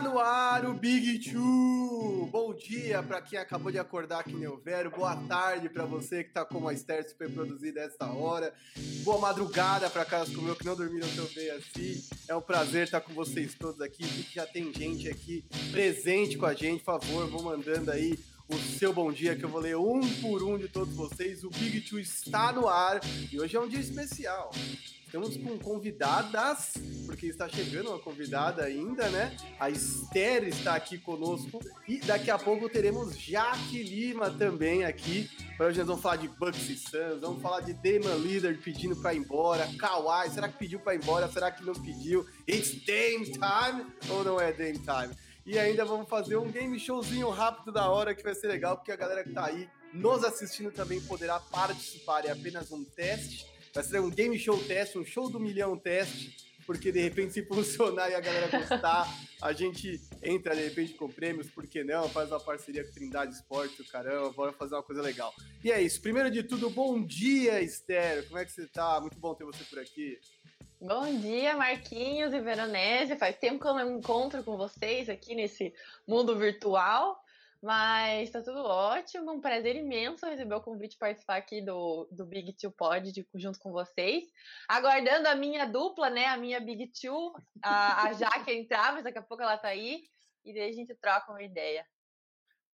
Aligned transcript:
Está 0.00 0.10
no 0.10 0.18
ar 0.18 0.64
o 0.64 0.72
Big 0.72 1.30
Two. 1.30 2.26
Bom 2.32 2.54
dia 2.54 3.02
para 3.02 3.20
quem 3.20 3.38
acabou 3.38 3.70
de 3.70 3.78
acordar 3.78 4.20
aqui 4.20 4.32
no 4.32 4.56
Vero. 4.56 4.90
Boa 4.90 5.14
tarde 5.14 5.68
para 5.68 5.84
você 5.84 6.24
que 6.24 6.30
está 6.30 6.42
com 6.42 6.56
uma 6.56 6.72
Esther 6.72 7.06
super 7.06 7.30
produzida 7.30 7.82
esta 7.82 8.10
hora. 8.10 8.50
Boa 9.04 9.18
madrugada 9.18 9.90
para 9.90 10.00
aquelas 10.00 10.34
como 10.34 10.48
eu 10.48 10.56
que 10.56 10.64
não 10.64 10.74
dormiram 10.74 11.06
tão 11.14 11.26
bem 11.26 11.50
assim. 11.50 12.02
É 12.26 12.34
um 12.34 12.40
prazer 12.40 12.84
estar 12.84 13.02
com 13.02 13.12
vocês 13.12 13.54
todos 13.54 13.82
aqui. 13.82 14.02
Já 14.32 14.46
tem 14.46 14.72
gente 14.72 15.06
aqui 15.06 15.44
presente 15.70 16.38
com 16.38 16.46
a 16.46 16.54
gente. 16.54 16.82
Por 16.82 16.98
favor, 16.98 17.28
vou 17.28 17.42
mandando 17.42 17.90
aí 17.90 18.18
o 18.48 18.56
seu 18.56 18.94
bom 18.94 19.12
dia, 19.12 19.36
que 19.36 19.44
eu 19.44 19.50
vou 19.50 19.60
ler 19.60 19.76
um 19.76 20.00
por 20.22 20.42
um 20.42 20.56
de 20.56 20.68
todos 20.68 20.94
vocês. 20.94 21.44
O 21.44 21.50
Big 21.50 21.82
Two 21.82 22.00
está 22.00 22.52
no 22.52 22.66
ar 22.66 23.00
e 23.30 23.38
hoje 23.38 23.54
é 23.54 23.60
um 23.60 23.68
dia 23.68 23.80
especial. 23.80 24.50
Estamos 25.10 25.36
com 25.38 25.58
convidadas, 25.58 26.74
porque 27.04 27.26
está 27.26 27.48
chegando 27.48 27.88
uma 27.88 27.98
convidada 27.98 28.62
ainda, 28.62 29.08
né? 29.08 29.36
A 29.58 29.68
Esther 29.68 30.44
está 30.44 30.76
aqui 30.76 30.98
conosco 30.98 31.58
e 31.88 31.98
daqui 31.98 32.30
a 32.30 32.38
pouco 32.38 32.68
teremos 32.68 33.18
Jaque 33.18 33.82
Lima 33.82 34.30
também 34.30 34.84
aqui. 34.84 35.28
Hoje 35.58 35.78
nós 35.78 35.88
vamos 35.88 36.00
falar 36.00 36.14
de 36.14 36.28
Bucks 36.28 36.68
e 36.68 36.76
Suns, 36.76 37.20
vamos 37.20 37.42
falar 37.42 37.58
de 37.58 37.72
Damon 37.72 38.18
Leader 38.18 38.56
pedindo 38.62 38.94
para 38.94 39.12
ir 39.12 39.18
embora, 39.18 39.68
Kawhi, 39.76 40.30
será 40.30 40.48
que 40.48 40.58
pediu 40.58 40.78
para 40.78 40.94
ir 40.94 40.98
embora, 41.02 41.26
será 41.26 41.50
que 41.50 41.64
não 41.64 41.72
pediu? 41.72 42.24
It's 42.48 42.70
Dame 42.86 43.32
Time 43.32 43.86
ou 44.10 44.22
não 44.22 44.40
é 44.40 44.52
Dame 44.52 44.78
Time? 44.78 45.12
E 45.44 45.58
ainda 45.58 45.84
vamos 45.84 46.08
fazer 46.08 46.36
um 46.36 46.52
game 46.52 46.78
showzinho 46.78 47.30
rápido 47.30 47.72
da 47.72 47.90
hora 47.90 48.14
que 48.14 48.22
vai 48.22 48.36
ser 48.36 48.46
legal, 48.46 48.76
porque 48.76 48.92
a 48.92 48.96
galera 48.96 49.24
que 49.24 49.32
tá 49.32 49.46
aí 49.46 49.68
nos 49.92 50.22
assistindo 50.22 50.70
também 50.70 51.00
poderá 51.00 51.40
participar. 51.40 52.24
É 52.24 52.30
apenas 52.30 52.70
um 52.70 52.84
teste 52.84 53.49
Vai 53.72 53.84
ser 53.84 54.00
um 54.00 54.10
game 54.10 54.38
show 54.38 54.58
teste, 54.64 54.98
um 54.98 55.04
show 55.04 55.30
do 55.30 55.38
milhão 55.38 55.76
teste, 55.76 56.36
porque 56.66 56.90
de 56.90 57.00
repente 57.00 57.32
se 57.32 57.42
funcionar 57.46 58.10
e 58.10 58.14
a 58.14 58.20
galera 58.20 58.48
gostar, 58.48 59.06
a 59.40 59.52
gente 59.52 60.00
entra 60.22 60.56
de 60.56 60.62
repente 60.62 60.94
com 60.94 61.08
prêmios, 61.08 61.48
por 61.48 61.66
que 61.66 61.84
não? 61.84 62.08
Faz 62.08 62.30
uma 62.30 62.40
parceria 62.40 62.84
com 62.84 62.92
Trindade 62.92 63.32
Esporte, 63.32 63.80
o 63.80 63.88
caramba, 63.88 64.30
bora 64.30 64.52
fazer 64.52 64.74
uma 64.74 64.82
coisa 64.82 65.00
legal. 65.00 65.32
E 65.62 65.70
é 65.70 65.80
isso. 65.80 66.00
Primeiro 66.00 66.30
de 66.30 66.42
tudo, 66.42 66.68
bom 66.68 67.00
dia, 67.00 67.62
Esther. 67.62 68.26
Como 68.26 68.38
é 68.38 68.44
que 68.44 68.52
você 68.52 68.66
tá? 68.66 69.00
Muito 69.00 69.18
bom 69.18 69.34
ter 69.34 69.44
você 69.44 69.62
por 69.64 69.78
aqui. 69.78 70.18
Bom 70.80 71.18
dia, 71.18 71.56
Marquinhos 71.56 72.32
e 72.32 72.40
Veronese. 72.40 73.16
Faz 73.16 73.36
tempo 73.36 73.60
que 73.60 73.68
eu 73.68 73.74
não 73.74 73.98
encontro 73.98 74.42
com 74.42 74.56
vocês 74.56 75.08
aqui 75.08 75.34
nesse 75.34 75.74
mundo 76.08 76.38
virtual. 76.38 77.22
Mas 77.62 78.30
tá 78.30 78.40
tudo 78.40 78.60
ótimo, 78.64 79.32
um 79.32 79.40
prazer 79.40 79.76
imenso 79.76 80.24
receber 80.24 80.54
o 80.54 80.62
convite 80.62 80.96
para 80.96 81.08
participar 81.08 81.36
aqui 81.36 81.60
do, 81.60 82.08
do 82.10 82.24
Big 82.24 82.54
Two 82.54 82.72
Pod 82.72 83.12
de, 83.12 83.26
junto 83.34 83.58
com 83.58 83.70
vocês. 83.70 84.24
Aguardando 84.66 85.28
a 85.28 85.34
minha 85.34 85.66
dupla, 85.66 86.08
né? 86.08 86.24
A 86.26 86.38
minha 86.38 86.58
Big 86.58 86.90
Two, 86.98 87.34
a, 87.62 88.04
a 88.04 88.12
Jaque 88.14 88.50
entrar, 88.50 88.94
mas 88.94 89.04
daqui 89.04 89.18
a 89.18 89.22
pouco 89.22 89.42
ela 89.42 89.58
tá 89.58 89.68
aí. 89.68 90.04
E 90.42 90.54
daí 90.54 90.70
a 90.70 90.72
gente 90.72 90.94
troca 90.94 91.30
uma 91.30 91.42
ideia. 91.42 91.86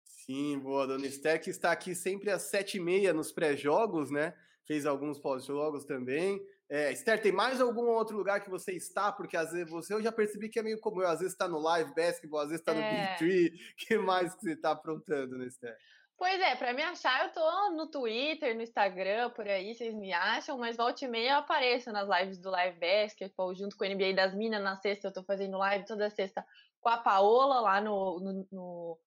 Sim, 0.05 0.59
boa. 0.59 0.87
Dona 0.87 1.07
Esther, 1.07 1.43
que 1.43 1.49
está 1.49 1.73
aqui 1.73 1.95
sempre 1.95 2.31
às 2.31 2.43
sete 2.43 2.77
e 2.77 2.81
meia 2.81 3.15
nos 3.15 3.33
pré-jogos, 3.33 4.11
né? 4.11 4.35
Fez 4.67 4.85
alguns 4.85 5.19
pós-jogos 5.19 5.87
também. 5.87 6.45
É, 6.71 6.93
Esther, 6.93 7.21
tem 7.21 7.33
mais 7.33 7.61
algum 7.61 7.87
outro 7.89 8.17
lugar 8.17 8.41
que 8.41 8.51
você 8.51 8.73
está? 8.73 9.13
Porque 9.13 9.37
às 9.37 9.53
vezes 9.53 9.71
você 9.71 9.93
eu 9.93 10.03
já 10.03 10.11
percebi 10.11 10.49
que 10.49 10.59
é 10.59 10.63
meio 10.63 10.81
como 10.81 11.03
eu, 11.03 11.09
às 11.09 11.19
vezes 11.19 11.35
está 11.35 11.47
no 11.47 11.59
live 11.59 11.95
basketball, 11.95 12.41
às 12.41 12.49
vezes 12.49 12.61
está 12.61 12.73
no 12.73 12.81
é. 12.81 12.91
Big 12.91 13.19
Tree. 13.19 13.51
que 13.77 13.99
mais 13.99 14.35
que 14.35 14.41
você 14.41 14.53
está 14.53 14.71
aprontando, 14.71 15.37
né, 15.37 15.47
Esther? 15.47 15.77
Pois 16.17 16.41
é, 16.41 16.55
para 16.55 16.73
me 16.73 16.83
achar, 16.83 17.27
eu 17.27 17.33
tô 17.33 17.71
no 17.73 17.91
Twitter, 17.91 18.55
no 18.55 18.63
Instagram, 18.63 19.31
por 19.31 19.47
aí, 19.47 19.75
vocês 19.75 19.93
me 19.95 20.13
acham, 20.13 20.57
mas 20.57 20.77
volta 20.77 21.05
e 21.05 21.09
meia 21.09 21.33
eu 21.33 21.39
apareço 21.39 21.91
nas 21.91 22.09
lives 22.09 22.39
do 22.39 22.51
Live 22.51 22.79
Basketball, 22.79 23.55
junto 23.55 23.77
com 23.77 23.85
o 23.85 23.89
NBA 23.89 24.15
das 24.15 24.33
Minas, 24.33 24.63
na 24.63 24.77
sexta 24.77 25.09
eu 25.09 25.13
tô 25.13 25.25
fazendo 25.25 25.59
live 25.59 25.85
toda 25.85 26.09
sexta 26.09 26.47
com 26.81 26.89
a 26.89 26.99
Paola, 26.99 27.61
lá 27.61 27.81
no, 27.81 28.21
no, 28.21 28.49
no 28.53 28.99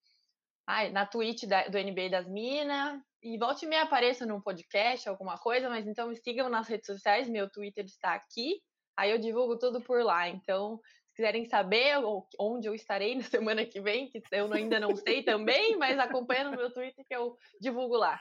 ai, 0.68 0.92
na 0.92 1.06
Twitch 1.06 1.46
da, 1.46 1.68
do 1.70 1.78
NBA 1.80 2.10
das 2.10 2.28
Minas, 2.28 3.02
e 3.22 3.38
volte 3.38 3.66
e 3.66 3.68
meia 3.68 3.84
apareça 3.84 4.26
num 4.26 4.42
podcast, 4.42 5.10
alguma 5.10 5.38
coisa, 5.38 5.70
mas 5.70 5.86
então 5.88 6.10
me 6.10 6.16
sigam 6.16 6.50
nas 6.50 6.68
redes 6.68 6.86
sociais, 6.86 7.30
meu 7.30 7.50
Twitter 7.50 7.86
está 7.86 8.14
aqui, 8.14 8.62
aí 8.96 9.12
eu 9.12 9.18
divulgo 9.18 9.58
tudo 9.58 9.82
por 9.82 10.04
lá. 10.04 10.30
Então, 10.30 10.80
se 11.10 11.16
quiserem 11.16 11.46
saber 11.46 11.96
onde 12.40 12.68
eu 12.68 12.76
estarei 12.76 13.16
na 13.16 13.24
semana 13.24 13.66
que 13.66 13.82
vem, 13.82 14.08
que 14.10 14.22
eu 14.32 14.54
ainda 14.54 14.80
não 14.80 14.96
sei 14.96 15.24
também, 15.24 15.76
mas 15.78 15.98
acompanha 15.98 16.44
no 16.46 16.56
meu 16.56 16.72
Twitter 16.72 17.04
que 17.08 17.16
eu 17.16 17.36
divulgo 17.60 17.96
lá. 17.96 18.20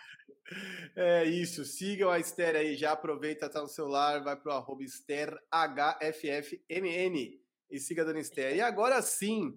É 0.95 1.25
isso, 1.25 1.65
sigam 1.65 2.11
a 2.11 2.19
Esther 2.19 2.57
aí, 2.57 2.77
já 2.77 2.93
aproveita, 2.93 3.51
tá 3.51 3.61
no 3.61 3.69
celular, 3.69 4.23
vai 4.23 4.37
pro 4.37 4.53
arroba 4.53 4.83
EstherHFFMN 4.83 7.41
e 7.71 7.81
siga 7.81 8.03
a 8.03 8.05
Dona 8.05 8.21
Esther. 8.21 8.55
E 8.55 8.61
agora 8.61 9.01
sim, 9.03 9.53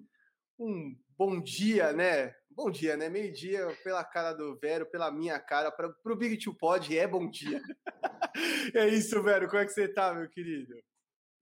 um 0.58 0.98
bom 1.18 1.42
dia, 1.42 1.94
né? 1.94 2.36
Bom 2.62 2.70
dia, 2.70 2.97
né? 2.97 3.08
Meio-dia, 3.08 3.74
pela 3.86 4.03
cara 4.03 4.34
do 4.34 4.53
Vero, 4.58 4.86
pela 4.86 5.09
minha 5.09 5.40
cara, 5.40 5.72
para 5.72 5.96
o 6.03 6.16
Big 6.18 6.36
Two 6.36 6.53
Pod 6.53 6.97
é 6.97 7.08
bom 7.08 7.30
dia. 7.30 7.62
é 8.75 8.86
isso, 8.90 9.24
Vero. 9.24 9.47
Como 9.47 9.62
é 9.62 9.66
que 9.66 9.72
você 9.72 9.88
tá, 9.88 10.14
meu 10.14 10.28
querido? 10.28 10.75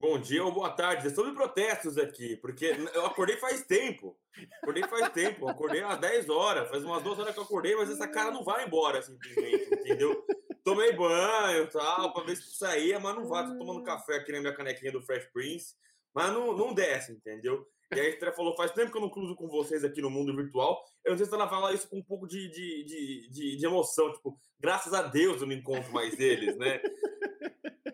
Bom 0.00 0.20
dia 0.20 0.44
ou 0.44 0.52
boa 0.52 0.70
tarde. 0.70 1.08
É 1.08 1.10
sobre 1.10 1.32
protestos 1.32 1.98
aqui, 1.98 2.36
porque 2.36 2.66
eu 2.94 3.04
acordei 3.04 3.36
faz 3.36 3.64
tempo. 3.64 4.16
Acordei 4.62 4.84
faz 4.84 5.08
tempo. 5.08 5.48
Acordei 5.48 5.82
às 5.82 5.98
10 5.98 6.28
horas. 6.28 6.70
Faz 6.70 6.84
umas 6.84 7.02
duas 7.02 7.18
horas 7.18 7.34
que 7.34 7.40
eu 7.40 7.44
acordei, 7.44 7.74
mas 7.74 7.90
essa 7.90 8.06
cara 8.06 8.30
não 8.30 8.44
vai 8.44 8.64
embora 8.64 9.02
simplesmente, 9.02 9.74
entendeu? 9.74 10.24
Tomei 10.62 10.92
banho 10.92 11.64
e 11.64 11.66
tal, 11.66 12.12
pra 12.12 12.22
ver 12.22 12.36
se 12.36 12.56
saía, 12.56 13.00
mas 13.00 13.16
não 13.16 13.26
vai. 13.26 13.44
Tô 13.44 13.58
tomando 13.58 13.82
café 13.82 14.18
aqui 14.18 14.30
na 14.30 14.38
minha 14.38 14.54
canequinha 14.54 14.92
do 14.92 15.02
Fresh 15.02 15.26
Prince, 15.32 15.74
mas 16.14 16.32
não, 16.32 16.56
não 16.56 16.74
desce, 16.74 17.12
entendeu? 17.12 17.66
E 17.94 17.98
aí 17.98 18.18
a 18.22 18.32
falou, 18.32 18.54
faz 18.54 18.70
tempo 18.72 18.92
que 18.92 18.98
eu 18.98 19.00
não 19.00 19.08
cruzo 19.08 19.34
com 19.34 19.48
vocês 19.48 19.82
aqui 19.82 20.02
no 20.02 20.10
mundo 20.10 20.36
virtual. 20.36 20.84
Eu 21.02 21.12
não 21.12 21.18
sei 21.18 21.26
se 21.26 21.34
ela 21.34 21.48
fala 21.48 21.72
isso 21.72 21.88
com 21.88 21.98
um 21.98 22.02
pouco 22.02 22.26
de, 22.26 22.50
de, 22.50 22.84
de, 22.84 23.30
de, 23.30 23.56
de 23.56 23.66
emoção, 23.66 24.12
tipo, 24.12 24.38
graças 24.60 24.92
a 24.92 25.02
Deus 25.02 25.40
eu 25.40 25.46
não 25.46 25.54
encontro 25.54 25.90
mais 25.92 26.18
eles, 26.18 26.56
né? 26.56 26.80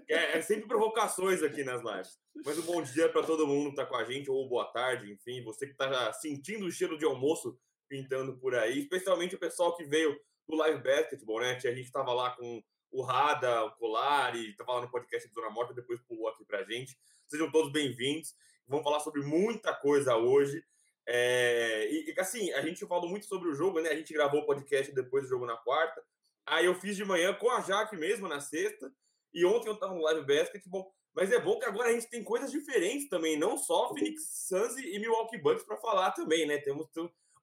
É, 0.06 0.38
é, 0.38 0.42
sempre 0.42 0.69
provocações 0.69 1.42
aqui 1.42 1.64
nas 1.64 1.82
lives. 1.82 2.20
Mas 2.44 2.56
um 2.58 2.62
bom 2.62 2.80
dia 2.82 3.08
para 3.08 3.25
todo 3.25 3.48
mundo 3.48 3.70
que 3.70 3.76
tá 3.76 3.84
com 3.84 3.97
a 3.97 4.04
gente, 4.04 4.31
ou 4.31 4.48
boa 4.48 4.66
tarde, 4.66 5.10
enfim, 5.10 5.42
você 5.42 5.66
que 5.66 5.75
tá 5.75 6.12
sentindo 6.12 6.66
o 6.66 6.70
cheiro 6.70 6.96
de 6.96 7.04
almoço 7.04 7.58
pintando 7.88 8.38
por 8.38 8.54
aí, 8.54 8.78
especialmente 8.78 9.34
o 9.34 9.41
pessoal 9.41 9.75
que 9.75 9.84
veio 9.84 10.16
do 10.48 10.56
Live 10.56 10.82
Basketball, 10.82 11.41
né? 11.41 11.56
A 11.56 11.75
gente 11.75 11.91
tava 11.91 12.12
lá 12.12 12.31
com 12.36 12.62
o 12.92 13.02
Rada, 13.02 13.64
o 13.64 13.72
Colari, 13.72 14.54
tava 14.54 14.75
lá 14.75 14.82
no 14.82 14.91
podcast 14.91 15.28
do 15.28 15.34
Zona 15.34 15.50
Morta, 15.50 15.75
depois 15.75 16.00
pulou 16.02 16.28
aqui 16.28 16.44
pra 16.44 16.62
gente. 16.62 16.96
Sejam 17.28 17.50
todos 17.50 17.72
bem-vindos. 17.72 18.34
Vamos 18.66 18.84
falar 18.84 19.00
sobre 19.00 19.22
muita 19.22 19.74
coisa 19.74 20.16
hoje. 20.16 20.64
É, 21.06 21.88
e 21.90 22.14
assim, 22.18 22.52
a 22.52 22.60
gente 22.60 22.86
falou 22.86 23.08
muito 23.08 23.26
sobre 23.26 23.48
o 23.48 23.54
jogo, 23.54 23.80
né? 23.80 23.90
A 23.90 23.96
gente 23.96 24.12
gravou 24.12 24.40
o 24.40 24.46
podcast 24.46 24.92
depois 24.92 25.24
do 25.24 25.30
jogo 25.30 25.46
na 25.46 25.56
quarta. 25.56 26.02
Aí 26.46 26.66
eu 26.66 26.74
fiz 26.74 26.96
de 26.96 27.04
manhã 27.04 27.32
com 27.34 27.50
a 27.50 27.60
Jaque 27.60 27.96
mesmo 27.96 28.28
na 28.28 28.40
sexta. 28.40 28.92
E 29.32 29.44
ontem 29.44 29.68
eu 29.68 29.78
tava 29.78 29.94
no 29.94 30.02
live 30.02 30.26
basketball. 30.26 30.94
Mas 31.14 31.32
é 31.32 31.40
bom 31.40 31.58
que 31.58 31.64
agora 31.64 31.88
a 31.88 31.92
gente 31.92 32.10
tem 32.10 32.22
coisas 32.22 32.50
diferentes 32.50 33.08
também, 33.08 33.38
não 33.38 33.56
só 33.56 33.88
Phoenix 33.94 34.46
Suns 34.48 34.76
e 34.76 34.98
Milwaukee 34.98 35.38
Bucks 35.38 35.64
para 35.64 35.76
falar 35.76 36.10
também, 36.10 36.44
né? 36.46 36.58
Temos 36.58 36.88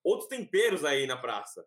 outros 0.04 0.30
temperos 0.30 0.86
aí 0.86 1.08
na 1.08 1.18
praça. 1.18 1.66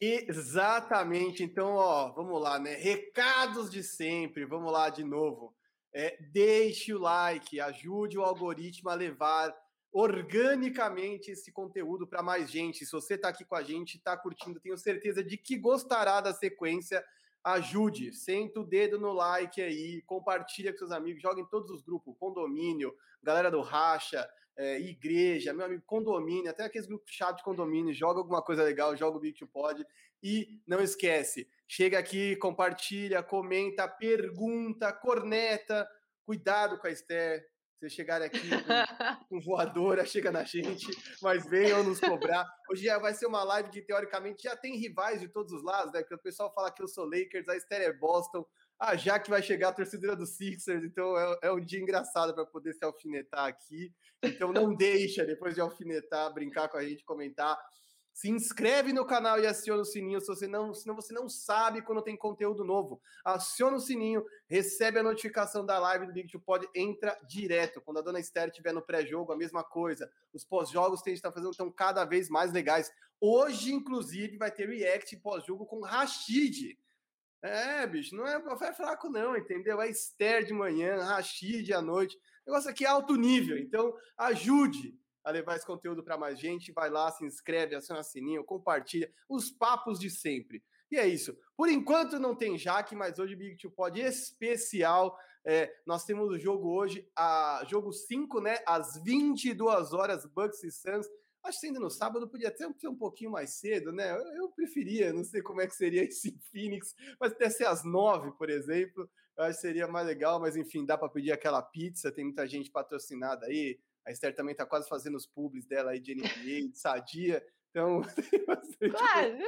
Exatamente. 0.00 1.42
Então, 1.42 1.74
ó, 1.74 2.12
vamos 2.12 2.40
lá, 2.40 2.58
né? 2.58 2.74
Recados 2.74 3.70
de 3.70 3.82
sempre. 3.82 4.44
Vamos 4.44 4.72
lá 4.72 4.90
de 4.90 5.04
novo. 5.04 5.57
É, 5.92 6.16
deixe 6.32 6.92
o 6.92 6.98
like, 6.98 7.60
ajude 7.60 8.18
o 8.18 8.22
algoritmo 8.22 8.90
a 8.90 8.94
levar 8.94 9.54
organicamente 9.92 11.30
esse 11.30 11.50
conteúdo 11.50 12.06
para 12.06 12.22
mais 12.22 12.50
gente. 12.50 12.84
Se 12.84 12.92
você 12.92 13.14
está 13.14 13.28
aqui 13.28 13.44
com 13.44 13.54
a 13.54 13.62
gente, 13.62 13.96
está 13.96 14.16
curtindo, 14.16 14.60
tenho 14.60 14.76
certeza 14.76 15.24
de 15.24 15.36
que 15.36 15.56
gostará 15.56 16.20
da 16.20 16.32
sequência. 16.32 17.04
Ajude, 17.42 18.12
senta 18.12 18.60
o 18.60 18.64
dedo 18.64 19.00
no 19.00 19.12
like 19.12 19.60
aí, 19.62 20.02
compartilha 20.02 20.72
com 20.72 20.78
seus 20.78 20.90
amigos, 20.90 21.22
joga 21.22 21.40
em 21.40 21.46
todos 21.46 21.70
os 21.70 21.82
grupos, 21.82 22.14
condomínio, 22.18 22.94
galera 23.22 23.50
do 23.50 23.60
racha, 23.60 24.28
é, 24.56 24.80
igreja, 24.80 25.54
meu 25.54 25.64
amigo, 25.64 25.82
condomínio, 25.86 26.50
até 26.50 26.64
aqueles 26.64 26.86
grupos 26.86 27.12
chatos 27.12 27.38
de 27.38 27.44
condomínio, 27.44 27.94
joga 27.94 28.18
alguma 28.18 28.42
coisa 28.42 28.64
legal, 28.64 28.96
joga 28.96 29.16
o 29.16 29.20
Big 29.20 29.46
Pod 29.46 29.86
e 30.20 30.60
não 30.66 30.80
esquece, 30.80 31.48
chega 31.68 31.98
aqui, 31.98 32.34
compartilha, 32.36 33.22
comenta, 33.22 33.86
pergunta, 33.86 34.92
corneta, 34.92 35.88
cuidado 36.24 36.78
com 36.78 36.86
a 36.86 36.90
Esther, 36.90 37.46
você 37.78 37.88
chegar 37.88 38.20
aqui 38.20 38.40
com, 38.40 38.48
com 39.28 39.40
voadora, 39.40 40.04
chega 40.04 40.32
na 40.32 40.42
gente, 40.42 40.86
mas 41.22 41.48
venham 41.48 41.84
nos 41.84 42.00
cobrar. 42.00 42.44
Hoje 42.68 42.84
já 42.84 42.98
vai 42.98 43.14
ser 43.14 43.26
uma 43.26 43.44
live 43.44 43.70
que, 43.70 43.82
teoricamente, 43.82 44.42
já 44.42 44.56
tem 44.56 44.76
rivais 44.76 45.20
de 45.20 45.28
todos 45.28 45.52
os 45.52 45.62
lados, 45.62 45.92
né? 45.92 46.00
Porque 46.00 46.14
o 46.14 46.22
pessoal 46.22 46.52
fala 46.52 46.72
que 46.72 46.82
eu 46.82 46.88
sou 46.88 47.04
Lakers, 47.04 47.48
a 47.48 47.56
Esther 47.56 47.82
é 47.82 47.92
Boston, 47.92 48.44
ah, 48.80 48.96
já 48.96 49.18
que 49.18 49.30
vai 49.30 49.42
chegar 49.42 49.68
a 49.68 49.72
torcedora 49.72 50.16
do 50.16 50.26
Sixers, 50.26 50.84
então 50.84 51.16
é, 51.18 51.38
é 51.44 51.52
um 51.52 51.60
dia 51.60 51.80
engraçado 51.80 52.34
para 52.34 52.46
poder 52.46 52.72
se 52.74 52.84
alfinetar 52.84 53.46
aqui. 53.46 53.92
Então 54.22 54.52
não 54.52 54.74
deixa, 54.74 55.24
depois 55.24 55.54
de 55.54 55.60
alfinetar, 55.60 56.32
brincar 56.32 56.68
com 56.68 56.78
a 56.78 56.84
gente, 56.84 57.04
comentar. 57.04 57.56
Se 58.18 58.28
inscreve 58.28 58.92
no 58.92 59.06
canal 59.06 59.38
e 59.38 59.46
aciona 59.46 59.82
o 59.82 59.84
sininho 59.84 60.20
se 60.20 60.26
você 60.26 60.48
não, 60.48 60.74
senão 60.74 60.96
você 60.96 61.14
não 61.14 61.28
sabe 61.28 61.82
quando 61.82 62.02
tem 62.02 62.16
conteúdo 62.16 62.64
novo. 62.64 63.00
Aciona 63.24 63.76
o 63.76 63.80
sininho, 63.80 64.26
recebe 64.48 64.98
a 64.98 65.04
notificação 65.04 65.64
da 65.64 65.78
live 65.78 66.04
do 66.04 66.12
Big 66.12 66.28
Two 66.28 66.40
Pod, 66.40 66.68
entra 66.74 67.16
direto. 67.28 67.80
Quando 67.80 67.98
a 67.98 68.02
dona 68.02 68.18
Esther 68.18 68.48
estiver 68.48 68.72
no 68.72 68.82
pré-jogo, 68.82 69.30
a 69.30 69.36
mesma 69.36 69.62
coisa. 69.62 70.10
Os 70.32 70.44
pós-jogos 70.44 71.00
que 71.00 71.10
a 71.10 71.12
gente 71.12 71.20
está 71.20 71.30
fazendo 71.30 71.52
estão 71.52 71.70
cada 71.70 72.04
vez 72.04 72.28
mais 72.28 72.52
legais. 72.52 72.90
Hoje, 73.20 73.72
inclusive, 73.72 74.36
vai 74.36 74.50
ter 74.50 74.68
react 74.68 75.16
pós-jogo 75.18 75.64
com 75.64 75.80
Rashid. 75.82 76.76
É, 77.40 77.86
bicho, 77.86 78.16
não 78.16 78.26
é, 78.26 78.42
não 78.42 78.52
é 78.54 78.72
fraco, 78.72 79.08
não, 79.08 79.36
entendeu? 79.36 79.80
É 79.80 79.88
Esther 79.88 80.44
de 80.44 80.52
manhã, 80.52 81.04
Rashid 81.04 81.72
à 81.72 81.80
noite. 81.80 82.16
O 82.44 82.50
negócio 82.50 82.68
aqui 82.68 82.84
é 82.84 82.88
alto 82.88 83.14
nível, 83.14 83.56
então 83.56 83.94
ajude 84.16 84.98
a 85.28 85.30
levar 85.30 85.56
esse 85.56 85.66
conteúdo 85.66 86.02
para 86.02 86.16
mais 86.16 86.38
gente. 86.38 86.72
Vai 86.72 86.88
lá, 86.88 87.10
se 87.12 87.24
inscreve, 87.24 87.74
aciona 87.74 88.00
o 88.00 88.04
sininho, 88.04 88.42
compartilha 88.42 89.12
os 89.28 89.50
papos 89.50 89.98
de 89.98 90.08
sempre. 90.08 90.62
E 90.90 90.96
é 90.96 91.06
isso. 91.06 91.36
Por 91.54 91.68
enquanto 91.68 92.18
não 92.18 92.34
tem 92.34 92.56
Jaque, 92.56 92.96
mas 92.96 93.18
hoje 93.18 93.36
Big 93.36 93.56
Two 93.56 93.70
Pod 93.70 94.00
especial. 94.00 95.18
É, 95.44 95.70
nós 95.86 96.04
temos 96.04 96.30
o 96.30 96.38
jogo 96.38 96.70
hoje, 96.70 97.06
a 97.14 97.62
jogo 97.68 97.92
5, 97.92 98.40
né? 98.40 98.58
Às 98.66 99.02
22 99.02 99.92
horas, 99.92 100.24
Bucks 100.24 100.64
e 100.64 100.70
Suns. 100.70 101.06
Acho 101.42 101.60
que 101.60 101.66
ainda 101.66 101.80
no 101.80 101.90
sábado 101.90 102.28
podia 102.28 102.48
até 102.48 102.66
ser 102.78 102.88
um 102.88 102.96
pouquinho 102.96 103.30
mais 103.30 103.50
cedo, 103.54 103.92
né? 103.92 104.10
Eu, 104.10 104.24
eu 104.34 104.48
preferia, 104.48 105.12
não 105.12 105.24
sei 105.24 105.42
como 105.42 105.60
é 105.60 105.66
que 105.66 105.74
seria 105.74 106.04
esse 106.08 106.38
Phoenix, 106.50 106.94
mas 107.20 107.32
até 107.32 107.50
ser 107.50 107.66
às 107.66 107.84
9, 107.84 108.32
por 108.32 108.48
exemplo. 108.48 109.08
Eu 109.36 109.44
acho 109.44 109.56
que 109.56 109.60
seria 109.60 109.86
mais 109.86 110.06
legal, 110.06 110.40
mas 110.40 110.56
enfim, 110.56 110.84
dá 110.84 110.98
para 110.98 111.08
pedir 111.08 111.32
aquela 111.32 111.62
pizza, 111.62 112.10
tem 112.10 112.24
muita 112.24 112.46
gente 112.46 112.70
patrocinada 112.70 113.46
aí. 113.46 113.78
A 114.08 114.10
Esther 114.10 114.34
também 114.34 114.52
está 114.52 114.64
quase 114.64 114.88
fazendo 114.88 115.16
os 115.16 115.26
pubs 115.26 115.66
dela 115.66 115.90
aí 115.90 116.00
de 116.00 116.14
NBA, 116.14 116.70
de 116.70 116.78
Sadia. 116.78 117.44
Então, 117.68 118.00
claro. 118.90 119.38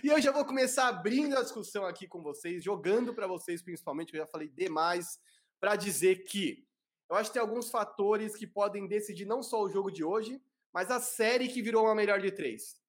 E 0.00 0.06
eu 0.06 0.20
já 0.20 0.30
vou 0.30 0.44
começar 0.44 0.86
abrindo 0.86 1.36
a 1.36 1.42
discussão 1.42 1.84
aqui 1.84 2.06
com 2.06 2.22
vocês, 2.22 2.62
jogando 2.62 3.12
para 3.12 3.26
vocês 3.26 3.60
principalmente, 3.62 4.12
que 4.12 4.16
eu 4.16 4.20
já 4.20 4.28
falei 4.28 4.46
demais, 4.46 5.18
para 5.58 5.74
dizer 5.74 6.22
que 6.22 6.64
eu 7.10 7.16
acho 7.16 7.30
que 7.30 7.34
tem 7.34 7.42
alguns 7.42 7.68
fatores 7.68 8.36
que 8.36 8.46
podem 8.46 8.86
decidir 8.86 9.24
não 9.24 9.42
só 9.42 9.60
o 9.60 9.68
jogo 9.68 9.90
de 9.90 10.04
hoje, 10.04 10.40
mas 10.72 10.88
a 10.88 11.00
série 11.00 11.48
que 11.48 11.60
virou 11.60 11.86
uma 11.86 11.96
melhor 11.96 12.20
de 12.20 12.30
três. 12.30 12.80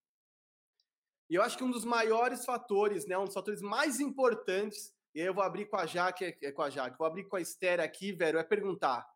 E 1.32 1.34
eu 1.34 1.42
acho 1.42 1.58
que 1.58 1.64
um 1.64 1.72
dos 1.72 1.84
maiores 1.84 2.46
fatores, 2.46 3.08
né, 3.08 3.18
um 3.18 3.26
dos 3.26 3.34
fatores 3.34 3.60
mais 3.60 4.00
importantes, 4.00 4.94
e 5.16 5.22
aí 5.22 5.26
eu 5.26 5.34
vou 5.34 5.44
abrir 5.44 5.66
com 5.66 5.78
a 5.78 5.88
Jaque, 5.88 6.38
é, 6.44 6.52
com 6.52 6.62
a 6.62 6.70
Jaque, 6.70 6.96
vou 6.96 7.08
abrir 7.08 7.24
com 7.24 7.38
a 7.38 7.42
Esther 7.42 7.80
aqui, 7.80 8.12
velho, 8.12 8.38
é 8.38 8.44
perguntar: 8.44 9.12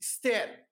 Esther, 0.00 0.66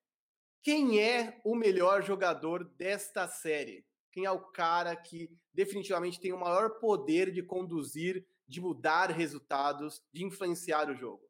quem 0.62 1.00
é 1.00 1.40
o 1.44 1.54
melhor 1.54 2.02
jogador 2.02 2.64
desta 2.64 3.26
série? 3.26 3.84
Quem 4.12 4.24
é 4.24 4.30
o 4.30 4.38
cara 4.38 4.94
que 4.94 5.30
definitivamente 5.52 6.20
tem 6.20 6.32
o 6.32 6.38
maior 6.38 6.78
poder 6.78 7.32
de 7.32 7.42
conduzir, 7.42 8.26
de 8.46 8.60
mudar 8.60 9.10
resultados, 9.10 10.02
de 10.12 10.24
influenciar 10.24 10.90
o 10.90 10.94
jogo? 10.94 11.22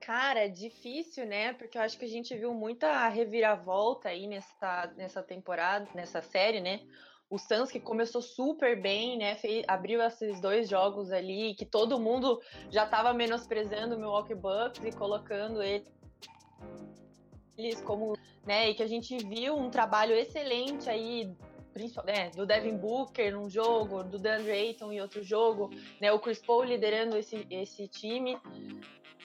Cara, 0.00 0.48
difícil, 0.48 1.26
né? 1.26 1.52
Porque 1.52 1.76
eu 1.76 1.82
acho 1.82 1.98
que 1.98 2.06
a 2.06 2.08
gente 2.08 2.34
viu 2.34 2.54
muita 2.54 3.06
reviravolta 3.08 4.08
aí 4.08 4.26
nessa, 4.26 4.86
nessa 4.96 5.22
temporada, 5.22 5.86
nessa 5.94 6.22
série, 6.22 6.60
né? 6.60 6.80
O 7.28 7.38
Suns 7.38 7.70
que 7.70 7.78
começou 7.78 8.22
super 8.22 8.80
bem, 8.80 9.18
né? 9.18 9.36
Abriu 9.68 10.00
esses 10.00 10.40
dois 10.40 10.68
jogos 10.68 11.12
ali, 11.12 11.54
que 11.54 11.66
todo 11.66 12.00
mundo 12.00 12.40
já 12.70 12.84
estava 12.84 13.12
menosprezando 13.12 13.94
o 13.94 13.98
Milwaukee 13.98 14.34
Bucks 14.34 14.82
e 14.82 14.90
colocando 14.90 15.62
ele 15.62 15.86
como, 17.84 18.16
né, 18.46 18.70
e 18.70 18.74
que 18.74 18.82
a 18.82 18.86
gente 18.86 19.16
viu 19.18 19.56
um 19.56 19.70
trabalho 19.70 20.14
excelente 20.14 20.88
aí 20.88 21.32
né, 22.04 22.30
do 22.34 22.44
Devin 22.44 22.76
Booker 22.76 23.32
num 23.32 23.48
jogo, 23.48 24.02
do 24.02 24.18
DeAndre 24.18 24.50
Ayton 24.50 24.92
em 24.92 25.00
outro 25.00 25.22
jogo, 25.22 25.70
né, 26.00 26.12
o 26.12 26.18
Chris 26.18 26.40
Paul 26.40 26.64
liderando 26.64 27.16
esse, 27.16 27.46
esse 27.50 27.86
time. 27.86 28.36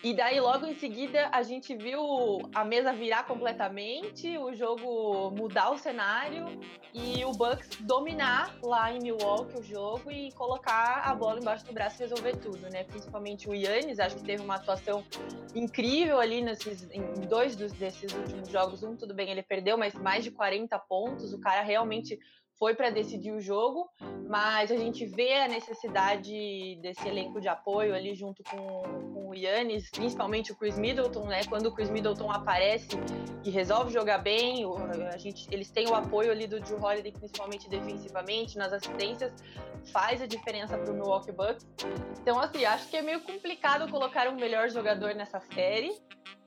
E 0.03 0.13
daí, 0.13 0.39
logo 0.39 0.65
em 0.65 0.75
seguida, 0.75 1.29
a 1.31 1.41
gente 1.41 1.75
viu 1.75 2.41
a 2.53 2.63
mesa 2.63 2.93
virar 2.93 3.23
completamente, 3.23 4.37
o 4.37 4.53
jogo 4.53 5.31
mudar 5.31 5.71
o 5.71 5.77
cenário 5.77 6.45
e 6.93 7.25
o 7.25 7.31
Bucks 7.31 7.69
dominar 7.79 8.55
lá 8.63 8.91
em 8.91 8.99
Milwaukee 8.99 9.59
o 9.59 9.63
jogo 9.63 10.11
e 10.11 10.31
colocar 10.33 11.01
a 11.03 11.15
bola 11.15 11.39
embaixo 11.39 11.65
do 11.65 11.73
braço 11.73 12.01
e 12.01 12.07
resolver 12.07 12.37
tudo, 12.37 12.69
né? 12.69 12.83
Principalmente 12.83 13.49
o 13.49 13.53
Yannis, 13.53 13.99
acho 13.99 14.17
que 14.17 14.23
teve 14.23 14.43
uma 14.43 14.55
atuação 14.55 15.03
incrível 15.55 16.19
ali 16.19 16.41
nesses, 16.41 16.87
em 16.91 17.27
dois 17.27 17.55
dos, 17.55 17.71
desses 17.73 18.13
últimos 18.13 18.49
jogos. 18.49 18.83
Um, 18.83 18.95
tudo 18.95 19.13
bem, 19.13 19.29
ele 19.29 19.43
perdeu, 19.43 19.77
mas 19.77 19.93
mais 19.95 20.23
de 20.23 20.31
40 20.31 20.77
pontos. 20.79 21.33
O 21.33 21.39
cara 21.39 21.61
realmente 21.61 22.19
foi 22.57 22.73
para 22.73 22.89
decidir 22.89 23.31
o 23.31 23.41
jogo, 23.41 23.89
mas 24.27 24.71
a 24.71 24.77
gente 24.77 25.05
vê 25.05 25.33
a 25.35 25.47
necessidade 25.47 26.79
desse 26.81 27.07
elenco 27.07 27.41
de 27.41 27.47
apoio 27.47 27.93
ali 27.93 28.15
junto 28.15 28.43
com, 28.43 28.57
com, 29.13 29.29
o 29.29 29.35
Yannis, 29.35 29.89
principalmente 29.89 30.51
o 30.51 30.55
Chris 30.55 30.77
Middleton, 30.77 31.27
né? 31.27 31.41
Quando 31.45 31.67
o 31.67 31.71
Chris 31.71 31.89
Middleton 31.89 32.31
aparece 32.31 32.89
e 33.43 33.49
resolve 33.49 33.91
jogar 33.91 34.19
bem, 34.19 34.63
a 35.11 35.17
gente, 35.17 35.47
eles 35.51 35.69
têm 35.69 35.87
o 35.87 35.95
apoio 35.95 36.31
ali 36.31 36.47
do 36.47 36.59
Drew 36.59 36.81
Holiday, 36.81 37.11
principalmente 37.11 37.69
defensivamente, 37.69 38.57
nas 38.57 38.71
assistências, 38.71 39.33
faz 39.91 40.21
a 40.21 40.25
diferença 40.25 40.77
para 40.77 40.91
o 40.91 40.93
Milwaukee 40.93 41.31
Bucks. 41.31 41.67
Então, 42.21 42.39
assim, 42.39 42.65
acho 42.65 42.87
que 42.89 42.97
é 42.97 43.01
meio 43.01 43.21
complicado 43.21 43.89
colocar 43.91 44.27
um 44.29 44.35
melhor 44.35 44.69
jogador 44.69 45.13
nessa 45.13 45.39
série. 45.39 45.91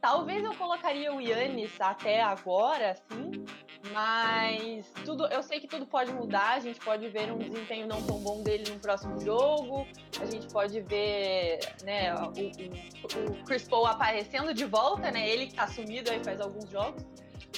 Talvez 0.00 0.44
eu 0.44 0.54
colocaria 0.54 1.12
o 1.12 1.20
Yannis 1.20 1.72
até 1.80 2.22
agora, 2.22 2.92
assim, 2.92 3.44
mas 3.92 4.86
tudo, 5.04 5.26
eu 5.26 5.42
sei 5.42 5.58
que 5.58 5.66
tudo 5.66 5.86
pode 5.86 6.12
mudar. 6.12 6.54
A 6.54 6.60
gente 6.60 6.78
pode 6.80 7.08
ver 7.08 7.32
um 7.32 7.38
desempenho 7.38 7.86
não 7.86 8.00
tão 8.02 8.18
bom 8.18 8.42
dele 8.42 8.70
no 8.70 8.78
próximo 8.78 9.18
jogo. 9.20 9.86
A 10.20 10.26
gente 10.26 10.46
pode 10.48 10.80
ver, 10.82 11.58
né, 11.82 12.14
o, 12.14 12.28
o, 12.28 13.40
o 13.40 13.44
Chris 13.44 13.66
Paul 13.68 13.86
aparecendo 13.86 14.54
de 14.54 14.64
volta, 14.64 15.10
né? 15.10 15.28
Ele 15.28 15.46
que 15.46 15.54
tá 15.54 15.66
sumido 15.66 16.10
aí 16.10 16.22
faz 16.22 16.40
alguns 16.40 16.70
jogos. 16.70 17.04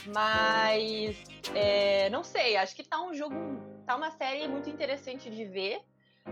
Mas 0.06 1.22
é, 1.54 2.08
não 2.10 2.22
sei, 2.22 2.56
acho 2.56 2.74
que 2.74 2.82
tá 2.82 3.02
um 3.02 3.12
jogo, 3.12 3.34
tá 3.86 3.96
uma 3.96 4.10
série 4.10 4.48
muito 4.48 4.70
interessante 4.70 5.28
de 5.28 5.44
ver. 5.44 5.80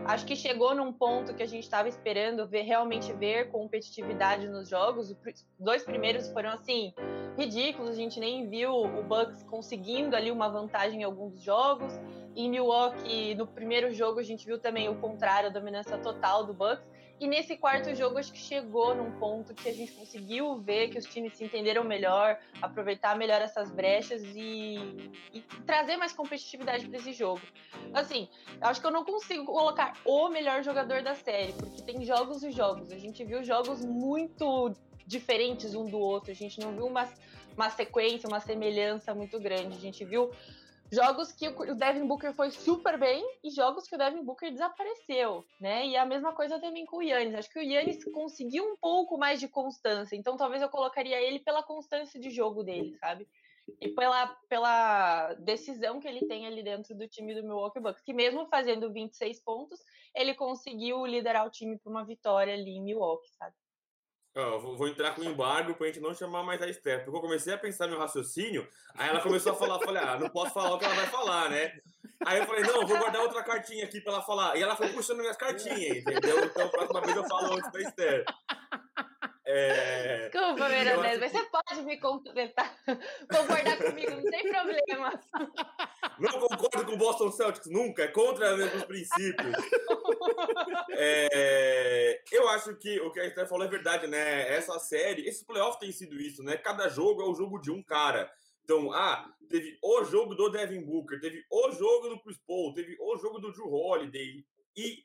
Acho 0.04 0.24
que 0.24 0.34
chegou 0.34 0.74
num 0.74 0.92
ponto 0.92 1.34
que 1.34 1.42
a 1.42 1.46
gente 1.46 1.64
estava 1.64 1.88
esperando 1.88 2.46
ver 2.46 2.62
realmente 2.62 3.12
ver 3.12 3.50
competitividade 3.50 4.48
nos 4.48 4.68
jogos. 4.68 5.10
Os 5.10 5.46
dois 5.58 5.82
primeiros 5.84 6.28
foram 6.30 6.50
assim 6.50 6.94
ridículos, 7.36 7.90
a 7.90 7.94
gente 7.94 8.18
nem 8.18 8.48
viu 8.48 8.72
o 8.72 9.02
Bucks 9.02 9.42
conseguindo 9.44 10.16
ali 10.16 10.30
uma 10.30 10.48
vantagem 10.48 11.02
em 11.02 11.04
alguns 11.04 11.42
jogos. 11.42 11.92
Em 12.34 12.48
Milwaukee, 12.48 13.34
no 13.34 13.46
primeiro 13.46 13.92
jogo 13.92 14.20
a 14.20 14.22
gente 14.22 14.46
viu 14.46 14.58
também 14.58 14.88
o 14.88 14.96
contrário, 14.96 15.48
a 15.48 15.52
dominância 15.52 15.98
total 15.98 16.46
do 16.46 16.54
Bucks. 16.54 16.86
E 17.20 17.26
nesse 17.26 17.56
quarto 17.56 17.92
jogo, 17.96 18.18
acho 18.18 18.32
que 18.32 18.38
chegou 18.38 18.94
num 18.94 19.10
ponto 19.18 19.52
que 19.52 19.68
a 19.68 19.72
gente 19.72 19.92
conseguiu 19.92 20.56
ver 20.58 20.88
que 20.88 20.98
os 20.98 21.04
times 21.04 21.36
se 21.36 21.44
entenderam 21.44 21.82
melhor, 21.82 22.38
aproveitar 22.62 23.16
melhor 23.16 23.42
essas 23.42 23.70
brechas 23.70 24.22
e, 24.36 25.10
e 25.32 25.40
trazer 25.66 25.96
mais 25.96 26.12
competitividade 26.12 26.86
para 26.86 26.98
esse 26.98 27.12
jogo. 27.12 27.40
Assim, 27.92 28.28
acho 28.60 28.80
que 28.80 28.86
eu 28.86 28.92
não 28.92 29.04
consigo 29.04 29.44
colocar 29.44 29.94
o 30.04 30.28
melhor 30.28 30.62
jogador 30.62 31.02
da 31.02 31.16
série, 31.16 31.52
porque 31.54 31.82
tem 31.82 32.04
jogos 32.04 32.44
e 32.44 32.52
jogos. 32.52 32.92
A 32.92 32.98
gente 32.98 33.24
viu 33.24 33.42
jogos 33.42 33.84
muito 33.84 34.72
diferentes 35.04 35.74
um 35.74 35.86
do 35.86 35.98
outro, 35.98 36.30
a 36.30 36.34
gente 36.34 36.60
não 36.60 36.72
viu 36.72 36.86
uma, 36.86 37.08
uma 37.56 37.70
sequência, 37.70 38.28
uma 38.28 38.40
semelhança 38.40 39.12
muito 39.12 39.40
grande. 39.40 39.76
A 39.76 39.80
gente 39.80 40.04
viu 40.04 40.30
jogos 40.90 41.32
que 41.32 41.48
o 41.48 41.74
Devin 41.74 42.06
Booker 42.06 42.32
foi 42.32 42.50
super 42.50 42.98
bem 42.98 43.24
e 43.44 43.50
jogos 43.50 43.86
que 43.86 43.94
o 43.94 43.98
Devin 43.98 44.24
Booker 44.24 44.50
desapareceu, 44.50 45.44
né? 45.60 45.86
E 45.86 45.96
a 45.96 46.04
mesma 46.04 46.32
coisa 46.32 46.58
também 46.58 46.86
com 46.86 46.98
o 46.98 47.02
Yannis. 47.02 47.34
Acho 47.34 47.50
que 47.50 47.58
o 47.58 47.62
Yannis 47.62 48.04
conseguiu 48.12 48.64
um 48.64 48.76
pouco 48.76 49.18
mais 49.18 49.38
de 49.40 49.48
constância, 49.48 50.16
então 50.16 50.36
talvez 50.36 50.62
eu 50.62 50.68
colocaria 50.68 51.20
ele 51.20 51.38
pela 51.38 51.62
constância 51.62 52.18
de 52.20 52.30
jogo 52.30 52.62
dele, 52.62 52.96
sabe? 52.98 53.28
E 53.80 53.88
pela, 53.88 54.26
pela 54.48 55.34
decisão 55.34 56.00
que 56.00 56.08
ele 56.08 56.26
tem 56.26 56.46
ali 56.46 56.62
dentro 56.62 56.94
do 56.94 57.06
time 57.06 57.34
do 57.34 57.42
Milwaukee 57.42 57.80
Bucks, 57.80 58.02
que 58.02 58.14
mesmo 58.14 58.46
fazendo 58.46 58.90
26 58.90 59.40
pontos, 59.40 59.78
ele 60.14 60.34
conseguiu 60.34 61.04
liderar 61.04 61.46
o 61.46 61.50
time 61.50 61.78
para 61.78 61.90
uma 61.90 62.04
vitória 62.04 62.54
ali 62.54 62.76
em 62.76 62.82
Milwaukee, 62.82 63.28
sabe? 63.36 63.54
Oh, 64.40 64.60
vou 64.76 64.86
entrar 64.86 65.16
com 65.16 65.24
embargo 65.24 65.74
pra 65.74 65.88
gente 65.88 65.98
não 65.98 66.14
chamar 66.14 66.44
mais 66.44 66.62
a 66.62 66.68
Esther. 66.68 67.04
Porque 67.04 67.16
eu 67.16 67.20
comecei 67.20 67.52
a 67.52 67.58
pensar 67.58 67.88
meu 67.88 67.98
raciocínio, 67.98 68.68
aí 68.94 69.08
ela 69.08 69.20
começou 69.20 69.50
a 69.50 69.54
falar, 69.56 69.80
falei, 69.80 70.00
ah, 70.00 70.16
não 70.16 70.28
posso 70.28 70.52
falar 70.52 70.74
o 70.74 70.78
que 70.78 70.84
ela 70.84 70.94
vai 70.94 71.06
falar, 71.06 71.50
né? 71.50 71.76
Aí 72.24 72.38
eu 72.38 72.46
falei, 72.46 72.62
não, 72.62 72.86
vou 72.86 72.98
guardar 72.98 73.20
outra 73.22 73.42
cartinha 73.42 73.84
aqui 73.84 74.00
pra 74.00 74.12
ela 74.12 74.22
falar. 74.22 74.56
E 74.56 74.62
ela 74.62 74.76
foi 74.76 74.90
puxando 74.90 75.18
minhas 75.18 75.36
cartinhas, 75.36 75.96
entendeu? 75.96 76.44
Então, 76.44 76.66
a 76.66 76.68
próxima 76.68 77.00
vez 77.00 77.16
eu 77.16 77.24
falo 77.24 77.54
antes 77.54 77.72
da 77.72 77.80
Esther. 77.80 78.24
É... 79.50 80.28
Desculpa, 80.28 80.68
Veronese, 80.68 81.20
mas 81.20 81.32
você 81.32 81.42
pode 81.44 81.82
me 81.82 81.98
completar, 81.98 82.78
concordar 83.34 83.78
comigo, 83.78 84.10
não 84.10 84.22
tem 84.24 84.42
problema. 84.42 85.20
Não 86.20 86.32
concordo 86.32 86.84
com 86.84 86.92
o 86.94 86.98
Boston 86.98 87.30
Celtics 87.30 87.70
nunca, 87.70 88.02
é 88.02 88.08
contra 88.08 88.54
os 88.54 88.84
princípios. 88.84 89.56
É... 90.90 92.20
Eu 92.32 92.48
acho 92.48 92.74
que 92.76 93.00
o 93.00 93.10
que 93.12 93.20
a 93.20 93.26
Esther 93.26 93.48
falou 93.48 93.64
é 93.64 93.70
verdade, 93.70 94.06
né? 94.06 94.52
Essa 94.52 94.78
série, 94.80 95.26
esse 95.28 95.44
playoff 95.46 95.78
tem 95.78 95.92
sido 95.92 96.20
isso, 96.20 96.42
né? 96.42 96.56
Cada 96.56 96.88
jogo 96.88 97.22
é 97.22 97.24
o 97.24 97.34
jogo 97.34 97.58
de 97.58 97.70
um 97.70 97.82
cara. 97.82 98.30
Então, 98.64 98.92
ah, 98.92 99.32
teve 99.48 99.78
o 99.82 100.04
jogo 100.04 100.34
do 100.34 100.50
Devin 100.50 100.84
Booker, 100.84 101.20
teve 101.20 101.44
o 101.50 101.70
jogo 101.70 102.08
do 102.08 102.20
Chris 102.20 102.38
Paul, 102.46 102.74
teve 102.74 102.96
o 103.00 103.16
jogo 103.16 103.38
do 103.38 103.52
Drew 103.52 103.72
Holiday. 103.72 104.44
E 104.76 105.04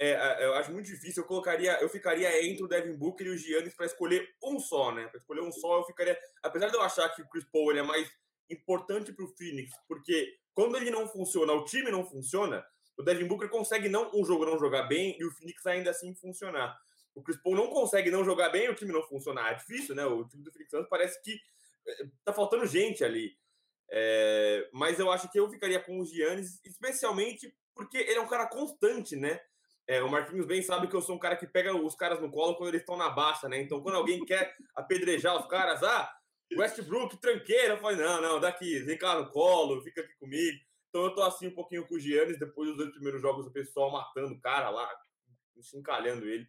é, 0.00 0.44
eu 0.44 0.54
acho 0.54 0.72
muito 0.72 0.86
difícil. 0.86 1.22
Eu 1.22 1.26
colocaria, 1.26 1.80
eu 1.80 1.88
ficaria 1.88 2.46
entre 2.46 2.64
o 2.64 2.68
Devin 2.68 2.94
Booker 2.94 3.26
e 3.26 3.30
o 3.30 3.36
Giannis 3.36 3.74
para 3.74 3.86
escolher 3.86 4.28
um 4.42 4.58
só, 4.58 4.92
né? 4.92 5.06
Para 5.08 5.18
escolher 5.18 5.42
um 5.42 5.52
só, 5.52 5.78
eu 5.78 5.84
ficaria. 5.84 6.18
Apesar 6.42 6.68
de 6.68 6.74
eu 6.74 6.82
achar 6.82 7.08
que 7.10 7.22
o 7.22 7.28
Chris 7.28 7.44
Paul 7.44 7.70
ele 7.70 7.80
é 7.80 7.82
mais 7.82 8.10
importante 8.50 9.12
para 9.12 9.24
o 9.24 9.36
Phoenix, 9.36 9.72
porque 9.88 10.36
quando 10.54 10.76
ele 10.76 10.90
não 10.90 11.08
funciona, 11.08 11.52
o 11.52 11.64
time 11.64 11.90
não 11.90 12.04
funciona, 12.04 12.64
o 12.96 13.02
Devin 13.02 13.26
Booker 13.26 13.48
consegue 13.48 13.88
não 13.88 14.10
um 14.14 14.24
jogo 14.24 14.46
não 14.46 14.58
jogar 14.58 14.84
bem 14.84 15.16
e 15.18 15.24
o 15.24 15.30
Phoenix 15.30 15.64
ainda 15.66 15.90
assim 15.90 16.14
funcionar. 16.14 16.76
O 17.14 17.22
Chris 17.22 17.40
Paul 17.42 17.56
não 17.56 17.68
consegue 17.68 18.10
não 18.10 18.24
jogar 18.24 18.50
bem 18.50 18.66
e 18.66 18.70
o 18.70 18.74
time 18.74 18.92
não 18.92 19.02
funcionar. 19.02 19.52
É 19.52 19.54
difícil, 19.54 19.94
né? 19.94 20.04
O 20.04 20.26
time 20.26 20.42
do 20.42 20.52
Phoenix 20.52 20.72
parece 20.88 21.20
que 21.22 21.38
é, 21.86 22.06
tá 22.24 22.32
faltando 22.32 22.66
gente 22.66 23.02
ali. 23.04 23.36
É, 23.88 24.68
mas 24.72 24.98
eu 24.98 25.10
acho 25.10 25.30
que 25.30 25.38
eu 25.38 25.48
ficaria 25.48 25.80
com 25.80 25.98
o 25.98 26.04
Giannis, 26.04 26.60
especialmente 26.64 27.54
porque 27.74 27.98
ele 27.98 28.18
é 28.18 28.20
um 28.20 28.28
cara 28.28 28.46
constante, 28.46 29.16
né? 29.16 29.40
É, 29.88 30.02
o 30.02 30.10
Marquinhos 30.10 30.46
bem 30.46 30.62
sabe 30.62 30.88
que 30.88 30.94
eu 30.96 31.00
sou 31.00 31.14
um 31.14 31.18
cara 31.18 31.36
que 31.36 31.46
pega 31.46 31.74
os 31.74 31.94
caras 31.94 32.20
no 32.20 32.30
colo 32.30 32.56
quando 32.56 32.70
eles 32.70 32.80
estão 32.80 32.96
na 32.96 33.08
baixa, 33.08 33.48
né? 33.48 33.60
Então, 33.60 33.80
quando 33.80 33.94
alguém 33.94 34.24
quer 34.24 34.54
apedrejar 34.74 35.40
os 35.40 35.46
caras, 35.46 35.82
ah, 35.82 36.12
Westbrook, 36.54 37.20
tranqueira, 37.20 37.74
eu 37.74 37.78
falei, 37.78 37.96
não, 37.96 38.20
não, 38.20 38.40
daqui, 38.40 38.80
vem 38.80 38.98
cá 38.98 39.18
no 39.18 39.30
colo, 39.30 39.82
fica 39.82 40.00
aqui 40.00 40.14
comigo. 40.18 40.58
Então 40.88 41.04
eu 41.04 41.14
tô 41.14 41.22
assim 41.22 41.48
um 41.48 41.54
pouquinho 41.54 41.86
com 41.86 41.94
o 41.94 42.00
Giannis, 42.00 42.38
depois 42.38 42.68
dos 42.68 42.78
dois 42.78 42.90
primeiros 42.92 43.20
jogos, 43.20 43.46
o 43.46 43.52
pessoal 43.52 43.90
matando 43.90 44.34
o 44.34 44.40
cara 44.40 44.70
lá, 44.70 44.88
encalhando 45.74 46.26
ele. 46.26 46.46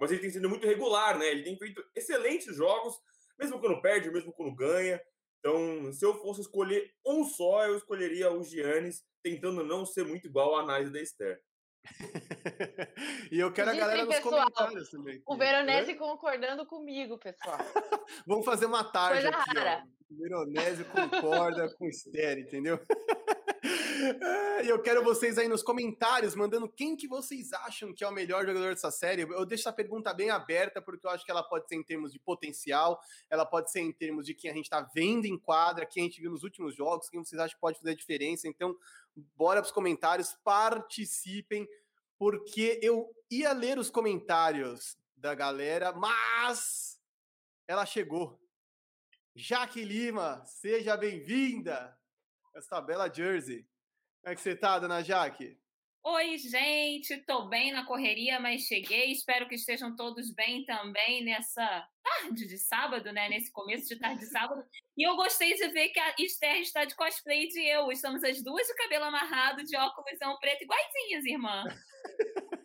Mas 0.00 0.10
ele 0.10 0.20
tem 0.20 0.30
sido 0.30 0.48
muito 0.48 0.66
regular, 0.66 1.18
né? 1.18 1.28
Ele 1.28 1.42
tem 1.42 1.58
feito 1.58 1.84
excelentes 1.94 2.56
jogos, 2.56 2.94
mesmo 3.38 3.60
quando 3.60 3.82
perde, 3.82 4.10
mesmo 4.10 4.32
quando 4.32 4.54
ganha. 4.54 5.00
Então, 5.38 5.92
se 5.92 6.04
eu 6.04 6.14
fosse 6.14 6.40
escolher 6.40 6.90
um 7.04 7.24
só, 7.24 7.66
eu 7.66 7.76
escolheria 7.76 8.32
o 8.32 8.42
Giannis, 8.42 9.04
tentando 9.22 9.64
não 9.64 9.84
ser 9.84 10.04
muito 10.04 10.26
igual 10.26 10.56
à 10.56 10.62
análise 10.62 10.92
da 10.92 11.00
Esther. 11.00 11.40
e 13.30 13.38
eu 13.38 13.52
quero 13.52 13.70
a 13.70 13.74
galera 13.74 14.04
nos 14.04 14.14
pessoal, 14.16 14.50
comentários 14.50 14.90
também. 14.90 15.22
O 15.26 15.36
Veronese 15.36 15.94
concordando 15.94 16.66
comigo, 16.66 17.18
pessoal. 17.18 17.58
Vamos 18.26 18.44
fazer 18.44 18.66
uma 18.66 18.84
tarde 18.84 19.22
Coisa 19.22 19.36
aqui, 19.36 19.58
rara. 19.58 19.84
ó. 19.84 20.00
O 20.12 20.18
Veronese 20.18 20.84
concorda 20.84 21.68
com 21.74 21.86
o 21.86 21.88
Esther, 21.88 22.38
entendeu? 22.38 22.80
E 24.62 24.68
eu 24.68 24.80
quero 24.80 25.04
vocês 25.04 25.36
aí 25.36 25.48
nos 25.48 25.62
comentários 25.62 26.34
mandando 26.34 26.68
quem 26.68 26.96
que 26.96 27.06
vocês 27.06 27.52
acham 27.52 27.92
que 27.92 28.02
é 28.02 28.08
o 28.08 28.12
melhor 28.12 28.46
jogador 28.46 28.70
dessa 28.70 28.90
série. 28.90 29.22
Eu 29.22 29.44
deixo 29.44 29.62
essa 29.62 29.72
pergunta 29.72 30.12
bem 30.14 30.30
aberta 30.30 30.80
porque 30.80 31.06
eu 31.06 31.10
acho 31.10 31.24
que 31.24 31.30
ela 31.30 31.42
pode 31.42 31.68
ser 31.68 31.76
em 31.76 31.82
termos 31.82 32.12
de 32.12 32.18
potencial, 32.18 33.00
ela 33.28 33.44
pode 33.44 33.70
ser 33.70 33.80
em 33.80 33.92
termos 33.92 34.24
de 34.24 34.34
quem 34.34 34.50
a 34.50 34.54
gente 34.54 34.64
está 34.64 34.80
vendo 34.94 35.26
em 35.26 35.38
quadra, 35.38 35.86
quem 35.86 36.04
a 36.04 36.06
gente 36.06 36.20
viu 36.20 36.30
nos 36.30 36.42
últimos 36.42 36.74
jogos, 36.74 37.08
quem 37.08 37.22
vocês 37.22 37.40
acham 37.40 37.54
que 37.54 37.60
pode 37.60 37.78
fazer 37.78 37.90
a 37.90 37.96
diferença. 37.96 38.48
Então, 38.48 38.76
bora 39.36 39.60
para 39.60 39.66
os 39.66 39.72
comentários, 39.72 40.34
participem, 40.42 41.68
porque 42.18 42.78
eu 42.82 43.14
ia 43.30 43.52
ler 43.52 43.78
os 43.78 43.90
comentários 43.90 44.96
da 45.16 45.34
galera, 45.34 45.92
mas 45.92 47.00
ela 47.68 47.84
chegou. 47.84 48.40
Jaque 49.34 49.84
Lima, 49.84 50.44
seja 50.44 50.96
bem-vinda. 50.96 51.96
Essa 52.54 52.80
bela 52.80 53.08
jersey. 53.12 53.69
Como 54.22 54.32
é 54.32 54.34
que 54.34 54.42
você 54.42 54.54
tá, 54.54 54.78
dona 54.78 55.02
Jaque? 55.02 55.58
Oi, 56.02 56.36
gente, 56.38 57.16
tô 57.24 57.48
bem 57.48 57.72
na 57.72 57.84
correria, 57.86 58.38
mas 58.38 58.62
cheguei. 58.62 59.12
Espero 59.12 59.48
que 59.48 59.54
estejam 59.54 59.96
todos 59.96 60.30
bem 60.32 60.64
também 60.64 61.24
nessa 61.24 61.86
tarde 62.02 62.46
de 62.46 62.58
sábado, 62.58 63.12
né? 63.12 63.28
Nesse 63.30 63.50
começo 63.50 63.88
de 63.88 63.98
tarde 63.98 64.20
de 64.20 64.26
sábado. 64.26 64.62
E 64.96 65.06
eu 65.06 65.16
gostei 65.16 65.54
de 65.54 65.68
ver 65.68 65.88
que 65.88 66.00
a 66.00 66.14
Esther 66.18 66.60
está 66.60 66.84
de 66.84 66.94
cosplay 66.94 67.48
de 67.48 67.60
eu. 67.66 67.90
Estamos 67.90 68.22
as 68.22 68.42
duas 68.42 68.66
de 68.66 68.74
cabelo 68.74 69.04
amarrado, 69.04 69.64
de 69.64 69.76
óculos 69.76 70.18
preto, 70.40 70.64
iguaizinhas, 70.64 71.24
irmã. 71.24 71.64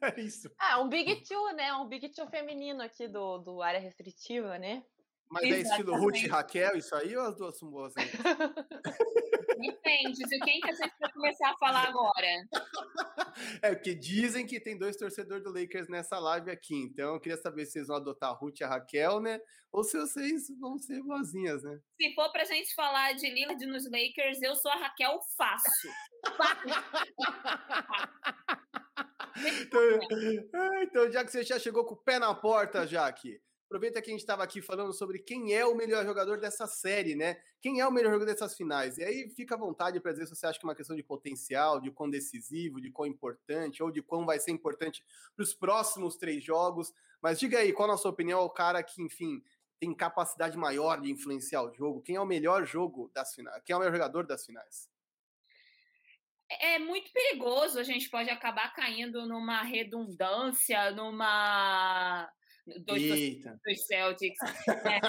é 0.01 0.19
isso. 0.19 0.50
Ah, 0.59 0.81
um 0.81 0.89
Big 0.89 1.24
Two, 1.24 1.53
né? 1.53 1.74
Um 1.74 1.88
Big 1.88 2.09
Two 2.09 2.27
feminino 2.27 2.81
aqui 2.81 3.07
do, 3.07 3.38
do 3.38 3.62
área 3.62 3.79
restritiva, 3.79 4.57
né? 4.57 4.83
Mas 5.29 5.43
Exatamente. 5.43 5.67
é 5.67 5.71
estilo 5.71 5.97
Ruth 5.97 6.17
e 6.17 6.27
Raquel, 6.27 6.77
isso 6.77 6.95
aí, 6.95 7.15
ou 7.17 7.24
as 7.24 7.35
duas 7.35 7.57
são 7.57 7.69
boas? 7.69 7.93
Depende 9.59 10.24
de 10.24 10.39
quem 10.39 10.59
que 10.59 10.69
a 10.69 10.74
gente 10.74 10.93
vai 11.00 11.12
começar 11.12 11.51
a 11.51 11.57
falar 11.57 11.88
agora. 11.88 12.27
É, 13.62 13.75
porque 13.75 13.93
dizem 13.93 14.45
que 14.45 14.59
tem 14.59 14.77
dois 14.77 14.95
torcedores 14.95 15.43
do 15.43 15.51
Lakers 15.51 15.89
nessa 15.89 16.17
live 16.19 16.51
aqui. 16.51 16.75
Então, 16.75 17.13
eu 17.13 17.19
queria 17.19 17.38
saber 17.38 17.65
se 17.65 17.74
vocês 17.74 17.88
vão 17.88 17.97
adotar 17.97 18.29
a 18.29 18.33
Ruth 18.33 18.59
e 18.59 18.63
a 18.63 18.67
Raquel, 18.67 19.19
né? 19.19 19.39
Ou 19.71 19.83
se 19.83 19.97
vocês 19.97 20.47
vão 20.59 20.77
ser 20.77 21.01
boazinhas, 21.03 21.63
né? 21.63 21.79
Se 22.00 22.13
for 22.15 22.31
pra 22.31 22.45
gente 22.45 22.74
falar 22.74 23.13
de 23.13 23.29
Lillard 23.29 23.65
nos 23.65 23.83
Lakers, 23.91 24.41
eu 24.41 24.55
sou 24.55 24.71
a 24.71 24.75
Raquel 24.75 25.19
fácil. 25.38 25.91
então, 29.62 30.81
então, 30.81 31.12
já 31.12 31.25
que 31.25 31.31
você 31.31 31.43
já 31.43 31.59
chegou 31.59 31.85
com 31.85 31.95
o 31.95 32.03
pé 32.03 32.19
na 32.19 32.33
porta, 32.33 32.88
Jaque, 32.88 33.38
Aproveita 33.75 34.01
que 34.01 34.10
a 34.10 34.13
gente 34.13 34.22
estava 34.22 34.41
aqui 34.41 34.62
falando 34.62 34.94
sobre 34.94 35.20
quem 35.20 35.53
é 35.53 35.65
o 35.65 35.75
melhor 35.75 36.05
jogador 36.05 36.39
dessa 36.39 36.65
série, 36.65 37.13
né? 37.13 37.36
Quem 37.60 37.82
é 37.82 37.86
o 37.86 37.91
melhor 37.91 38.13
jogador 38.13 38.32
dessas 38.32 38.55
finais? 38.55 38.98
E 38.98 39.03
aí 39.03 39.29
fica 39.32 39.55
à 39.55 39.58
vontade 39.58 40.00
para 40.00 40.13
dizer 40.13 40.27
se 40.27 40.34
você 40.34 40.48
acha 40.48 40.58
que 40.58 40.65
é 40.65 40.70
uma 40.70 40.75
questão 40.75 40.96
de 40.96 41.03
potencial, 41.03 41.82
de 41.82 41.91
quão 41.91 42.10
decisivo, 42.10 42.79
de 42.79 42.89
quão 42.89 43.05
importante, 43.05 43.84
ou 43.84 43.91
de 43.91 44.01
quão 44.01 44.25
vai 44.25 44.39
ser 44.39 44.51
importante 44.51 45.03
para 45.36 45.44
os 45.44 45.53
próximos 45.53 46.15
três 46.15 46.41
jogos. 46.41 46.94
Mas 47.22 47.38
diga 47.38 47.60
aí, 47.60 47.74
qual, 47.74 47.89
na 47.89 47.98
sua 47.98 48.12
opinião, 48.12 48.39
é 48.39 48.44
o 48.44 48.50
cara 48.50 48.82
que, 48.82 49.01
enfim, 49.01 49.44
tem 49.77 49.94
capacidade 49.94 50.58
maior 50.58 51.01
de 51.01 51.12
influenciar 51.12 51.63
o 51.63 51.74
jogo? 51.74 52.01
Quem 52.01 52.15
é 52.15 52.22
o 52.22 52.25
melhor 52.25 52.65
jogo 52.65 53.12
das 53.13 53.36
finais? 53.36 53.62
Quem 53.65 53.74
é 53.74 53.75
o 53.75 53.79
melhor 53.79 53.91
jogador 53.91 54.25
das 54.25 54.46
finais? 54.46 54.89
é 56.48 56.77
muito 56.77 57.12
perigoso, 57.12 57.79
a 57.79 57.84
gente 57.84 58.08
pode 58.08 58.29
acabar 58.29 58.72
caindo 58.74 59.27
numa 59.27 59.63
redundância, 59.63 60.91
numa 60.91 62.32
dois, 62.86 63.03
Eita. 63.03 63.60
Celtics. 63.88 64.39
Né? 64.86 65.00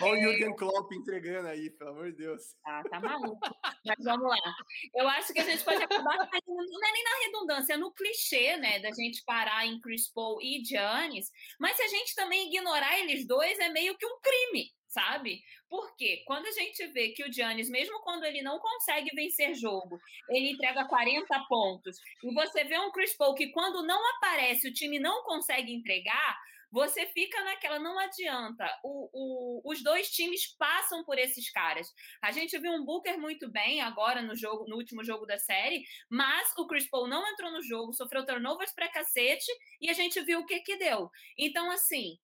Olha 0.00 0.12
o 0.12 0.22
Jürgen 0.22 0.56
Klopp 0.56 0.92
entregando 0.92 1.48
aí, 1.48 1.70
pelo 1.70 1.90
amor 1.90 2.10
de 2.10 2.18
Deus. 2.18 2.42
Ah, 2.64 2.82
tá 2.88 3.00
maluco. 3.00 3.38
Mas 3.84 3.96
vamos 4.02 4.28
lá. 4.28 4.54
Eu 4.94 5.08
acho 5.08 5.32
que 5.32 5.40
a 5.40 5.44
gente 5.44 5.62
pode 5.64 5.82
acabar 5.82 6.16
não 6.46 6.88
é 6.88 6.92
nem 6.92 7.04
na 7.04 7.24
redundância, 7.24 7.74
é 7.74 7.76
no 7.76 7.92
clichê, 7.92 8.56
né, 8.56 8.78
da 8.80 8.90
gente 8.90 9.22
parar 9.24 9.66
em 9.66 9.80
Chris 9.80 10.10
Paul 10.12 10.40
e 10.40 10.64
Giannis, 10.64 11.30
mas 11.58 11.76
se 11.76 11.82
a 11.82 11.88
gente 11.88 12.14
também 12.14 12.48
ignorar 12.48 12.98
eles 13.00 13.26
dois, 13.26 13.58
é 13.58 13.68
meio 13.70 13.96
que 13.96 14.06
um 14.06 14.18
crime 14.20 14.70
sabe? 14.94 15.42
Porque 15.68 16.22
quando 16.24 16.46
a 16.46 16.52
gente 16.52 16.86
vê 16.88 17.08
que 17.08 17.24
o 17.24 17.32
Giannis, 17.32 17.68
mesmo 17.68 18.00
quando 18.00 18.24
ele 18.24 18.40
não 18.40 18.60
consegue 18.60 19.10
vencer 19.14 19.54
jogo, 19.54 19.98
ele 20.30 20.52
entrega 20.52 20.86
40 20.86 21.46
pontos, 21.48 21.98
e 22.22 22.32
você 22.32 22.64
vê 22.64 22.78
um 22.78 22.92
Chris 22.92 23.16
Paul 23.16 23.34
que 23.34 23.48
quando 23.48 23.84
não 23.84 24.00
aparece, 24.16 24.68
o 24.68 24.72
time 24.72 25.00
não 25.00 25.24
consegue 25.24 25.74
entregar, 25.74 26.38
você 26.70 27.06
fica 27.06 27.40
naquela, 27.44 27.78
não 27.78 27.96
adianta. 28.00 28.66
O, 28.82 29.08
o, 29.12 29.72
os 29.72 29.80
dois 29.80 30.10
times 30.10 30.56
passam 30.56 31.04
por 31.04 31.16
esses 31.18 31.48
caras. 31.50 31.88
A 32.20 32.32
gente 32.32 32.58
viu 32.58 32.72
um 32.72 32.84
Booker 32.84 33.16
muito 33.16 33.48
bem 33.48 33.80
agora 33.80 34.20
no 34.20 34.34
jogo, 34.34 34.66
no 34.68 34.76
último 34.76 35.04
jogo 35.04 35.24
da 35.24 35.38
série, 35.38 35.84
mas 36.10 36.52
o 36.58 36.66
Chris 36.66 36.88
Paul 36.90 37.06
não 37.06 37.24
entrou 37.28 37.52
no 37.52 37.62
jogo, 37.62 37.92
sofreu 37.92 38.26
turnovers 38.26 38.72
pra 38.74 38.90
cacete, 38.90 39.52
e 39.80 39.88
a 39.88 39.92
gente 39.92 40.20
viu 40.22 40.40
o 40.40 40.46
que 40.46 40.58
que 40.60 40.76
deu. 40.76 41.08
Então, 41.38 41.70
assim, 41.70 42.18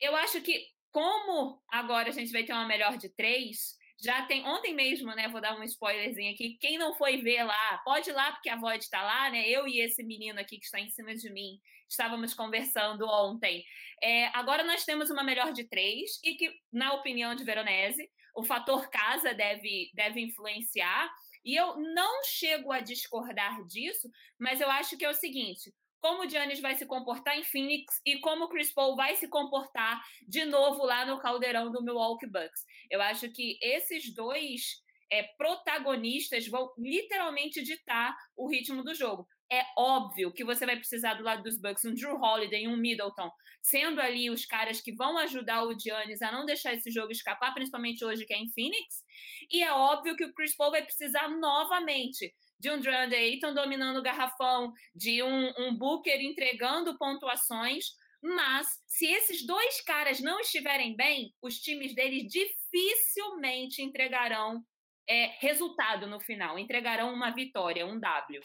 eu 0.00 0.16
acho 0.16 0.40
que 0.40 0.73
como 0.94 1.60
agora 1.68 2.08
a 2.08 2.12
gente 2.12 2.30
vai 2.30 2.44
ter 2.44 2.52
uma 2.52 2.68
melhor 2.68 2.96
de 2.96 3.08
três, 3.08 3.76
já 4.00 4.24
tem 4.26 4.46
ontem 4.46 4.72
mesmo, 4.72 5.12
né? 5.16 5.28
Vou 5.28 5.40
dar 5.40 5.58
um 5.58 5.64
spoilerzinho 5.64 6.32
aqui. 6.32 6.56
Quem 6.60 6.78
não 6.78 6.94
foi 6.94 7.16
ver 7.16 7.42
lá, 7.42 7.78
pode 7.84 8.10
ir 8.10 8.12
lá, 8.12 8.30
porque 8.30 8.48
a 8.48 8.54
Void 8.54 8.84
está 8.84 9.02
lá, 9.02 9.28
né? 9.28 9.48
Eu 9.48 9.66
e 9.66 9.80
esse 9.80 10.04
menino 10.04 10.38
aqui 10.38 10.56
que 10.56 10.64
está 10.64 10.78
em 10.78 10.88
cima 10.88 11.12
de 11.12 11.28
mim 11.32 11.58
estávamos 11.88 12.32
conversando 12.32 13.06
ontem. 13.08 13.64
É, 14.00 14.26
agora 14.28 14.62
nós 14.62 14.84
temos 14.84 15.10
uma 15.10 15.24
melhor 15.24 15.52
de 15.52 15.64
três, 15.64 16.20
e 16.22 16.36
que, 16.36 16.52
na 16.72 16.92
opinião 16.94 17.34
de 17.34 17.42
Veronese, 17.42 18.08
o 18.36 18.44
fator 18.44 18.88
casa 18.88 19.34
deve, 19.34 19.90
deve 19.94 20.20
influenciar. 20.20 21.10
E 21.44 21.56
eu 21.56 21.76
não 21.76 22.22
chego 22.24 22.70
a 22.70 22.80
discordar 22.80 23.64
disso, 23.66 24.08
mas 24.38 24.60
eu 24.60 24.70
acho 24.70 24.96
que 24.96 25.04
é 25.04 25.10
o 25.10 25.14
seguinte: 25.14 25.74
como 26.04 26.22
o 26.22 26.28
Giannis 26.28 26.60
vai 26.60 26.74
se 26.74 26.84
comportar 26.84 27.38
em 27.38 27.42
Phoenix 27.44 27.98
e 28.04 28.18
como 28.18 28.44
o 28.44 28.48
Chris 28.50 28.70
Paul 28.70 28.94
vai 28.94 29.16
se 29.16 29.26
comportar 29.26 30.04
de 30.28 30.44
novo 30.44 30.84
lá 30.84 31.06
no 31.06 31.18
caldeirão 31.18 31.72
do 31.72 31.82
Milwaukee 31.82 32.26
Bucks. 32.26 32.62
Eu 32.90 33.00
acho 33.00 33.30
que 33.30 33.58
esses 33.62 34.14
dois 34.14 34.82
é, 35.10 35.22
protagonistas 35.38 36.46
vão 36.46 36.70
literalmente 36.76 37.62
ditar 37.62 38.14
o 38.36 38.46
ritmo 38.46 38.84
do 38.84 38.94
jogo. 38.94 39.26
É 39.50 39.64
óbvio 39.78 40.30
que 40.30 40.44
você 40.44 40.66
vai 40.66 40.76
precisar 40.76 41.14
do 41.14 41.24
lado 41.24 41.42
dos 41.42 41.58
Bucks 41.58 41.86
um 41.86 41.94
Drew 41.94 42.20
Holiday, 42.20 42.68
um 42.68 42.76
Middleton, 42.76 43.30
sendo 43.62 43.98
ali 43.98 44.28
os 44.28 44.44
caras 44.44 44.82
que 44.82 44.94
vão 44.94 45.16
ajudar 45.16 45.64
o 45.64 45.78
Giannis 45.78 46.20
a 46.20 46.30
não 46.30 46.44
deixar 46.44 46.74
esse 46.74 46.90
jogo 46.90 47.12
escapar, 47.12 47.54
principalmente 47.54 48.04
hoje 48.04 48.26
que 48.26 48.34
é 48.34 48.36
em 48.36 48.52
Phoenix. 48.52 49.02
E 49.50 49.62
é 49.62 49.72
óbvio 49.72 50.16
que 50.16 50.24
o 50.26 50.34
Chris 50.34 50.54
Paul 50.54 50.70
vai 50.70 50.82
precisar 50.82 51.30
novamente 51.30 52.34
de 52.58 52.70
um 52.70 52.80
DeAndre 52.80 53.16
Ayton 53.16 53.52
dominando 53.52 53.98
o 53.98 54.02
garrafão, 54.02 54.72
de 54.94 55.22
um, 55.22 55.52
um 55.58 55.76
Booker 55.76 56.20
entregando 56.20 56.96
pontuações 56.96 57.86
Mas, 58.22 58.66
se 58.86 59.06
esses 59.06 59.46
dois 59.46 59.80
caras 59.82 60.20
não 60.20 60.40
estiverem 60.40 60.96
bem, 60.96 61.34
os 61.42 61.58
times 61.58 61.94
deles 61.94 62.24
dificilmente 62.26 63.82
entregarão 63.82 64.64
é, 65.08 65.26
resultado 65.38 66.06
no 66.06 66.20
final, 66.20 66.58
entregarão 66.58 67.12
uma 67.12 67.30
vitória, 67.30 67.86
um 67.86 68.00
W. 68.00 68.40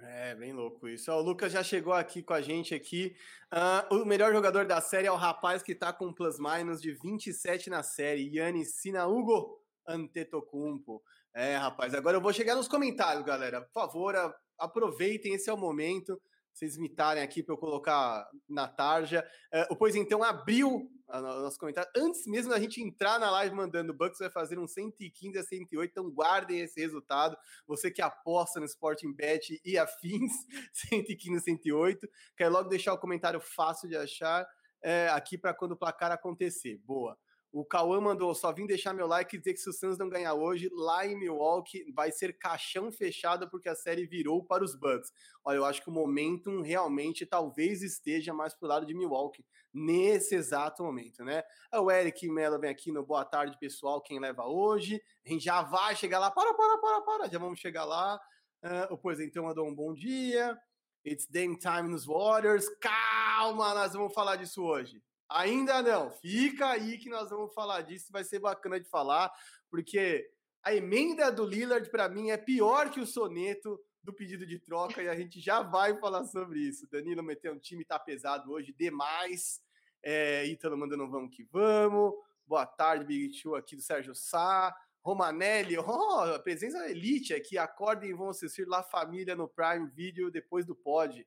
É, 0.00 0.34
bem 0.36 0.52
louco 0.52 0.88
isso. 0.88 1.10
O 1.10 1.20
Lucas 1.20 1.52
já 1.52 1.62
chegou 1.62 1.92
aqui 1.92 2.22
com 2.22 2.32
a 2.32 2.40
gente 2.40 2.72
aqui. 2.72 3.16
Uh, 3.52 3.96
o 3.96 4.04
melhor 4.04 4.32
jogador 4.32 4.64
da 4.64 4.80
série 4.80 5.08
é 5.08 5.12
o 5.12 5.16
rapaz 5.16 5.60
que 5.62 5.74
tá 5.74 5.92
com 5.92 6.12
plus-minus 6.12 6.80
de 6.80 6.92
27 6.92 7.68
na 7.68 7.82
série, 7.82 8.30
Yannis 8.36 8.76
Sinaúgo 8.76 9.60
Antetokounmpo. 9.86 11.02
É, 11.34 11.56
rapaz, 11.56 11.94
agora 11.94 12.16
eu 12.16 12.20
vou 12.20 12.32
chegar 12.32 12.54
nos 12.54 12.68
comentários, 12.68 13.24
galera. 13.24 13.62
Por 13.62 13.72
favor, 13.72 14.14
aproveitem, 14.58 15.34
esse 15.34 15.48
é 15.48 15.52
o 15.52 15.56
momento 15.56 16.20
vocês 16.58 16.76
imitarem 16.76 17.22
aqui 17.22 17.42
para 17.42 17.54
eu 17.54 17.58
colocar 17.58 18.28
na 18.48 18.66
tarja. 18.66 19.24
Uh, 19.52 19.72
o 19.72 19.76
Pois 19.76 19.94
então 19.94 20.24
abriu 20.24 20.90
o 21.06 21.20
nosso 21.20 21.58
comentário. 21.58 21.90
Antes 21.96 22.26
mesmo 22.26 22.50
da 22.50 22.58
gente 22.58 22.82
entrar 22.82 23.18
na 23.18 23.30
live 23.30 23.54
mandando 23.54 23.94
Bucks, 23.94 24.18
vai 24.18 24.28
fazer 24.28 24.58
um 24.58 24.66
115 24.66 25.38
a 25.38 25.42
108. 25.42 25.90
Então 25.90 26.10
guardem 26.10 26.60
esse 26.60 26.80
resultado. 26.80 27.36
Você 27.66 27.90
que 27.90 28.02
aposta 28.02 28.58
no 28.58 28.66
Sporting 28.66 29.12
Bet 29.12 29.60
e 29.64 29.78
afins, 29.78 30.32
115 30.90 31.36
a 31.36 31.40
108. 31.40 32.08
Quero 32.36 32.52
logo 32.52 32.68
deixar 32.68 32.92
o 32.92 32.98
comentário 32.98 33.40
fácil 33.40 33.88
de 33.88 33.96
achar 33.96 34.46
é, 34.82 35.08
aqui 35.08 35.38
para 35.38 35.54
quando 35.54 35.72
o 35.72 35.76
placar 35.76 36.10
acontecer. 36.10 36.78
Boa. 36.84 37.16
O 37.50 37.64
Cauã 37.64 38.00
mandou, 38.00 38.34
só 38.34 38.52
vim 38.52 38.66
deixar 38.66 38.92
meu 38.92 39.06
like 39.06 39.34
e 39.34 39.38
dizer 39.38 39.54
que 39.54 39.60
se 39.60 39.70
o 39.70 39.72
Suns 39.72 39.96
não 39.96 40.08
ganhar 40.08 40.34
hoje, 40.34 40.68
lá 40.72 41.06
em 41.06 41.16
Milwaukee 41.16 41.90
vai 41.94 42.12
ser 42.12 42.38
caixão 42.38 42.92
fechado 42.92 43.48
porque 43.48 43.70
a 43.70 43.74
série 43.74 44.06
virou 44.06 44.44
para 44.44 44.62
os 44.62 44.74
Bucks. 44.74 45.10
Olha, 45.42 45.56
eu 45.56 45.64
acho 45.64 45.82
que 45.82 45.88
o 45.88 45.92
momentum 45.92 46.60
realmente 46.60 47.24
talvez 47.24 47.82
esteja 47.82 48.34
mais 48.34 48.54
pro 48.54 48.68
lado 48.68 48.84
de 48.84 48.94
Milwaukee 48.94 49.44
nesse 49.72 50.34
exato 50.34 50.82
momento, 50.82 51.24
né? 51.24 51.42
O 51.74 51.90
Eric 51.90 52.28
Mello 52.28 52.58
vem 52.58 52.70
aqui 52.70 52.92
no 52.92 53.04
boa 53.04 53.24
tarde, 53.24 53.58
pessoal, 53.58 54.02
quem 54.02 54.20
leva 54.20 54.44
hoje. 54.44 55.02
A 55.24 55.30
gente 55.30 55.44
já 55.44 55.62
vai 55.62 55.96
chegar 55.96 56.18
lá, 56.18 56.30
para, 56.30 56.52
para, 56.52 56.78
para, 56.78 57.00
para, 57.00 57.28
já 57.28 57.38
vamos 57.38 57.58
chegar 57.58 57.84
lá. 57.84 58.20
Uh, 58.62 58.92
o 58.92 58.98
Pois 58.98 59.20
então 59.20 59.44
mandou 59.44 59.66
um 59.66 59.74
bom 59.74 59.94
dia. 59.94 60.58
It's 61.06 61.26
Dame 61.26 61.58
Time 61.58 61.88
nos 61.88 62.04
Warriors. 62.04 62.68
Calma, 62.80 63.74
nós 63.74 63.94
vamos 63.94 64.12
falar 64.12 64.36
disso 64.36 64.62
hoje. 64.62 65.00
Ainda 65.28 65.82
não. 65.82 66.10
Fica 66.10 66.70
aí 66.70 66.98
que 66.98 67.10
nós 67.10 67.30
vamos 67.30 67.52
falar 67.52 67.82
disso. 67.82 68.12
Vai 68.12 68.24
ser 68.24 68.38
bacana 68.38 68.80
de 68.80 68.88
falar, 68.88 69.30
porque 69.70 70.30
a 70.62 70.74
emenda 70.74 71.30
do 71.30 71.44
Lillard, 71.44 71.88
para 71.90 72.08
mim, 72.08 72.30
é 72.30 72.36
pior 72.36 72.90
que 72.90 73.00
o 73.00 73.06
soneto 73.06 73.78
do 74.02 74.12
pedido 74.12 74.46
de 74.46 74.58
troca 74.58 75.02
e 75.02 75.08
a 75.08 75.14
gente 75.14 75.40
já 75.40 75.62
vai 75.62 75.98
falar 75.98 76.24
sobre 76.24 76.60
isso. 76.60 76.88
Danilo 76.90 77.22
meteu 77.22 77.52
um 77.52 77.58
time, 77.58 77.84
tá 77.84 77.98
pesado 77.98 78.50
hoje 78.50 78.72
demais. 78.72 79.60
É, 80.02 80.46
Ítalo 80.46 80.78
mandando 80.78 81.08
vamos 81.10 81.34
que 81.34 81.44
vamos. 81.44 82.14
Boa 82.46 82.64
tarde, 82.64 83.04
Big 83.04 83.40
Two 83.40 83.54
aqui 83.54 83.76
do 83.76 83.82
Sérgio 83.82 84.14
Sá. 84.14 84.74
Romanelli, 85.02 85.78
oh, 85.78 86.38
presença 86.42 86.88
elite 86.90 87.34
aqui. 87.34 87.56
Acordem 87.56 88.10
e 88.10 88.14
vão 88.14 88.30
assistir 88.30 88.66
La 88.66 88.82
Família 88.82 89.34
no 89.34 89.48
Prime 89.48 89.88
Video 89.90 90.30
depois 90.30 90.66
do 90.66 90.74
pod. 90.74 91.26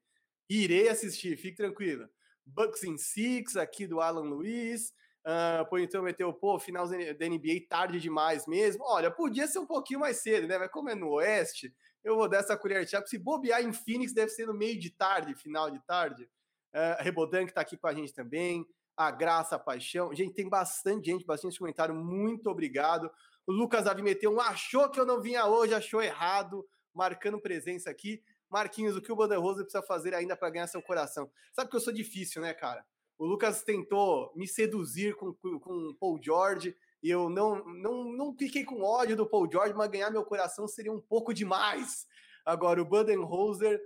Irei 0.50 0.90
assistir, 0.90 1.38
fique 1.38 1.58
tranquilo. 1.58 2.08
Bucks 2.46 2.84
in 2.84 2.98
Six, 2.98 3.56
aqui 3.56 3.88
do 3.88 4.02
Alan 4.02 4.24
Luiz. 4.24 4.94
Uh, 5.26 5.64
pô, 5.70 5.78
então 5.78 6.02
meteu, 6.02 6.34
pô, 6.34 6.58
final 6.58 6.88
da 6.88 7.30
NBA 7.30 7.68
tarde 7.70 8.00
demais 8.00 8.48
mesmo. 8.48 8.84
Olha, 8.86 9.12
podia 9.12 9.48
ser 9.48 9.60
um 9.60 9.68
pouquinho 9.68 10.00
mais 10.00 10.18
cedo, 10.18 10.48
né? 10.48 10.58
Mas 10.58 10.72
como 10.72 10.90
é 10.90 10.96
no 10.96 11.12
Oeste, 11.12 11.74
eu 12.04 12.16
vou 12.16 12.28
dar 12.28 12.40
essa 12.40 12.58
colher 12.58 12.84
de 12.84 12.92
chá. 12.92 13.06
Se 13.06 13.18
bobear 13.18 13.62
em 13.62 13.72
Phoenix, 13.72 14.14
deve 14.14 14.32
ser 14.32 14.48
no 14.48 14.54
meio 14.54 14.80
de 14.80 14.90
tarde, 14.90 15.36
final 15.36 15.70
de 15.70 15.80
tarde. 15.86 16.24
Uh, 16.74 17.04
Rebodan, 17.04 17.46
que 17.46 17.54
tá 17.54 17.62
aqui 17.62 17.78
com 17.78 17.88
a 17.88 17.94
gente 17.94 18.14
também. 18.14 18.66
A 18.98 19.12
Graça, 19.12 19.56
a 19.56 19.60
Paixão. 19.60 20.14
Gente, 20.14 20.34
tem 20.34 20.50
bastante 20.50 21.12
gente, 21.12 21.26
bastante 21.26 21.58
comentário. 21.58 21.94
Muito 21.94 22.50
obrigado. 22.50 23.12
O 23.46 23.52
Lucas 23.52 23.86
Davi 23.86 24.02
meteu 24.02 24.34
um 24.34 24.42
achou 24.42 24.90
que 24.90 25.00
eu 25.00 25.06
não 25.06 25.22
vinha 25.22 25.46
hoje, 25.46 25.74
achou 25.74 26.02
errado, 26.02 26.68
marcando 26.94 27.40
presença 27.40 27.90
aqui. 27.90 28.24
Marquinhos, 28.52 28.96
o 28.96 29.02
que 29.02 29.12
o 29.12 29.16
Banderosa 29.16 29.64
precisa 29.64 29.82
fazer 29.82 30.14
ainda 30.14 30.36
para 30.36 30.50
ganhar 30.50 30.68
seu 30.68 30.82
coração? 30.82 31.32
Sabe 31.54 31.70
que 31.70 31.76
eu 31.76 31.82
sou 31.82 31.94
difícil, 31.94 32.42
né, 32.42 32.54
cara? 32.54 32.86
O 33.18 33.26
Lucas 33.26 33.64
tentou 33.64 34.34
me 34.36 34.48
seduzir 34.48 35.16
com, 35.16 35.34
com 35.34 35.90
o 35.90 35.96
Paul 35.96 36.20
George 36.22 36.76
e 37.02 37.10
eu 37.10 37.30
não, 37.30 37.64
não, 37.66 38.04
não 38.12 38.36
fiquei 38.38 38.64
com 38.64 38.82
ódio 38.82 39.16
do 39.16 39.28
Paul 39.28 39.50
George, 39.50 39.74
mas 39.74 39.90
ganhar 39.90 40.12
meu 40.12 40.24
coração 40.24 40.68
seria 40.68 40.92
um 40.92 41.00
pouco 41.00 41.34
demais. 41.34 42.08
Agora, 42.46 42.82
o 42.82 42.86
Budenholzer, 42.86 43.80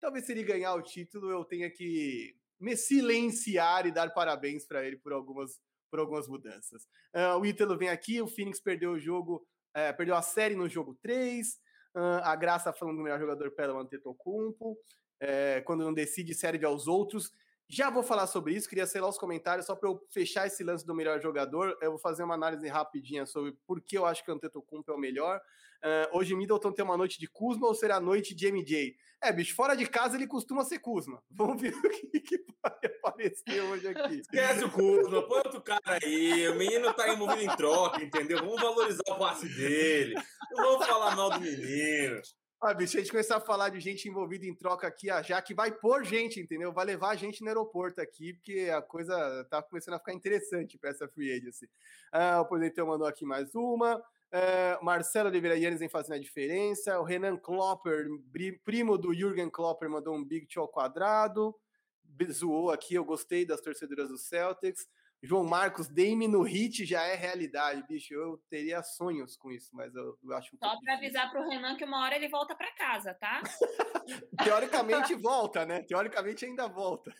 talvez 0.00 0.26
se 0.26 0.32
ele 0.32 0.42
ganhar 0.42 0.74
o 0.74 0.82
título, 0.82 1.30
eu 1.30 1.44
tenha 1.44 1.70
que 1.70 2.34
me 2.58 2.76
silenciar 2.76 3.86
e 3.86 3.92
dar 3.92 4.12
parabéns 4.12 4.66
para 4.66 4.84
ele 4.84 4.96
por 4.96 5.12
algumas, 5.12 5.60
por 5.90 6.00
algumas 6.00 6.28
mudanças. 6.28 6.84
Uh, 7.14 7.38
o 7.40 7.46
Ítalo 7.46 7.78
vem 7.78 7.88
aqui, 7.88 8.20
o 8.20 8.26
Phoenix 8.26 8.60
perdeu 8.60 8.92
o 8.92 8.98
jogo, 8.98 9.46
uh, 9.76 9.96
perdeu 9.96 10.14
a 10.14 10.22
série 10.22 10.54
no 10.54 10.68
jogo 10.68 10.98
3. 11.02 11.58
A 11.94 12.36
Graça 12.36 12.72
falando 12.72 12.96
do 12.96 13.02
melhor 13.02 13.18
jogador 13.18 13.50
pelo 13.52 13.78
Antetokounmpo. 13.78 14.78
É, 15.18 15.60
quando 15.62 15.84
não 15.84 15.92
decide, 15.92 16.34
serve 16.34 16.64
aos 16.64 16.86
outros. 16.86 17.32
Já 17.72 17.88
vou 17.88 18.02
falar 18.02 18.26
sobre 18.26 18.52
isso, 18.52 18.68
queria 18.68 18.84
lá 18.96 19.08
os 19.08 19.16
comentários, 19.16 19.66
só 19.66 19.76
para 19.76 19.88
eu 19.88 20.04
fechar 20.10 20.44
esse 20.44 20.64
lance 20.64 20.84
do 20.84 20.92
melhor 20.92 21.20
jogador. 21.22 21.78
Eu 21.80 21.92
vou 21.92 22.00
fazer 22.00 22.24
uma 22.24 22.34
análise 22.34 22.66
rapidinha 22.66 23.24
sobre 23.24 23.52
por 23.64 23.80
que 23.80 23.96
eu 23.96 24.04
acho 24.04 24.24
que 24.24 24.30
o 24.30 24.34
Antetokounmpo 24.34 24.90
é 24.90 24.94
o 24.94 24.98
melhor. 24.98 25.40
Uh, 25.78 26.18
hoje 26.18 26.34
Middleton 26.34 26.72
tem 26.72 26.84
uma 26.84 26.96
noite 26.96 27.20
de 27.20 27.28
Kuzma 27.28 27.68
ou 27.68 27.74
será 27.74 28.00
noite 28.00 28.34
de 28.34 28.50
MJ? 28.50 28.96
É, 29.22 29.32
bicho, 29.32 29.54
fora 29.54 29.76
de 29.76 29.86
casa 29.86 30.16
ele 30.16 30.26
costuma 30.26 30.64
ser 30.64 30.80
Kuzma. 30.80 31.22
Vamos 31.30 31.62
ver 31.62 31.72
o 31.72 31.80
que, 31.88 32.18
que 32.18 32.44
vai 32.60 32.72
aparecer 33.04 33.60
hoje 33.60 33.86
aqui. 33.86 34.14
Esquece 34.16 34.64
o 34.64 34.70
Kuzma, 34.72 35.22
põe 35.28 35.38
outro 35.38 35.62
cara 35.62 35.80
aí. 36.02 36.48
O 36.48 36.56
menino 36.56 36.92
tá 36.92 37.08
envolvido 37.08 37.42
em 37.42 37.56
troca, 37.56 38.02
entendeu? 38.02 38.38
Vamos 38.38 38.60
valorizar 38.60 39.04
o 39.06 39.16
passe 39.16 39.48
dele. 39.48 40.14
Não 40.50 40.72
vamos 40.72 40.86
falar 40.88 41.14
mal 41.14 41.30
do 41.30 41.40
menino. 41.40 42.20
Ah, 42.62 42.74
bicho, 42.74 42.98
a 42.98 43.00
gente 43.00 43.10
começar 43.10 43.38
a 43.38 43.40
falar 43.40 43.70
de 43.70 43.80
gente 43.80 44.06
envolvida 44.06 44.44
em 44.44 44.54
troca 44.54 44.86
aqui, 44.86 45.08
a 45.08 45.22
Jaque 45.22 45.54
vai 45.54 45.72
pôr 45.72 46.04
gente, 46.04 46.38
entendeu? 46.38 46.70
Vai 46.70 46.84
levar 46.84 47.08
a 47.08 47.16
gente 47.16 47.40
no 47.40 47.48
aeroporto 47.48 48.02
aqui, 48.02 48.34
porque 48.34 48.68
a 48.70 48.82
coisa 48.82 49.46
tá 49.48 49.62
começando 49.62 49.94
a 49.94 49.98
ficar 49.98 50.12
interessante 50.12 50.76
para 50.76 50.90
essa 50.90 51.08
free 51.08 51.32
agency. 51.32 51.70
Ah, 52.12 52.42
o 52.42 52.44
Positão 52.44 52.86
mandou 52.86 53.06
aqui 53.06 53.24
mais 53.24 53.54
uma. 53.54 53.96
Uh, 53.96 54.84
Marcelo 54.84 55.30
Oliveira 55.30 55.56
Yannis 55.56 55.80
vem 55.80 55.88
fazendo 55.88 56.16
a 56.16 56.20
diferença. 56.20 57.00
O 57.00 57.02
Renan 57.02 57.38
Klopper, 57.38 58.06
primo 58.62 58.98
do 58.98 59.14
Jürgen 59.14 59.48
Klopper, 59.48 59.88
mandou 59.88 60.14
um 60.14 60.22
Big 60.22 60.46
ao 60.58 60.68
quadrado. 60.68 61.56
Zoou 62.30 62.70
aqui, 62.70 62.94
eu 62.94 63.06
gostei 63.06 63.46
das 63.46 63.62
torcedoras 63.62 64.10
do 64.10 64.18
Celtics. 64.18 64.86
João 65.22 65.44
Marcos, 65.44 65.86
Dame 65.86 66.26
no 66.26 66.42
hit 66.42 66.86
já 66.86 67.02
é 67.02 67.14
realidade, 67.14 67.82
bicho. 67.86 68.14
Eu 68.14 68.38
teria 68.48 68.82
sonhos 68.82 69.36
com 69.36 69.50
isso, 69.50 69.70
mas 69.74 69.94
eu, 69.94 70.18
eu 70.22 70.32
acho 70.34 70.56
um 70.56 70.58
Só 70.58 70.80
para 70.80 70.94
avisar 70.94 71.30
para 71.30 71.42
o 71.42 71.48
Renan 71.48 71.76
que 71.76 71.84
uma 71.84 72.02
hora 72.02 72.16
ele 72.16 72.28
volta 72.28 72.54
para 72.54 72.72
casa, 72.72 73.12
tá? 73.14 73.42
Teoricamente 74.42 75.14
volta, 75.14 75.66
né? 75.66 75.82
Teoricamente 75.82 76.46
ainda 76.46 76.66
volta. 76.68 77.14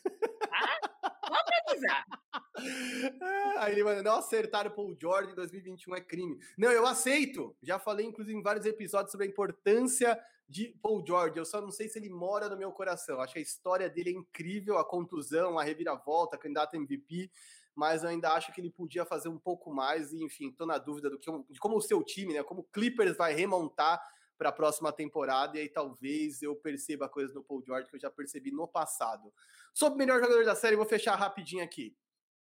Ah, 0.50 0.78
só 1.26 1.44
para 1.44 1.62
avisar. 1.68 2.06
Aí 3.58 3.72
ele 3.72 3.84
manda, 3.84 4.02
não 4.02 4.16
acertar 4.16 4.66
o 4.66 4.70
Paul 4.70 4.96
George 4.98 5.32
em 5.32 5.34
2021 5.34 5.94
é 5.94 6.00
crime. 6.00 6.38
Não, 6.56 6.72
eu 6.72 6.86
aceito. 6.86 7.54
Já 7.62 7.78
falei, 7.78 8.06
inclusive, 8.06 8.36
em 8.36 8.42
vários 8.42 8.64
episódios 8.64 9.12
sobre 9.12 9.26
a 9.26 9.30
importância 9.30 10.18
de 10.48 10.74
Paul 10.82 11.04
George. 11.06 11.38
Eu 11.38 11.44
só 11.44 11.60
não 11.60 11.70
sei 11.70 11.88
se 11.88 11.98
ele 11.98 12.08
mora 12.08 12.48
no 12.48 12.56
meu 12.56 12.72
coração. 12.72 13.20
Acho 13.20 13.34
que 13.34 13.38
a 13.38 13.42
história 13.42 13.90
dele 13.90 14.10
é 14.10 14.14
incrível, 14.14 14.78
a 14.78 14.84
contusão, 14.84 15.58
a 15.58 15.62
reviravolta, 15.62 16.38
candidato 16.38 16.76
MVP 16.76 17.30
mas 17.74 18.02
eu 18.02 18.11
ainda 18.11 18.33
acho 18.33 18.52
que 18.52 18.61
ele 18.61 18.70
podia 18.70 19.04
fazer 19.04 19.28
um 19.28 19.38
pouco 19.38 19.72
mais 19.72 20.12
e, 20.12 20.22
enfim, 20.22 20.48
estou 20.48 20.66
na 20.66 20.78
dúvida 20.78 21.09
do 21.09 21.18
que 21.18 21.30
de 21.50 21.59
como 21.59 21.76
o 21.76 21.80
seu 21.80 22.02
time, 22.02 22.35
né, 22.35 22.42
como 22.42 22.61
o 22.61 22.64
Clippers 22.64 23.16
vai 23.16 23.33
remontar 23.33 24.00
para 24.37 24.48
a 24.48 24.52
próxima 24.52 24.90
temporada 24.90 25.59
e 25.59 25.61
aí 25.61 25.68
talvez 25.68 26.42
eu 26.42 26.56
perceba 26.56 27.09
coisas 27.09 27.35
no 27.35 27.44
Paul 27.44 27.62
George 27.64 27.88
que 27.88 27.96
eu 27.96 28.00
já 28.00 28.11
percebi 28.11 28.50
no 28.50 28.66
passado. 28.66 29.33
Sobre 29.74 29.96
o 29.96 29.98
melhor 29.98 30.20
jogador 30.20 30.44
da 30.44 30.54
série, 30.54 30.76
vou 30.76 30.87
fechar 30.87 31.14
rapidinho 31.14 31.62
aqui. 31.62 31.94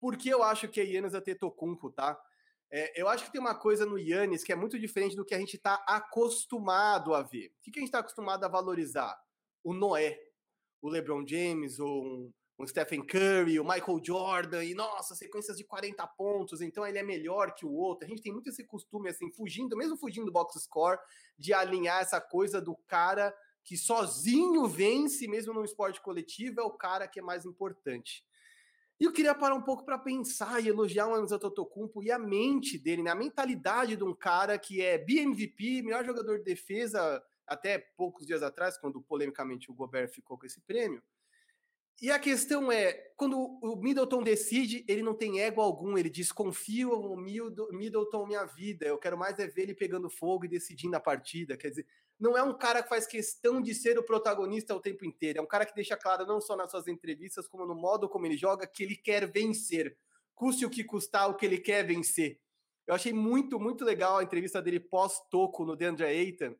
Porque 0.00 0.28
eu 0.28 0.42
acho 0.42 0.68
que 0.68 0.80
é 0.80 0.84
Yannis 0.84 1.14
Antetokounmpo, 1.14 1.90
tá? 1.90 2.20
É, 2.70 3.00
eu 3.00 3.08
acho 3.08 3.24
que 3.24 3.32
tem 3.32 3.40
uma 3.40 3.54
coisa 3.54 3.86
no 3.86 3.98
Yannis 3.98 4.42
que 4.42 4.52
é 4.52 4.56
muito 4.56 4.78
diferente 4.78 5.14
do 5.14 5.24
que 5.24 5.34
a 5.34 5.38
gente 5.38 5.56
está 5.56 5.74
acostumado 5.86 7.14
a 7.14 7.22
ver. 7.22 7.52
O 7.58 7.70
que 7.70 7.78
a 7.78 7.80
gente 7.80 7.88
está 7.88 8.00
acostumado 8.00 8.44
a 8.44 8.48
valorizar? 8.48 9.16
O 9.62 9.72
Noé, 9.72 10.18
o 10.82 10.88
LeBron 10.88 11.26
James, 11.26 11.78
ou 11.78 12.04
um 12.04 12.32
o 12.58 12.66
Stephen 12.66 13.04
Curry, 13.04 13.60
o 13.60 13.64
Michael 13.64 14.00
Jordan, 14.02 14.64
e 14.64 14.74
nossa, 14.74 15.14
sequências 15.14 15.58
de 15.58 15.64
40 15.64 16.06
pontos, 16.08 16.62
então 16.62 16.86
ele 16.86 16.98
é 16.98 17.02
melhor 17.02 17.54
que 17.54 17.66
o 17.66 17.72
outro. 17.72 18.06
A 18.06 18.08
gente 18.08 18.22
tem 18.22 18.32
muito 18.32 18.48
esse 18.48 18.64
costume, 18.64 19.10
assim, 19.10 19.30
fugindo, 19.30 19.76
mesmo 19.76 19.96
fugindo 19.96 20.26
do 20.26 20.32
box 20.32 20.58
score, 20.62 20.98
de 21.38 21.52
alinhar 21.52 22.00
essa 22.00 22.20
coisa 22.20 22.60
do 22.60 22.74
cara 22.86 23.34
que 23.62 23.76
sozinho 23.76 24.66
vence, 24.66 25.28
mesmo 25.28 25.52
no 25.52 25.64
esporte 25.64 26.00
coletivo, 26.00 26.60
é 26.60 26.62
o 26.62 26.70
cara 26.70 27.06
que 27.06 27.18
é 27.18 27.22
mais 27.22 27.44
importante. 27.44 28.24
E 28.98 29.04
eu 29.04 29.12
queria 29.12 29.34
parar 29.34 29.54
um 29.54 29.62
pouco 29.62 29.84
para 29.84 29.98
pensar 29.98 30.62
e 30.62 30.68
elogiar 30.68 31.08
o 31.08 31.14
Anza 31.14 31.38
Totocumpo 31.38 32.02
e 32.02 32.10
a 32.10 32.18
mente 32.18 32.78
dele, 32.78 33.02
né? 33.02 33.10
a 33.10 33.14
mentalidade 33.14 33.96
de 33.96 34.04
um 34.04 34.14
cara 34.14 34.58
que 34.58 34.80
é 34.80 34.96
BMVP, 34.96 35.82
melhor 35.82 36.04
jogador 36.06 36.38
de 36.38 36.44
defesa 36.44 37.22
até 37.46 37.78
poucos 37.78 38.26
dias 38.26 38.42
atrás, 38.42 38.78
quando 38.78 39.02
polemicamente 39.02 39.70
o 39.70 39.74
Gobert 39.74 40.10
ficou 40.10 40.38
com 40.38 40.46
esse 40.46 40.60
prêmio 40.62 41.02
E 42.00 42.10
a 42.10 42.18
questão 42.18 42.70
é, 42.70 42.92
quando 43.16 43.38
o 43.38 43.76
Middleton 43.76 44.22
decide, 44.22 44.84
ele 44.86 45.02
não 45.02 45.14
tem 45.14 45.40
ego 45.40 45.62
algum, 45.62 45.96
ele 45.96 46.10
diz, 46.10 46.30
confio 46.30 46.90
no 46.90 47.16
Middleton 47.16 48.26
minha 48.26 48.44
vida, 48.44 48.86
eu 48.86 48.98
quero 48.98 49.16
mais 49.16 49.38
é 49.38 49.46
ver 49.46 49.62
ele 49.62 49.74
pegando 49.74 50.10
fogo 50.10 50.44
e 50.44 50.48
decidindo 50.48 50.94
a 50.94 51.00
partida, 51.00 51.56
quer 51.56 51.70
dizer, 51.70 51.86
não 52.20 52.36
é 52.36 52.42
um 52.42 52.52
cara 52.52 52.82
que 52.82 52.88
faz 52.88 53.06
questão 53.06 53.62
de 53.62 53.74
ser 53.74 53.98
o 53.98 54.02
protagonista 54.02 54.74
o 54.74 54.80
tempo 54.80 55.06
inteiro, 55.06 55.38
é 55.38 55.42
um 55.42 55.46
cara 55.46 55.64
que 55.64 55.74
deixa 55.74 55.96
claro, 55.96 56.26
não 56.26 56.38
só 56.38 56.54
nas 56.54 56.70
suas 56.70 56.86
entrevistas, 56.86 57.48
como 57.48 57.64
no 57.64 57.74
modo 57.74 58.08
como 58.08 58.26
ele 58.26 58.36
joga, 58.36 58.66
que 58.66 58.82
ele 58.82 58.96
quer 58.96 59.26
vencer, 59.30 59.96
custe 60.34 60.66
o 60.66 60.70
que 60.70 60.84
custar, 60.84 61.30
o 61.30 61.34
que 61.34 61.46
ele 61.46 61.58
quer 61.58 61.82
vencer. 61.86 62.38
Eu 62.86 62.94
achei 62.94 63.12
muito, 63.12 63.58
muito 63.58 63.84
legal 63.84 64.18
a 64.18 64.22
entrevista 64.22 64.60
dele 64.60 64.80
pós-toco 64.80 65.64
no 65.64 65.74
DeAndre 65.74 66.04
Ayton, 66.04 66.54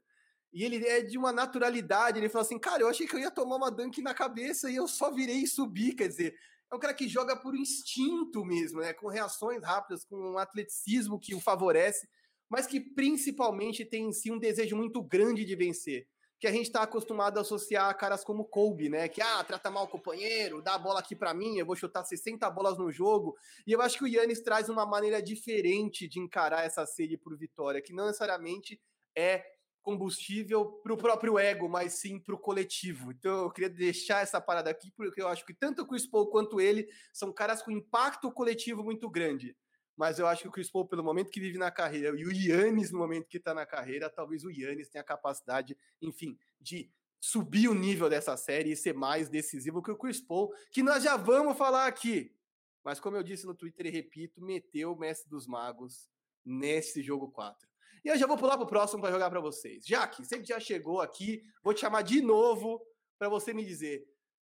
e 0.56 0.64
ele 0.64 0.82
é 0.86 1.02
de 1.02 1.18
uma 1.18 1.32
naturalidade. 1.34 2.18
Ele 2.18 2.30
falou 2.30 2.46
assim, 2.46 2.58
cara, 2.58 2.82
eu 2.82 2.88
achei 2.88 3.06
que 3.06 3.14
eu 3.14 3.20
ia 3.20 3.30
tomar 3.30 3.56
uma 3.56 3.70
dunk 3.70 4.00
na 4.00 4.14
cabeça 4.14 4.70
e 4.70 4.76
eu 4.76 4.88
só 4.88 5.12
virei 5.12 5.42
e 5.42 5.46
subi. 5.46 5.94
Quer 5.94 6.08
dizer, 6.08 6.34
é 6.72 6.74
um 6.74 6.78
cara 6.78 6.94
que 6.94 7.06
joga 7.06 7.36
por 7.36 7.54
instinto 7.54 8.42
mesmo, 8.42 8.80
né? 8.80 8.94
Com 8.94 9.06
reações 9.08 9.62
rápidas, 9.62 10.02
com 10.06 10.16
um 10.16 10.38
atleticismo 10.38 11.20
que 11.20 11.34
o 11.34 11.40
favorece, 11.40 12.08
mas 12.48 12.66
que 12.66 12.80
principalmente 12.80 13.84
tem 13.84 14.08
em 14.08 14.12
si 14.14 14.30
um 14.32 14.38
desejo 14.38 14.74
muito 14.76 15.02
grande 15.02 15.44
de 15.44 15.54
vencer. 15.54 16.08
Que 16.40 16.46
a 16.46 16.52
gente 16.52 16.68
está 16.68 16.80
acostumado 16.82 17.36
a 17.36 17.42
associar 17.42 17.90
a 17.90 17.94
caras 17.94 18.24
como 18.24 18.46
Kobe, 18.46 18.88
né? 18.88 19.10
Que, 19.10 19.20
ah, 19.20 19.44
trata 19.44 19.70
mal 19.70 19.84
o 19.84 19.88
companheiro, 19.88 20.62
dá 20.62 20.76
a 20.76 20.78
bola 20.78 21.00
aqui 21.00 21.14
para 21.14 21.34
mim, 21.34 21.58
eu 21.58 21.66
vou 21.66 21.76
chutar 21.76 22.02
60 22.02 22.48
bolas 22.48 22.78
no 22.78 22.90
jogo. 22.90 23.36
E 23.66 23.72
eu 23.72 23.82
acho 23.82 23.98
que 23.98 24.04
o 24.04 24.08
Yannis 24.08 24.40
traz 24.40 24.70
uma 24.70 24.86
maneira 24.86 25.20
diferente 25.20 26.08
de 26.08 26.18
encarar 26.18 26.64
essa 26.64 26.86
sede 26.86 27.18
por 27.18 27.36
vitória, 27.36 27.82
que 27.82 27.92
não 27.92 28.06
necessariamente 28.06 28.80
é 29.14 29.44
combustível 29.86 30.64
para 30.82 30.92
o 30.92 30.96
próprio 30.96 31.38
ego, 31.38 31.68
mas 31.68 32.00
sim 32.00 32.18
para 32.18 32.34
o 32.34 32.38
coletivo. 32.38 33.12
Então 33.12 33.44
eu 33.44 33.50
queria 33.52 33.70
deixar 33.70 34.20
essa 34.20 34.40
parada 34.40 34.68
aqui, 34.68 34.90
porque 34.90 35.22
eu 35.22 35.28
acho 35.28 35.46
que 35.46 35.54
tanto 35.54 35.82
o 35.82 35.86
Chris 35.86 36.04
Paul 36.04 36.26
quanto 36.26 36.60
ele 36.60 36.88
são 37.12 37.32
caras 37.32 37.62
com 37.62 37.70
impacto 37.70 38.32
coletivo 38.32 38.82
muito 38.82 39.08
grande. 39.08 39.56
Mas 39.96 40.18
eu 40.18 40.26
acho 40.26 40.42
que 40.42 40.48
o 40.48 40.50
Chris 40.50 40.68
Paul, 40.68 40.88
pelo 40.88 41.04
momento 41.04 41.30
que 41.30 41.38
vive 41.38 41.56
na 41.56 41.70
carreira, 41.70 42.08
e 42.18 42.26
o 42.26 42.32
Yannis, 42.32 42.90
no 42.90 42.98
momento 42.98 43.28
que 43.28 43.36
está 43.36 43.54
na 43.54 43.64
carreira, 43.64 44.10
talvez 44.10 44.42
o 44.44 44.50
Yannis 44.50 44.88
tenha 44.88 45.02
a 45.02 45.06
capacidade, 45.06 45.78
enfim, 46.02 46.36
de 46.60 46.90
subir 47.20 47.68
o 47.68 47.74
nível 47.74 48.10
dessa 48.10 48.36
série 48.36 48.72
e 48.72 48.76
ser 48.76 48.92
mais 48.92 49.28
decisivo 49.28 49.80
que 49.80 49.92
o 49.92 49.96
Chris 49.96 50.20
Paul, 50.20 50.52
que 50.72 50.82
nós 50.82 51.04
já 51.04 51.16
vamos 51.16 51.56
falar 51.56 51.86
aqui. 51.86 52.34
Mas 52.82 52.98
como 52.98 53.16
eu 53.16 53.22
disse 53.22 53.46
no 53.46 53.54
Twitter 53.54 53.86
e 53.86 53.90
repito, 53.90 54.42
meteu 54.42 54.92
o 54.92 54.98
Mestre 54.98 55.30
dos 55.30 55.46
Magos 55.46 56.10
nesse 56.44 57.04
jogo 57.04 57.30
4. 57.30 57.68
E 58.06 58.08
eu 58.08 58.16
já 58.16 58.24
vou 58.24 58.38
pular 58.38 58.56
pro 58.56 58.68
próximo 58.68 59.02
para 59.02 59.10
jogar 59.10 59.28
para 59.28 59.40
vocês. 59.40 59.84
Jaque, 59.84 60.24
você 60.24 60.38
que 60.38 60.44
já 60.46 60.60
chegou 60.60 61.00
aqui, 61.00 61.42
vou 61.60 61.74
te 61.74 61.80
chamar 61.80 62.02
de 62.02 62.22
novo 62.22 62.80
para 63.18 63.28
você 63.28 63.52
me 63.52 63.64
dizer, 63.64 64.06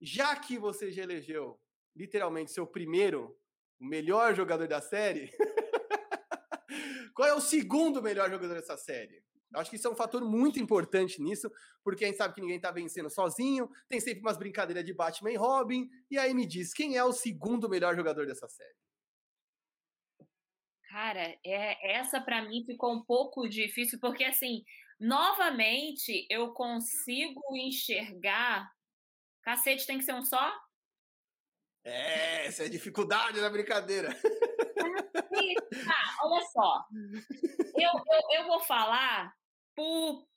já 0.01 0.35
que 0.35 0.59
você 0.59 0.91
já 0.91 1.03
elegeu 1.03 1.57
literalmente 1.95 2.51
seu 2.51 2.67
primeiro, 2.67 3.33
o 3.79 3.85
melhor 3.85 4.35
jogador 4.35 4.67
da 4.67 4.81
série, 4.81 5.31
qual 7.15 7.25
é 7.25 7.33
o 7.33 7.39
segundo 7.39 8.03
melhor 8.03 8.29
jogador 8.29 8.55
dessa 8.55 8.75
série? 8.75 9.23
Acho 9.55 9.69
que 9.69 9.77
isso 9.77 9.87
é 9.87 9.91
um 9.91 9.95
fator 9.95 10.21
muito 10.25 10.59
importante 10.59 11.21
nisso, 11.21 11.49
porque 11.85 12.03
a 12.03 12.07
gente 12.07 12.17
sabe 12.17 12.35
que 12.35 12.41
ninguém 12.41 12.59
tá 12.59 12.69
vencendo 12.69 13.09
sozinho, 13.09 13.69
tem 13.87 14.01
sempre 14.01 14.19
umas 14.19 14.35
brincadeiras 14.35 14.83
de 14.83 14.93
Batman 14.93 15.31
e 15.31 15.37
Robin, 15.37 15.89
e 16.11 16.17
aí 16.17 16.33
me 16.33 16.45
diz, 16.45 16.73
quem 16.73 16.97
é 16.97 17.03
o 17.05 17.13
segundo 17.13 17.69
melhor 17.69 17.95
jogador 17.95 18.27
dessa 18.27 18.49
série? 18.49 18.75
Cara, 20.89 21.37
é, 21.45 21.97
essa 21.97 22.21
para 22.21 22.41
mim 22.43 22.63
ficou 22.65 22.93
um 22.93 23.03
pouco 23.03 23.47
difícil, 23.47 23.99
porque 23.99 24.23
assim, 24.23 24.63
novamente 24.99 26.25
eu 26.29 26.53
consigo 26.53 27.41
enxergar. 27.55 28.71
Cacete 29.41 29.85
tem 29.85 29.97
que 29.97 30.05
ser 30.05 30.13
um 30.13 30.23
só? 30.23 30.53
É, 31.83 32.47
essa 32.47 32.63
é 32.63 32.65
a 32.67 32.69
dificuldade 32.69 33.39
da 33.39 33.49
brincadeira. 33.49 34.09
Ah, 35.89 36.15
olha 36.23 36.45
só. 36.47 36.85
Eu, 37.75 37.91
eu, 37.91 38.39
eu 38.39 38.47
vou 38.47 38.59
falar 38.61 39.33
por, 39.75 40.27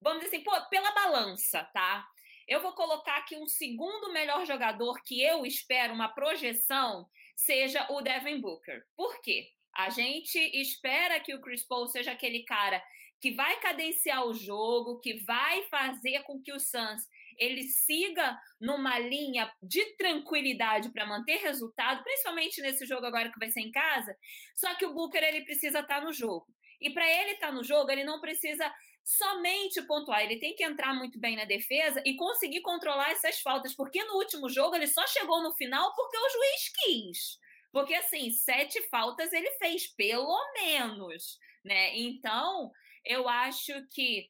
vamos 0.00 0.24
dizer 0.24 0.36
assim, 0.36 0.44
por, 0.44 0.68
pela 0.68 0.92
balança, 0.92 1.64
tá? 1.72 2.06
Eu 2.46 2.60
vou 2.60 2.72
colocar 2.74 3.18
aqui 3.18 3.36
um 3.36 3.46
segundo 3.46 4.12
melhor 4.12 4.44
jogador 4.44 5.00
que 5.04 5.22
eu 5.22 5.46
espero, 5.46 5.94
uma 5.94 6.08
projeção, 6.08 7.08
seja 7.36 7.86
o 7.90 8.00
Devin 8.00 8.40
Booker. 8.40 8.84
Por 8.96 9.20
quê? 9.20 9.48
A 9.74 9.90
gente 9.90 10.38
espera 10.60 11.20
que 11.20 11.34
o 11.34 11.40
Chris 11.40 11.62
Paul 11.62 11.86
seja 11.86 12.12
aquele 12.12 12.42
cara 12.44 12.82
que 13.20 13.32
vai 13.32 13.60
cadenciar 13.60 14.26
o 14.26 14.34
jogo, 14.34 14.98
que 15.00 15.22
vai 15.24 15.62
fazer 15.64 16.22
com 16.22 16.40
que 16.42 16.52
o 16.52 16.58
Suns 16.58 17.06
ele 17.38 17.62
siga 17.64 18.38
numa 18.60 18.98
linha 18.98 19.50
de 19.62 19.84
tranquilidade 19.96 20.90
para 20.90 21.06
manter 21.06 21.36
resultado, 21.38 22.02
principalmente 22.02 22.60
nesse 22.60 22.86
jogo 22.86 23.06
agora 23.06 23.30
que 23.30 23.38
vai 23.38 23.50
ser 23.50 23.60
em 23.60 23.70
casa. 23.70 24.16
Só 24.54 24.74
que 24.74 24.84
o 24.84 24.92
Booker 24.92 25.22
ele 25.22 25.44
precisa 25.44 25.80
estar 25.80 26.00
tá 26.00 26.04
no 26.04 26.12
jogo. 26.12 26.46
E 26.80 26.90
para 26.90 27.06
ele 27.06 27.32
estar 27.32 27.48
tá 27.48 27.52
no 27.52 27.62
jogo, 27.62 27.90
ele 27.90 28.04
não 28.04 28.20
precisa 28.20 28.72
somente 29.02 29.82
pontuar, 29.82 30.22
ele 30.22 30.38
tem 30.38 30.54
que 30.54 30.62
entrar 30.62 30.94
muito 30.94 31.18
bem 31.18 31.34
na 31.34 31.44
defesa 31.44 32.02
e 32.04 32.16
conseguir 32.16 32.60
controlar 32.60 33.10
essas 33.10 33.40
faltas, 33.40 33.74
porque 33.74 34.02
no 34.04 34.14
último 34.16 34.48
jogo 34.48 34.76
ele 34.76 34.86
só 34.86 35.06
chegou 35.06 35.42
no 35.42 35.52
final 35.56 35.94
porque 35.94 36.16
o 36.16 36.28
juiz 36.28 36.72
quis. 36.74 37.39
Porque, 37.72 37.94
assim, 37.94 38.30
sete 38.30 38.82
faltas 38.88 39.32
ele 39.32 39.50
fez, 39.52 39.86
pelo 39.86 40.52
menos, 40.54 41.38
né? 41.64 41.96
Então, 41.96 42.70
eu 43.04 43.28
acho 43.28 43.72
que 43.88 44.28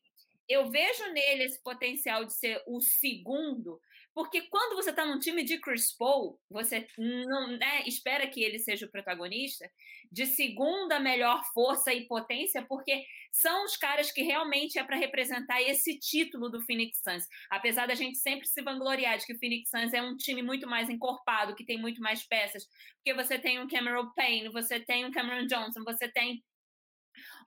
eu 0.48 0.68
vejo 0.70 1.04
nele 1.12 1.44
esse 1.44 1.62
potencial 1.62 2.24
de 2.24 2.34
ser 2.34 2.62
o 2.66 2.80
segundo, 2.80 3.80
porque 4.20 4.42
quando 4.42 4.76
você 4.76 4.90
está 4.90 5.06
num 5.06 5.18
time 5.18 5.42
de 5.42 5.58
Chris 5.58 5.96
Paul, 5.96 6.38
você 6.50 6.86
não 6.98 7.56
né, 7.56 7.84
espera 7.86 8.26
que 8.28 8.42
ele 8.42 8.58
seja 8.58 8.84
o 8.84 8.90
protagonista, 8.90 9.66
de 10.12 10.26
segunda 10.26 11.00
melhor 11.00 11.42
força 11.54 11.94
e 11.94 12.06
potência, 12.06 12.62
porque 12.68 13.02
são 13.32 13.64
os 13.64 13.78
caras 13.78 14.12
que 14.12 14.20
realmente 14.20 14.78
é 14.78 14.84
para 14.84 14.98
representar 14.98 15.62
esse 15.62 15.98
título 15.98 16.50
do 16.50 16.60
Phoenix 16.60 17.00
Suns. 17.02 17.26
Apesar 17.48 17.86
da 17.86 17.94
gente 17.94 18.18
sempre 18.18 18.46
se 18.46 18.60
vangloriar 18.60 19.16
de 19.16 19.24
que 19.24 19.32
o 19.32 19.38
Phoenix 19.38 19.70
Suns 19.70 19.94
é 19.94 20.02
um 20.02 20.14
time 20.14 20.42
muito 20.42 20.66
mais 20.66 20.90
encorpado, 20.90 21.54
que 21.54 21.64
tem 21.64 21.80
muito 21.80 22.02
mais 22.02 22.22
peças, 22.22 22.66
porque 22.96 23.14
você 23.14 23.38
tem 23.38 23.58
um 23.58 23.68
Cameron 23.68 24.12
Payne, 24.14 24.50
você 24.50 24.78
tem 24.78 25.06
um 25.06 25.10
Cameron 25.10 25.46
Johnson, 25.46 25.82
você 25.82 26.08
tem 26.08 26.44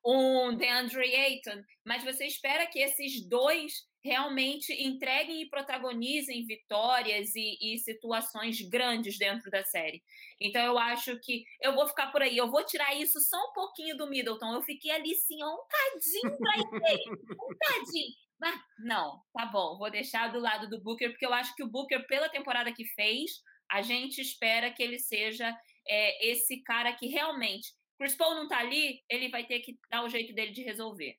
um 0.05 0.55
DeAndre 0.55 1.15
Ayton, 1.15 1.63
mas 1.85 2.03
você 2.03 2.25
espera 2.25 2.67
que 2.67 2.79
esses 2.79 3.25
dois 3.27 3.87
realmente 4.03 4.73
entreguem 4.73 5.41
e 5.41 5.49
protagonizem 5.49 6.45
vitórias 6.45 7.33
e, 7.35 7.57
e, 7.61 7.77
situações 7.77 8.61
grandes 8.61 9.17
dentro 9.17 9.49
da 9.49 9.63
série. 9.63 10.03
Então 10.41 10.61
eu 10.61 10.77
acho 10.77 11.17
que 11.21 11.45
eu 11.61 11.73
vou 11.73 11.87
ficar 11.87 12.11
por 12.11 12.21
aí, 12.21 12.35
eu 12.35 12.51
vou 12.51 12.65
tirar 12.65 12.93
isso 12.95 13.21
só 13.21 13.37
um 13.37 13.53
pouquinho 13.53 13.95
do 13.95 14.09
Middleton. 14.09 14.53
Eu 14.53 14.61
fiquei 14.61 14.91
ali 14.91 15.15
sim, 15.15 15.41
um 15.41 15.57
cadinho 15.69 16.37
para 16.37 16.91
ele, 16.91 17.11
um 17.11 17.57
cadinho. 17.57 18.13
Mas 18.37 18.59
não, 18.79 19.21
tá 19.31 19.45
bom, 19.45 19.77
vou 19.77 19.89
deixar 19.89 20.33
do 20.33 20.39
lado 20.39 20.69
do 20.69 20.81
Booker, 20.81 21.11
porque 21.11 21.25
eu 21.25 21.33
acho 21.33 21.55
que 21.55 21.63
o 21.63 21.69
Booker, 21.69 22.05
pela 22.05 22.27
temporada 22.27 22.73
que 22.73 22.83
fez, 22.83 23.41
a 23.71 23.81
gente 23.81 24.19
espera 24.19 24.69
que 24.69 24.83
ele 24.83 24.99
seja 24.99 25.57
é, 25.87 26.27
esse 26.29 26.61
cara 26.61 26.91
que 26.93 27.07
realmente. 27.07 27.71
Chris 28.03 28.17
Paul 28.17 28.35
não 28.35 28.49
tá 28.49 28.57
ali, 28.57 29.01
ele 29.07 29.29
vai 29.29 29.45
ter 29.45 29.61
que 29.61 29.79
dar 29.89 30.03
o 30.03 30.09
jeito 30.09 30.35
dele 30.35 30.51
de 30.51 30.61
resolver. 30.61 31.17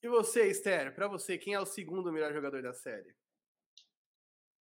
E 0.00 0.08
você, 0.08 0.48
Esther, 0.48 0.94
para 0.94 1.08
você, 1.08 1.36
quem 1.36 1.52
é 1.52 1.58
o 1.58 1.66
segundo 1.66 2.12
melhor 2.12 2.32
jogador 2.32 2.62
da 2.62 2.72
série? 2.72 3.12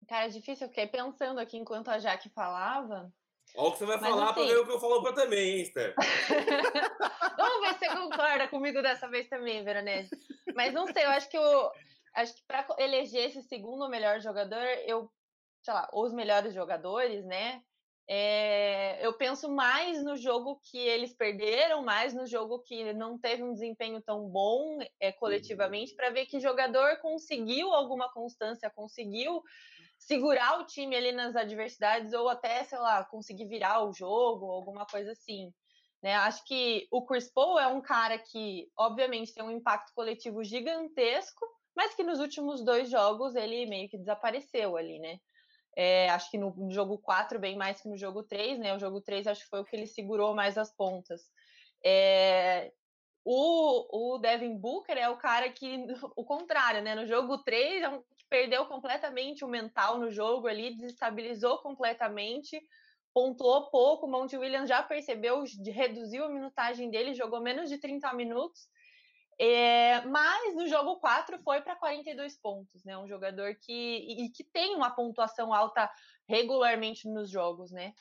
Cara, 0.07 0.25
é 0.25 0.29
difícil, 0.29 0.65
eu 0.65 0.69
fiquei 0.69 0.88
pensando 0.88 1.39
aqui 1.39 1.55
enquanto 1.55 1.89
a 1.89 1.99
Jaque 1.99 2.29
falava. 2.29 3.13
Olha 3.53 3.67
o 3.67 3.71
que 3.73 3.77
você 3.77 3.86
vai 3.86 3.99
Mas, 3.99 4.10
falar 4.10 4.23
assim... 4.23 4.33
para 4.33 4.45
ver 4.45 4.57
o 4.57 4.65
que 4.65 4.71
eu 4.71 4.79
falo 4.79 5.03
para 5.03 5.13
também, 5.13 5.57
hein, 5.57 5.62
Esther? 5.62 5.93
Vamos 7.38 7.62
ver 7.62 7.73
se 7.75 7.79
você 7.79 7.95
concorda 7.95 8.47
comigo 8.47 8.81
dessa 8.81 9.07
vez 9.07 9.29
também, 9.29 9.63
Veronese. 9.63 10.10
Mas 10.55 10.73
não 10.73 10.88
sei, 10.88 11.05
eu 11.05 11.12
acho 11.12 11.29
que 11.29 11.38
eu 11.38 11.71
acho 12.15 12.33
que 12.33 12.43
para 12.47 12.65
eleger 12.79 13.27
esse 13.27 13.43
segundo 13.43 13.88
melhor 13.88 14.19
jogador, 14.19 14.65
eu, 14.88 15.12
sei 15.62 15.75
lá, 15.75 15.88
os 15.93 16.12
melhores 16.12 16.55
jogadores, 16.55 17.23
né? 17.23 17.62
É, 18.10 19.06
eu 19.06 19.13
penso 19.13 19.50
mais 19.50 20.02
no 20.02 20.15
jogo 20.15 20.62
que 20.63 20.78
eles 20.78 21.13
perderam, 21.13 21.84
mais 21.84 22.13
no 22.13 22.26
jogo 22.26 22.60
que 22.60 22.93
não 22.93 23.17
teve 23.17 23.43
um 23.43 23.52
desempenho 23.54 24.02
tão 24.02 24.30
bom 24.30 24.80
é, 25.00 25.12
coletivamente, 25.12 25.93
para 25.93 26.10
ver 26.10 26.26
que 26.26 26.39
jogador 26.39 27.00
conseguiu 27.02 27.74
alguma 27.74 28.10
constância, 28.13 28.70
conseguiu 28.70 29.43
segurar 30.00 30.62
o 30.62 30.65
time 30.65 30.96
ali 30.96 31.12
nas 31.12 31.36
adversidades, 31.36 32.13
ou 32.13 32.30
até, 32.30 32.63
sei 32.63 32.78
lá, 32.78 33.04
conseguir 33.04 33.46
virar 33.46 33.84
o 33.84 33.93
jogo, 33.93 34.52
alguma 34.52 34.86
coisa 34.86 35.12
assim. 35.12 35.52
Né? 36.02 36.13
Acho 36.13 36.46
que 36.46 36.88
o 36.91 37.06
Chris 37.06 37.30
Paul 37.30 37.60
é 37.60 37.67
um 37.67 37.82
cara 37.82 38.17
que, 38.17 38.70
obviamente, 38.78 39.34
tem 39.34 39.43
um 39.43 39.52
impacto 39.52 39.91
coletivo 39.93 40.43
gigantesco, 40.43 41.46
mas 41.76 41.93
que 41.93 42.04
nos 42.04 42.20
últimos 42.20 42.63
dois 42.63 42.89
jogos 42.89 43.36
ele 43.36 43.65
meio 43.65 43.89
que 43.89 43.98
desapareceu 43.98 44.78
ali, 44.78 44.98
né? 45.00 45.20
É, 45.80 46.10
acho 46.10 46.32
que 46.32 46.40
no, 46.40 46.72
jogo 46.72 46.98
4, 46.98 47.38
bem 47.38 47.56
mais 47.56 47.80
que 47.80 47.88
no 47.88 47.96
jogo 47.96 48.24
3, 48.24 48.58
né? 48.58 48.76
O 48.76 48.80
jogo 48.80 49.00
3 49.00 49.28
acho 49.28 49.44
que 49.44 49.50
foi 49.50 49.60
o 49.62 49.63
que 49.63 49.76
ele 49.76 49.86
segurou 49.86 50.34
mais 50.34 50.58
as 50.58 50.76
pontas. 50.76 51.22
É, 51.86 52.74
O, 53.24 54.16
o 54.16 54.18
Devin 54.18 54.58
Booker 54.58 54.98
é 54.98 55.08
o 55.08 55.18
cara 55.18 55.52
que, 55.52 55.86
o 56.18 56.26
contrário, 56.26 56.82
né? 56.82 56.96
No 56.96 57.06
jogo 57.06 57.38
3, 57.44 57.84
é 57.84 57.90
um 57.90 58.02
que 58.02 58.26
perdeu 58.28 58.66
completamente 58.66 59.46
o 59.46 59.48
mental 59.48 60.00
no 60.00 60.10
jogo 60.10 60.48
ali, 60.48 60.76
desestabilizou 60.76 61.60
completamente, 61.60 62.60
pontuou 63.13 63.70
pouco. 63.70 64.08
O 64.08 64.10
Monte 64.10 64.36
Williams 64.36 64.70
já 64.70 64.82
percebeu, 64.82 65.44
reduziu 65.66 66.26
a 66.26 66.30
minutagem 66.30 66.90
dele, 66.90 67.13
jogou 67.13 67.40
menos 67.40 67.70
de 67.70 67.78
30 67.78 68.12
minutos. 68.13 68.68
É, 69.39 70.02
mas 70.02 70.56
no 70.56 70.67
jogo 70.67 71.00
4 71.00 71.38
foi 71.43 71.62
para 71.62 71.76
42 71.76 72.39
pontos, 72.39 72.84
né? 72.84 72.97
Um 72.97 73.08
jogador 73.08 73.56
que, 73.56 73.73
e, 73.73 74.30
que 74.32 74.43
tem 74.43 74.76
uma 74.76 74.89
pontuação 74.89 75.54
alta 75.54 75.89
regularmente 76.28 77.08
nos 77.08 77.30
jogos, 77.30 77.71
né? 77.71 77.93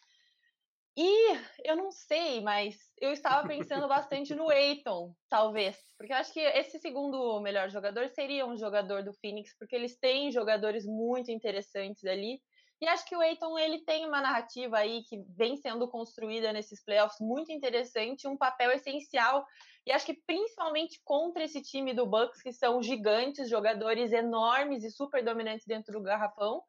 E 0.99 1.39
eu 1.63 1.77
não 1.77 1.93
sei, 1.93 2.41
mas 2.41 2.75
eu 2.99 3.13
estava 3.13 3.47
pensando 3.47 3.87
bastante 3.87 4.35
no 4.35 4.51
Eiton, 4.51 5.15
talvez. 5.29 5.77
Porque 5.99 6.11
eu 6.13 6.17
acho 6.17 6.33
que 6.33 6.41
esse 6.41 6.79
segundo 6.79 7.39
melhor 7.41 7.69
jogador 7.69 8.09
seria 8.09 8.47
um 8.47 8.57
jogador 8.57 9.05
do 9.05 9.13
Phoenix, 9.13 9.55
porque 9.59 9.77
eles 9.77 9.99
têm 9.99 10.33
jogadores 10.33 10.87
muito 10.87 11.31
interessantes 11.31 12.03
ali. 12.07 12.41
E 12.81 12.87
acho 12.87 13.07
que 13.07 13.17
o 13.17 13.23
Eiton 13.23 13.59
ele 13.59 13.79
tem 13.85 14.07
uma 14.07 14.21
narrativa 14.21 14.77
aí 14.77 15.03
que 15.05 15.25
vem 15.31 15.57
sendo 15.57 15.89
construída 15.89 16.53
nesses 16.53 16.85
playoffs 16.85 17.19
muito 17.21 17.51
interessante, 17.51 18.29
um 18.29 18.37
papel 18.37 18.71
essencial. 18.73 19.47
E 19.87 19.93
acho 19.93 20.05
que 20.05 20.21
principalmente 20.27 21.01
contra 21.03 21.45
esse 21.45 21.63
time 21.63 21.95
do 21.95 22.07
Bucks, 22.07 22.43
que 22.43 22.53
são 22.53 22.83
gigantes, 22.83 23.49
jogadores 23.49 24.13
enormes 24.13 24.85
e 24.85 24.91
super 24.91 25.25
dominantes 25.25 25.67
dentro 25.67 25.95
do 25.95 26.03
garrafão. 26.03 26.63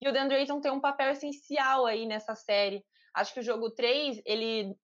E 0.00 0.08
o 0.08 0.12
DeAndre 0.12 0.36
Ayton 0.38 0.60
tem 0.60 0.72
um 0.72 0.80
papel 0.80 1.10
essencial 1.10 1.84
aí 1.84 2.06
nessa 2.06 2.34
série. 2.34 2.82
Acho 3.14 3.34
que 3.34 3.40
o 3.40 3.42
jogo 3.42 3.70
3, 3.70 4.22
ele, 4.24 4.74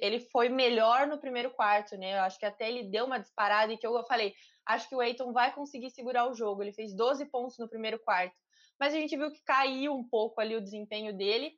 ele 0.00 0.20
foi 0.32 0.48
melhor 0.48 1.06
no 1.06 1.20
primeiro 1.20 1.50
quarto, 1.50 1.96
né? 1.98 2.14
Eu 2.14 2.22
acho 2.22 2.38
que 2.38 2.46
até 2.46 2.70
ele 2.70 2.84
deu 2.84 3.04
uma 3.04 3.18
disparada 3.18 3.70
e 3.70 3.76
que 3.76 3.86
eu 3.86 4.02
falei, 4.06 4.34
acho 4.64 4.88
que 4.88 4.94
o 4.94 5.00
Aiton 5.00 5.30
vai 5.32 5.52
conseguir 5.52 5.90
segurar 5.90 6.26
o 6.30 6.34
jogo. 6.34 6.62
Ele 6.62 6.72
fez 6.72 6.94
12 6.96 7.26
pontos 7.26 7.58
no 7.58 7.68
primeiro 7.68 7.98
quarto. 7.98 8.34
Mas 8.80 8.94
a 8.94 8.96
gente 8.96 9.16
viu 9.16 9.30
que 9.30 9.42
caiu 9.44 9.92
um 9.94 10.08
pouco 10.08 10.40
ali 10.40 10.56
o 10.56 10.62
desempenho 10.62 11.14
dele. 11.14 11.52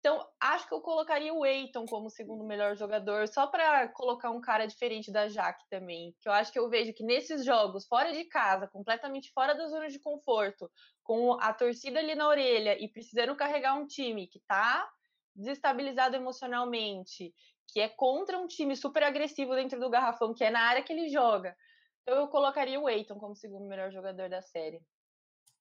Então, 0.00 0.26
acho 0.40 0.66
que 0.66 0.74
eu 0.74 0.80
colocaria 0.80 1.32
o 1.32 1.44
Eiton 1.44 1.84
como 1.84 2.08
segundo 2.08 2.42
melhor 2.44 2.74
jogador, 2.74 3.28
só 3.28 3.46
para 3.46 3.88
colocar 3.88 4.30
um 4.30 4.40
cara 4.40 4.66
diferente 4.66 5.12
da 5.12 5.28
Jaque 5.28 5.64
também. 5.68 6.14
Que 6.20 6.28
eu 6.28 6.32
acho 6.32 6.50
que 6.50 6.58
eu 6.58 6.70
vejo 6.70 6.94
que 6.94 7.04
nesses 7.04 7.44
jogos, 7.44 7.86
fora 7.86 8.12
de 8.12 8.24
casa, 8.24 8.66
completamente 8.68 9.30
fora 9.32 9.54
da 9.54 9.66
zona 9.68 9.88
de 9.88 9.98
conforto, 9.98 10.70
com 11.02 11.34
a 11.40 11.52
torcida 11.52 11.98
ali 11.98 12.14
na 12.14 12.28
orelha 12.28 12.82
e 12.82 12.88
precisando 12.88 13.36
carregar 13.36 13.74
um 13.74 13.86
time 13.86 14.26
que 14.26 14.40
tá 14.46 14.88
desestabilizado 15.34 16.16
emocionalmente, 16.16 17.34
que 17.68 17.80
é 17.80 17.88
contra 17.88 18.38
um 18.38 18.46
time 18.46 18.74
super 18.76 19.02
agressivo 19.02 19.54
dentro 19.54 19.78
do 19.78 19.90
garrafão, 19.90 20.34
que 20.34 20.44
é 20.44 20.50
na 20.50 20.60
área 20.60 20.82
que 20.82 20.92
ele 20.92 21.10
joga. 21.10 21.54
Então 22.02 22.18
eu 22.18 22.28
colocaria 22.28 22.80
o 22.80 22.88
Eiton 22.88 23.18
como 23.18 23.36
segundo 23.36 23.68
melhor 23.68 23.90
jogador 23.92 24.30
da 24.30 24.40
série. 24.40 24.80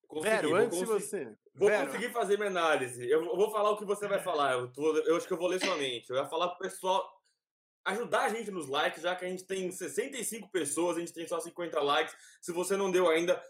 Consegui, 0.09 0.35
Vero, 0.35 0.55
antes 0.55 0.79
de 0.79 0.85
você. 0.85 1.37
Vou 1.53 1.69
Vero. 1.69 1.85
conseguir 1.85 2.09
fazer 2.11 2.35
minha 2.35 2.49
análise. 2.49 3.07
Eu 3.07 3.23
vou 3.23 3.51
falar 3.51 3.69
o 3.69 3.77
que 3.77 3.85
você 3.85 4.07
vai 4.07 4.19
falar. 4.19 4.53
Eu, 4.53 4.73
tô, 4.73 4.97
eu 4.97 5.15
acho 5.15 5.27
que 5.27 5.33
eu 5.33 5.37
vou 5.37 5.47
ler 5.47 5.63
sua 5.63 5.77
mente. 5.77 6.09
Eu 6.09 6.15
ia 6.15 6.25
falar 6.25 6.47
pro 6.49 6.67
pessoal 6.67 7.07
ajudar 7.85 8.23
a 8.25 8.29
gente 8.29 8.49
nos 8.49 8.67
likes, 8.67 9.03
já 9.03 9.15
que 9.15 9.23
a 9.23 9.29
gente 9.29 9.45
tem 9.45 9.71
65 9.71 10.49
pessoas, 10.49 10.97
a 10.97 10.99
gente 10.99 11.13
tem 11.13 11.27
só 11.27 11.39
50 11.39 11.79
likes. 11.79 12.15
Se 12.41 12.51
você 12.51 12.75
não 12.75 12.89
deu 12.89 13.07
ainda, 13.07 13.41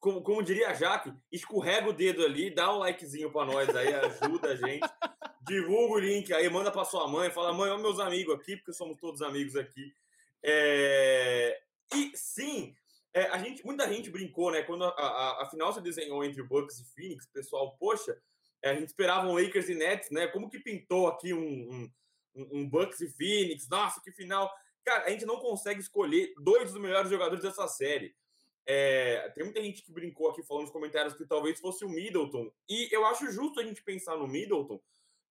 como, 0.00 0.22
como 0.22 0.42
diria 0.42 0.70
a 0.70 0.74
Jaque, 0.74 1.12
escorrega 1.30 1.90
o 1.90 1.92
dedo 1.92 2.24
ali, 2.24 2.48
dá 2.50 2.74
um 2.74 2.78
likezinho 2.78 3.30
para 3.30 3.52
nós 3.52 3.76
aí, 3.76 3.92
ajuda 3.94 4.52
a 4.52 4.56
gente. 4.56 4.88
Divulga 5.42 5.94
o 5.94 5.98
link 5.98 6.32
aí, 6.32 6.48
manda 6.48 6.72
para 6.72 6.84
sua 6.86 7.06
mãe, 7.06 7.30
fala, 7.30 7.52
mãe, 7.52 7.70
olha 7.70 7.82
meus 7.82 8.00
amigos 8.00 8.34
aqui, 8.34 8.56
porque 8.56 8.72
somos 8.72 8.96
todos 8.96 9.20
amigos 9.20 9.54
aqui. 9.54 9.92
É... 10.42 11.60
E 11.94 12.10
sim, 12.14 12.74
é, 13.16 13.28
a 13.28 13.38
gente, 13.38 13.64
muita 13.64 13.90
gente 13.90 14.10
brincou, 14.10 14.50
né? 14.50 14.62
Quando 14.62 14.84
a, 14.84 14.90
a, 14.90 15.42
a, 15.42 15.48
final 15.48 15.72
se 15.72 15.80
desenhou 15.80 16.22
entre 16.22 16.42
Bucks 16.42 16.78
e 16.80 16.84
Phoenix, 16.84 17.24
pessoal, 17.24 17.74
poxa, 17.78 18.20
é, 18.60 18.68
a 18.68 18.74
gente 18.74 18.88
esperava 18.88 19.26
um 19.26 19.32
Lakers 19.32 19.70
e 19.70 19.74
Nets, 19.74 20.10
né? 20.10 20.26
Como 20.26 20.50
que 20.50 20.58
pintou 20.58 21.06
aqui 21.06 21.32
um, 21.32 21.88
um, 22.34 22.48
um 22.52 22.68
Bucks 22.68 23.00
e 23.00 23.08
Phoenix? 23.08 23.66
Nossa, 23.70 24.02
que 24.02 24.12
final! 24.12 24.52
Cara, 24.84 25.06
a 25.06 25.10
gente 25.10 25.24
não 25.24 25.38
consegue 25.38 25.80
escolher 25.80 26.34
dois 26.38 26.70
dos 26.70 26.78
melhores 26.78 27.08
jogadores 27.08 27.42
dessa 27.42 27.66
série. 27.66 28.14
É, 28.66 29.32
tem 29.34 29.44
muita 29.44 29.62
gente 29.62 29.80
que 29.80 29.90
brincou 29.90 30.28
aqui 30.28 30.42
falando 30.42 30.64
nos 30.64 30.72
comentários 30.72 31.14
que 31.14 31.24
talvez 31.24 31.58
fosse 31.58 31.86
o 31.86 31.88
Middleton. 31.88 32.52
E 32.68 32.94
eu 32.94 33.06
acho 33.06 33.32
justo 33.32 33.58
a 33.60 33.64
gente 33.64 33.82
pensar 33.82 34.18
no 34.18 34.28
Middleton, 34.28 34.78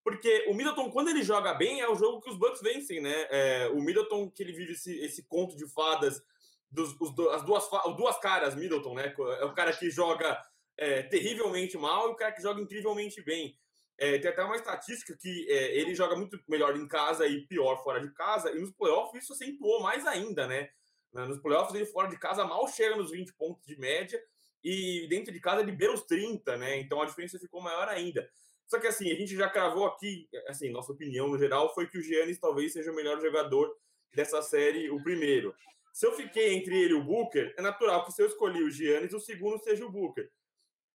porque 0.03 0.45
o 0.47 0.55
Middleton, 0.55 0.89
quando 0.89 1.09
ele 1.09 1.21
joga 1.21 1.53
bem, 1.53 1.81
é 1.81 1.87
o 1.87 1.95
jogo 1.95 2.19
que 2.19 2.31
os 2.31 2.37
Bucks 2.37 2.61
vencem, 2.61 2.99
né? 2.99 3.27
É, 3.29 3.69
o 3.69 3.79
Middleton, 3.79 4.31
que 4.31 4.41
ele 4.41 4.53
vive 4.53 4.71
esse, 4.71 4.97
esse 5.01 5.21
conto 5.21 5.55
de 5.55 5.67
fadas, 5.67 6.23
dos, 6.75 6.95
os, 6.99 7.09
as 7.29 7.43
duas, 7.43 7.67
duas 7.97 8.19
caras, 8.19 8.55
Middleton, 8.55 8.93
né? 8.93 9.15
É 9.39 9.45
o 9.45 9.53
cara 9.53 9.73
que 9.73 9.89
joga 9.89 10.39
é, 10.77 11.01
terrivelmente 11.03 11.77
mal 11.77 12.09
e 12.09 12.11
o 12.11 12.15
cara 12.15 12.33
que 12.33 12.41
joga 12.41 12.61
incrivelmente 12.61 13.23
bem. 13.23 13.57
É, 13.97 14.19
tem 14.19 14.29
até 14.29 14.43
uma 14.43 14.57
estatística 14.57 15.17
que 15.17 15.49
é, 15.49 15.77
ele 15.77 15.95
joga 15.95 16.15
muito 16.15 16.37
melhor 16.49 16.75
em 16.75 16.87
casa 16.87 17.25
e 17.25 17.47
pior 17.47 17.81
fora 17.81 18.01
de 18.01 18.13
casa, 18.13 18.51
e 18.51 18.59
nos 18.59 18.71
playoffs 18.73 19.23
isso 19.23 19.33
acentuou 19.33 19.81
mais 19.81 20.05
ainda, 20.05 20.45
né? 20.45 20.69
Nos 21.13 21.39
playoffs 21.39 21.73
ele 21.73 21.85
fora 21.85 22.09
de 22.09 22.19
casa 22.19 22.43
mal 22.43 22.67
chega 22.67 22.97
nos 22.97 23.11
20 23.11 23.33
pontos 23.35 23.65
de 23.65 23.79
média, 23.79 24.21
e 24.61 25.07
dentro 25.07 25.31
de 25.31 25.39
casa 25.39 25.61
ele 25.61 25.71
beira 25.71 25.93
os 25.93 26.01
30, 26.01 26.57
né? 26.57 26.77
Então 26.77 27.01
a 27.01 27.05
diferença 27.05 27.39
ficou 27.39 27.61
maior 27.61 27.87
ainda. 27.87 28.29
Só 28.67 28.79
que 28.79 28.87
assim, 28.87 29.09
a 29.11 29.15
gente 29.15 29.35
já 29.35 29.49
cravou 29.49 29.85
aqui, 29.85 30.27
assim, 30.47 30.71
nossa 30.71 30.91
opinião 30.91 31.29
no 31.29 31.37
geral 31.37 31.73
foi 31.73 31.87
que 31.87 31.97
o 31.97 32.01
Giannis 32.01 32.39
talvez 32.39 32.73
seja 32.73 32.91
o 32.91 32.95
melhor 32.95 33.21
jogador 33.21 33.73
dessa 34.13 34.41
série, 34.41 34.89
o 34.89 35.01
primeiro. 35.03 35.55
Se 35.95 36.05
eu 36.05 36.11
fiquei 36.11 36.55
entre 36.55 36.77
ele 36.77 36.91
e 36.91 36.97
o 36.97 37.05
Booker, 37.05 37.55
é 37.57 37.61
natural 37.61 38.03
que 38.03 38.11
se 38.11 38.21
eu 38.21 38.27
escolhi 38.27 38.61
o 38.61 38.69
Giannis, 38.69 39.13
o 39.13 39.19
segundo 39.21 39.57
seja 39.63 39.85
o 39.85 39.89
Booker. 39.89 40.29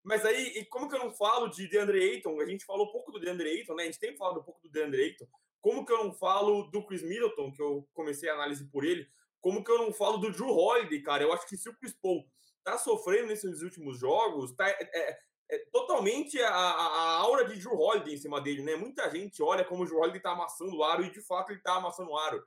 Mas 0.03 0.27
aí, 0.27 0.59
e 0.59 0.65
como 0.67 0.91
que 0.91 0.95
eu 0.95 0.99
não 0.99 1.11
falo 1.11 1.49
de 1.49 1.67
DeAndre 1.69 2.03
Ayton? 2.03 2.39
A 2.39 2.45
gente 2.45 2.67
falou 2.67 2.93
pouco 2.93 3.11
do 3.11 3.19
DeAndre 3.19 3.49
Ayton, 3.49 3.77
né? 3.77 3.85
A 3.85 3.87
gente 3.87 3.99
tem 3.99 4.15
falado 4.15 4.41
um 4.41 4.43
pouco 4.43 4.61
do 4.61 4.69
DeAndre 4.69 5.03
Ayton. 5.05 5.27
Como 5.63 5.87
que 5.87 5.93
eu 5.93 6.05
não 6.05 6.13
falo 6.13 6.65
do 6.65 6.85
Chris 6.85 7.03
Middleton, 7.03 7.51
que 7.51 7.63
eu 7.63 7.89
comecei 7.95 8.29
a 8.29 8.35
análise 8.35 8.63
por 8.67 8.85
ele? 8.85 9.09
Como 9.41 9.65
que 9.65 9.71
eu 9.71 9.79
não 9.79 9.91
falo 9.91 10.19
do 10.19 10.31
Drew 10.31 10.51
Holiday, 10.51 11.01
cara? 11.01 11.23
Eu 11.23 11.33
acho 11.33 11.49
que 11.49 11.57
se 11.57 11.71
o 11.71 11.77
Chris 11.79 11.95
Paul 11.95 12.27
tá 12.63 12.77
sofrendo 12.77 13.29
nesses 13.29 13.63
últimos 13.63 13.99
jogos, 13.99 14.55
tá, 14.55 14.69
é, 14.69 14.91
é 14.93 15.19
é 15.53 15.59
totalmente 15.73 16.41
a, 16.41 16.53
a, 16.53 17.13
aura 17.19 17.45
de 17.45 17.59
Drew 17.59 17.75
Holiday 17.75 18.15
em 18.15 18.19
cima 18.19 18.41
dele, 18.41 18.63
né? 18.63 18.77
Muita 18.77 19.11
gente 19.11 19.43
olha 19.43 19.65
como 19.65 19.83
o 19.83 19.87
Drew 19.87 19.99
Holiday 19.99 20.21
tá 20.21 20.31
amassando 20.31 20.77
o 20.77 20.85
aro 20.85 21.05
e 21.05 21.11
de 21.11 21.21
fato 21.21 21.51
ele 21.51 21.61
tá 21.61 21.75
amassando 21.75 22.11
o 22.11 22.17
aro. 22.17 22.47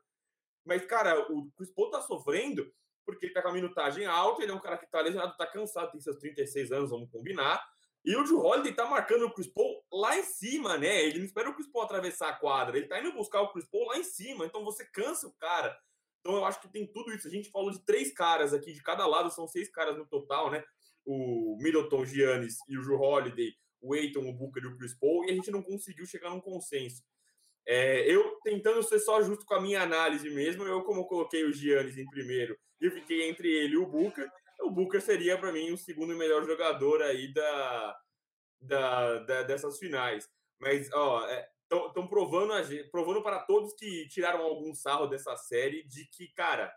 Mas, 0.65 0.85
cara, 0.85 1.31
o 1.31 1.51
Chris 1.57 1.71
Paul 1.73 1.89
tá 1.89 2.01
sofrendo 2.01 2.71
porque 3.05 3.25
ele 3.25 3.33
tá 3.33 3.41
com 3.41 3.49
a 3.49 3.53
minutagem 3.53 4.05
alta, 4.05 4.43
ele 4.43 4.51
é 4.51 4.55
um 4.55 4.61
cara 4.61 4.77
que 4.77 4.89
tá 4.89 5.01
lesionado, 5.01 5.35
tá 5.35 5.45
cansado, 5.45 5.91
tem 5.91 5.99
seus 5.99 6.17
36 6.17 6.71
anos, 6.71 6.89
vamos 6.89 7.09
combinar. 7.11 7.61
E 8.05 8.15
o 8.15 8.23
Drew 8.23 8.39
Holiday 8.39 8.73
tá 8.73 8.85
marcando 8.85 9.25
o 9.25 9.33
Chris 9.33 9.47
Paul 9.47 9.83
lá 9.91 10.17
em 10.17 10.23
cima, 10.23 10.77
né? 10.77 11.03
Ele 11.03 11.19
não 11.19 11.25
espera 11.25 11.49
o 11.49 11.53
Chris 11.53 11.67
Paul 11.67 11.83
atravessar 11.83 12.29
a 12.29 12.35
quadra, 12.35 12.77
ele 12.77 12.87
tá 12.87 12.99
indo 12.99 13.13
buscar 13.13 13.41
o 13.41 13.51
Chris 13.51 13.65
Paul 13.69 13.87
lá 13.87 13.97
em 13.97 14.03
cima, 14.03 14.45
então 14.45 14.63
você 14.63 14.85
cansa 14.85 15.27
o 15.27 15.33
cara. 15.33 15.77
Então 16.19 16.37
eu 16.37 16.45
acho 16.45 16.61
que 16.61 16.71
tem 16.71 16.87
tudo 16.87 17.13
isso. 17.13 17.27
A 17.27 17.31
gente 17.31 17.51
falou 17.51 17.71
de 17.71 17.83
três 17.85 18.13
caras 18.13 18.53
aqui, 18.53 18.71
de 18.71 18.81
cada 18.81 19.05
lado, 19.05 19.29
são 19.29 19.47
seis 19.47 19.69
caras 19.69 19.97
no 19.97 20.05
total, 20.07 20.49
né? 20.49 20.63
o 21.05 21.57
Middleton, 21.61 22.05
Giannis 22.05 22.57
e 22.67 22.77
o 22.77 22.81
Drew 22.81 22.99
Holiday, 22.99 23.53
o 23.81 23.93
Aiton, 23.93 24.27
o 24.27 24.33
Booker 24.33 24.63
e 24.63 24.67
o 24.67 24.77
Chris 24.77 24.97
Paul, 24.97 25.25
e 25.25 25.31
a 25.31 25.35
gente 25.35 25.51
não 25.51 25.61
conseguiu 25.61 26.05
chegar 26.05 26.29
num 26.29 26.39
consenso. 26.39 27.03
É, 27.65 28.11
eu 28.11 28.37
tentando 28.43 28.83
ser 28.83 28.99
só 28.99 29.21
justo 29.21 29.45
com 29.45 29.55
a 29.55 29.61
minha 29.61 29.81
análise 29.81 30.29
mesmo, 30.29 30.63
eu 30.63 30.83
como 30.83 31.07
coloquei 31.07 31.45
o 31.45 31.53
Giannis 31.53 31.97
em 31.97 32.05
primeiro 32.05 32.57
e 32.81 32.89
fiquei 32.89 33.29
entre 33.29 33.49
ele 33.49 33.75
e 33.75 33.77
o 33.77 33.85
Booker, 33.85 34.29
o 34.61 34.69
Booker 34.69 35.01
seria 35.01 35.37
para 35.37 35.51
mim 35.51 35.71
o 35.71 35.77
segundo 35.77 36.15
melhor 36.15 36.45
jogador 36.45 37.01
aí 37.01 37.33
da, 37.33 37.97
da, 38.61 39.19
da 39.19 39.43
dessas 39.43 39.77
finais. 39.77 40.27
Mas 40.59 40.89
ó, 40.93 41.25
estão 41.61 42.03
é, 42.03 42.07
provando 42.07 42.53
provando 42.91 43.23
para 43.23 43.39
todos 43.39 43.73
que 43.75 44.07
tiraram 44.09 44.41
algum 44.41 44.73
sarro 44.73 45.07
dessa 45.07 45.35
série 45.37 45.83
de 45.83 46.05
que 46.05 46.33
cara 46.33 46.73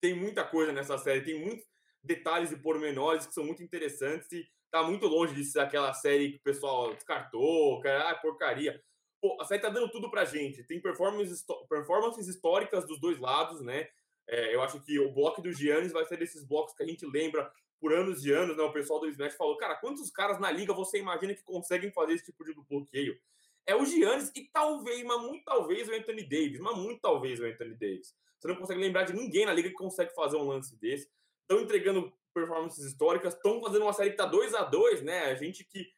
tem 0.00 0.14
muita 0.14 0.44
coisa 0.44 0.72
nessa 0.72 0.98
série, 0.98 1.24
tem 1.24 1.40
muito 1.40 1.64
detalhes 2.02 2.52
e 2.52 2.56
pormenores 2.56 3.26
que 3.26 3.32
são 3.32 3.44
muito 3.44 3.62
interessantes 3.62 4.30
e 4.32 4.46
tá 4.70 4.82
muito 4.82 5.06
longe 5.06 5.34
de 5.34 5.44
ser 5.44 5.60
aquela 5.60 5.94
série 5.94 6.32
que 6.32 6.36
o 6.36 6.42
pessoal 6.42 6.92
descartou, 6.92 7.80
que 7.80 7.88
ah, 7.88 8.14
porcaria. 8.20 8.82
Pô, 9.24 9.38
a 9.40 9.44
série 9.46 9.62
tá 9.62 9.70
dando 9.70 9.90
tudo 9.90 10.10
pra 10.10 10.26
gente. 10.26 10.62
Tem 10.64 10.78
performances, 10.78 11.42
performances 11.66 12.28
históricas 12.28 12.86
dos 12.86 13.00
dois 13.00 13.18
lados, 13.18 13.62
né? 13.62 13.88
É, 14.28 14.54
eu 14.54 14.60
acho 14.60 14.78
que 14.82 14.98
o 14.98 15.14
bloco 15.14 15.40
do 15.40 15.50
Giannis 15.50 15.92
vai 15.92 16.04
ser 16.04 16.18
desses 16.18 16.44
blocos 16.44 16.74
que 16.74 16.82
a 16.82 16.86
gente 16.86 17.06
lembra 17.06 17.50
por 17.80 17.94
anos 17.94 18.22
e 18.22 18.30
anos, 18.30 18.54
né? 18.54 18.62
O 18.62 18.70
pessoal 18.70 19.00
do 19.00 19.08
Smash 19.08 19.34
falou, 19.34 19.56
cara, 19.56 19.76
quantos 19.76 20.10
caras 20.10 20.38
na 20.38 20.50
liga 20.50 20.74
você 20.74 20.98
imagina 20.98 21.32
que 21.32 21.42
conseguem 21.42 21.90
fazer 21.90 22.12
esse 22.12 22.26
tipo 22.26 22.44
de 22.44 22.52
bloqueio? 22.68 23.18
É 23.66 23.74
o 23.74 23.86
Giannis 23.86 24.30
e 24.36 24.42
talvez, 24.52 25.02
mas 25.02 25.22
muito 25.22 25.42
talvez 25.42 25.88
o 25.88 25.94
Anthony 25.94 26.24
Davis, 26.24 26.60
mas 26.60 26.76
muito 26.76 27.00
talvez 27.00 27.40
o 27.40 27.46
Anthony 27.46 27.76
Davis. 27.76 28.14
Você 28.38 28.48
não 28.48 28.56
consegue 28.56 28.82
lembrar 28.82 29.04
de 29.04 29.14
ninguém 29.14 29.46
na 29.46 29.54
liga 29.54 29.70
que 29.70 29.74
consegue 29.74 30.14
fazer 30.14 30.36
um 30.36 30.46
lance 30.46 30.78
desse 30.78 31.08
estão 31.40 31.60
entregando 31.62 32.12
performances 32.34 32.84
históricas, 32.84 33.34
estão 33.34 33.58
fazendo 33.62 33.82
uma 33.82 33.92
série 33.94 34.10
que 34.10 34.16
está 34.16 34.26
2 34.26 34.54
a 34.54 34.64
2 34.64 35.02
né? 35.02 35.24
A 35.26 35.34
gente 35.34 35.64
que 35.64 35.88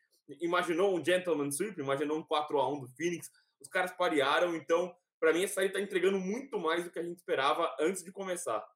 imaginou 0.40 0.96
um 0.96 1.04
gentleman 1.04 1.50
sweep, 1.50 1.80
imaginou 1.80 2.18
um 2.18 2.22
4 2.22 2.58
a 2.58 2.68
1 2.68 2.80
do 2.80 2.88
Phoenix, 2.88 3.30
os 3.60 3.68
caras 3.68 3.92
parearam, 3.92 4.54
então 4.54 4.94
para 5.18 5.32
mim 5.32 5.44
essa 5.44 5.54
série 5.54 5.70
tá 5.70 5.80
entregando 5.80 6.18
muito 6.18 6.58
mais 6.58 6.84
do 6.84 6.90
que 6.90 6.98
a 6.98 7.02
gente 7.02 7.16
esperava 7.16 7.74
antes 7.80 8.02
de 8.02 8.12
começar. 8.12 8.66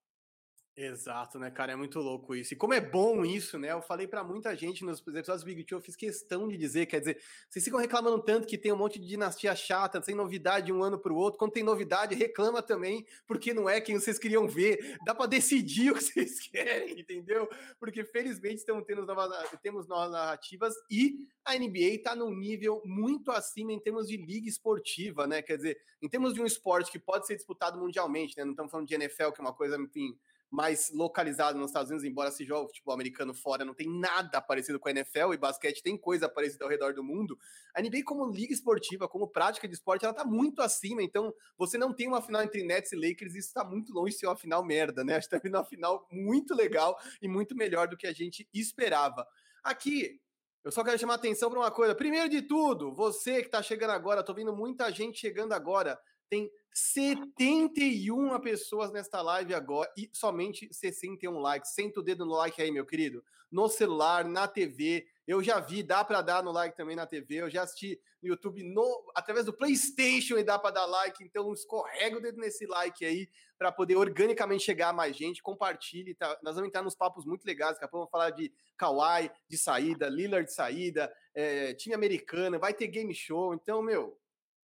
Exato, 0.77 1.39
né, 1.39 1.51
cara? 1.51 1.73
É 1.73 1.77
muito 1.77 1.99
louco 1.99 2.35
isso. 2.35 2.55
E 2.55 2.57
como 2.57 2.73
é 2.73 2.81
bom 2.81 3.25
isso, 3.25 3.59
né? 3.59 3.73
Eu 3.73 3.83
falei 3.83 4.07
para 4.07 4.23
muita 4.23 4.57
gente 4.57 4.85
nos 4.85 5.01
episódios 5.01 5.43
do 5.43 5.45
Big 5.45 5.65
Two, 5.65 5.77
eu 5.77 5.83
fiz 5.83 5.97
questão 5.97 6.49
de 6.49 6.57
dizer, 6.57 6.87
quer 6.87 7.01
dizer, 7.01 7.21
vocês 7.51 7.65
ficam 7.65 7.79
reclamando 7.79 8.23
tanto 8.23 8.47
que 8.47 8.57
tem 8.57 8.73
um 8.73 8.77
monte 8.77 8.99
de 8.99 9.07
dinastia 9.07 9.55
chata, 9.55 10.01
sem 10.01 10.15
novidade 10.15 10.67
de 10.67 10.73
um 10.73 10.83
ano 10.83 10.99
para 10.99 11.13
o 11.13 11.17
outro. 11.17 11.39
Quando 11.39 11.53
tem 11.53 11.65
novidade, 11.65 12.15
reclama 12.15 12.63
também, 12.63 13.05
porque 13.27 13.53
não 13.53 13.69
é 13.69 13.81
quem 13.81 13.99
vocês 13.99 14.19
queriam 14.19 14.49
ver. 14.49 14.97
Dá 15.05 15.15
para 15.15 15.27
decidir 15.27 15.91
o 15.91 15.95
que 15.97 16.01
vocês 16.05 16.41
querem, 16.49 17.01
entendeu? 17.01 17.49
Porque 17.79 18.05
felizmente 18.05 18.57
estamos 18.57 18.85
tendo 18.87 19.05
novas, 19.05 19.51
temos 19.63 19.89
novas 19.89 20.13
narrativas 20.13 20.73
e 20.91 21.19
a 21.45 21.59
NBA 21.59 21.97
está 21.97 22.15
num 22.15 22.35
nível 22.35 22.81
muito 22.87 23.33
acima 23.33 23.73
em 23.73 23.81
termos 23.81 24.07
de 24.07 24.17
liga 24.17 24.49
esportiva, 24.49 25.27
né? 25.27 25.43
Quer 25.43 25.57
dizer, 25.57 25.79
em 26.01 26.09
termos 26.09 26.33
de 26.33 26.41
um 26.41 26.47
esporte 26.47 26.91
que 26.91 26.99
pode 26.99 27.27
ser 27.27 27.35
disputado 27.35 27.79
mundialmente, 27.79 28.35
né? 28.37 28.45
Não 28.45 28.53
estamos 28.53 28.71
falando 28.71 28.87
de 28.87 28.95
NFL, 28.95 29.33
que 29.33 29.41
é 29.41 29.45
uma 29.45 29.53
coisa, 29.53 29.77
enfim 29.77 30.17
mais 30.51 30.91
localizado 30.93 31.59
nos 31.59 31.71
Estados 31.71 31.91
Unidos, 31.91 32.05
embora 32.05 32.31
se 32.31 32.45
jogue 32.45 32.69
futebol 32.69 32.95
americano 32.95 33.33
fora, 33.33 33.65
não 33.65 33.73
tem 33.73 33.89
nada 33.89 34.41
parecido 34.41 34.81
com 34.81 34.89
a 34.89 34.91
NFL 34.91 35.33
e 35.33 35.39
basquete 35.39 35.83
tem 35.83 35.97
coisa 35.97 36.29
parecida 36.29 36.65
ao 36.65 36.71
redor 36.71 36.93
do 36.93 37.05
mundo. 37.05 37.39
A 37.75 37.81
NBA 37.81 38.03
como 38.05 38.29
liga 38.29 38.53
esportiva, 38.53 39.09
como 39.09 39.29
prática 39.29 39.69
de 39.69 39.75
esporte, 39.75 40.05
ela 40.05 40.13
tá 40.13 40.25
muito 40.25 40.61
acima, 40.61 41.03
então 41.03 41.33
você 41.57 41.79
não 41.79 41.95
tem 41.95 42.09
uma 42.09 42.21
final 42.21 42.43
entre 42.43 42.65
Nets 42.65 42.93
e 42.93 42.97
Lakers, 42.97 43.35
isso 43.35 43.49
está 43.49 43.65
muito 43.65 43.93
longe 43.93 44.13
de 44.13 44.19
ser 44.19 44.27
uma 44.27 44.37
final 44.37 44.65
merda, 44.65 45.05
né? 45.05 45.17
Acho 45.17 45.29
que 45.29 45.37
tá 45.37 45.43
vindo 45.43 45.55
uma 45.57 45.65
final 45.65 46.07
muito 46.11 46.55
legal 46.55 46.99
e 47.23 47.29
muito 47.29 47.55
melhor 47.55 47.87
do 47.87 47.97
que 47.97 48.07
a 48.07 48.13
gente 48.13 48.49
esperava. 48.53 49.27
Aqui, 49.63 50.21
eu 50.65 50.71
só 50.71 50.85
quero 50.85 50.99
chamar 50.99 51.15
atenção 51.15 51.49
para 51.49 51.59
uma 51.59 51.71
coisa. 51.71 51.95
Primeiro 51.95 52.29
de 52.29 52.43
tudo, 52.43 52.93
você 52.93 53.41
que 53.41 53.47
está 53.47 53.63
chegando 53.63 53.91
agora, 53.91 54.23
tô 54.23 54.35
vendo 54.35 54.55
muita 54.55 54.91
gente 54.91 55.19
chegando 55.19 55.53
agora. 55.53 55.99
Tem 56.31 56.49
71 56.73 58.39
pessoas 58.41 58.93
nesta 58.93 59.21
live 59.21 59.53
agora 59.53 59.91
e 59.97 60.09
somente 60.13 60.73
61 60.73 61.39
likes. 61.41 61.73
Senta 61.73 61.99
o 61.99 62.03
dedo 62.03 62.25
no 62.25 62.35
like 62.35 62.63
aí, 62.63 62.71
meu 62.71 62.87
querido. 62.87 63.25
No 63.51 63.69
celular, 63.69 64.25
na 64.25 64.47
TV. 64.47 65.07
Eu 65.27 65.43
já 65.43 65.59
vi, 65.59 65.83
dá 65.83 66.05
para 66.05 66.23
dar 66.23 66.43
no 66.43 66.53
like 66.53 66.77
também 66.77 66.95
na 66.95 67.07
TV. 67.07 67.37
Eu 67.37 67.51
já 67.51 67.63
assisti 67.63 68.01
no 68.23 68.29
YouTube 68.29 68.63
no, 68.63 69.11
através 69.15 69.47
do 69.47 69.53
PlayStation 69.53 70.39
e 70.39 70.45
dá 70.45 70.59
para 70.59 70.71
dar 70.71 70.87
like. 70.87 71.25
Então 71.25 71.53
escorrega 71.53 72.19
o 72.19 72.21
dedo 72.21 72.41
nesse 72.41 72.65
like 72.67 73.05
aí 73.05 73.29
para 73.59 73.73
poder 73.73 73.97
organicamente 73.97 74.65
chegar 74.65 74.91
a 74.91 74.93
mais 74.93 75.17
gente. 75.17 75.43
Compartilhe. 75.43 76.15
Tá? 76.15 76.39
Nós 76.43 76.55
vamos 76.55 76.69
entrar 76.69 76.83
nos 76.83 76.95
papos 76.95 77.27
muito 77.27 77.45
legais. 77.45 77.73
Daqui 77.73 77.85
a 77.85 77.89
pouco 77.89 78.07
vamos 78.07 78.13
falar 78.13 78.31
de 78.31 78.53
Kawhi 78.77 79.31
de 79.49 79.59
saída, 79.59 80.09
Lillard 80.09 80.47
de 80.47 80.55
saída, 80.55 81.13
é, 81.35 81.75
time 81.75 81.95
americano, 81.95 82.59
vai 82.59 82.73
ter 82.73 82.87
game 82.87 83.15
show. 83.15 83.53
Então, 83.53 83.83
meu, 83.83 84.20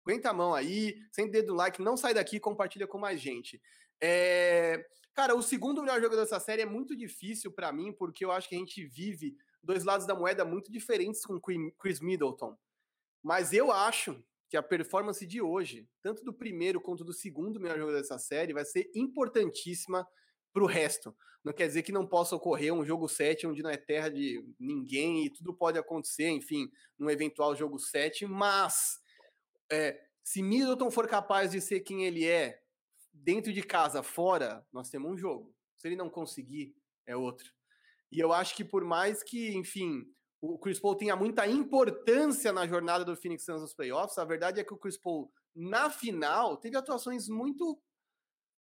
aguenta 0.06 0.30
a 0.30 0.32
mão 0.32 0.54
aí, 0.54 0.96
sem 1.10 1.28
dedo 1.28 1.52
like, 1.52 1.82
não 1.82 1.96
sai 1.96 2.14
daqui, 2.14 2.38
compartilha 2.38 2.86
com 2.86 2.96
mais 2.96 3.20
gente. 3.20 3.60
É... 4.00 4.86
Cara, 5.12 5.34
o 5.34 5.42
segundo 5.42 5.82
melhor 5.82 6.00
jogador 6.00 6.22
dessa 6.22 6.38
série 6.38 6.62
é 6.62 6.66
muito 6.66 6.94
difícil 6.94 7.50
para 7.50 7.72
mim, 7.72 7.92
porque 7.92 8.24
eu 8.24 8.30
acho 8.30 8.48
que 8.48 8.54
a 8.54 8.58
gente 8.58 8.84
vive 8.84 9.34
dois 9.62 9.82
lados 9.82 10.06
da 10.06 10.14
moeda 10.14 10.44
muito 10.44 10.70
diferentes 10.70 11.24
com 11.24 11.40
Chris 11.40 12.00
Middleton. 12.00 12.56
Mas 13.22 13.52
eu 13.52 13.72
acho 13.72 14.22
que 14.48 14.56
a 14.56 14.62
performance 14.62 15.26
de 15.26 15.40
hoje, 15.40 15.88
tanto 16.02 16.22
do 16.22 16.32
primeiro 16.32 16.80
quanto 16.80 17.02
do 17.02 17.12
segundo 17.12 17.58
melhor 17.58 17.78
jogador 17.78 17.96
dessa 17.96 18.18
série, 18.18 18.52
vai 18.52 18.64
ser 18.64 18.88
importantíssima 18.94 20.06
para 20.52 20.62
o 20.62 20.66
resto. 20.66 21.16
Não 21.42 21.52
quer 21.52 21.66
dizer 21.66 21.82
que 21.82 21.92
não 21.92 22.06
possa 22.06 22.36
ocorrer 22.36 22.72
um 22.72 22.84
jogo 22.84 23.08
7 23.08 23.46
onde 23.46 23.62
não 23.62 23.70
é 23.70 23.76
terra 23.76 24.08
de 24.08 24.44
ninguém 24.58 25.24
e 25.24 25.30
tudo 25.30 25.54
pode 25.54 25.78
acontecer, 25.78 26.28
enfim, 26.28 26.70
num 26.98 27.10
eventual 27.10 27.56
jogo 27.56 27.78
7, 27.78 28.26
mas 28.26 29.00
é, 29.70 30.00
se 30.22 30.42
Middleton 30.42 30.90
for 30.90 31.06
capaz 31.08 31.52
de 31.52 31.60
ser 31.60 31.80
quem 31.80 32.04
ele 32.04 32.26
é 32.26 32.62
dentro 33.12 33.52
de 33.52 33.62
casa, 33.62 34.02
fora, 34.02 34.66
nós 34.72 34.90
temos 34.90 35.10
um 35.10 35.16
jogo. 35.16 35.54
Se 35.76 35.88
ele 35.88 35.96
não 35.96 36.10
conseguir, 36.10 36.76
é 37.06 37.16
outro. 37.16 37.52
E 38.10 38.18
eu 38.20 38.32
acho 38.32 38.54
que 38.54 38.64
por 38.64 38.84
mais 38.84 39.22
que, 39.22 39.56
enfim, 39.56 40.06
o 40.40 40.58
Chris 40.58 40.78
Paul 40.78 40.94
tenha 40.94 41.16
muita 41.16 41.46
importância 41.46 42.52
na 42.52 42.66
jornada 42.66 43.04
do 43.04 43.16
Phoenix 43.16 43.44
Suns 43.44 43.60
nos 43.60 43.74
playoffs, 43.74 44.18
a 44.18 44.24
verdade 44.24 44.60
é 44.60 44.64
que 44.64 44.74
o 44.74 44.78
Chris 44.78 44.96
Paul, 44.96 45.32
na 45.54 45.90
final, 45.90 46.56
teve 46.56 46.76
atuações 46.76 47.28
muito 47.28 47.80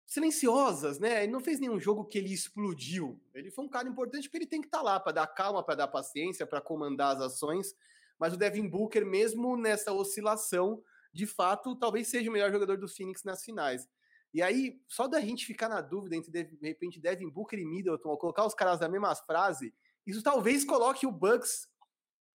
silenciosas, 0.05 0.99
né? 0.99 1.23
Ele 1.23 1.33
não 1.33 1.41
fez 1.41 1.59
nenhum 1.59 1.79
jogo 1.79 2.05
que 2.05 2.17
ele 2.17 2.33
explodiu. 2.33 3.21
Ele 3.33 3.51
foi 3.51 3.65
um 3.65 3.69
cara 3.69 3.89
importante 3.89 4.23
porque 4.23 4.37
ele 4.37 4.47
tem 4.47 4.61
que 4.61 4.67
estar 4.67 4.77
tá 4.77 4.83
lá 4.83 4.99
para 4.99 5.11
dar 5.11 5.27
calma, 5.27 5.61
para 5.61 5.75
dar 5.75 5.87
paciência, 5.89 6.47
para 6.47 6.61
comandar 6.61 7.17
as 7.17 7.21
ações 7.21 7.75
mas 8.19 8.33
o 8.33 8.37
Devin 8.37 8.67
Booker, 8.67 9.05
mesmo 9.05 9.55
nessa 9.57 9.91
oscilação, 9.93 10.81
de 11.13 11.25
fato, 11.25 11.75
talvez 11.75 12.07
seja 12.07 12.29
o 12.29 12.33
melhor 12.33 12.51
jogador 12.51 12.77
do 12.77 12.87
Phoenix 12.87 13.23
nas 13.23 13.43
finais. 13.43 13.87
E 14.33 14.41
aí, 14.41 14.79
só 14.87 15.07
da 15.07 15.19
gente 15.19 15.45
ficar 15.45 15.69
na 15.69 15.81
dúvida 15.81 16.15
entre, 16.15 16.31
de 16.31 16.67
repente, 16.67 16.99
Devin 16.99 17.29
Booker 17.29 17.57
e 17.57 17.65
Middleton, 17.65 18.09
ou 18.09 18.17
colocar 18.17 18.45
os 18.45 18.53
caras 18.53 18.79
na 18.79 18.89
mesma 18.89 19.15
frase, 19.15 19.73
isso 20.05 20.21
talvez 20.21 20.63
coloque 20.63 21.05
o 21.05 21.11
Bucks 21.11 21.67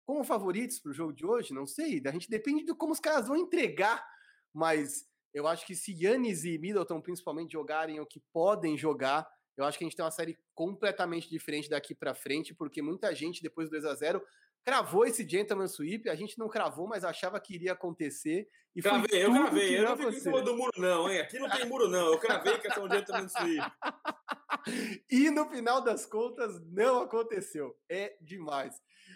como 0.05 0.23
favoritos 0.23 0.79
para 0.79 0.91
o 0.91 0.93
jogo 0.93 1.11
de 1.11 1.25
hoje, 1.25 1.53
não 1.53 1.65
sei. 1.65 2.01
A 2.05 2.11
gente 2.11 2.29
depende 2.29 2.63
de 2.63 2.73
como 2.73 2.93
os 2.93 2.99
caras 2.99 3.27
vão 3.27 3.35
entregar, 3.35 4.05
mas 4.53 5.05
eu 5.33 5.45
acho 5.47 5.65
que 5.65 5.75
se 5.75 5.91
Yannis 5.91 6.45
e 6.45 6.57
Middleton, 6.57 7.01
principalmente, 7.01 7.51
jogarem 7.51 7.99
o 7.99 8.05
que 8.05 8.21
podem 8.31 8.77
jogar, 8.77 9.27
eu 9.57 9.65
acho 9.65 9.77
que 9.77 9.83
a 9.83 9.87
gente 9.87 9.97
tem 9.97 10.05
uma 10.05 10.11
série 10.11 10.37
completamente 10.53 11.29
diferente 11.29 11.69
daqui 11.69 11.93
para 11.93 12.13
frente, 12.15 12.53
porque 12.53 12.81
muita 12.81 13.13
gente, 13.13 13.41
depois 13.41 13.69
do 13.69 13.71
2 13.71 13.85
a 13.85 13.95
0 13.95 14.23
cravou 14.67 15.05
esse 15.05 15.25
gentleman 15.25 15.65
sweep, 15.65 16.09
a 16.09 16.15
gente 16.15 16.37
não 16.37 16.49
cravou, 16.49 16.89
mas 16.89 17.05
achava 17.05 17.39
que 17.39 17.55
iria 17.55 17.71
acontecer. 17.71 18.49
E 18.75 18.81
cravei, 18.81 19.23
eu 19.23 19.31
cravei, 19.31 19.77
eu 19.77 19.83
não 19.83 19.95
fico 19.95 20.09
em 20.09 20.19
cima 20.19 20.41
do 20.41 20.57
muro 20.57 20.73
não, 20.75 21.09
hein? 21.09 21.21
Aqui 21.21 21.39
não 21.39 21.49
tem 21.49 21.65
muro 21.65 21.87
não, 21.87 22.11
eu 22.11 22.19
cravei 22.19 22.57
que 22.57 22.67
é 22.67 22.77
um 22.77 22.89
gentleman 22.89 23.29
sweep. 23.29 23.71
e 25.09 25.31
no 25.31 25.47
final 25.47 25.79
das 25.79 26.05
contas, 26.05 26.61
não 26.65 26.99
aconteceu. 26.99 27.77
É 27.89 28.17
demais. 28.19 28.75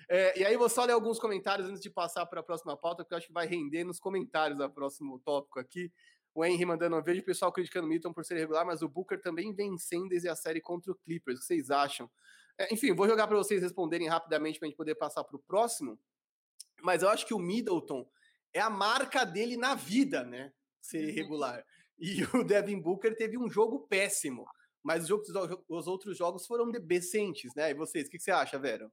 É, 0.09 0.39
e 0.39 0.45
aí 0.45 0.55
vou 0.55 0.69
só 0.69 0.85
ler 0.85 0.93
alguns 0.93 1.19
comentários 1.19 1.67
antes 1.67 1.81
de 1.81 1.89
passar 1.89 2.25
para 2.27 2.39
a 2.39 2.43
próxima 2.43 2.77
pauta, 2.77 3.03
porque 3.03 3.13
eu 3.13 3.17
acho 3.17 3.27
que 3.27 3.33
vai 3.33 3.45
render 3.45 3.83
nos 3.83 3.99
comentários 3.99 4.57
o 4.57 4.69
próximo 4.69 5.19
tópico 5.19 5.59
aqui. 5.59 5.91
O 6.33 6.45
Henry 6.45 6.63
mandando, 6.63 6.95
eu 6.95 7.03
vejo 7.03 7.19
o 7.19 7.25
pessoal 7.25 7.51
criticando 7.51 7.87
o 7.87 7.89
Milton 7.89 8.13
por 8.13 8.23
ser 8.23 8.37
irregular, 8.37 8.65
mas 8.65 8.81
o 8.81 8.87
Booker 8.87 9.21
também 9.21 9.53
vencendo 9.53 10.07
desde 10.07 10.29
a 10.29 10.35
série 10.35 10.61
contra 10.61 10.93
o 10.93 10.95
Clippers. 10.95 11.39
O 11.39 11.41
que 11.41 11.45
vocês 11.47 11.69
acham? 11.69 12.09
É, 12.62 12.74
enfim, 12.74 12.93
vou 12.93 13.08
jogar 13.08 13.28
para 13.28 13.38
vocês 13.38 13.62
responderem 13.62 14.08
rapidamente 14.08 14.60
para 14.60 14.67
a 14.67 14.69
gente 14.69 14.78
poder 14.78 14.95
passar 14.95 15.24
para 15.24 15.36
o 15.36 15.39
próximo. 15.39 16.00
Mas 16.82 17.02
eu 17.02 17.10
acho 17.10 17.26
que 17.26 17.34
o 17.34 17.39
Middleton 17.39 18.08
é 18.54 18.60
a 18.60 18.69
marca 18.69 19.26
dele 19.26 19.58
na 19.58 19.74
vida, 19.74 20.24
né? 20.24 20.54
Ser 20.80 21.04
uhum. 21.04 21.10
irregular. 21.10 21.65
E 21.97 22.24
o 22.36 22.43
Devin 22.43 22.80
Booker 22.80 23.15
teve 23.15 23.38
um 23.38 23.50
jogo 23.50 23.88
péssimo. 23.88 24.45
Mas 24.84 25.10
os, 25.10 25.21
os 25.69 25.88
outros 25.88 26.17
jogos 26.17 26.45
foram 26.45 26.69
decentes, 26.71 27.54
né? 27.56 27.71
E 27.71 27.74
vocês, 27.74 28.08
o 28.08 28.10
que, 28.10 28.19
você 28.19 28.32
acha, 28.32 28.58
Vero? 28.58 28.91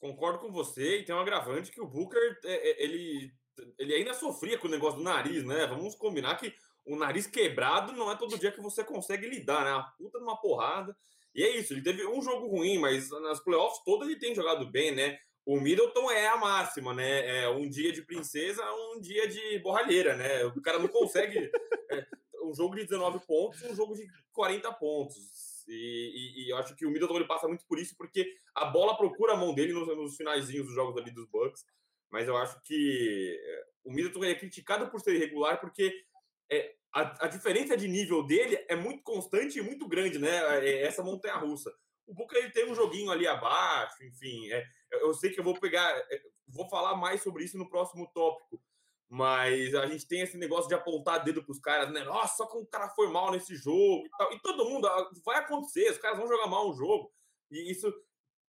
Concordo 0.00 0.40
com 0.40 0.52
você, 0.52 0.98
e 0.98 1.04
tem 1.04 1.14
um 1.14 1.20
agravante 1.20 1.72
que 1.72 1.80
o 1.80 1.86
Booker, 1.86 2.38
é, 2.44 2.70
é, 2.70 2.84
ele, 2.84 3.32
ele 3.78 3.94
ainda 3.94 4.14
sofria 4.14 4.58
com 4.58 4.68
o 4.68 4.70
negócio 4.70 4.98
do 4.98 5.04
nariz, 5.04 5.44
né? 5.44 5.66
Vamos 5.66 5.94
combinar 5.94 6.36
que 6.36 6.54
o 6.84 6.96
nariz 6.96 7.26
quebrado 7.26 7.92
não 7.92 8.10
é 8.10 8.16
todo 8.16 8.38
dia 8.38 8.52
que 8.52 8.60
você 8.60 8.82
consegue 8.82 9.28
lidar, 9.28 9.64
né? 9.64 9.70
A 9.70 9.82
puta 9.82 10.18
numa 10.18 10.40
porrada. 10.40 10.96
E 11.34 11.42
é 11.42 11.56
isso, 11.56 11.72
ele 11.72 11.82
teve 11.82 12.06
um 12.06 12.20
jogo 12.20 12.48
ruim, 12.48 12.78
mas 12.78 13.10
nas 13.10 13.40
playoffs 13.40 13.82
todas 13.84 14.08
ele 14.08 14.18
tem 14.18 14.34
jogado 14.34 14.66
bem, 14.70 14.94
né? 14.94 15.18
O 15.46 15.58
Middleton 15.58 16.10
é 16.10 16.28
a 16.28 16.36
máxima, 16.36 16.92
né? 16.92 17.44
É 17.44 17.48
um 17.48 17.68
dia 17.68 17.90
de 17.92 18.02
princesa, 18.02 18.62
um 18.92 19.00
dia 19.00 19.26
de 19.26 19.58
borralheira, 19.60 20.14
né? 20.16 20.44
O 20.44 20.60
cara 20.60 20.78
não 20.78 20.88
consegue 20.88 21.38
é, 21.90 22.06
um 22.42 22.54
jogo 22.54 22.76
de 22.76 22.84
19 22.84 23.20
pontos, 23.26 23.62
um 23.62 23.74
jogo 23.74 23.94
de 23.94 24.06
40 24.32 24.70
pontos. 24.74 25.64
E, 25.66 25.72
e, 25.72 26.44
e, 26.44 26.50
eu 26.50 26.56
acho 26.56 26.74
que 26.74 26.84
o 26.84 26.90
Middleton 26.90 27.16
ele 27.16 27.26
passa 27.26 27.46
muito 27.46 27.64
por 27.66 27.78
isso, 27.78 27.94
porque 27.96 28.30
a 28.54 28.66
bola 28.66 28.96
procura 28.96 29.34
a 29.34 29.36
mão 29.36 29.54
dele 29.54 29.72
nos, 29.72 29.86
nos 29.86 30.18
dos 30.18 30.74
jogos 30.74 31.00
ali 31.00 31.10
dos 31.10 31.26
Bucks. 31.26 31.64
Mas 32.10 32.26
eu 32.26 32.36
acho 32.36 32.60
que 32.62 33.38
é, 33.42 33.64
o 33.84 33.92
Middleton 33.92 34.24
é 34.24 34.34
criticado 34.34 34.90
por 34.90 35.00
ser 35.00 35.14
irregular, 35.14 35.60
porque 35.60 36.04
é, 36.50 36.74
a, 36.92 37.26
a, 37.26 37.28
diferença 37.28 37.76
de 37.76 37.86
nível 37.86 38.24
dele 38.24 38.64
é 38.68 38.74
muito 38.74 39.02
constante 39.02 39.58
e 39.58 39.62
muito 39.62 39.86
grande, 39.86 40.18
né? 40.18 40.58
É, 40.58 40.68
é 40.68 40.82
essa 40.82 41.02
montanha 41.02 41.36
russa. 41.36 41.72
O 42.06 42.14
Booker 42.14 42.38
ele 42.38 42.50
tem 42.50 42.70
um 42.70 42.74
joguinho 42.74 43.10
ali 43.10 43.26
abaixo, 43.26 44.02
enfim. 44.04 44.50
É, 44.50 44.64
eu 44.92 45.12
sei 45.12 45.30
que 45.30 45.38
eu 45.38 45.44
vou 45.44 45.58
pegar, 45.58 45.90
é, 46.10 46.22
vou 46.46 46.68
falar 46.68 46.96
mais 46.96 47.22
sobre 47.22 47.44
isso 47.44 47.58
no 47.58 47.68
próximo 47.68 48.10
tópico, 48.14 48.60
mas 49.08 49.74
a 49.74 49.86
gente 49.86 50.06
tem 50.06 50.22
esse 50.22 50.36
negócio 50.38 50.68
de 50.68 50.74
apontar 50.74 51.22
dedo 51.22 51.42
para 51.42 51.52
os 51.52 51.60
caras, 51.60 51.90
né? 51.92 52.02
Nossa, 52.04 52.36
só 52.36 52.46
que 52.46 52.56
o 52.56 52.66
cara 52.66 52.88
foi 52.90 53.08
mal 53.10 53.30
nesse 53.30 53.54
jogo 53.54 54.06
e 54.06 54.10
tal. 54.16 54.32
E 54.32 54.40
todo 54.40 54.68
mundo 54.68 54.86
ah, 54.86 55.10
vai 55.24 55.36
acontecer, 55.36 55.90
os 55.90 55.98
caras 55.98 56.18
vão 56.18 56.28
jogar 56.28 56.46
mal 56.46 56.70
um 56.70 56.74
jogo. 56.74 57.12
E 57.50 57.70
isso 57.70 57.92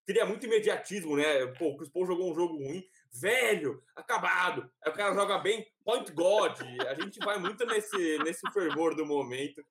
cria 0.06 0.26
muito 0.26 0.45
imediatismo, 0.45 1.18
né? 1.18 1.47
Pô, 1.57 1.70
o 1.70 1.78
Chris 1.78 1.89
Paul 1.89 2.05
jogou 2.05 2.32
um 2.32 2.36
jogo 2.36 2.57
ruim, 2.57 2.84
velho, 3.20 3.84
acabado. 3.95 4.70
Aí 4.84 4.91
o 4.91 4.95
cara 4.95 5.13
joga 5.13 5.38
bem, 5.39 5.66
point 5.84 6.11
God. 6.11 6.59
A 6.88 6.93
gente 6.95 7.20
vai 7.20 7.38
muito 7.38 7.66
nesse, 7.66 8.18
nesse 8.20 8.49
fervor 8.51 8.95
do 8.95 9.05
momento. 9.05 9.63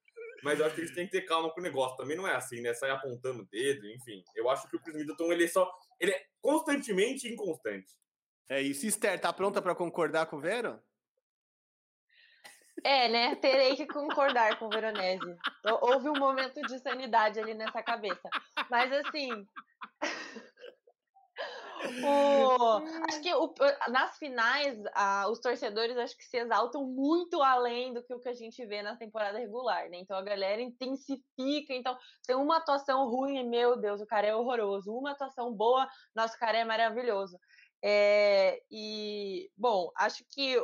Mas 0.43 0.61
eu 0.61 0.67
acho 0.67 0.75
que 0.75 0.83
eles 0.83 0.95
têm 0.95 1.07
que 1.07 1.13
ter 1.13 1.23
calma 1.23 1.51
com 1.51 1.61
o 1.61 1.63
negócio. 1.63 1.97
Também 1.97 2.17
não 2.17 2.29
é 2.29 2.35
assim, 2.35 2.61
né? 2.61 2.75
Sair 2.75 2.91
apontando 2.91 3.43
o 3.43 3.47
dedo, 3.47 3.89
enfim. 3.89 4.23
Eu 4.35 4.51
acho 4.51 4.69
que 4.69 4.77
o 4.77 4.81
Chris 4.81 4.95
Middleton, 4.95 5.33
ele 5.33 5.45
é 5.45 5.49
só... 5.49 5.73
Ele 5.99 6.13
é 6.13 6.27
constantemente 6.43 7.27
inconstante. 7.33 7.91
É 8.49 8.61
isso. 8.61 8.87
Esther, 8.87 9.19
tá 9.19 9.33
pronta 9.33 9.63
para 9.63 9.75
concordar 9.75 10.27
com 10.27 10.37
o 10.37 10.41
Vero? 10.41 10.79
É, 12.83 13.09
né? 13.09 13.35
Terei 13.37 13.75
que 13.77 13.87
concordar 13.87 14.59
com 14.59 14.67
o 14.67 14.71
Veronese. 14.71 15.35
Houve 15.81 16.11
um 16.11 16.19
momento 16.19 16.61
de 16.61 16.79
sanidade 16.81 17.41
ali 17.41 17.55
nessa 17.55 17.83
cabeça. 17.83 18.29
Mas 18.71 18.93
assim. 18.93 19.49
O, 22.05 22.83
acho 23.09 23.21
que 23.21 23.35
o, 23.35 23.55
nas 23.91 24.17
finais, 24.19 24.79
os 25.31 25.39
torcedores 25.41 25.97
acho 25.97 26.17
que 26.17 26.25
se 26.25 26.39
exaltam 26.39 26.85
muito 26.85 27.43
além 27.43 27.93
do 27.93 28.03
que 28.03 28.15
o 28.15 28.21
que 28.21 28.29
a 28.29 28.35
gente 28.35 28.65
vê 28.67 28.83
na 28.83 28.97
temporada 28.97 29.39
regular, 29.39 29.89
né? 29.89 29.99
Então 29.99 30.17
a 30.17 30.23
galera 30.23 30.61
intensifica. 30.61 31.75
Então, 31.75 31.97
tem 32.27 32.37
uma 32.37 32.59
atuação 32.59 33.09
ruim, 33.09 33.49
meu 33.49 33.77
Deus, 33.77 34.01
o 34.01 34.07
cara 34.07 34.27
é 34.27 34.35
horroroso. 34.35 34.93
Uma 34.93 35.13
atuação 35.13 35.53
boa, 35.53 35.89
nosso 36.15 36.39
cara 36.39 36.59
é 36.59 36.65
maravilhoso. 36.65 37.39
É, 37.87 38.63
e, 38.71 39.51
bom, 39.57 39.91
acho 39.97 40.25
que 40.31 40.57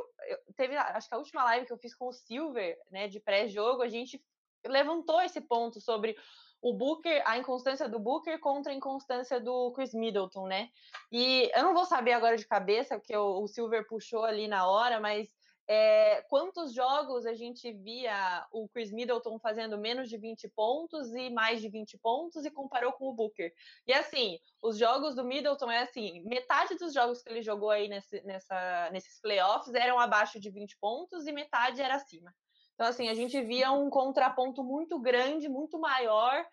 teve, 0.56 0.74
acho 0.76 1.06
que 1.06 1.14
a 1.14 1.18
última 1.18 1.44
live 1.44 1.66
que 1.66 1.72
eu 1.72 1.78
fiz 1.78 1.94
com 1.94 2.08
o 2.08 2.12
Silver, 2.12 2.78
né, 2.90 3.08
de 3.08 3.20
pré-jogo, 3.20 3.82
a 3.82 3.88
gente 3.88 4.22
levantou 4.66 5.20
esse 5.20 5.40
ponto 5.40 5.80
sobre 5.80 6.16
o 6.62 6.72
Booker, 6.74 7.22
a 7.24 7.38
inconstância 7.38 7.88
do 7.88 7.98
Booker 7.98 8.38
contra 8.38 8.72
a 8.72 8.74
inconstância 8.74 9.40
do 9.40 9.72
Chris 9.72 9.94
Middleton, 9.94 10.46
né? 10.46 10.68
E 11.10 11.50
eu 11.54 11.62
não 11.62 11.74
vou 11.74 11.86
saber 11.86 12.12
agora 12.12 12.36
de 12.36 12.46
cabeça, 12.46 12.98
porque 12.98 13.16
o, 13.16 13.42
o 13.42 13.48
Silver 13.48 13.86
puxou 13.86 14.24
ali 14.24 14.46
na 14.46 14.68
hora, 14.68 15.00
mas 15.00 15.28
é, 15.72 16.22
quantos 16.22 16.74
jogos 16.74 17.24
a 17.24 17.32
gente 17.32 17.72
via 17.72 18.44
o 18.50 18.68
Chris 18.68 18.90
Middleton 18.90 19.38
fazendo 19.38 19.78
menos 19.78 20.08
de 20.08 20.18
20 20.18 20.48
pontos 20.48 21.14
e 21.14 21.30
mais 21.30 21.60
de 21.60 21.68
20 21.68 21.96
pontos 21.98 22.44
e 22.44 22.50
comparou 22.50 22.92
com 22.92 23.08
o 23.08 23.14
Booker? 23.14 23.54
E 23.86 23.92
assim, 23.92 24.40
os 24.60 24.76
jogos 24.76 25.14
do 25.14 25.24
Middleton 25.24 25.70
é 25.70 25.82
assim, 25.82 26.24
metade 26.24 26.74
dos 26.74 26.92
jogos 26.92 27.22
que 27.22 27.30
ele 27.30 27.40
jogou 27.40 27.70
aí 27.70 27.86
nesse, 27.86 28.20
nessa, 28.22 28.90
nesses 28.90 29.20
playoffs 29.20 29.72
eram 29.72 29.98
abaixo 30.00 30.40
de 30.40 30.50
20 30.50 30.76
pontos 30.78 31.26
e 31.28 31.32
metade 31.32 31.80
era 31.80 31.94
acima. 31.94 32.34
Então, 32.80 32.88
assim, 32.88 33.10
a 33.10 33.14
gente 33.14 33.38
via 33.42 33.70
um 33.72 33.90
contraponto 33.90 34.64
muito 34.64 34.98
grande, 34.98 35.50
muito 35.50 35.78
maior, 35.78 36.46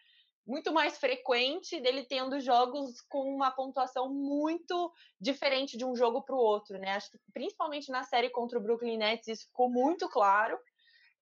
muito 0.46 0.74
mais 0.74 0.98
frequente 0.98 1.80
dele 1.80 2.04
tendo 2.04 2.38
jogos 2.42 3.00
com 3.08 3.34
uma 3.34 3.50
pontuação 3.50 4.14
muito 4.14 4.92
diferente 5.22 5.78
de 5.78 5.86
um 5.86 5.96
jogo 5.96 6.22
para 6.22 6.36
o 6.36 6.38
outro, 6.38 6.78
né? 6.80 6.92
Acho 6.92 7.12
que 7.12 7.18
principalmente 7.32 7.90
na 7.90 8.04
série 8.04 8.30
contra 8.30 8.60
o 8.60 8.62
Brooklyn 8.62 8.98
Nets 8.98 9.30
isso 9.30 9.48
ficou 9.48 9.70
muito 9.70 10.10
claro. 10.10 10.60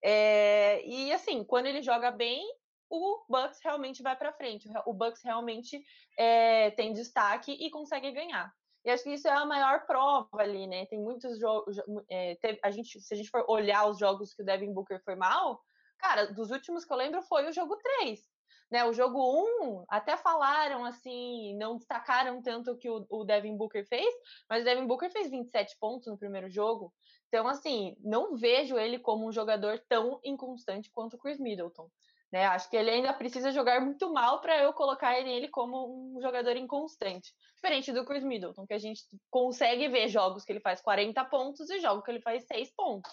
É, 0.02 0.84
e 0.84 1.12
assim, 1.12 1.44
quando 1.44 1.66
ele 1.66 1.82
joga 1.82 2.10
bem, 2.10 2.44
o 2.90 3.24
Bucks 3.28 3.60
realmente 3.62 4.02
vai 4.02 4.16
para 4.16 4.32
frente. 4.32 4.68
O 4.84 4.92
Bucks 4.92 5.22
realmente 5.22 5.80
é, 6.18 6.72
tem 6.72 6.92
destaque 6.92 7.52
e 7.52 7.70
consegue 7.70 8.10
ganhar. 8.10 8.52
E 8.86 8.90
acho 8.90 9.02
que 9.02 9.14
isso 9.14 9.26
é 9.26 9.32
a 9.32 9.44
maior 9.44 9.84
prova 9.84 10.28
ali, 10.38 10.64
né? 10.68 10.86
Tem 10.86 11.00
muitos 11.00 11.40
jogos. 11.40 11.76
É, 12.08 12.38
a 12.62 12.70
gente, 12.70 13.00
se 13.00 13.12
a 13.12 13.16
gente 13.16 13.28
for 13.28 13.44
olhar 13.48 13.84
os 13.90 13.98
jogos 13.98 14.32
que 14.32 14.42
o 14.42 14.46
Devin 14.46 14.72
Booker 14.72 15.02
foi 15.04 15.16
mal, 15.16 15.60
cara, 15.98 16.26
dos 16.26 16.52
últimos 16.52 16.84
que 16.84 16.92
eu 16.92 16.96
lembro 16.96 17.20
foi 17.22 17.48
o 17.48 17.52
jogo 17.52 17.76
3. 17.76 18.20
Né, 18.68 18.84
o 18.84 18.92
jogo 18.92 19.20
1, 19.62 19.84
até 19.88 20.16
falaram 20.16 20.84
assim, 20.84 21.56
não 21.56 21.76
destacaram 21.76 22.42
tanto 22.42 22.72
o 22.72 22.76
que 22.76 22.90
o, 22.90 23.06
o 23.08 23.24
Devin 23.24 23.56
Booker 23.56 23.86
fez, 23.86 24.12
mas 24.50 24.62
o 24.62 24.64
Devin 24.64 24.88
Booker 24.88 25.08
fez 25.08 25.30
27 25.30 25.76
pontos 25.78 26.08
no 26.08 26.18
primeiro 26.18 26.50
jogo. 26.50 26.92
Então, 27.28 27.46
assim, 27.46 27.96
não 28.00 28.34
vejo 28.34 28.76
ele 28.76 28.98
como 28.98 29.28
um 29.28 29.32
jogador 29.32 29.80
tão 29.88 30.18
inconstante 30.24 30.90
quanto 30.90 31.14
o 31.14 31.18
Chris 31.18 31.38
Middleton. 31.38 31.88
Né? 32.32 32.44
Acho 32.46 32.68
que 32.68 32.76
ele 32.76 32.90
ainda 32.90 33.12
precisa 33.12 33.52
jogar 33.52 33.80
muito 33.80 34.12
mal 34.12 34.40
para 34.40 34.60
eu 34.62 34.72
colocar 34.72 35.18
ele 35.18 35.48
como 35.48 36.16
um 36.16 36.20
jogador 36.20 36.56
inconstante. 36.56 37.32
Diferente 37.54 37.92
do 37.92 38.04
Chris 38.04 38.24
Middleton, 38.24 38.66
que 38.66 38.74
a 38.74 38.78
gente 38.78 39.02
consegue 39.30 39.88
ver 39.88 40.08
jogos 40.08 40.44
que 40.44 40.52
ele 40.52 40.60
faz 40.60 40.80
40 40.80 41.24
pontos 41.26 41.70
e 41.70 41.80
jogos 41.80 42.04
que 42.04 42.10
ele 42.10 42.20
faz 42.20 42.44
6 42.46 42.74
pontos. 42.74 43.12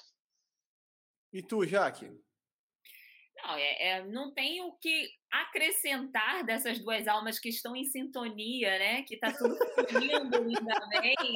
E 1.32 1.41
tu, 1.41 1.66
Jaque? 1.66 2.11
Não, 3.43 3.55
é, 3.55 3.88
é, 3.88 4.05
não 4.05 4.34
tem 4.34 4.61
o 4.61 4.72
que 4.74 5.09
acrescentar 5.30 6.45
dessas 6.45 6.80
duas 6.80 7.07
almas 7.07 7.39
que 7.39 7.49
estão 7.49 7.76
em 7.76 7.84
sintonia, 7.84 8.70
né? 8.78 9.01
Que 9.03 9.16
está 9.16 9.34
tudo 9.34 9.57
lindo 9.99 10.38
lindamente. 10.43 11.36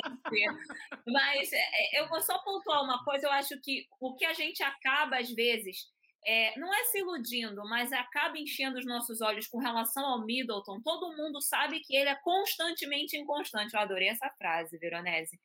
Mas 1.05 1.51
é, 1.51 1.99
eu 1.99 2.07
vou 2.07 2.21
só 2.21 2.37
pontuar 2.43 2.83
uma 2.83 3.03
coisa, 3.03 3.27
eu 3.27 3.31
acho 3.31 3.59
que 3.61 3.87
o 3.99 4.15
que 4.15 4.23
a 4.23 4.33
gente 4.33 4.63
acaba, 4.63 5.17
às 5.17 5.29
vezes, 5.31 5.87
é, 6.29 6.59
não 6.59 6.73
é 6.73 6.83
se 6.83 6.99
iludindo, 6.99 7.63
mas 7.69 7.93
acaba 7.93 8.37
enchendo 8.37 8.77
os 8.77 8.85
nossos 8.85 9.21
olhos 9.21 9.47
com 9.47 9.59
relação 9.59 10.05
ao 10.05 10.25
Middleton. 10.25 10.81
Todo 10.81 11.15
mundo 11.15 11.41
sabe 11.41 11.79
que 11.79 11.95
ele 11.95 12.09
é 12.09 12.15
constantemente 12.15 13.15
inconstante. 13.15 13.73
Eu 13.73 13.79
adorei 13.79 14.09
essa 14.09 14.29
frase, 14.31 14.77
Veronese. 14.77 15.39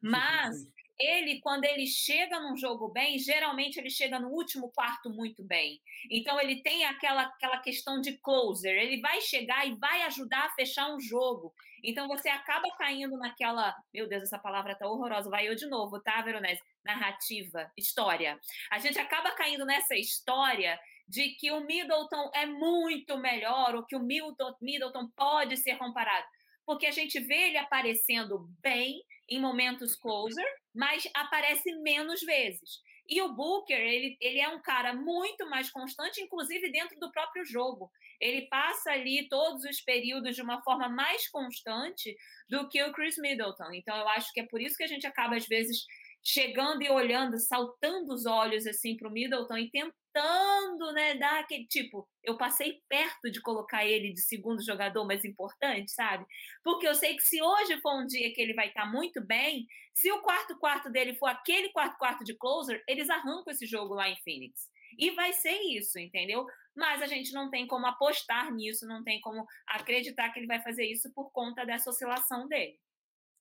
Mas 0.00 0.64
ele, 0.96 1.40
quando 1.40 1.64
ele 1.64 1.88
chega 1.88 2.38
num 2.38 2.56
jogo 2.56 2.88
bem, 2.88 3.18
geralmente 3.18 3.78
ele 3.78 3.90
chega 3.90 4.20
no 4.20 4.28
último 4.28 4.70
quarto 4.70 5.10
muito 5.10 5.42
bem. 5.42 5.80
Então 6.08 6.40
ele 6.40 6.62
tem 6.62 6.84
aquela, 6.84 7.22
aquela 7.22 7.58
questão 7.58 8.00
de 8.00 8.12
closer, 8.18 8.76
ele 8.76 9.00
vai 9.00 9.20
chegar 9.20 9.66
e 9.66 9.74
vai 9.74 10.02
ajudar 10.02 10.46
a 10.46 10.50
fechar 10.50 10.88
um 10.94 11.00
jogo. 11.00 11.52
Então 11.82 12.08
você 12.08 12.28
acaba 12.28 12.68
caindo 12.76 13.16
naquela, 13.16 13.76
meu 13.94 14.08
Deus, 14.08 14.22
essa 14.22 14.38
palavra 14.38 14.74
tá 14.74 14.88
horrorosa, 14.88 15.30
vai 15.30 15.48
eu 15.48 15.54
de 15.54 15.66
novo, 15.66 16.00
tá, 16.00 16.20
Veronese? 16.22 16.60
Narrativa, 16.88 17.70
história. 17.76 18.40
A 18.70 18.78
gente 18.78 18.98
acaba 18.98 19.30
caindo 19.32 19.66
nessa 19.66 19.94
história 19.94 20.80
de 21.06 21.30
que 21.30 21.50
o 21.52 21.60
Middleton 21.60 22.30
é 22.34 22.46
muito 22.46 23.18
melhor, 23.18 23.74
ou 23.74 23.84
que 23.84 23.94
o 23.94 24.00
Middleton, 24.00 24.56
Middleton 24.60 25.08
pode 25.14 25.58
ser 25.58 25.76
comparado. 25.76 26.26
Porque 26.64 26.86
a 26.86 26.90
gente 26.90 27.20
vê 27.20 27.48
ele 27.48 27.58
aparecendo 27.58 28.48
bem 28.62 29.02
em 29.28 29.38
momentos 29.38 29.96
closer, 29.96 30.46
mas 30.74 31.06
aparece 31.14 31.74
menos 31.80 32.20
vezes. 32.22 32.80
E 33.06 33.22
o 33.22 33.32
Booker, 33.32 33.78
ele, 33.78 34.18
ele 34.20 34.38
é 34.38 34.48
um 34.48 34.60
cara 34.60 34.92
muito 34.94 35.48
mais 35.48 35.70
constante, 35.70 36.20
inclusive 36.20 36.70
dentro 36.70 36.98
do 37.00 37.10
próprio 37.10 37.44
jogo. 37.44 37.90
Ele 38.20 38.42
passa 38.48 38.90
ali 38.90 39.26
todos 39.28 39.64
os 39.64 39.80
períodos 39.80 40.36
de 40.36 40.42
uma 40.42 40.62
forma 40.62 40.88
mais 40.90 41.26
constante 41.28 42.14
do 42.50 42.68
que 42.68 42.82
o 42.82 42.92
Chris 42.92 43.16
Middleton. 43.16 43.72
Então, 43.72 43.96
eu 43.96 44.08
acho 44.08 44.30
que 44.32 44.40
é 44.40 44.46
por 44.46 44.60
isso 44.60 44.76
que 44.76 44.84
a 44.84 44.88
gente 44.88 45.06
acaba, 45.06 45.36
às 45.36 45.46
vezes, 45.46 45.86
chegando 46.28 46.82
e 46.82 46.90
olhando, 46.90 47.38
saltando 47.38 48.12
os 48.12 48.26
olhos 48.26 48.66
assim 48.66 48.94
para 48.94 49.08
o 49.08 49.10
Middleton 49.10 49.56
e 49.56 49.70
tentando, 49.70 50.92
né, 50.92 51.14
dar 51.14 51.40
aquele 51.40 51.66
tipo, 51.66 52.06
eu 52.22 52.36
passei 52.36 52.82
perto 52.86 53.30
de 53.30 53.40
colocar 53.40 53.86
ele 53.86 54.12
de 54.12 54.20
segundo 54.20 54.62
jogador 54.62 55.06
mais 55.06 55.24
importante, 55.24 55.90
sabe? 55.90 56.26
Porque 56.62 56.86
eu 56.86 56.94
sei 56.94 57.16
que 57.16 57.22
se 57.22 57.42
hoje 57.42 57.80
for 57.80 57.98
um 57.98 58.06
dia 58.06 58.30
que 58.34 58.42
ele 58.42 58.52
vai 58.52 58.68
estar 58.68 58.82
tá 58.82 58.86
muito 58.86 59.24
bem, 59.24 59.66
se 59.94 60.12
o 60.12 60.20
quarto 60.20 60.58
quarto 60.58 60.90
dele 60.90 61.14
for 61.14 61.28
aquele 61.28 61.70
quarto 61.70 61.96
quarto 61.96 62.22
de 62.22 62.36
closer, 62.36 62.84
eles 62.86 63.08
arrancam 63.08 63.50
esse 63.50 63.64
jogo 63.66 63.94
lá 63.94 64.06
em 64.10 64.16
Phoenix. 64.22 64.68
E 64.98 65.12
vai 65.12 65.32
ser 65.32 65.58
isso, 65.62 65.98
entendeu? 65.98 66.44
Mas 66.76 67.00
a 67.00 67.06
gente 67.06 67.32
não 67.32 67.48
tem 67.48 67.66
como 67.66 67.86
apostar 67.86 68.52
nisso, 68.52 68.86
não 68.86 69.02
tem 69.02 69.18
como 69.22 69.46
acreditar 69.66 70.28
que 70.30 70.40
ele 70.40 70.46
vai 70.46 70.60
fazer 70.60 70.84
isso 70.84 71.10
por 71.14 71.30
conta 71.32 71.64
dessa 71.64 71.88
oscilação 71.88 72.46
dele. 72.46 72.78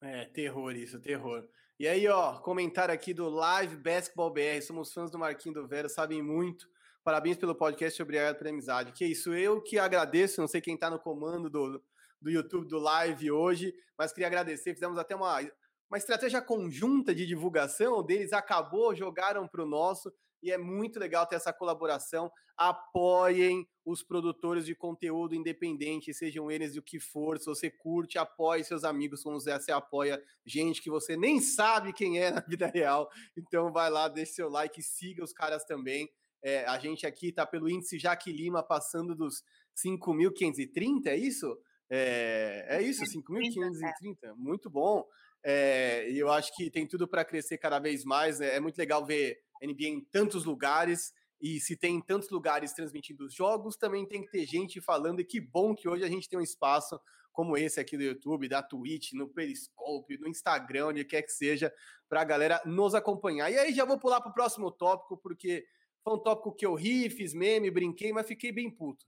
É, 0.01 0.25
terror 0.25 0.73
isso, 0.73 1.01
terror. 1.01 1.45
E 1.79 1.87
aí, 1.87 2.07
ó, 2.07 2.39
comentário 2.39 2.91
aqui 2.91 3.13
do 3.13 3.29
Live 3.29 3.75
Basketball 3.75 4.33
BR. 4.33 4.63
Somos 4.63 4.91
fãs 4.91 5.11
do 5.11 5.19
Marquinho 5.19 5.53
do 5.53 5.67
Vera, 5.67 5.87
sabem 5.87 6.23
muito. 6.23 6.67
Parabéns 7.03 7.37
pelo 7.37 7.53
podcast, 7.53 8.01
obrigado 8.01 8.35
pela 8.35 8.49
amizade. 8.49 8.91
Que 8.93 9.05
isso, 9.05 9.31
eu 9.35 9.61
que 9.61 9.77
agradeço, 9.77 10.41
não 10.41 10.47
sei 10.47 10.59
quem 10.59 10.75
tá 10.75 10.89
no 10.89 10.97
comando 10.97 11.51
do, 11.51 11.79
do 12.19 12.31
YouTube, 12.31 12.67
do 12.67 12.79
live 12.79 13.29
hoje, 13.29 13.75
mas 13.95 14.11
queria 14.11 14.25
agradecer. 14.25 14.73
Fizemos 14.73 14.97
até 14.97 15.15
uma, 15.15 15.39
uma 15.87 15.99
estratégia 15.99 16.41
conjunta 16.41 17.13
de 17.13 17.27
divulgação 17.27 18.03
deles, 18.03 18.33
acabou, 18.33 18.95
jogaram 18.95 19.47
para 19.47 19.63
o 19.63 19.67
nosso 19.67 20.11
e 20.41 20.51
é 20.51 20.57
muito 20.57 20.99
legal 20.99 21.25
ter 21.25 21.35
essa 21.35 21.53
colaboração. 21.53 22.31
Apoiem 22.55 23.67
os 23.85 24.03
produtores 24.03 24.65
de 24.65 24.75
conteúdo 24.75 25.35
independente, 25.35 26.13
sejam 26.13 26.51
eles 26.51 26.75
o 26.75 26.81
que 26.81 26.99
for. 26.99 27.37
Se 27.37 27.45
você 27.45 27.69
curte, 27.69 28.17
apoie 28.17 28.63
seus 28.63 28.83
amigos 28.83 29.23
como 29.23 29.39
você 29.39 29.71
apoia 29.71 30.21
gente 30.45 30.81
que 30.81 30.89
você 30.89 31.15
nem 31.15 31.39
sabe 31.39 31.93
quem 31.93 32.19
é 32.19 32.31
na 32.31 32.41
vida 32.41 32.67
real. 32.67 33.09
Então 33.37 33.71
vai 33.71 33.89
lá, 33.89 34.07
deixe 34.07 34.33
seu 34.33 34.49
like, 34.49 34.81
siga 34.81 35.23
os 35.23 35.33
caras 35.33 35.63
também. 35.65 36.09
É, 36.43 36.65
a 36.65 36.77
gente 36.77 37.05
aqui 37.05 37.29
está 37.29 37.45
pelo 37.45 37.69
índice 37.69 37.97
Jaque 37.97 38.31
Lima 38.31 38.61
passando 38.61 39.15
dos 39.15 39.43
5.530, 39.75 41.07
é 41.07 41.15
isso? 41.17 41.57
É, 41.89 42.65
é 42.69 42.81
isso, 42.81 43.03
5.530. 43.03 44.33
Muito 44.35 44.69
bom. 44.69 45.05
É, 45.43 46.09
e 46.09 46.17
eu 46.17 46.31
acho 46.31 46.55
que 46.55 46.69
tem 46.69 46.87
tudo 46.87 47.07
para 47.07 47.25
crescer 47.25 47.57
cada 47.57 47.79
vez 47.79 48.03
mais. 48.03 48.41
É, 48.41 48.55
é 48.55 48.59
muito 48.59 48.77
legal 48.77 49.05
ver 49.05 49.39
NBA 49.61 49.87
em 49.87 50.01
tantos 50.01 50.45
lugares. 50.45 51.13
E 51.39 51.59
se 51.59 51.75
tem 51.75 52.01
tantos 52.01 52.29
lugares 52.29 52.73
transmitindo 52.73 53.25
os 53.25 53.33
jogos, 53.33 53.77
também 53.77 54.05
tem 54.05 54.21
que 54.21 54.31
ter 54.31 54.45
gente 54.45 54.81
falando. 54.81 55.19
E 55.19 55.25
que 55.25 55.39
bom 55.39 55.75
que 55.75 55.87
hoje 55.87 56.03
a 56.03 56.09
gente 56.09 56.27
tem 56.27 56.37
um 56.37 56.43
espaço 56.43 56.99
como 57.31 57.55
esse 57.55 57.79
aqui 57.79 57.95
do 57.95 58.03
YouTube, 58.03 58.49
da 58.49 58.63
Twitch, 58.63 59.13
no 59.13 59.29
Periscope, 59.29 60.17
no 60.17 60.27
Instagram, 60.27 60.87
onde 60.87 61.05
quer 61.05 61.21
que 61.21 61.31
seja, 61.31 61.71
para 62.09 62.21
a 62.21 62.23
galera 62.23 62.59
nos 62.65 62.95
acompanhar. 62.95 63.51
E 63.51 63.59
aí 63.59 63.71
já 63.71 63.85
vou 63.85 63.99
pular 63.99 64.19
para 64.19 64.31
o 64.31 64.33
próximo 64.33 64.71
tópico, 64.71 65.15
porque 65.17 65.63
foi 66.03 66.15
um 66.15 66.17
tópico 66.17 66.55
que 66.55 66.65
eu 66.65 66.73
ri, 66.73 67.11
fiz 67.11 67.35
meme, 67.35 67.69
brinquei, 67.69 68.11
mas 68.11 68.25
fiquei 68.25 68.51
bem 68.51 68.71
puto. 68.71 69.05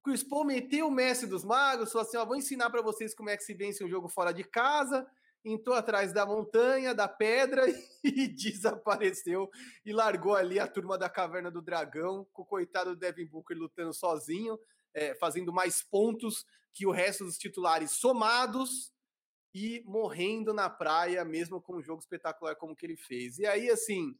O 0.00 0.04
Chris 0.04 0.22
Paul 0.22 0.44
meteu 0.44 0.88
o 0.88 0.90
Messi 0.90 1.26
dos 1.26 1.44
Magos, 1.44 1.92
falou 1.92 2.08
assim: 2.08 2.16
ó, 2.16 2.24
vou 2.24 2.36
ensinar 2.36 2.70
para 2.70 2.80
vocês 2.80 3.14
como 3.14 3.28
é 3.28 3.36
que 3.36 3.44
se 3.44 3.52
vence 3.52 3.84
um 3.84 3.90
jogo 3.90 4.08
fora 4.08 4.32
de 4.32 4.42
casa 4.42 5.06
entrou 5.44 5.76
atrás 5.76 6.12
da 6.12 6.24
montanha, 6.24 6.94
da 6.94 7.06
pedra 7.06 7.64
e 8.02 8.26
desapareceu 8.26 9.50
e 9.84 9.92
largou 9.92 10.34
ali 10.34 10.58
a 10.58 10.66
turma 10.66 10.96
da 10.96 11.08
Caverna 11.08 11.50
do 11.50 11.60
Dragão, 11.60 12.26
com 12.32 12.42
o 12.42 12.46
coitado 12.46 12.90
do 12.90 12.96
Devin 12.96 13.26
Booker 13.26 13.56
lutando 13.56 13.92
sozinho, 13.92 14.58
é, 14.94 15.14
fazendo 15.16 15.52
mais 15.52 15.82
pontos 15.82 16.46
que 16.72 16.86
o 16.86 16.90
resto 16.90 17.24
dos 17.24 17.36
titulares 17.36 17.92
somados 17.92 18.92
e 19.54 19.82
morrendo 19.86 20.52
na 20.52 20.68
praia, 20.68 21.24
mesmo 21.24 21.60
com 21.60 21.76
um 21.76 21.82
jogo 21.82 22.00
espetacular 22.00 22.56
como 22.56 22.74
que 22.74 22.86
ele 22.86 22.96
fez. 22.96 23.38
E 23.38 23.46
aí, 23.46 23.70
assim, 23.70 24.18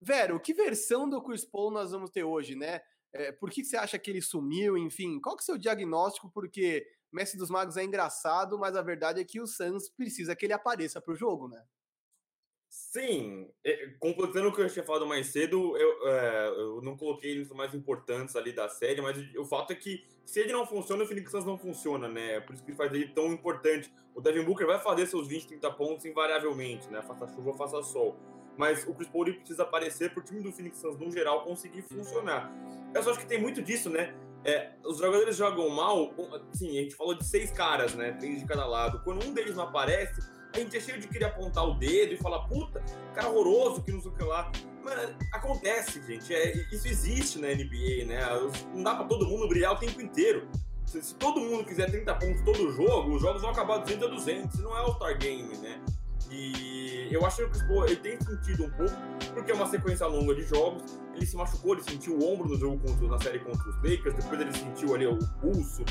Vero, 0.00 0.38
que 0.38 0.54
versão 0.54 1.08
do 1.08 1.22
Chris 1.22 1.44
Paul 1.44 1.70
nós 1.72 1.90
vamos 1.90 2.10
ter 2.10 2.22
hoje, 2.22 2.54
né? 2.54 2.80
É, 3.12 3.32
por 3.32 3.50
que, 3.50 3.62
que 3.62 3.66
você 3.66 3.76
acha 3.76 3.98
que 3.98 4.10
ele 4.10 4.20
sumiu? 4.20 4.76
Enfim, 4.76 5.20
qual 5.20 5.36
que 5.36 5.42
é 5.42 5.44
o 5.44 5.46
seu 5.46 5.58
diagnóstico? 5.58 6.30
Porque 6.30 6.86
Messi 7.12 7.36
dos 7.36 7.50
Magos 7.50 7.76
é 7.76 7.84
engraçado, 7.84 8.58
mas 8.58 8.76
a 8.76 8.82
verdade 8.82 9.20
é 9.20 9.24
que 9.24 9.40
o 9.40 9.46
Suns 9.46 9.88
precisa 9.88 10.36
que 10.36 10.46
ele 10.46 10.52
apareça 10.52 11.00
para 11.00 11.12
o 11.12 11.16
jogo, 11.16 11.48
né? 11.48 11.64
Sim, 12.70 13.50
é, 13.64 13.94
completando 13.98 14.48
o 14.48 14.52
que 14.54 14.60
eu 14.60 14.68
tinha 14.68 14.84
falado 14.84 15.06
mais 15.06 15.28
cedo, 15.28 15.74
eu, 15.78 16.08
é, 16.08 16.48
eu 16.48 16.82
não 16.82 16.98
coloquei 16.98 17.38
nos 17.38 17.48
mais 17.48 17.72
importantes 17.74 18.36
ali 18.36 18.52
da 18.52 18.68
série, 18.68 19.00
mas 19.00 19.16
o 19.36 19.44
fato 19.46 19.72
é 19.72 19.76
que 19.76 20.06
se 20.24 20.40
ele 20.40 20.52
não 20.52 20.66
funciona, 20.66 21.02
o 21.02 21.06
Phoenix 21.06 21.30
Suns 21.30 21.46
não 21.46 21.56
funciona, 21.56 22.08
né? 22.08 22.34
É 22.34 22.40
por 22.40 22.54
isso 22.54 22.62
que 22.62 22.70
ele 22.70 22.76
faz 22.76 22.92
ele 22.92 23.08
tão 23.08 23.32
importante. 23.32 23.90
O 24.14 24.20
Devin 24.20 24.44
Booker 24.44 24.66
vai 24.66 24.78
fazer 24.78 25.06
seus 25.06 25.26
20, 25.26 25.48
30 25.48 25.70
pontos 25.72 26.04
invariavelmente, 26.04 26.88
né? 26.88 27.00
Faça 27.00 27.26
chuva, 27.28 27.54
faça 27.54 27.82
sol. 27.82 28.18
Mas 28.54 28.86
o 28.86 28.92
Chris 28.92 29.08
Paul 29.08 29.24
precisa 29.24 29.62
aparecer 29.62 30.12
para 30.12 30.20
o 30.20 30.24
time 30.24 30.42
do 30.42 30.52
Phoenix 30.52 30.78
Suns, 30.78 30.98
no 30.98 31.10
geral, 31.10 31.44
conseguir 31.44 31.80
funcionar. 31.82 32.52
Eu 32.94 33.02
só 33.02 33.12
acho 33.12 33.20
que 33.20 33.26
tem 33.26 33.40
muito 33.40 33.62
disso, 33.62 33.88
né? 33.88 34.14
É, 34.44 34.70
os 34.84 34.98
jogadores 34.98 35.36
jogam 35.36 35.68
mal, 35.68 36.14
sim, 36.52 36.78
a 36.78 36.82
gente 36.82 36.94
falou 36.94 37.14
de 37.14 37.24
seis 37.24 37.50
caras, 37.50 37.94
né? 37.94 38.12
Três 38.12 38.40
de 38.40 38.46
cada 38.46 38.66
lado. 38.66 39.00
Quando 39.04 39.24
um 39.24 39.32
deles 39.32 39.56
não 39.56 39.64
aparece, 39.64 40.20
a 40.54 40.58
gente 40.58 40.76
é 40.76 40.80
cheio 40.80 41.00
de 41.00 41.08
querer 41.08 41.26
apontar 41.26 41.68
o 41.68 41.74
dedo 41.74 42.14
e 42.14 42.16
falar, 42.16 42.40
puta, 42.48 42.82
cara 43.14 43.28
horroroso, 43.28 43.82
que 43.82 43.92
não 43.92 44.00
sei 44.00 44.10
o 44.10 44.14
que 44.14 44.24
lá. 44.24 44.50
Mas 44.82 45.14
acontece, 45.32 46.02
gente. 46.06 46.32
É, 46.32 46.56
isso 46.72 46.88
existe 46.88 47.38
na 47.38 47.48
NBA, 47.48 48.06
né? 48.06 48.20
Não 48.74 48.82
dá 48.82 48.94
pra 48.94 49.04
todo 49.04 49.26
mundo 49.26 49.48
brilhar 49.48 49.72
o 49.72 49.76
tempo 49.76 50.00
inteiro. 50.00 50.48
Se, 50.86 51.02
se 51.02 51.14
todo 51.16 51.40
mundo 51.40 51.64
quiser 51.64 51.90
30 51.90 52.14
pontos 52.14 52.42
todo 52.42 52.72
jogo, 52.72 53.14
os 53.14 53.20
jogos 53.20 53.42
vão 53.42 53.50
acabar 53.50 53.78
200 53.78 54.06
a 54.06 54.10
200. 54.10 54.54
Isso 54.54 54.62
não 54.62 54.74
é 54.76 54.80
All-Star 54.80 55.18
Game, 55.18 55.54
né? 55.58 55.82
E 56.30 57.08
eu 57.10 57.24
acho 57.24 57.36
que 57.36 57.42
o 57.42 57.50
Chris 57.50 57.62
Paul 57.62 57.86
ele 57.86 57.96
tem 57.96 58.20
sentido 58.20 58.64
um 58.64 58.70
pouco, 58.70 58.94
porque 59.32 59.50
é 59.50 59.54
uma 59.54 59.66
sequência 59.66 60.06
longa 60.06 60.34
de 60.34 60.42
jogos. 60.42 60.82
Ele 61.14 61.26
se 61.26 61.36
machucou, 61.36 61.74
ele 61.74 61.82
sentiu 61.82 62.16
o 62.16 62.32
ombro 62.32 62.48
no 62.48 62.56
jogo 62.56 62.78
contra, 62.78 63.08
na 63.08 63.18
série 63.18 63.38
contra 63.40 63.68
os 63.68 63.76
Lakers, 63.76 64.14
depois 64.14 64.40
ele 64.40 64.52
sentiu 64.52 64.94
ali 64.94 65.06
o 65.06 65.18
pulso. 65.40 65.84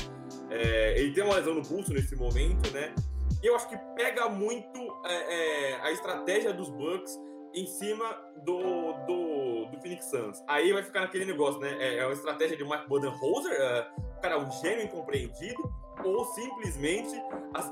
É, 0.50 0.98
ele 0.98 1.12
tem 1.12 1.24
uma 1.24 1.34
lesão 1.34 1.54
no 1.54 1.62
pulso 1.62 1.92
nesse 1.92 2.16
momento, 2.16 2.70
né? 2.72 2.94
E 3.42 3.46
eu 3.46 3.54
acho 3.54 3.68
que 3.68 3.76
pega 3.94 4.28
muito 4.28 4.78
é, 5.04 5.72
é, 5.72 5.80
a 5.82 5.92
estratégia 5.92 6.52
dos 6.52 6.70
Bucks 6.70 7.18
em 7.58 7.66
cima 7.66 8.16
do, 8.44 8.92
do, 9.06 9.66
do 9.66 9.80
Phoenix 9.80 10.04
Suns. 10.06 10.42
Aí 10.46 10.72
vai 10.72 10.82
ficar 10.82 11.00
naquele 11.00 11.24
negócio, 11.24 11.60
né? 11.60 11.76
É, 11.78 11.98
é 11.98 12.04
uma 12.04 12.12
estratégia 12.12 12.56
de 12.56 12.64
Mike 12.64 12.88
Budenholzer, 12.88 13.52
é, 13.52 13.88
cara 14.22 14.34
é 14.34 14.38
um 14.38 14.50
gênio 14.50 14.84
incompreendido, 14.84 15.72
ou 16.04 16.24
simplesmente 16.26 17.20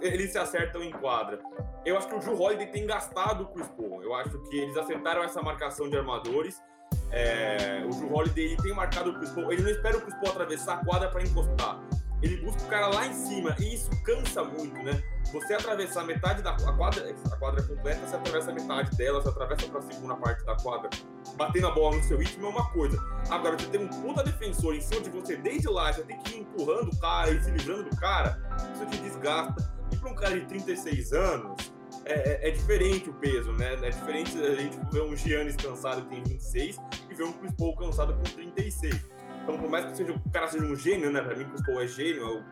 eles 0.01 0.33
se 0.33 0.39
acertam 0.39 0.83
em 0.83 0.91
quadra. 0.91 1.41
Eu 1.85 1.97
acho 1.97 2.09
que 2.09 2.15
o 2.15 2.19
Drew 2.19 2.41
Holiday 2.41 2.67
tem 2.67 2.87
gastado 2.87 3.45
o 3.45 3.47
Chris 3.49 3.69
Paul. 3.69 4.03
Eu 4.03 4.15
acho 4.15 4.39
que 4.43 4.59
eles 4.59 4.77
acertaram 4.77 5.23
essa 5.23 5.41
marcação 5.41 5.89
de 5.89 5.97
armadores. 5.97 6.61
É, 7.13 7.85
o 7.87 7.91
Drew 7.91 8.13
Holiday 8.13 8.45
ele 8.47 8.57
tem 8.57 8.73
marcado 8.73 9.11
o 9.11 9.15
Chris 9.15 9.31
Paul. 9.31 9.53
Ele 9.53 9.63
não 9.63 9.71
espera 9.71 9.97
o 9.97 10.01
Chris 10.01 10.15
Paul 10.17 10.33
atravessar 10.33 10.75
a 10.75 10.85
quadra 10.85 11.09
para 11.09 11.23
encostar. 11.23 11.81
Ele 12.27 12.39
busca 12.39 12.61
o 12.63 12.67
cara 12.67 12.89
lá 12.89 13.07
em 13.07 13.13
cima. 13.13 13.55
E 13.59 13.75
isso 13.75 13.91
cansa 14.03 14.43
muito, 14.43 14.75
né? 14.83 15.01
Você 15.33 15.55
atravessar 15.55 16.05
metade 16.05 16.43
da 16.43 16.51
a 16.51 16.73
quadra, 16.73 17.15
a 17.31 17.37
quadra 17.37 17.63
completa, 17.63 18.07
você 18.07 18.17
atravessa 18.17 18.53
metade 18.53 18.97
dela, 18.97 19.21
você 19.21 19.29
atravessa 19.29 19.69
para 19.69 19.79
a 19.79 19.83
segunda 19.83 20.17
parte 20.17 20.45
da 20.45 20.57
quadra, 20.57 20.91
batendo 21.37 21.67
a 21.67 21.71
bola 21.71 21.97
no 21.97 22.03
seu 22.05 22.19
ritmo 22.19 22.47
é 22.47 22.49
uma 22.49 22.71
coisa. 22.71 22.99
Agora, 23.31 23.57
você 23.59 23.67
tem 23.69 23.81
um 23.81 23.89
puta 23.89 24.23
defensor 24.23 24.75
em 24.75 24.81
cima 24.81 25.01
de 25.01 25.11
você 25.11 25.37
desde 25.37 25.69
lá, 25.69 25.93
já 25.93 26.03
tem 26.03 26.19
que 26.21 26.37
ir 26.37 26.41
empurrando 26.41 26.93
o 26.93 27.01
cara 27.01 27.31
e 27.31 27.43
se 27.43 27.51
livrando 27.51 27.85
do 27.91 27.97
cara, 27.97 28.41
isso 28.73 28.87
te 28.87 28.99
desgasta. 28.99 29.75
E 29.93 29.97
para 29.97 30.11
um 30.11 30.15
cara 30.15 30.39
de 30.39 30.47
36 30.47 31.13
anos, 31.13 31.73
é, 32.05 32.15
é, 32.15 32.49
é, 32.49 32.51
diferente 32.53 33.11
o 33.11 33.15
peso, 33.15 33.53
né? 33.53 33.75
É 33.83 33.91
diferente 33.91 34.39
a 34.39 34.55
gente 34.55 34.79
ver 34.93 35.03
um 35.03 35.17
Giannis 35.17 35.57
cansado 35.57 36.03
que 36.03 36.09
tem 36.09 36.23
26 36.23 36.79
e 37.11 37.15
ver 37.15 37.25
um 37.25 37.33
Chris 37.33 37.53
Paul 37.59 37.77
cansado 37.77 38.15
com 38.15 38.23
36. 38.23 38.95
Então, 39.47 39.57
por 39.59 39.71
mais 39.71 39.85
que 39.85 39.97
seja, 39.97 40.13
o 40.13 40.31
cara 40.31 40.49
seja 40.49 40.65
um 40.65 40.75
gênio, 40.75 41.13
né? 41.13 41.23
Pra 41.23 41.37
mim, 41.37 41.45
Chris 41.45 41.65
Paul 41.65 41.81
é 41.81 41.87
gênio, 41.87 42.45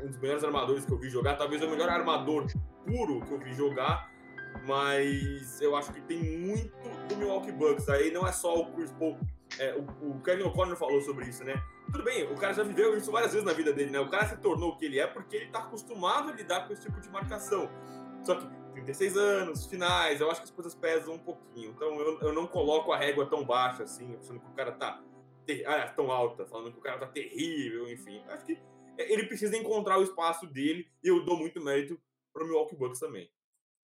é 0.00 0.04
um 0.04 0.08
dos 0.08 0.18
melhores 0.18 0.42
armadores 0.42 0.84
que 0.84 0.92
eu 0.92 0.98
vi 0.98 1.08
jogar, 1.08 1.36
talvez 1.36 1.62
o 1.62 1.68
melhor 1.70 1.88
armador 1.88 2.46
puro 2.84 3.20
que 3.20 3.30
eu 3.30 3.38
vi 3.38 3.54
jogar, 3.54 4.10
mas 4.66 5.60
eu 5.60 5.76
acho 5.76 5.92
que 5.92 6.00
tem 6.00 6.18
muito 6.18 6.72
do 7.08 7.16
Milwaukee 7.16 7.52
Bucks. 7.52 7.88
Aí 7.88 8.10
não 8.10 8.26
é 8.26 8.32
só 8.32 8.58
o 8.58 8.72
Chris 8.72 8.90
Paul. 8.90 9.20
É, 9.56 9.72
o, 9.76 10.16
o 10.16 10.20
Kevin 10.20 10.42
O'Connor 10.42 10.76
falou 10.76 11.00
sobre 11.02 11.26
isso, 11.26 11.44
né? 11.44 11.62
Tudo 11.92 12.02
bem, 12.02 12.24
o 12.24 12.34
cara 12.34 12.52
já 12.52 12.64
viveu 12.64 12.96
isso 12.96 13.12
várias 13.12 13.32
vezes 13.32 13.46
na 13.46 13.52
vida 13.52 13.72
dele, 13.72 13.90
né? 13.90 14.00
O 14.00 14.10
cara 14.10 14.26
se 14.26 14.36
tornou 14.38 14.70
o 14.70 14.76
que 14.76 14.86
ele 14.86 14.98
é 14.98 15.06
porque 15.06 15.36
ele 15.36 15.46
tá 15.46 15.60
acostumado 15.60 16.30
a 16.30 16.32
lidar 16.32 16.66
com 16.66 16.72
esse 16.72 16.82
tipo 16.82 17.00
de 17.00 17.08
marcação. 17.08 17.70
Só 18.24 18.34
que 18.34 18.48
36 18.72 19.16
anos, 19.16 19.66
finais, 19.66 20.20
eu 20.20 20.28
acho 20.28 20.40
que 20.40 20.46
as 20.46 20.50
coisas 20.50 20.74
pesam 20.74 21.14
um 21.14 21.18
pouquinho. 21.18 21.70
Então 21.70 22.00
eu, 22.00 22.18
eu 22.20 22.32
não 22.32 22.48
coloco 22.48 22.90
a 22.90 22.96
régua 22.96 23.26
tão 23.26 23.44
baixa 23.44 23.84
assim, 23.84 24.16
achando 24.16 24.40
que 24.40 24.46
o 24.48 24.54
cara 24.54 24.72
tá 24.72 25.00
ter... 25.46 25.66
ah, 25.66 25.88
tão 25.88 26.10
alta, 26.10 26.46
falando 26.46 26.72
que 26.72 26.78
o 26.78 26.82
cara 26.82 26.98
tá 26.98 27.06
terrível, 27.06 27.90
enfim. 27.90 28.22
Acho 28.28 28.44
que 28.46 28.58
ele 28.98 29.26
precisa 29.26 29.56
encontrar 29.56 29.98
o 29.98 30.02
espaço 30.02 30.46
dele 30.46 30.90
e 31.02 31.08
eu 31.08 31.24
dou 31.24 31.36
muito 31.36 31.60
mérito 31.60 32.00
pro 32.32 32.44
Milwaukee 32.46 32.76
Bucks 32.76 33.00
também. 33.00 33.30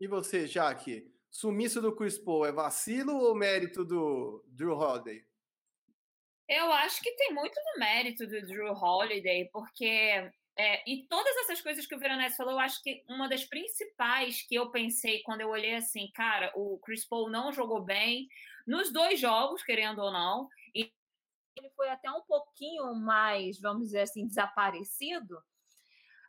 E 0.00 0.06
você, 0.06 0.46
Jaque? 0.46 1.12
Sumiço 1.30 1.80
do 1.80 1.94
Chris 1.94 2.18
Paul 2.18 2.46
é 2.46 2.52
vacilo 2.52 3.14
ou 3.14 3.34
mérito 3.34 3.84
do 3.84 4.44
Drew 4.48 4.76
Holiday? 4.76 5.24
Eu 6.48 6.72
acho 6.72 7.02
que 7.02 7.12
tem 7.12 7.34
muito 7.34 7.54
do 7.54 7.80
mérito 7.80 8.26
do 8.26 8.40
Drew 8.46 8.72
Holiday, 8.72 9.50
porque 9.52 10.30
é, 10.58 10.82
e 10.90 11.06
todas 11.08 11.36
essas 11.36 11.60
coisas 11.60 11.86
que 11.86 11.94
o 11.94 11.98
Veronese 12.00 12.36
falou, 12.36 12.54
eu 12.54 12.58
acho 12.58 12.82
que 12.82 13.04
uma 13.08 13.28
das 13.28 13.44
principais 13.44 14.42
que 14.42 14.56
eu 14.56 14.70
pensei 14.72 15.22
quando 15.22 15.42
eu 15.42 15.50
olhei 15.50 15.76
assim, 15.76 16.10
cara, 16.12 16.50
o 16.56 16.80
Chris 16.80 17.06
Paul 17.06 17.30
não 17.30 17.52
jogou 17.52 17.80
bem 17.80 18.26
nos 18.66 18.92
dois 18.92 19.20
jogos, 19.20 19.62
querendo 19.62 20.00
ou 20.00 20.10
não, 20.10 20.48
e 20.74 20.90
ele 21.58 21.70
foi 21.70 21.88
até 21.88 22.10
um 22.10 22.22
pouquinho 22.22 22.94
mais, 22.94 23.60
vamos 23.60 23.86
dizer 23.86 24.00
assim, 24.00 24.26
desaparecido. 24.26 25.38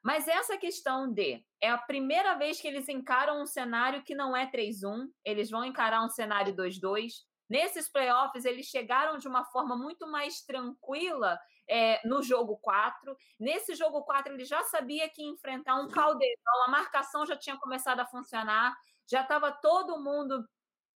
Mas 0.04 0.28
essa 0.28 0.58
questão 0.58 1.12
de 1.12 1.44
é 1.62 1.70
a 1.70 1.78
primeira 1.78 2.36
vez 2.36 2.60
que 2.62 2.68
eles 2.68 2.88
encaram 2.88 3.42
um 3.42 3.46
cenário 3.46 4.04
que 4.04 4.16
não 4.16 4.36
é 4.36 4.50
3-1, 4.50 5.08
eles 5.26 5.50
vão 5.50 5.66
encarar 5.66 6.04
um 6.04 6.10
cenário 6.10 6.56
2-2. 6.56 7.12
Nesses 7.50 7.90
playoffs, 7.92 8.46
eles 8.46 8.68
chegaram 8.68 9.18
de 9.18 9.28
uma 9.28 9.44
forma 9.46 9.76
muito 9.76 10.08
mais 10.08 10.42
tranquila 10.42 11.38
é, 11.68 12.00
no 12.08 12.22
jogo 12.22 12.58
4. 12.58 13.16
Nesse 13.40 13.76
jogo 13.76 14.04
4, 14.04 14.34
ele 14.34 14.46
já 14.46 14.64
sabia 14.64 15.10
que 15.10 15.24
enfrentar 15.24 15.76
um 15.76 15.90
caldeirão, 15.90 16.64
a 16.66 16.72
marcação 16.72 17.26
já 17.26 17.36
tinha 17.36 17.58
começado 17.58 18.00
a 18.00 18.06
funcionar, 18.06 18.76
já 19.10 19.22
estava 19.22 19.52
todo 19.52 20.02
mundo. 20.02 20.48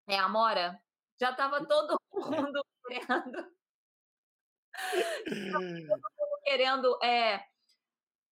É, 0.08 0.18
Amora? 0.18 0.80
Já 1.20 1.32
estava 1.32 1.66
todo 1.66 1.98
mundo 2.14 2.66
querendo. 2.88 3.52
mundo 5.30 6.40
querendo 6.44 6.98
é, 7.04 7.44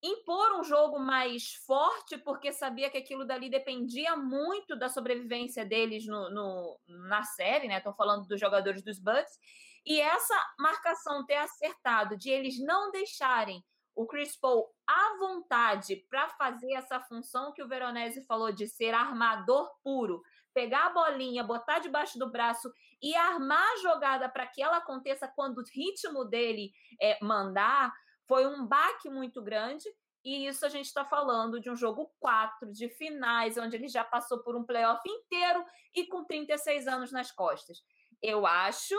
impor 0.01 0.59
um 0.59 0.63
jogo 0.63 0.99
mais 0.99 1.53
forte, 1.65 2.17
porque 2.17 2.51
sabia 2.51 2.89
que 2.89 2.97
aquilo 2.97 3.25
dali 3.25 3.49
dependia 3.49 4.15
muito 4.15 4.75
da 4.75 4.89
sobrevivência 4.89 5.65
deles 5.65 6.05
no, 6.05 6.29
no 6.29 6.79
na 6.87 7.23
série, 7.23 7.67
né? 7.67 7.77
Estou 7.77 7.93
falando 7.93 8.27
dos 8.27 8.39
jogadores 8.39 8.81
dos 8.83 8.99
Bucks. 8.99 9.39
E 9.85 9.99
essa 9.99 10.35
marcação 10.59 11.25
ter 11.25 11.35
acertado, 11.35 12.17
de 12.17 12.29
eles 12.29 12.59
não 12.59 12.91
deixarem 12.91 13.63
o 13.95 14.05
Chris 14.05 14.35
Paul 14.37 14.69
à 14.87 15.17
vontade 15.19 15.97
para 16.09 16.29
fazer 16.29 16.73
essa 16.73 16.99
função 16.99 17.51
que 17.51 17.61
o 17.61 17.67
Veronese 17.67 18.25
falou 18.25 18.51
de 18.51 18.67
ser 18.67 18.93
armador 18.93 19.69
puro, 19.83 20.21
pegar 20.53 20.87
a 20.87 20.93
bolinha, 20.93 21.43
botar 21.43 21.79
debaixo 21.79 22.17
do 22.17 22.31
braço 22.31 22.71
e 23.01 23.15
armar 23.15 23.65
a 23.73 23.77
jogada 23.77 24.29
para 24.29 24.45
que 24.45 24.61
ela 24.61 24.77
aconteça 24.77 25.27
quando 25.27 25.57
o 25.57 25.63
ritmo 25.73 26.25
dele 26.25 26.71
é, 27.01 27.17
mandar, 27.23 27.91
foi 28.27 28.45
um 28.45 28.65
baque 28.65 29.09
muito 29.09 29.41
grande. 29.41 29.85
E 30.23 30.45
isso 30.45 30.65
a 30.65 30.69
gente 30.69 30.85
está 30.85 31.03
falando 31.03 31.59
de 31.59 31.69
um 31.69 31.75
jogo 31.75 32.13
4, 32.19 32.71
de 32.71 32.89
finais, 32.89 33.57
onde 33.57 33.75
ele 33.75 33.87
já 33.87 34.03
passou 34.03 34.43
por 34.43 34.55
um 34.55 34.63
playoff 34.63 35.01
inteiro 35.09 35.65
e 35.95 36.05
com 36.05 36.23
36 36.23 36.87
anos 36.87 37.11
nas 37.11 37.31
costas. 37.31 37.79
Eu 38.21 38.45
acho 38.45 38.95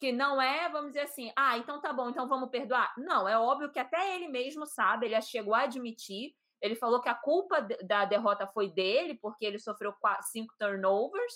que 0.00 0.10
não 0.10 0.40
é, 0.40 0.68
vamos 0.70 0.88
dizer 0.88 1.02
assim, 1.02 1.32
ah, 1.36 1.58
então 1.58 1.80
tá 1.80 1.92
bom, 1.92 2.08
então 2.08 2.26
vamos 2.26 2.50
perdoar. 2.50 2.92
Não, 2.96 3.28
é 3.28 3.38
óbvio 3.38 3.70
que 3.70 3.78
até 3.78 4.14
ele 4.14 4.28
mesmo 4.28 4.66
sabe, 4.66 5.06
ele 5.06 5.20
chegou 5.20 5.54
a 5.54 5.62
admitir, 5.62 6.34
ele 6.60 6.74
falou 6.74 7.00
que 7.00 7.08
a 7.10 7.14
culpa 7.14 7.60
da 7.82 8.06
derrota 8.06 8.46
foi 8.46 8.70
dele, 8.70 9.18
porque 9.20 9.44
ele 9.44 9.58
sofreu 9.58 9.94
cinco 10.32 10.54
turnovers, 10.58 11.34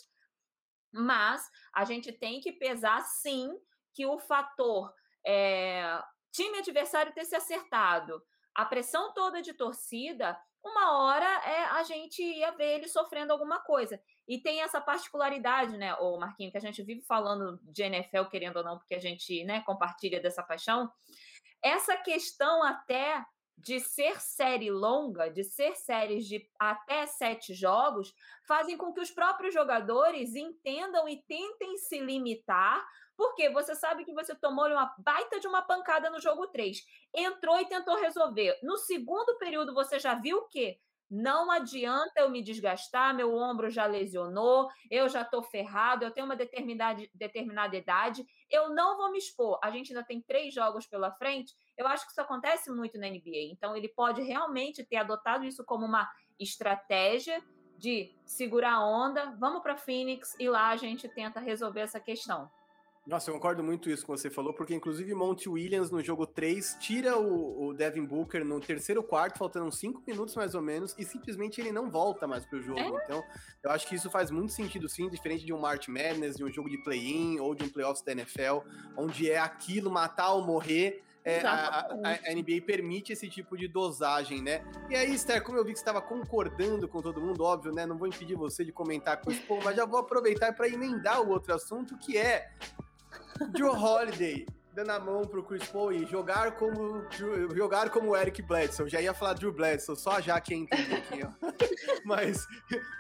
mas 0.92 1.48
a 1.74 1.84
gente 1.84 2.12
tem 2.12 2.40
que 2.40 2.52
pesar 2.52 3.02
sim 3.02 3.50
que 3.94 4.06
o 4.06 4.18
fator 4.18 4.92
é, 5.26 6.00
time 6.32 6.58
adversário 6.58 7.12
ter 7.12 7.24
se 7.24 7.34
acertado, 7.34 8.22
a 8.54 8.64
pressão 8.64 9.12
toda 9.12 9.42
de 9.42 9.54
torcida 9.54 10.38
uma 10.64 10.98
hora 10.98 11.24
é, 11.24 11.64
a 11.66 11.82
gente 11.82 12.22
ia 12.22 12.50
ver 12.52 12.76
ele 12.76 12.88
sofrendo 12.88 13.32
alguma 13.32 13.60
coisa. 13.60 14.00
E 14.26 14.38
tem 14.38 14.60
essa 14.60 14.80
particularidade, 14.80 15.76
né, 15.76 15.94
o 15.94 16.18
Marquinho, 16.18 16.50
que 16.50 16.58
a 16.58 16.60
gente 16.60 16.82
vive 16.82 17.02
falando 17.02 17.58
de 17.62 17.82
NFL, 17.82 18.24
querendo 18.24 18.56
ou 18.58 18.64
não, 18.64 18.78
porque 18.78 18.94
a 18.94 19.00
gente 19.00 19.44
né, 19.44 19.62
compartilha 19.62 20.20
dessa 20.20 20.42
paixão. 20.42 20.90
Essa 21.62 21.96
questão 21.96 22.62
até 22.62 23.24
de 23.58 23.80
ser 23.80 24.20
série 24.20 24.70
longa, 24.70 25.28
de 25.28 25.42
ser 25.42 25.74
séries 25.74 26.26
de 26.26 26.48
até 26.58 27.06
sete 27.06 27.52
jogos, 27.52 28.14
fazem 28.46 28.76
com 28.76 28.92
que 28.92 29.00
os 29.00 29.10
próprios 29.10 29.52
jogadores 29.52 30.34
entendam 30.36 31.08
e 31.08 31.16
tentem 31.22 31.76
se 31.76 31.98
limitar, 31.98 32.86
porque 33.16 33.50
você 33.50 33.74
sabe 33.74 34.04
que 34.04 34.14
você 34.14 34.34
tomou 34.34 34.68
uma 34.68 34.94
baita 34.98 35.40
de 35.40 35.48
uma 35.48 35.60
pancada 35.60 36.08
no 36.08 36.20
jogo 36.20 36.46
3, 36.46 36.78
entrou 37.12 37.58
e 37.58 37.66
tentou 37.66 37.96
resolver. 37.96 38.56
No 38.62 38.76
segundo 38.76 39.36
período, 39.38 39.74
você 39.74 39.98
já 39.98 40.14
viu 40.14 40.38
o 40.38 40.48
quê? 40.48 40.78
Não 41.10 41.50
adianta 41.50 42.20
eu 42.20 42.28
me 42.28 42.42
desgastar, 42.42 43.14
meu 43.14 43.34
ombro 43.34 43.70
já 43.70 43.86
lesionou, 43.86 44.68
eu 44.90 45.08
já 45.08 45.22
estou 45.22 45.42
ferrado, 45.42 46.04
eu 46.04 46.10
tenho 46.10 46.26
uma 46.26 46.36
determinada, 46.36 47.02
determinada 47.14 47.76
idade, 47.76 48.26
eu 48.50 48.70
não 48.70 48.96
vou 48.96 49.10
me 49.10 49.18
expor. 49.18 49.58
A 49.62 49.70
gente 49.70 49.92
ainda 49.92 50.04
tem 50.04 50.20
três 50.20 50.52
jogos 50.52 50.86
pela 50.86 51.10
frente. 51.12 51.54
Eu 51.76 51.86
acho 51.86 52.04
que 52.04 52.10
isso 52.10 52.20
acontece 52.20 52.70
muito 52.70 52.98
na 52.98 53.08
NBA. 53.08 53.50
Então, 53.50 53.74
ele 53.74 53.88
pode 53.88 54.20
realmente 54.22 54.84
ter 54.84 54.96
adotado 54.96 55.44
isso 55.44 55.64
como 55.64 55.86
uma 55.86 56.06
estratégia 56.38 57.42
de 57.78 58.12
segurar 58.26 58.74
a 58.74 58.86
onda, 58.86 59.36
vamos 59.38 59.62
para 59.62 59.76
Phoenix 59.76 60.34
e 60.38 60.48
lá 60.48 60.70
a 60.70 60.76
gente 60.76 61.08
tenta 61.08 61.40
resolver 61.40 61.80
essa 61.80 62.00
questão. 62.00 62.50
Nossa, 63.08 63.30
eu 63.30 63.34
concordo 63.34 63.64
muito 63.64 63.88
isso 63.88 64.02
que 64.02 64.08
você 64.10 64.28
falou, 64.28 64.52
porque 64.52 64.74
inclusive 64.74 65.14
Monty 65.14 65.48
Williams 65.48 65.90
no 65.90 66.02
jogo 66.02 66.26
3 66.26 66.76
tira 66.78 67.16
o, 67.16 67.68
o 67.68 67.72
Devin 67.72 68.04
Booker 68.04 68.44
no 68.44 68.60
terceiro 68.60 69.02
quarto, 69.02 69.38
faltando 69.38 69.72
5 69.72 70.02
minutos 70.06 70.36
mais 70.36 70.54
ou 70.54 70.60
menos, 70.60 70.94
e 70.98 71.06
simplesmente 71.06 71.58
ele 71.58 71.72
não 71.72 71.90
volta 71.90 72.26
mais 72.26 72.44
pro 72.44 72.60
jogo. 72.60 72.98
É? 72.98 73.04
Então, 73.04 73.24
eu 73.62 73.70
acho 73.70 73.88
que 73.88 73.94
isso 73.94 74.10
faz 74.10 74.30
muito 74.30 74.52
sentido 74.52 74.86
sim, 74.90 75.08
diferente 75.08 75.46
de 75.46 75.54
um 75.54 75.58
March 75.58 75.88
Madness, 75.88 76.36
de 76.36 76.44
um 76.44 76.52
jogo 76.52 76.68
de 76.68 76.76
play-in 76.76 77.40
ou 77.40 77.54
de 77.54 77.64
um 77.64 77.70
playoffs 77.70 78.04
da 78.04 78.12
NFL, 78.12 78.58
onde 78.94 79.30
é 79.30 79.38
aquilo, 79.38 79.90
matar 79.90 80.32
ou 80.32 80.44
morrer. 80.44 81.02
É, 81.24 81.40
a, 81.40 81.52
a, 81.52 82.30
a, 82.30 82.34
NBA 82.34 82.62
permite 82.66 83.12
esse 83.12 83.28
tipo 83.28 83.56
de 83.56 83.68
dosagem, 83.68 84.42
né? 84.42 84.62
E 84.88 84.94
aí, 84.94 85.14
Esther, 85.14 85.42
como 85.42 85.56
eu 85.56 85.64
vi 85.64 85.72
que 85.72 85.78
você 85.78 85.82
estava 85.82 86.00
concordando 86.00 86.86
com 86.86 87.00
todo 87.00 87.20
mundo, 87.20 87.42
óbvio, 87.42 87.72
né? 87.72 87.86
Não 87.86 87.96
vou 87.96 88.06
impedir 88.06 88.34
você 88.34 88.64
de 88.64 88.72
comentar 88.72 89.20
com 89.20 89.30
isso, 89.30 89.42
mas 89.64 89.76
já 89.76 89.86
vou 89.86 89.98
aproveitar 89.98 90.54
para 90.54 90.68
emendar 90.68 91.22
o 91.22 91.30
outro 91.30 91.54
assunto, 91.54 91.98
que 91.98 92.16
é 92.16 92.50
Joe 93.56 93.76
Holiday 93.76 94.46
dando 94.78 94.90
a 94.90 95.00
mão 95.00 95.22
pro 95.26 95.42
Chris 95.42 95.66
Paul 95.68 95.92
e 95.92 96.06
jogar 96.06 96.52
como 96.52 97.04
jogar 97.52 97.90
como 97.90 98.16
Eric 98.16 98.40
Bledsoe. 98.42 98.88
Já 98.88 99.00
ia 99.00 99.12
falar 99.12 99.34
Drew 99.34 99.52
Bledsoe, 99.52 99.96
só 99.96 100.12
a 100.12 100.20
Jaque 100.20 100.54
entende 100.54 100.94
aqui, 100.94 101.20
ó. 101.24 101.32
Mas 102.06 102.46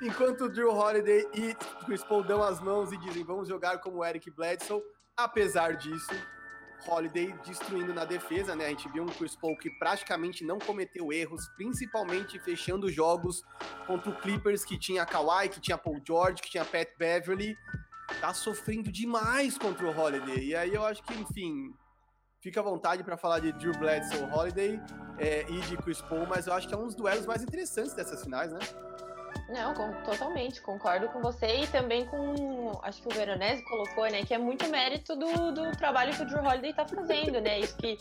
enquanto 0.02 0.48
Drew 0.48 0.74
Holiday 0.74 1.24
e 1.34 1.54
Chris 1.84 2.02
Paul 2.02 2.24
dão 2.24 2.42
as 2.42 2.60
mãos 2.60 2.90
e 2.90 2.96
dizem 2.96 3.22
vamos 3.22 3.48
jogar 3.48 3.78
como 3.78 4.04
Eric 4.04 4.28
Bledsoe, 4.28 4.82
apesar 5.16 5.76
disso, 5.76 6.10
Holiday 6.84 7.32
destruindo 7.46 7.94
na 7.94 8.04
defesa, 8.04 8.56
né? 8.56 8.66
A 8.66 8.70
gente 8.70 8.88
viu 8.88 9.04
um 9.04 9.06
Chris 9.06 9.36
Paul 9.36 9.56
que 9.56 9.70
praticamente 9.78 10.44
não 10.44 10.58
cometeu 10.58 11.12
erros, 11.12 11.48
principalmente 11.56 12.40
fechando 12.40 12.90
jogos 12.90 13.42
contra 13.86 14.10
o 14.10 14.16
Clippers, 14.20 14.64
que 14.64 14.76
tinha 14.76 15.06
Kawhi, 15.06 15.48
que 15.48 15.60
tinha 15.60 15.78
Paul 15.78 16.00
George, 16.04 16.42
que 16.42 16.50
tinha 16.50 16.64
Pat 16.64 16.88
Beverly 16.98 17.56
tá 18.20 18.32
sofrendo 18.34 18.90
demais 18.90 19.56
contra 19.56 19.86
o 19.86 19.96
Holiday. 19.96 20.48
E 20.48 20.56
aí 20.56 20.74
eu 20.74 20.84
acho 20.84 21.02
que, 21.02 21.14
enfim, 21.14 21.74
fica 22.40 22.60
à 22.60 22.62
vontade 22.62 23.04
para 23.04 23.16
falar 23.16 23.40
de 23.40 23.52
Drew 23.52 23.72
Bledsoe 23.78 24.22
Holiday 24.32 24.80
é, 25.18 25.46
e 25.48 25.60
de 25.60 25.76
Chris 25.76 26.00
Paul, 26.02 26.26
mas 26.26 26.46
eu 26.46 26.52
acho 26.52 26.68
que 26.68 26.74
é 26.74 26.76
um 26.76 26.86
dos 26.86 26.94
duelos 26.94 27.26
mais 27.26 27.42
interessantes 27.42 27.94
dessas 27.94 28.22
finais, 28.22 28.52
né? 28.52 28.60
Não, 29.48 29.72
com, 29.72 29.92
totalmente, 30.02 30.60
concordo 30.60 31.08
com 31.08 31.22
você 31.22 31.62
e 31.62 31.66
também 31.68 32.06
com, 32.06 32.78
acho 32.82 33.00
que 33.00 33.08
o 33.08 33.14
Veronese 33.14 33.64
colocou, 33.64 34.04
né, 34.10 34.22
que 34.22 34.34
é 34.34 34.38
muito 34.38 34.68
mérito 34.68 35.16
do, 35.16 35.52
do 35.52 35.72
trabalho 35.72 36.14
que 36.14 36.22
o 36.22 36.26
Drew 36.26 36.42
Holiday 36.42 36.74
tá 36.74 36.86
fazendo, 36.86 37.40
né, 37.40 37.60
isso 37.60 37.76
que 37.78 37.98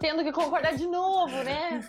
tendo 0.00 0.22
que 0.22 0.32
concordar 0.32 0.74
de 0.74 0.86
novo, 0.86 1.36
né? 1.42 1.80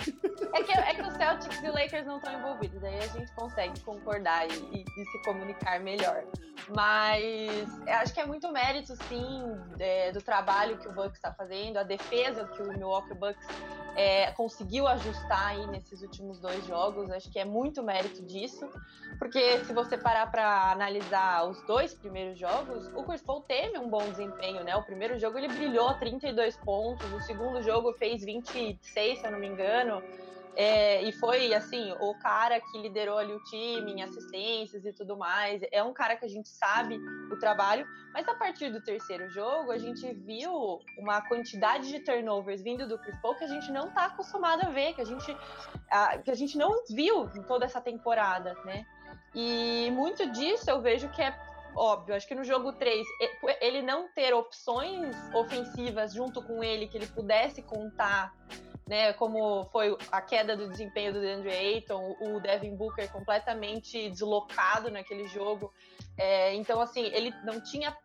É 0.53 0.63
que, 0.63 0.71
é 0.71 0.93
que 0.93 1.01
os 1.01 1.13
Celtics 1.13 1.61
e 1.61 1.69
Lakers 1.69 2.05
não 2.05 2.17
estão 2.17 2.33
envolvidos, 2.33 2.83
aí 2.83 2.97
a 2.97 3.07
gente 3.07 3.31
consegue 3.33 3.79
concordar 3.81 4.47
e, 4.47 4.53
e, 4.53 5.05
se 5.05 5.21
comunicar 5.23 5.79
melhor. 5.79 6.23
Mas 6.75 7.69
acho 7.87 8.13
que 8.13 8.19
é 8.19 8.25
muito 8.25 8.51
mérito, 8.51 8.95
sim, 9.07 9.43
é, 9.79 10.11
do 10.11 10.21
trabalho 10.21 10.77
que 10.77 10.87
o 10.87 10.91
Bucks 10.91 11.15
está 11.15 11.33
fazendo, 11.33 11.77
a 11.77 11.83
defesa 11.83 12.45
que 12.45 12.61
o 12.61 12.67
Milwaukee 12.67 13.13
Bucks 13.13 13.47
é, 13.97 14.31
conseguiu 14.33 14.87
ajustar 14.87 15.47
aí 15.47 15.65
nesses 15.67 16.03
últimos 16.03 16.39
dois 16.39 16.63
jogos. 16.67 17.09
Acho 17.09 17.31
que 17.31 17.39
é 17.39 17.45
muito 17.45 17.81
mérito 17.81 18.23
disso, 18.23 18.69
porque 19.17 19.65
se 19.65 19.73
você 19.73 19.97
parar 19.97 20.29
para 20.29 20.71
analisar 20.71 21.49
os 21.49 21.59
dois 21.63 21.95
primeiros 21.95 22.37
jogos, 22.37 22.87
o 22.93 23.03
Chris 23.03 23.21
Paul 23.23 23.41
teve 23.41 23.79
um 23.79 23.89
bom 23.89 24.07
desempenho, 24.11 24.63
né? 24.63 24.75
O 24.75 24.83
primeiro 24.83 25.17
jogo 25.17 25.39
ele 25.39 25.47
brilhou 25.47 25.95
32 25.95 26.55
pontos, 26.57 27.11
o 27.11 27.19
segundo 27.21 27.61
jogo 27.63 27.93
fez 27.97 28.23
26, 28.23 29.19
se 29.19 29.25
eu 29.25 29.31
não 29.31 29.39
me 29.39 29.47
engano. 29.47 30.01
É, 30.59 31.03
e 31.03 31.11
foi, 31.11 31.53
assim, 31.53 31.93
o 31.99 32.15
cara 32.15 32.59
que 32.59 32.79
liderou 32.79 33.19
ali 33.19 33.31
o 33.31 33.43
time 33.43 33.91
em 33.91 34.01
assistências 34.01 34.83
e 34.85 34.91
tudo 34.91 35.15
mais. 35.15 35.61
É 35.71 35.83
um 35.83 35.93
cara 35.93 36.15
que 36.15 36.25
a 36.25 36.27
gente 36.27 36.49
sabe 36.49 36.97
o 37.31 37.37
trabalho, 37.37 37.85
mas 38.11 38.27
a 38.27 38.33
partir 38.33 38.71
do 38.71 38.81
terceiro 38.81 39.29
jogo, 39.29 39.71
a 39.71 39.77
gente 39.77 40.11
viu 40.15 40.79
uma 40.97 41.21
quantidade 41.21 41.89
de 41.89 41.99
turnovers 41.99 42.63
vindo 42.63 42.87
do 42.87 42.97
Chris 42.97 43.15
Paul 43.21 43.35
que 43.35 43.43
a 43.43 43.47
gente 43.47 43.71
não 43.71 43.89
está 43.89 44.05
acostumado 44.05 44.65
a 44.65 44.69
ver, 44.71 44.95
que 44.95 45.01
a 45.01 45.05
gente, 45.05 45.37
a, 45.91 46.17
que 46.17 46.31
a 46.31 46.35
gente 46.35 46.57
não 46.57 46.83
viu 46.89 47.29
em 47.35 47.43
toda 47.43 47.65
essa 47.65 47.79
temporada, 47.79 48.55
né? 48.65 48.83
E 49.35 49.91
muito 49.91 50.31
disso 50.31 50.67
eu 50.71 50.81
vejo 50.81 51.07
que 51.09 51.21
é 51.21 51.37
óbvio. 51.75 52.15
Acho 52.15 52.27
que 52.27 52.35
no 52.35 52.43
jogo 52.43 52.73
3, 52.73 53.05
ele 53.61 53.81
não 53.81 54.07
ter 54.13 54.33
opções 54.33 55.15
ofensivas 55.33 56.13
junto 56.13 56.41
com 56.41 56.63
ele 56.63 56.87
que 56.87 56.97
ele 56.97 57.07
pudesse 57.07 57.61
contar 57.61 58.33
né, 58.87 59.11
como 59.13 59.65
foi 59.65 59.95
a 60.11 60.21
queda 60.21 60.55
do 60.55 60.69
desempenho 60.69 61.13
do 61.13 61.19
DeAndre 61.19 61.51
Ayton, 61.51 62.15
o 62.21 62.39
Devin 62.39 62.75
Booker 62.75 63.11
completamente 63.11 64.09
deslocado 64.09 64.89
naquele 64.89 65.27
jogo. 65.27 65.73
É, 66.17 66.55
então, 66.55 66.79
assim, 66.79 67.03
ele 67.13 67.33
não 67.43 67.59
tinha 67.59 67.95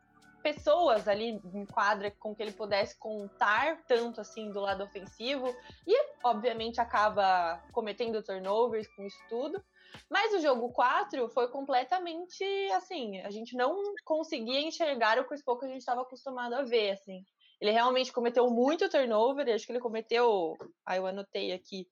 pessoas 0.43 1.07
ali 1.07 1.41
em 1.55 1.65
quadra 1.65 2.11
com 2.11 2.35
que 2.35 2.43
ele 2.43 2.53
pudesse 2.53 2.99
contar 2.99 3.79
tanto 3.87 4.21
assim 4.21 4.51
do 4.51 4.61
lado 4.61 4.83
ofensivo 4.83 5.55
e 5.87 5.97
obviamente 6.25 6.81
acaba 6.81 7.63
cometendo 7.73 8.23
turnovers 8.23 8.89
com 8.89 9.05
isso 9.07 9.19
tudo. 9.29 9.63
Mas 10.11 10.33
o 10.35 10.41
jogo 10.41 10.73
4 10.73 11.29
foi 11.29 11.49
completamente 11.49 12.45
assim, 12.75 13.21
a 13.21 13.31
gente 13.31 13.57
não 13.57 13.77
conseguia 14.05 14.61
enxergar 14.61 15.19
o 15.19 15.25
Chris 15.25 15.43
Paul 15.43 15.59
que 15.59 15.67
a 15.67 15.69
gente 15.69 15.81
estava 15.81 16.03
acostumado 16.03 16.55
a 16.55 16.63
ver, 16.63 16.93
assim. 16.93 17.25
Ele 17.61 17.71
realmente 17.71 18.13
cometeu 18.13 18.51
muito 18.51 18.89
turnover, 18.89 19.49
acho 19.55 19.65
que 19.65 19.73
ele 19.73 19.81
cometeu, 19.81 20.57
aí 20.85 20.99
eu 20.99 21.07
anotei 21.07 21.53
aqui, 21.53 21.87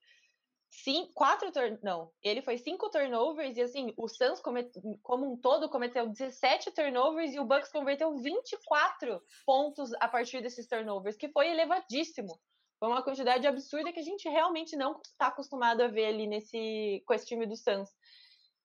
cinco, 0.70 1.12
quatro 1.14 1.50
turn, 1.52 1.78
não, 1.82 2.10
ele 2.22 2.42
foi 2.42 2.56
cinco 2.56 2.88
turnovers 2.90 3.56
e 3.56 3.62
assim, 3.62 3.92
o 3.96 4.08
Suns 4.08 4.40
comet, 4.40 4.70
como 5.02 5.32
um 5.32 5.36
todo 5.36 5.68
cometeu 5.68 6.08
17 6.08 6.70
turnovers 6.72 7.34
e 7.34 7.40
o 7.40 7.44
Bucks 7.44 7.70
converteu 7.70 8.16
24 8.16 9.20
pontos 9.44 9.92
a 10.00 10.08
partir 10.08 10.40
desses 10.40 10.66
turnovers, 10.66 11.16
que 11.16 11.28
foi 11.28 11.48
elevadíssimo. 11.48 12.40
Foi 12.80 12.88
uma 12.88 13.02
quantidade 13.02 13.46
absurda 13.46 13.92
que 13.92 14.00
a 14.00 14.02
gente 14.02 14.26
realmente 14.28 14.74
não 14.74 14.98
está 15.04 15.26
acostumado 15.26 15.82
a 15.82 15.86
ver 15.86 16.06
ali 16.06 16.26
nesse 16.26 17.02
com 17.06 17.12
esse 17.12 17.26
time 17.26 17.46
do 17.46 17.54
Suns. 17.54 17.90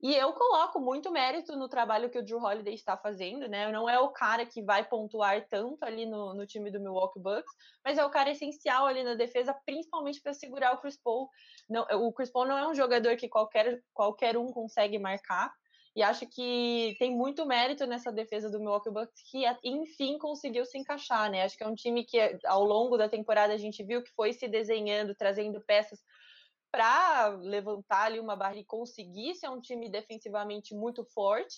E 0.01 0.13
eu 0.13 0.31
coloco 0.33 0.79
muito 0.79 1.11
mérito 1.11 1.55
no 1.55 1.67
trabalho 1.67 2.09
que 2.09 2.19
o 2.19 2.23
Drew 2.23 2.41
Holiday 2.41 2.73
está 2.73 2.97
fazendo, 2.97 3.47
né? 3.47 3.71
Não 3.71 3.89
é 3.89 3.99
o 3.99 4.09
cara 4.09 4.45
que 4.45 4.61
vai 4.61 4.87
pontuar 4.87 5.47
tanto 5.49 5.83
ali 5.83 6.05
no, 6.05 6.33
no 6.33 6.45
time 6.45 6.69
do 6.69 6.79
Milwaukee 6.79 7.19
Bucks, 7.19 7.51
mas 7.83 7.97
é 7.97 8.05
o 8.05 8.09
cara 8.09 8.29
essencial 8.29 8.85
ali 8.85 9.03
na 9.03 9.15
defesa, 9.15 9.53
principalmente 9.65 10.21
para 10.21 10.33
segurar 10.33 10.73
o 10.73 10.77
Chris 10.77 10.97
Paul. 11.01 11.29
Não, 11.69 11.85
o 12.05 12.13
Chris 12.13 12.29
Paul 12.29 12.45
não 12.45 12.57
é 12.57 12.67
um 12.67 12.75
jogador 12.75 13.15
que 13.15 13.27
qualquer, 13.27 13.81
qualquer 13.93 14.37
um 14.37 14.47
consegue 14.47 14.99
marcar. 14.99 15.51
E 15.95 16.03
acho 16.03 16.27
que 16.27 16.93
tem 16.99 17.15
muito 17.15 17.45
mérito 17.45 17.85
nessa 17.85 18.11
defesa 18.11 18.49
do 18.49 18.59
Milwaukee 18.59 18.89
Bucks, 18.89 19.23
que 19.31 19.45
enfim 19.63 20.17
conseguiu 20.17 20.65
se 20.65 20.77
encaixar, 20.77 21.31
né? 21.31 21.43
Acho 21.43 21.57
que 21.57 21.63
é 21.63 21.67
um 21.67 21.73
time 21.73 22.03
que 22.03 22.19
ao 22.45 22.65
longo 22.65 22.97
da 22.97 23.07
temporada 23.07 23.53
a 23.53 23.57
gente 23.57 23.81
viu 23.81 24.03
que 24.03 24.11
foi 24.11 24.33
se 24.33 24.45
desenhando, 24.45 25.15
trazendo 25.15 25.61
peças 25.61 26.03
para 26.69 27.27
levantar 27.27 28.07
ali 28.07 28.19
uma 28.19 28.35
barra 28.35 28.57
e 28.57 28.65
conseguir 28.65 29.35
ser 29.35 29.47
um 29.47 29.61
time 29.61 29.89
defensivamente 29.89 30.75
muito 30.75 31.05
forte. 31.05 31.55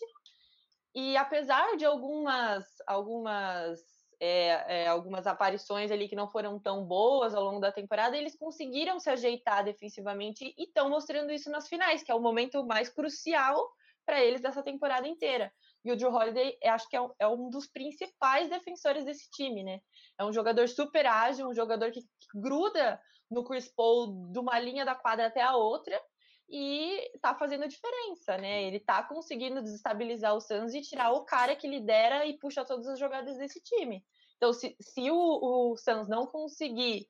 E 0.93 1.17
apesar 1.17 1.75
de 1.75 1.85
algumas 1.85 2.63
algumas 2.85 3.79
é, 4.19 4.83
é, 4.83 4.87
algumas 4.87 5.25
aparições 5.25 5.89
ali 5.89 6.07
que 6.07 6.15
não 6.15 6.29
foram 6.29 6.59
tão 6.59 6.85
boas 6.85 7.33
ao 7.33 7.43
longo 7.43 7.59
da 7.59 7.71
temporada, 7.71 8.15
eles 8.15 8.37
conseguiram 8.37 8.99
se 8.99 9.09
ajeitar 9.09 9.63
defensivamente 9.63 10.53
e 10.55 10.63
estão 10.65 10.91
mostrando 10.91 11.31
isso 11.31 11.49
nas 11.49 11.67
finais, 11.67 12.03
que 12.03 12.11
é 12.11 12.15
o 12.15 12.21
momento 12.21 12.63
mais 12.63 12.87
crucial 12.87 13.67
para 14.07 14.23
eles 14.23 14.39
dessa 14.39 14.63
temporada 14.63 15.05
inteira. 15.05 15.53
E 15.83 15.91
o 15.91 15.97
Drew 15.97 16.09
Holiday, 16.09 16.57
acho 16.63 16.87
que 16.89 16.95
é 16.95 17.01
um, 17.01 17.11
é 17.19 17.27
um, 17.27 17.49
dos 17.49 17.67
principais 17.67 18.49
defensores 18.49 19.03
desse 19.03 19.29
time, 19.31 19.63
né? 19.63 19.81
É 20.17 20.23
um 20.23 20.31
jogador 20.31 20.67
super 20.69 21.05
ágil, 21.05 21.49
um 21.49 21.53
jogador 21.53 21.91
que, 21.91 21.99
gruda 22.33 22.99
no 23.29 23.43
Chris 23.43 23.69
Paul 23.75 24.31
de 24.31 24.39
uma 24.39 24.57
linha 24.57 24.85
da 24.85 24.95
quadra 24.95 25.27
até 25.27 25.41
a 25.41 25.55
outra. 25.55 26.01
e 26.49 27.11
tá 27.21 27.35
fazendo 27.35 27.67
diferença, 27.67 28.37
né? 28.37 28.63
Ele 28.63 28.79
tá 28.79 29.03
conseguindo 29.03 29.61
desestabilizar 29.61 30.33
o 30.33 30.39
Suns 30.39 30.73
e 30.73 30.81
tirar 30.81 31.11
o 31.11 31.25
cara 31.25 31.57
que 31.57 31.67
lidera 31.67 32.25
e 32.25 32.39
puxa 32.39 32.63
todas 32.63 32.87
as 32.87 32.97
jogadas 32.97 33.37
desse 33.37 33.61
time. 33.61 34.01
Então, 34.37 34.53
se, 34.53 34.73
se 34.79 35.11
o, 35.11 35.71
o 35.73 35.77
Suns 35.77 36.07
não 36.07 36.25
conseguir 36.25 37.05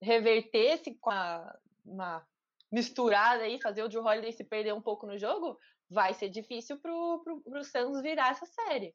reverter 0.00 0.74
esse 0.74 0.94
com 0.94 1.10
uma 1.84 2.26
misturada 2.70 3.44
aí, 3.44 3.60
fazer 3.60 3.82
o 3.82 3.88
Drew 3.88 4.04
Holiday 4.04 4.32
se 4.32 4.44
perder 4.44 4.74
um 4.74 4.82
pouco 4.82 5.06
no 5.06 5.18
jogo, 5.18 5.58
vai 5.88 6.14
ser 6.14 6.28
difícil 6.28 6.78
pro, 6.78 7.22
pro, 7.24 7.40
pro 7.40 7.64
Suns 7.64 8.02
virar 8.02 8.30
essa 8.30 8.46
série. 8.46 8.94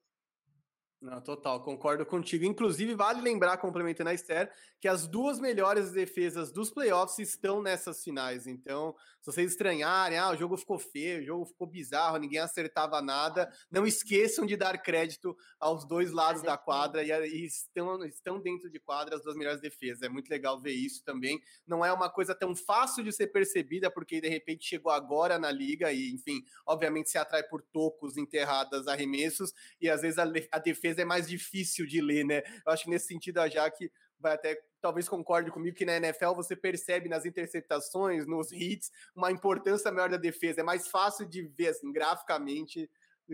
Não, 1.04 1.20
total, 1.20 1.62
concordo 1.62 2.06
contigo. 2.06 2.46
Inclusive, 2.46 2.96
vale 2.96 3.20
lembrar, 3.20 3.58
complementando 3.58 4.10
a 4.10 4.14
Esther, 4.14 4.50
que 4.80 4.88
as 4.88 5.06
duas 5.06 5.38
melhores 5.38 5.92
defesas 5.92 6.50
dos 6.50 6.72
playoffs 6.72 7.20
estão 7.20 7.62
nessas 7.62 8.02
finais. 8.02 8.48
Então, 8.48 8.96
se 9.20 9.30
vocês 9.30 9.52
estranharem, 9.52 10.18
ah, 10.18 10.32
o 10.32 10.38
jogo 10.38 10.56
ficou 10.56 10.80
feio, 10.80 11.20
o 11.20 11.26
jogo 11.26 11.46
ficou 11.46 11.68
bizarro, 11.68 12.18
ninguém 12.18 12.40
acertava 12.40 13.02
nada, 13.02 13.52
não 13.70 13.86
esqueçam 13.86 14.46
de 14.46 14.56
dar 14.56 14.82
crédito 14.82 15.36
aos 15.60 15.86
dois 15.86 16.10
lados 16.12 16.42
da 16.42 16.58
quadra 16.58 17.04
e, 17.04 17.12
e 17.12 17.46
estão, 17.46 18.06
estão 18.06 18.40
dentro 18.40 18.70
de 18.70 18.80
quadra 18.80 19.18
as 19.18 19.24
duas 19.24 19.36
melhores 19.36 19.60
defesas. 19.60 20.04
É 20.04 20.10
muito 20.10 20.30
legal 20.30 20.62
ver 20.62 20.72
isso 20.72 21.04
também. 21.04 21.42
Não 21.68 21.84
é 21.84 21.92
uma 21.92 22.10
coisa 22.10 22.34
tão 22.34 22.56
fácil 22.56 23.04
de 23.04 23.12
ser 23.12 23.28
percebida, 23.28 23.92
porque 23.92 24.22
de 24.22 24.30
repente 24.30 24.66
chegou 24.66 24.92
agora 24.92 25.38
na 25.38 25.52
liga 25.52 25.92
e, 25.92 26.14
enfim, 26.14 26.42
obviamente 26.66 27.10
se 27.10 27.18
atrai 27.18 27.44
por 27.44 27.62
tocos, 27.62 28.16
enterradas, 28.16 28.88
arremessos, 28.88 29.52
e 29.82 29.90
às 29.90 30.02
vezes 30.02 30.18
a, 30.18 30.24
a 30.52 30.60
defesa 30.60 30.93
é 30.98 31.06
mais 31.06 31.28
difícil 31.28 31.86
de 31.86 32.02
ler, 32.02 32.26
né? 32.26 32.44
Eu 32.66 32.72
acho 32.72 32.84
que 32.86 32.90
nesse 32.90 33.08
sentido 33.08 33.40
a 33.40 33.50
Jaque 33.50 33.92
vai 34.20 34.34
até 34.34 34.60
talvez 34.82 35.08
concorde 35.08 35.52
comigo 35.52 35.76
que 35.76 35.86
na 35.86 35.98
NFL 35.98 36.34
você 36.36 36.56
percebe 36.56 37.08
nas 37.08 37.26
interceptações, 37.26 38.26
nos 38.26 38.52
hits, 38.52 38.92
uma 39.16 39.32
importância 39.32 39.92
maior 39.92 40.10
da 40.10 40.18
defesa. 40.18 40.62
É 40.62 40.64
mais 40.64 40.88
fácil 40.88 41.26
de 41.26 41.42
ver 41.42 41.68
assim, 41.70 41.92
graficamente 41.92 42.90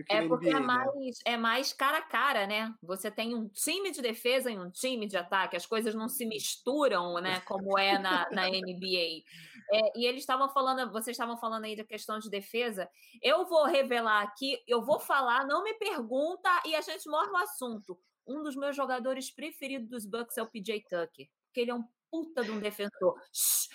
é 0.08 0.26
porque 0.26 0.48
NBA, 0.48 0.56
é, 0.56 0.60
né? 0.60 0.66
mais, 0.66 0.94
né? 0.94 1.12
é 1.24 1.36
mais 1.36 1.72
cara 1.72 1.98
a 1.98 2.02
cara, 2.02 2.46
né? 2.46 2.72
Você 2.82 3.10
tem 3.10 3.34
um 3.34 3.48
time 3.48 3.90
de 3.90 4.00
defesa 4.00 4.50
e 4.50 4.58
um 4.58 4.70
time 4.70 5.06
de 5.06 5.16
ataque, 5.16 5.56
as 5.56 5.66
coisas 5.66 5.94
não 5.94 6.08
se 6.08 6.24
misturam, 6.24 7.14
né? 7.20 7.40
Como 7.40 7.78
é 7.78 7.98
na, 7.98 8.28
na 8.30 8.48
NBA. 8.48 9.24
É, 9.72 9.98
e 9.98 10.06
eles 10.06 10.20
estavam 10.20 10.48
falando, 10.48 10.90
vocês 10.92 11.14
estavam 11.14 11.36
falando 11.36 11.64
aí 11.64 11.76
da 11.76 11.84
questão 11.84 12.18
de 12.18 12.30
defesa. 12.30 12.88
Eu 13.22 13.46
vou 13.46 13.66
revelar 13.66 14.22
aqui, 14.22 14.62
eu 14.66 14.84
vou 14.84 15.00
falar, 15.00 15.46
não 15.46 15.62
me 15.64 15.74
pergunta 15.74 16.48
e 16.66 16.74
a 16.74 16.80
gente 16.80 17.08
morre 17.08 17.28
no 17.28 17.38
assunto. 17.38 17.98
Um 18.26 18.42
dos 18.42 18.54
meus 18.54 18.76
jogadores 18.76 19.30
preferidos 19.30 19.88
dos 19.88 20.06
Bucks 20.06 20.38
é 20.38 20.42
o 20.42 20.50
PJ 20.50 20.82
Tucker, 20.82 21.28
porque 21.46 21.60
ele 21.60 21.70
é 21.70 21.74
um 21.74 21.84
puta 22.10 22.44
de 22.44 22.50
um 22.50 22.60
defensor. 22.60 23.14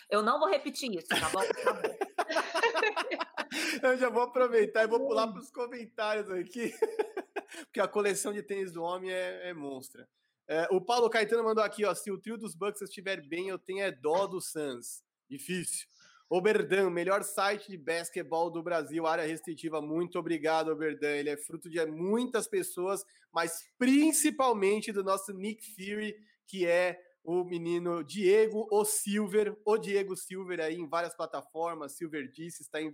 Eu 0.10 0.22
não 0.22 0.40
vou 0.40 0.50
repetir 0.50 0.94
isso, 0.94 1.08
tá 1.08 1.30
bom? 1.30 1.42
Tá 1.42 1.74
bom. 1.74 3.26
Eu 3.82 3.98
já 3.98 4.10
vou 4.10 4.24
aproveitar 4.24 4.84
e 4.84 4.88
vou 4.88 5.00
pular 5.00 5.28
para 5.28 5.40
os 5.40 5.52
comentários 5.52 6.30
aqui, 6.30 6.74
porque 7.66 7.80
a 7.80 7.88
coleção 7.88 8.34
de 8.34 8.44
tênis 8.44 8.72
do 8.72 8.84
homem 8.84 9.12
é, 9.12 9.50
é 9.50 9.54
monstra. 9.54 10.08
É, 10.48 10.68
o 10.72 10.80
Paulo 10.80 11.10
Caetano 11.10 11.44
mandou 11.44 11.64
aqui, 11.64 11.84
ó, 11.86 11.94
se 11.96 12.12
o 12.12 12.18
trio 12.18 12.38
dos 12.38 12.54
Bucks 12.54 12.82
estiver 12.82 13.22
bem, 13.22 13.50
eu 13.50 13.58
tenho 13.58 13.84
é 13.84 13.92
dó 13.92 14.28
do 14.28 14.40
Suns. 14.40 15.04
Difícil. 15.28 15.88
Oberdan, 16.30 16.90
melhor 16.90 17.24
site 17.24 17.70
de 17.70 17.78
basquetebol 17.78 18.50
do 18.50 18.62
Brasil, 18.62 19.06
área 19.06 19.26
restritiva. 19.26 19.82
Muito 19.82 20.18
obrigado, 20.18 20.70
Oberdan. 20.70 21.12
Ele 21.12 21.30
é 21.30 21.38
fruto 21.38 21.70
de 21.70 21.84
muitas 21.86 22.48
pessoas, 22.48 23.04
mas 23.32 23.64
principalmente 23.78 24.92
do 24.92 25.04
nosso 25.04 25.32
Nick 25.34 25.64
Fury, 25.74 26.16
que 26.48 26.66
é 26.66 27.00
o 27.26 27.44
menino 27.44 28.04
Diego 28.04 28.68
O 28.72 28.86
Silver, 28.86 29.58
o 29.66 29.78
Diego 29.78 30.16
Silver 30.16 30.60
aí 30.60 30.76
em 30.76 30.88
várias 30.88 31.16
plataformas, 31.16 31.94
Silver 31.94 32.30
disse, 32.32 32.62
está 32.62 32.80
em... 32.80 32.94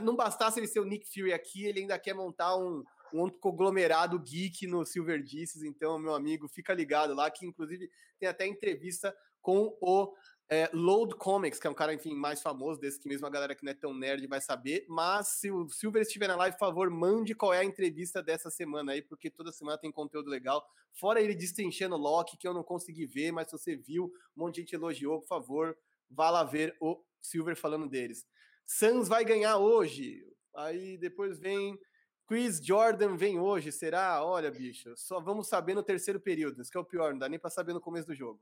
não 0.00 0.14
bastasse 0.14 0.60
ele 0.60 0.68
ser 0.68 0.80
o 0.80 0.84
Nick 0.84 1.06
Fury 1.12 1.32
aqui, 1.32 1.66
ele 1.66 1.80
ainda 1.80 1.98
quer 1.98 2.14
montar 2.14 2.56
um, 2.56 2.84
um 3.12 3.28
conglomerado 3.28 4.18
geek 4.18 4.66
no 4.68 4.86
Silver 4.86 5.22
Disses, 5.22 5.64
então, 5.64 5.98
meu 5.98 6.14
amigo, 6.14 6.48
fica 6.48 6.72
ligado 6.72 7.14
lá, 7.14 7.30
que 7.30 7.44
inclusive 7.44 7.90
tem 8.18 8.28
até 8.28 8.46
entrevista 8.46 9.14
com 9.42 9.76
o 9.80 10.14
é, 10.48 10.68
Load 10.72 11.14
Comics, 11.16 11.58
que 11.58 11.66
é 11.66 11.70
um 11.70 11.74
cara, 11.74 11.94
enfim, 11.94 12.14
mais 12.14 12.42
famoso 12.42 12.78
desse 12.78 13.00
que 13.00 13.08
mesmo 13.08 13.26
a 13.26 13.30
galera 13.30 13.54
que 13.54 13.64
não 13.64 13.72
é 13.72 13.74
tão 13.74 13.94
nerd 13.94 14.26
vai 14.26 14.40
saber. 14.40 14.84
Mas 14.88 15.28
se 15.28 15.50
o 15.50 15.68
Silver 15.68 16.02
estiver 16.02 16.28
na 16.28 16.36
live, 16.36 16.56
por 16.56 16.66
favor, 16.66 16.90
mande 16.90 17.34
qual 17.34 17.52
é 17.52 17.60
a 17.60 17.64
entrevista 17.64 18.22
dessa 18.22 18.50
semana 18.50 18.92
aí, 18.92 19.02
porque 19.02 19.30
toda 19.30 19.52
semana 19.52 19.78
tem 19.78 19.90
conteúdo 19.90 20.28
legal. 20.28 20.64
Fora 20.92 21.20
ele 21.20 21.34
destrinchando 21.34 21.96
Loki, 21.96 22.36
que 22.36 22.46
eu 22.46 22.54
não 22.54 22.62
consegui 22.62 23.06
ver, 23.06 23.32
mas 23.32 23.48
se 23.48 23.52
você 23.52 23.76
viu, 23.76 24.12
um 24.36 24.44
monte 24.44 24.56
de 24.56 24.60
gente 24.62 24.74
elogiou, 24.74 25.20
por 25.20 25.28
favor, 25.28 25.76
vá 26.10 26.30
lá 26.30 26.44
ver 26.44 26.76
o 26.80 27.02
Silver 27.20 27.56
falando 27.56 27.88
deles. 27.88 28.26
Suns 28.66 29.08
vai 29.08 29.24
ganhar 29.24 29.58
hoje. 29.58 30.24
Aí 30.54 30.96
depois 30.98 31.38
vem 31.38 31.78
Chris 32.26 32.58
Jordan 32.64 33.16
vem 33.16 33.38
hoje, 33.38 33.70
será? 33.70 34.24
Olha, 34.24 34.50
bicho, 34.50 34.94
só 34.96 35.20
vamos 35.20 35.46
saber 35.46 35.74
no 35.74 35.82
terceiro 35.82 36.18
período. 36.18 36.62
Isso 36.62 36.70
que 36.70 36.78
é 36.78 36.80
o 36.80 36.84
pior, 36.84 37.12
não 37.12 37.18
dá 37.18 37.28
nem 37.28 37.38
para 37.38 37.50
saber 37.50 37.74
no 37.74 37.80
começo 37.80 38.06
do 38.06 38.14
jogo. 38.14 38.40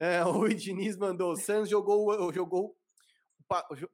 É, 0.00 0.24
o 0.24 0.48
Diniz 0.48 0.96
mandou: 0.96 1.32
o 1.32 1.36
Suns 1.36 1.68
jogou, 1.68 2.32
jogou 2.32 2.74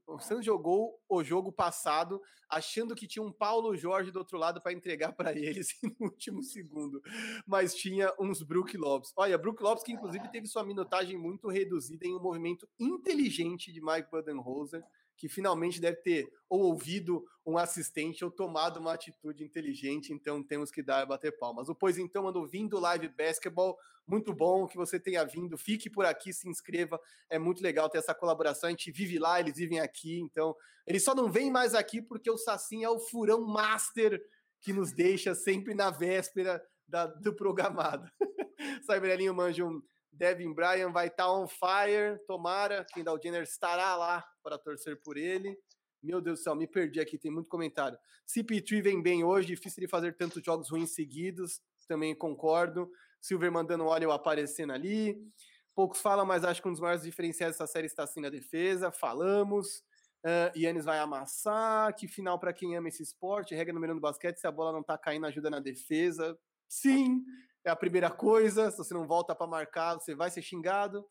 o 0.06 0.18
Santos 0.18 0.44
jogou 0.44 1.00
o 1.08 1.24
jogo 1.24 1.50
passado 1.50 2.20
achando 2.48 2.94
que 2.94 3.06
tinha 3.06 3.22
um 3.22 3.32
Paulo 3.32 3.74
Jorge 3.74 4.10
do 4.10 4.18
outro 4.18 4.36
lado 4.36 4.60
para 4.60 4.72
entregar 4.72 5.12
para 5.14 5.32
eles 5.32 5.68
no 5.82 6.08
último 6.08 6.42
segundo, 6.42 7.00
mas 7.46 7.74
tinha 7.74 8.12
uns 8.20 8.42
Brook 8.42 8.76
Lopes. 8.76 9.12
Olha, 9.16 9.38
Brook 9.38 9.62
Lopes 9.62 9.82
que 9.82 9.92
inclusive 9.92 10.28
teve 10.28 10.46
sua 10.46 10.62
minutagem 10.62 11.16
muito 11.16 11.48
reduzida 11.48 12.06
em 12.06 12.14
um 12.14 12.20
movimento 12.20 12.68
inteligente 12.78 13.72
de 13.72 13.80
Mike 13.80 14.10
Budenholzer, 14.10 14.84
que 15.16 15.28
finalmente 15.28 15.80
deve 15.80 15.96
ter 15.98 16.30
ou 16.48 16.62
ouvido 16.64 17.24
um 17.44 17.56
assistente 17.56 18.24
ou 18.24 18.30
tomado 18.30 18.78
uma 18.78 18.92
atitude 18.92 19.44
inteligente, 19.44 20.12
então 20.12 20.42
temos 20.42 20.70
que 20.70 20.82
dar 20.82 21.06
bater 21.06 21.36
palmas. 21.38 21.68
O 21.68 21.74
Pois 21.74 21.96
então 21.96 22.24
mandou 22.24 22.46
vindo 22.46 22.78
live 22.78 23.08
basketball, 23.08 23.76
muito 24.06 24.32
bom 24.32 24.66
que 24.66 24.76
você 24.76 25.00
tenha 25.00 25.24
vindo, 25.24 25.56
fique 25.56 25.88
por 25.88 26.04
aqui, 26.04 26.32
se 26.32 26.48
inscreva, 26.48 27.00
é 27.30 27.38
muito 27.38 27.62
legal 27.62 27.88
ter 27.88 27.98
essa 27.98 28.14
colaboração, 28.14 28.68
a 28.68 28.70
gente 28.70 28.90
vive 28.90 29.18
lá, 29.18 29.40
eles 29.40 29.56
vivem 29.56 29.80
aqui, 29.80 30.20
então 30.20 30.54
eles 30.86 31.02
só 31.02 31.14
não 31.14 31.30
vêm 31.30 31.50
mais 31.50 31.74
aqui 31.74 32.02
porque 32.02 32.30
o 32.30 32.38
Sassin 32.38 32.84
é 32.84 32.90
o 32.90 32.98
furão 32.98 33.44
master 33.46 34.20
que 34.60 34.72
nos 34.72 34.92
deixa 34.92 35.34
sempre 35.34 35.74
na 35.74 35.90
véspera 35.90 36.62
da, 36.86 37.06
do 37.06 37.34
programado. 37.34 38.10
Cyberelinho 38.84 39.34
manja 39.34 39.64
um 39.64 39.82
Devin 40.16 40.52
Bryan 40.52 40.90
vai 40.90 41.08
estar 41.08 41.24
tá 41.24 41.32
on 41.32 41.46
fire, 41.46 42.18
tomara. 42.26 42.84
Kendall 42.92 43.20
Jenner 43.22 43.42
estará 43.42 43.94
lá 43.96 44.24
para 44.42 44.58
torcer 44.58 45.00
por 45.02 45.16
ele. 45.16 45.56
Meu 46.02 46.20
Deus 46.20 46.38
do 46.40 46.42
céu, 46.42 46.54
me 46.54 46.66
perdi 46.66 47.00
aqui, 47.00 47.18
tem 47.18 47.30
muito 47.30 47.48
comentário. 47.48 47.98
CP3 48.26 48.82
vem 48.82 49.02
bem 49.02 49.24
hoje, 49.24 49.48
difícil 49.48 49.80
de 49.80 49.88
fazer 49.88 50.16
tantos 50.16 50.42
jogos 50.42 50.70
ruins 50.70 50.94
seguidos, 50.94 51.60
também 51.88 52.14
concordo. 52.14 52.90
Silver 53.20 53.50
mandando 53.50 53.84
óleo 53.86 54.12
aparecendo 54.12 54.72
ali. 54.72 55.18
Poucos 55.74 56.00
falam, 56.00 56.24
mas 56.24 56.44
acho 56.44 56.62
que 56.62 56.68
um 56.68 56.72
dos 56.72 56.80
maiores 56.80 57.02
diferenciais 57.02 57.52
dessa 57.52 57.66
série 57.66 57.86
está 57.86 58.04
assim 58.04 58.20
na 58.20 58.30
defesa. 58.30 58.90
Falamos. 58.90 59.84
Uh, 60.24 60.56
Yannis 60.56 60.84
vai 60.84 60.98
amassar. 60.98 61.94
Que 61.94 62.08
final 62.08 62.38
para 62.38 62.52
quem 62.52 62.76
ama 62.76 62.88
esse 62.88 63.02
esporte. 63.02 63.54
Regra 63.54 63.74
número 63.74 63.92
um 63.92 63.96
do 63.96 64.00
basquete: 64.00 64.38
se 64.38 64.46
a 64.46 64.52
bola 64.52 64.72
não 64.72 64.80
está 64.80 64.96
caindo, 64.96 65.26
ajuda 65.26 65.50
na 65.50 65.60
defesa. 65.60 66.38
Sim, 66.68 67.24
é 67.66 67.70
a 67.70 67.76
primeira 67.76 68.10
coisa. 68.10 68.70
Se 68.70 68.78
você 68.78 68.94
não 68.94 69.06
volta 69.06 69.34
para 69.34 69.46
marcar, 69.46 69.94
você 69.94 70.14
vai 70.14 70.30
ser 70.30 70.40
xingado. 70.40 71.04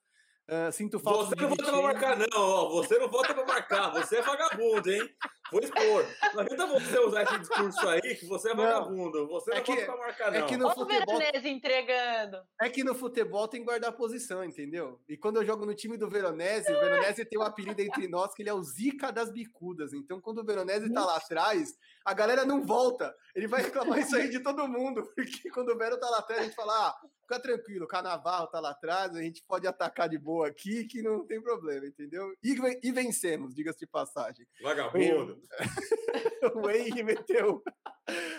Uh, 0.48 0.72
sinto 0.72 1.00
falta 1.00 1.36
Você 1.36 1.36
não 1.36 1.50
volta 1.50 1.64
para 1.64 1.82
marcar, 1.82 2.18
não. 2.18 2.28
Ó. 2.34 2.70
Você 2.70 2.98
não 2.98 3.10
volta 3.10 3.34
para 3.34 3.46
marcar. 3.46 3.90
Você 3.92 4.18
é 4.18 4.22
vagabundo, 4.22 4.90
hein? 4.90 5.10
Vou 5.52 5.62
expor. 5.62 6.06
Não 6.34 6.42
adianta 6.42 6.66
você 6.68 7.00
usar 7.00 7.24
esse 7.24 7.40
discurso 7.40 7.88
aí 7.88 8.02
que 8.02 8.26
você 8.26 8.52
é 8.52 8.56
vagabundo. 8.56 9.28
Você 9.28 9.52
é 9.52 9.56
não 9.56 9.64
que, 9.64 9.72
volta 9.72 9.86
pra 9.86 9.98
marcar, 9.98 10.32
não. 10.32 10.40
É 10.40 10.42
que 10.44 10.58
no 10.58 10.66
Olha 10.66 10.76
futebol, 10.76 11.16
o 11.16 11.20
Veronese 11.20 11.50
entregando. 11.50 12.38
É 12.60 12.70
que 12.70 12.84
no 12.84 12.96
futebol 12.96 13.48
tem 13.48 13.62
que 13.62 13.66
guardar 13.66 13.92
posição, 13.92 14.44
entendeu? 14.44 15.00
E 15.08 15.16
quando 15.16 15.38
eu 15.38 15.46
jogo 15.46 15.66
no 15.66 15.76
time 15.76 15.98
do 15.98 16.10
Veronese, 16.10 16.72
o 16.72 16.80
Veronese 16.80 17.26
tem 17.26 17.40
um 17.40 17.44
apelido 17.44 17.80
entre 17.82 18.08
nós 18.08 18.34
que 18.34 18.42
ele 18.42 18.50
é 18.50 18.54
o 18.54 18.64
Zica 18.64 19.12
das 19.12 19.32
bicudas. 19.32 19.94
Então, 19.94 20.20
quando 20.20 20.40
o 20.40 20.46
Veronese 20.46 20.92
tá 20.92 21.06
lá 21.06 21.18
atrás, 21.18 21.76
a 22.04 22.14
galera 22.14 22.46
não 22.46 22.64
volta. 22.64 23.16
Ele 23.36 23.48
vai 23.48 23.64
reclamar 23.64 24.00
isso 24.00 24.16
aí 24.16 24.30
de 24.30 24.40
todo 24.40 24.68
mundo. 24.68 25.04
Porque 25.16 25.50
quando 25.50 25.70
o 25.70 25.78
Vero 25.78 26.00
tá 26.00 26.10
lá 26.10 26.20
atrás, 26.20 26.42
a 26.42 26.44
gente 26.46 26.56
fala, 26.56 26.88
ah, 26.88 26.96
fica 27.22 27.40
tranquilo, 27.40 27.86
o 27.86 27.88
Canavarro 27.88 28.48
tá 28.48 28.60
lá 28.60 28.70
atrás, 28.70 29.16
a 29.16 29.22
gente 29.22 29.44
pode 29.48 29.68
atacar 29.68 30.08
de 30.08 30.18
boa 30.18 30.48
aqui, 30.48 30.86
que 30.86 31.02
não 31.02 31.26
tem 31.26 31.42
problema, 31.42 31.86
entendeu? 31.86 32.32
E, 32.44 32.56
e 32.84 32.92
vencemos, 32.92 33.54
diga-se 33.54 33.80
de 33.80 33.88
passagem. 33.88 34.46
Vagabundo. 34.62 35.35
o 36.56 36.70
Henry 36.70 37.04
meteu. 37.04 37.64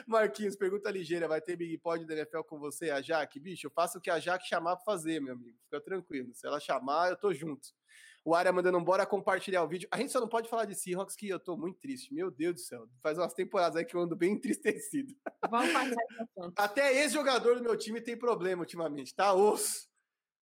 Marquinhos, 0.07 0.57
pergunta 0.57 0.91
ligeira: 0.91 1.29
vai 1.29 1.41
ter 1.41 1.57
Big 1.57 1.79
Pod 1.79 2.05
da 2.05 2.15
NFL 2.15 2.43
com 2.43 2.59
você, 2.59 2.91
a 2.91 3.01
Jaque? 3.01 3.41
Bicho, 3.41 3.67
eu 3.67 3.71
faço 3.71 3.99
o 3.99 4.01
que 4.01 4.11
a 4.11 4.19
Jaque 4.19 4.49
chamar 4.49 4.77
pra 4.77 4.85
fazer, 4.85 5.21
meu 5.21 5.35
amigo. 5.35 5.59
Fica 5.65 5.81
tranquilo. 5.81 6.35
Se 6.35 6.47
ela 6.47 6.61
chamar, 6.61 7.11
eu 7.11 7.17
tô 7.17 7.33
junto. 7.33 7.69
O 8.25 8.35
Área 8.35 8.53
mandando 8.53 8.81
bora 8.81 9.07
compartilhar 9.07 9.63
o 9.63 9.69
vídeo. 9.69 9.89
A 9.89 9.99
gente 9.99 10.11
só 10.11 10.19
não 10.19 10.29
pode 10.29 10.49
falar 10.49 10.65
de 10.65 10.75
Seahawks, 10.75 11.15
que 11.15 11.29
eu 11.29 11.39
tô 11.39 11.57
muito 11.57 11.79
triste. 11.79 12.13
Meu 12.13 12.29
Deus 12.29 12.55
do 12.55 12.61
céu. 12.61 12.89
Faz 13.01 13.17
umas 13.17 13.33
temporadas 13.33 13.77
aí 13.77 13.85
que 13.85 13.95
eu 13.95 14.01
ando 14.01 14.17
bem 14.17 14.33
entristecido. 14.35 15.15
Vamos 15.49 15.73
passar 15.73 15.95
Até 16.57 17.05
esse 17.05 17.15
jogador 17.15 17.55
do 17.55 17.63
meu 17.63 17.77
time 17.77 18.01
tem 18.01 18.17
problema 18.17 18.63
ultimamente, 18.63 19.15
tá? 19.15 19.33
Osso. 19.33 19.89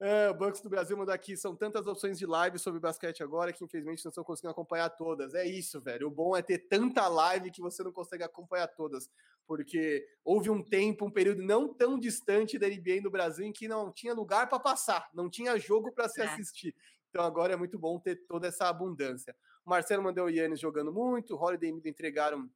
É, 0.01 0.29
o 0.29 0.35
Bucks 0.35 0.61
do 0.61 0.69
Brasil 0.69 0.97
mandou 0.97 1.15
aqui, 1.15 1.37
são 1.37 1.55
tantas 1.55 1.87
opções 1.87 2.19
de 2.19 2.27
live 2.27 2.59
sobre 2.59 2.81
basquete 2.81 3.23
agora 3.23 3.53
que 3.53 3.65
infelizmente 3.65 4.05
não 4.05 4.11
estou 4.11 4.25
conseguindo 4.25 4.51
acompanhar 4.51 4.91
todas. 4.91 5.35
É 5.35 5.47
isso, 5.47 5.81
velho. 5.81 6.09
O 6.09 6.11
bom 6.11 6.37
é 6.37 6.43
ter 6.43 6.59
tanta 6.59 7.07
live 7.07 7.51
que 7.51 7.61
você 7.61 7.83
não 7.83 7.93
consegue 7.93 8.25
acompanhar 8.25 8.67
todas. 8.69 9.09
Porque 9.47 10.07
houve 10.25 10.51
um 10.51 10.63
tempo, 10.63 11.05
um 11.05 11.11
período 11.11 11.43
não 11.43 11.73
tão 11.73 11.99
distante 11.99 12.59
da 12.59 12.67
NBA 12.67 13.03
no 13.03 13.11
Brasil 13.11 13.47
em 13.47 13.53
que 13.53 13.69
não 13.69 13.93
tinha 13.93 14.15
lugar 14.15 14.49
para 14.49 14.59
passar, 14.59 15.09
não 15.15 15.31
tinha 15.31 15.59
jogo 15.59 15.93
para 15.93 16.09
se 16.09 16.21
é. 16.21 16.25
assistir. 16.25 16.75
Então 17.11 17.23
agora 17.23 17.53
é 17.53 17.57
muito 17.57 17.79
bom 17.79 17.99
ter 18.01 18.17
toda 18.27 18.49
essa 18.49 18.69
abundância. 18.69 19.37
O 19.65 19.71
Marcelo 19.71 20.03
mandou 20.03 20.25
o 20.25 20.31
Yannis 20.31 20.61
jogando 20.61 20.93
muito, 20.93 21.35
o 21.35 21.39
Holiday 21.41 21.73
me 21.73 21.81
entregaram 21.89 22.51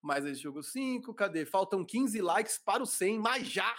mais 0.00 0.24
esse 0.24 0.40
jogo 0.40 0.62
5. 0.62 1.12
Cadê? 1.14 1.44
Faltam 1.44 1.84
15 1.84 2.20
likes 2.20 2.58
para 2.58 2.82
o 2.82 2.86
100, 2.86 3.18
mas 3.18 3.46
já 3.46 3.74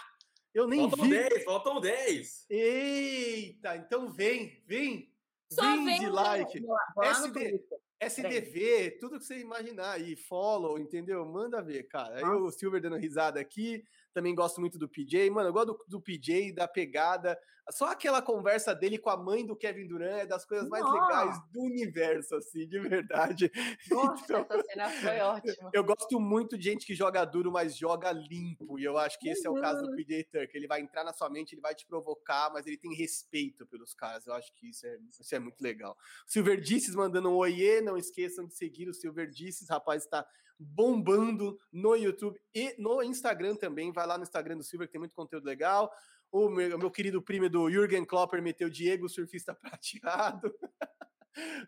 eu 0.56 0.66
nem 0.66 0.88
faltam 0.88 1.04
vi. 1.04 1.10
10, 1.10 1.44
faltam 1.44 1.80
10. 1.80 2.46
Eita, 2.48 3.76
então 3.76 4.08
vem, 4.08 4.62
vem. 4.66 5.12
Só 5.52 5.62
vem, 5.62 5.84
vem 5.84 6.00
de 6.00 6.08
like. 6.08 6.64
SD, 7.02 7.62
SDV, 8.00 8.96
tudo 8.98 9.18
que 9.18 9.24
você 9.26 9.38
imaginar 9.38 9.92
aí, 9.92 10.16
follow, 10.16 10.78
entendeu? 10.78 11.26
Manda 11.26 11.62
ver, 11.62 11.82
cara. 11.84 12.16
Aí 12.16 12.24
o 12.24 12.50
Silver 12.50 12.80
dando 12.80 12.96
risada 12.96 13.38
aqui. 13.38 13.84
Também 14.16 14.34
gosto 14.34 14.62
muito 14.62 14.78
do 14.78 14.88
PJ. 14.88 15.28
Mano, 15.28 15.50
eu 15.50 15.52
gosto 15.52 15.74
do, 15.74 15.84
do 15.86 16.00
PJ, 16.00 16.50
da 16.54 16.66
pegada. 16.66 17.38
Só 17.70 17.90
aquela 17.90 18.22
conversa 18.22 18.74
dele 18.74 18.96
com 18.96 19.10
a 19.10 19.16
mãe 19.16 19.44
do 19.44 19.54
Kevin 19.54 19.86
Durant 19.86 20.20
é 20.20 20.26
das 20.26 20.46
coisas 20.46 20.66
mais 20.70 20.82
Nossa. 20.82 20.94
legais 20.94 21.38
do 21.52 21.60
universo, 21.60 22.34
assim, 22.36 22.66
de 22.66 22.78
verdade. 22.78 23.52
Nossa, 23.90 24.24
então, 24.24 24.46
essa 24.48 24.62
cena 24.62 24.88
foi 24.88 25.18
ótima. 25.18 25.70
Eu 25.70 25.84
gosto 25.84 26.18
muito 26.18 26.56
de 26.56 26.64
gente 26.64 26.86
que 26.86 26.94
joga 26.94 27.26
duro, 27.26 27.52
mas 27.52 27.76
joga 27.76 28.10
limpo. 28.10 28.78
E 28.78 28.84
eu 28.84 28.96
acho 28.96 29.18
que 29.18 29.28
esse 29.28 29.46
uhum. 29.46 29.54
é 29.54 29.58
o 29.58 29.62
caso 29.62 29.82
do 29.82 29.90
uhum. 29.90 29.96
PJ 29.96 30.24
Tucker. 30.24 30.50
Ele 30.54 30.66
vai 30.66 30.80
entrar 30.80 31.04
na 31.04 31.12
sua 31.12 31.28
mente, 31.28 31.52
ele 31.52 31.60
vai 31.60 31.74
te 31.74 31.84
provocar, 31.86 32.50
mas 32.54 32.66
ele 32.66 32.78
tem 32.78 32.94
respeito 32.94 33.66
pelos 33.66 33.92
caras. 33.92 34.26
Eu 34.26 34.32
acho 34.32 34.50
que 34.54 34.70
isso 34.70 34.86
é, 34.86 34.96
isso 35.10 35.34
é 35.34 35.38
muito 35.38 35.60
legal. 35.60 35.94
Silver 36.26 36.58
Disses 36.58 36.94
mandando 36.94 37.28
um 37.28 37.36
oiê. 37.36 37.82
Não 37.82 37.98
esqueçam 37.98 38.46
de 38.46 38.54
seguir 38.54 38.88
o 38.88 38.94
Silver 38.94 39.28
Disses. 39.28 39.68
Rapaz, 39.68 40.04
está 40.04 40.26
bombando 40.58 41.58
no 41.72 41.94
YouTube 41.94 42.40
e 42.54 42.74
no 42.78 43.02
Instagram 43.02 43.56
também. 43.56 43.92
Vai 43.92 44.06
lá 44.06 44.16
no 44.16 44.24
Instagram 44.24 44.56
do 44.56 44.64
Silver, 44.64 44.88
que 44.88 44.92
tem 44.92 44.98
muito 44.98 45.14
conteúdo 45.14 45.44
legal. 45.44 45.92
O 46.30 46.48
meu, 46.48 46.78
meu 46.78 46.90
querido 46.90 47.22
primo 47.22 47.48
do 47.48 47.70
Jürgen 47.70 48.04
Klopper 48.04 48.42
meteu 48.42 48.68
Diego, 48.68 49.08
surfista 49.08 49.54
prateado. 49.60 50.52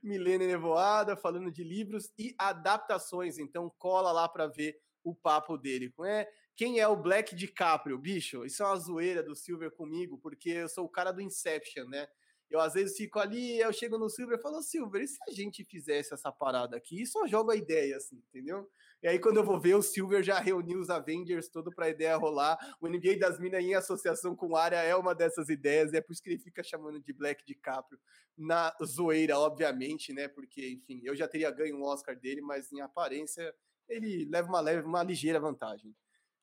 Milena 0.02 0.46
Nevoada, 0.46 1.16
falando 1.16 1.50
de 1.50 1.62
livros 1.62 2.10
e 2.18 2.34
adaptações. 2.38 3.38
Então 3.38 3.72
cola 3.78 4.12
lá 4.12 4.28
para 4.28 4.46
ver 4.46 4.78
o 5.04 5.14
papo 5.14 5.56
dele. 5.56 5.92
É, 6.04 6.28
quem 6.56 6.80
é 6.80 6.88
o 6.88 6.96
Black 6.96 7.34
DiCaprio? 7.34 7.98
Bicho, 7.98 8.44
isso 8.44 8.62
é 8.62 8.66
uma 8.66 8.76
zoeira 8.76 9.22
do 9.22 9.34
Silver 9.34 9.70
comigo, 9.70 10.18
porque 10.18 10.50
eu 10.50 10.68
sou 10.68 10.84
o 10.84 10.88
cara 10.88 11.12
do 11.12 11.20
Inception, 11.20 11.86
né? 11.86 12.08
Eu 12.50 12.60
às 12.60 12.74
vezes 12.74 12.96
fico 12.96 13.18
ali, 13.18 13.58
eu 13.58 13.72
chego 13.72 13.98
no 13.98 14.08
Silver 14.08 14.38
e 14.38 14.42
falo, 14.42 14.62
Silver, 14.62 15.02
e 15.02 15.08
se 15.08 15.18
a 15.28 15.32
gente 15.32 15.64
fizesse 15.64 16.14
essa 16.14 16.32
parada 16.32 16.76
aqui? 16.76 17.02
E 17.02 17.06
só 17.06 17.26
jogo 17.26 17.50
a 17.50 17.56
ideia, 17.56 17.96
assim, 17.96 18.16
entendeu? 18.28 18.66
E 19.02 19.06
aí, 19.06 19.18
quando 19.18 19.36
eu 19.36 19.44
vou 19.44 19.60
ver, 19.60 19.74
o 19.74 19.82
Silver 19.82 20.24
já 20.24 20.40
reuniu 20.40 20.80
os 20.80 20.90
Avengers 20.90 21.48
todo 21.48 21.70
para 21.70 21.86
a 21.86 21.88
ideia 21.90 22.16
rolar. 22.16 22.58
O 22.80 22.88
NBA 22.88 23.18
das 23.18 23.38
Minas 23.38 23.62
em 23.62 23.74
associação 23.74 24.34
com 24.34 24.48
o 24.48 24.56
Área 24.56 24.76
é 24.76 24.96
uma 24.96 25.14
dessas 25.14 25.48
ideias, 25.48 25.92
é 25.92 26.00
por 26.00 26.12
isso 26.12 26.22
que 26.22 26.30
ele 26.30 26.38
fica 26.38 26.64
chamando 26.64 27.00
de 27.00 27.12
Black 27.12 27.44
DiCaprio. 27.46 28.00
Na 28.36 28.74
zoeira, 28.84 29.38
obviamente, 29.38 30.12
né? 30.12 30.26
Porque, 30.26 30.68
enfim, 30.70 31.00
eu 31.04 31.14
já 31.14 31.28
teria 31.28 31.50
ganho 31.50 31.76
um 31.76 31.84
Oscar 31.84 32.18
dele, 32.18 32.40
mas 32.40 32.72
em 32.72 32.80
aparência 32.80 33.54
ele 33.88 34.28
leva 34.30 34.48
uma, 34.48 34.60
leve, 34.60 34.82
uma 34.82 35.02
ligeira 35.02 35.38
vantagem. 35.38 35.94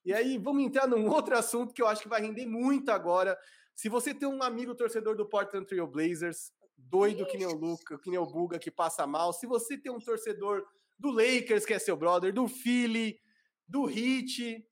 E 0.06 0.14
aí, 0.14 0.38
vamos 0.38 0.64
entrar 0.64 0.88
num 0.88 1.10
outro 1.10 1.36
assunto 1.36 1.74
que 1.74 1.82
eu 1.82 1.88
acho 1.88 2.04
que 2.04 2.08
vai 2.08 2.22
render 2.22 2.46
muito 2.46 2.90
agora. 2.90 3.38
Se 3.76 3.90
você 3.90 4.14
tem 4.14 4.28
um 4.28 4.42
amigo 4.42 4.74
torcedor 4.74 5.18
do 5.18 5.26
Portland 5.26 5.68
Trail 5.68 5.86
Blazers, 5.86 6.54
doido 6.78 7.26
que 7.26 7.38
nem 7.38 7.46
o 7.46 7.54
Luca, 7.54 8.00
que 8.00 8.10
nem 8.10 8.18
o 8.18 8.26
Buga, 8.26 8.58
que 8.58 8.72
passa 8.72 9.06
mal, 9.06 9.34
se 9.34 9.46
você 9.46 9.78
tem 9.78 9.92
um 9.92 10.00
torcedor 10.00 10.66
do 10.98 11.12
Lakers, 11.12 11.66
que 11.66 11.74
é 11.74 11.80
seu 11.80 11.98
brother, 11.98 12.34
do 12.34 12.48
Philly, 12.48 13.20
do 13.68 13.90
Heat. 13.90 14.66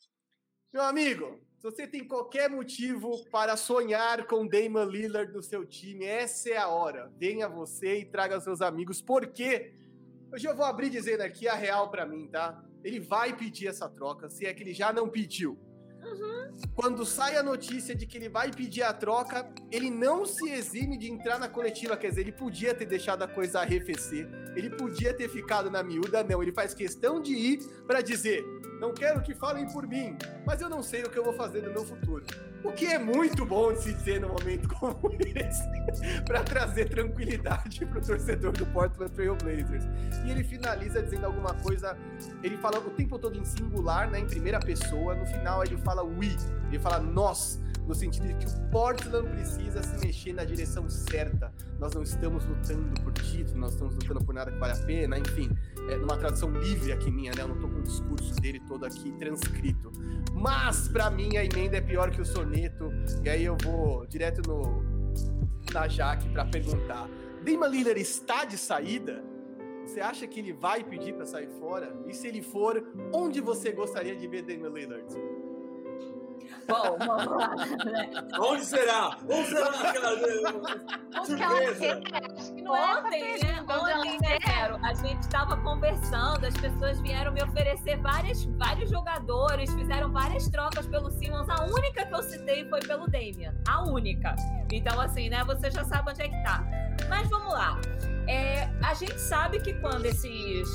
Meu 0.71 0.83
amigo, 0.83 1.37
se 1.57 1.63
você 1.63 1.85
tem 1.85 2.07
qualquer 2.07 2.49
motivo 2.49 3.23
para 3.29 3.57
sonhar 3.57 4.25
com 4.25 4.47
Damon 4.47 4.85
Lillard 4.85 5.33
no 5.33 5.43
seu 5.43 5.65
time, 5.65 6.05
essa 6.05 6.49
é 6.49 6.57
a 6.57 6.69
hora. 6.69 7.11
Venha 7.17 7.49
você 7.49 7.99
e 7.99 8.05
traga 8.05 8.39
seus 8.39 8.61
amigos, 8.61 9.01
porque 9.01 9.75
hoje 10.31 10.47
eu 10.47 10.55
vou 10.55 10.65
abrir 10.65 10.89
dizendo 10.89 11.21
aqui 11.21 11.45
a 11.47 11.55
real 11.55 11.91
para 11.91 12.05
mim, 12.05 12.27
tá? 12.27 12.63
Ele 12.81 13.01
vai 13.01 13.35
pedir 13.35 13.67
essa 13.67 13.89
troca, 13.89 14.29
se 14.29 14.45
é 14.45 14.53
que 14.53 14.63
ele 14.63 14.73
já 14.73 14.93
não 14.93 15.09
pediu. 15.09 15.59
Uhum. 16.03 16.51
Quando 16.75 17.05
sai 17.05 17.37
a 17.37 17.43
notícia 17.43 17.95
de 17.95 18.05
que 18.05 18.17
ele 18.17 18.29
vai 18.29 18.51
pedir 18.51 18.83
a 18.83 18.93
troca, 18.93 19.47
ele 19.71 19.89
não 19.89 20.25
se 20.25 20.49
exime 20.49 20.97
de 20.97 21.11
entrar 21.11 21.39
na 21.39 21.47
coletiva. 21.47 21.95
Quer 21.95 22.09
dizer, 22.09 22.21
ele 22.21 22.31
podia 22.31 22.73
ter 22.73 22.85
deixado 22.85 23.23
a 23.23 23.27
coisa 23.27 23.59
arrefecer, 23.59 24.27
ele 24.55 24.69
podia 24.69 25.13
ter 25.13 25.29
ficado 25.29 25.69
na 25.69 25.81
miúda. 25.83 26.23
Não, 26.23 26.41
ele 26.41 26.51
faz 26.51 26.73
questão 26.73 27.21
de 27.21 27.33
ir 27.33 27.59
para 27.87 28.01
dizer: 28.01 28.43
não 28.79 28.93
quero 28.93 29.21
que 29.21 29.33
falem 29.33 29.67
por 29.71 29.87
mim, 29.87 30.17
mas 30.45 30.61
eu 30.61 30.69
não 30.69 30.83
sei 30.83 31.03
o 31.03 31.09
que 31.09 31.17
eu 31.17 31.23
vou 31.23 31.33
fazer 31.33 31.61
no 31.61 31.71
meu 31.71 31.85
futuro. 31.85 32.25
O 32.63 32.71
que 32.71 32.85
é 32.85 32.97
muito 32.97 33.45
bom 33.45 33.73
de 33.73 33.81
se 33.81 33.93
dizer 33.93 34.21
num 34.21 34.29
momento 34.29 34.69
como 34.69 34.97
esse, 35.35 35.63
para 36.25 36.43
trazer 36.43 36.87
tranquilidade 36.89 37.85
para 37.85 37.99
o 37.99 38.01
torcedor 38.01 38.53
do 38.53 38.65
Portland 38.67 39.11
Trail 39.11 39.35
Blazers. 39.35 39.83
E 40.25 40.31
ele 40.31 40.43
finaliza 40.43 41.03
dizendo 41.03 41.25
alguma 41.25 41.53
coisa, 41.55 41.97
ele 42.41 42.57
fala 42.57 42.79
o 42.79 42.89
tempo 42.91 43.19
todo 43.19 43.37
em 43.37 43.43
singular, 43.43 44.09
né, 44.09 44.19
em 44.19 44.27
primeira 44.27 44.59
pessoa, 44.59 45.13
no 45.13 45.25
final 45.25 45.61
ele 45.63 45.77
fala 45.77 46.03
we, 46.03 46.35
ele 46.69 46.79
fala 46.79 46.99
nós, 46.99 47.59
no 47.87 47.93
sentido 47.93 48.27
de 48.27 48.33
que 48.35 48.45
o 48.45 48.69
Portland 48.69 49.29
precisa 49.29 49.81
se 49.83 50.05
mexer 50.05 50.33
na 50.33 50.43
direção 50.43 50.89
certa. 50.89 51.53
Nós 51.79 51.93
não 51.93 52.03
estamos 52.03 52.45
lutando 52.45 53.01
por 53.01 53.13
título, 53.13 53.59
nós 53.59 53.73
estamos 53.73 53.95
lutando 53.95 54.23
por 54.23 54.33
nada 54.33 54.51
que 54.51 54.57
vale 54.57 54.73
a 54.73 54.85
pena, 54.85 55.17
enfim, 55.17 55.49
é 55.89 55.97
numa 55.97 56.17
tradução 56.17 56.51
livre 56.51 56.91
aqui 56.91 57.11
minha, 57.11 57.31
né, 57.35 57.41
eu 57.41 57.47
não 57.47 57.59
tô 57.59 57.67
com 57.67 57.79
o 57.79 57.83
discurso 57.83 58.33
dele 58.35 58.61
todo 58.67 58.85
aqui 58.85 59.11
transcrito. 59.13 59.91
Mas, 60.33 60.87
para 60.87 61.09
mim, 61.09 61.37
a 61.37 61.45
emenda 61.45 61.77
é 61.77 61.81
pior 61.81 62.09
que 62.11 62.21
o 62.21 62.25
soneto. 62.25 62.91
E 63.23 63.29
aí 63.29 63.45
eu 63.45 63.55
vou 63.63 64.05
direto 64.07 64.41
no 64.47 64.83
na 65.73 65.87
Jaque 65.87 66.29
para 66.29 66.45
perguntar. 66.45 67.09
Damon 67.43 67.67
Lillard 67.67 67.99
está 67.99 68.45
de 68.45 68.57
saída? 68.57 69.23
Você 69.85 69.99
acha 69.99 70.25
que 70.27 70.39
ele 70.39 70.53
vai 70.53 70.83
pedir 70.83 71.13
para 71.13 71.25
sair 71.25 71.49
fora? 71.59 71.93
E 72.07 72.13
se 72.13 72.27
ele 72.27 72.41
for, 72.41 72.83
onde 73.13 73.41
você 73.41 73.71
gostaria 73.71 74.15
de 74.15 74.27
ver 74.27 74.43
Damon 74.43 74.69
Lillard? 74.69 75.05
Bom, 76.67 76.97
vamos 76.97 77.37
lá. 77.37 77.55
Né? 77.55 78.09
Onde 78.39 78.65
será? 78.65 79.17
Onde 79.29 79.47
será 79.47 79.69
aquela 79.69 80.09
surpresa? 81.25 82.01
Ontem, 82.65 83.39
né? 83.43 83.65
Ontem, 83.67 84.19
né, 84.21 84.39
a 84.83 84.93
gente 84.93 85.21
estava 85.21 85.57
conversando, 85.57 86.45
as 86.45 86.53
pessoas 86.55 86.99
vieram 87.01 87.31
me 87.31 87.43
oferecer 87.43 87.97
várias, 87.97 88.45
vários 88.45 88.89
jogadores, 88.89 89.73
fizeram 89.73 90.11
várias 90.11 90.47
trocas 90.49 90.85
pelo 90.87 91.11
Simmons. 91.11 91.47
A 91.49 91.65
única 91.65 92.05
que 92.05 92.13
eu 92.13 92.23
citei 92.23 92.67
foi 92.69 92.79
pelo 92.81 93.07
Damian. 93.07 93.53
A 93.67 93.83
única. 93.83 94.35
Então, 94.71 94.99
assim, 94.99 95.29
né? 95.29 95.43
Você 95.45 95.69
já 95.71 95.83
sabe 95.83 96.11
onde 96.11 96.21
é 96.21 96.29
que 96.29 96.43
tá. 96.43 96.63
Mas 97.09 97.29
vamos 97.29 97.53
lá. 97.53 97.79
É, 98.27 98.69
a 98.83 98.93
gente 98.93 99.19
sabe 99.19 99.59
que 99.59 99.73
quando 99.75 100.05
esses 100.05 100.67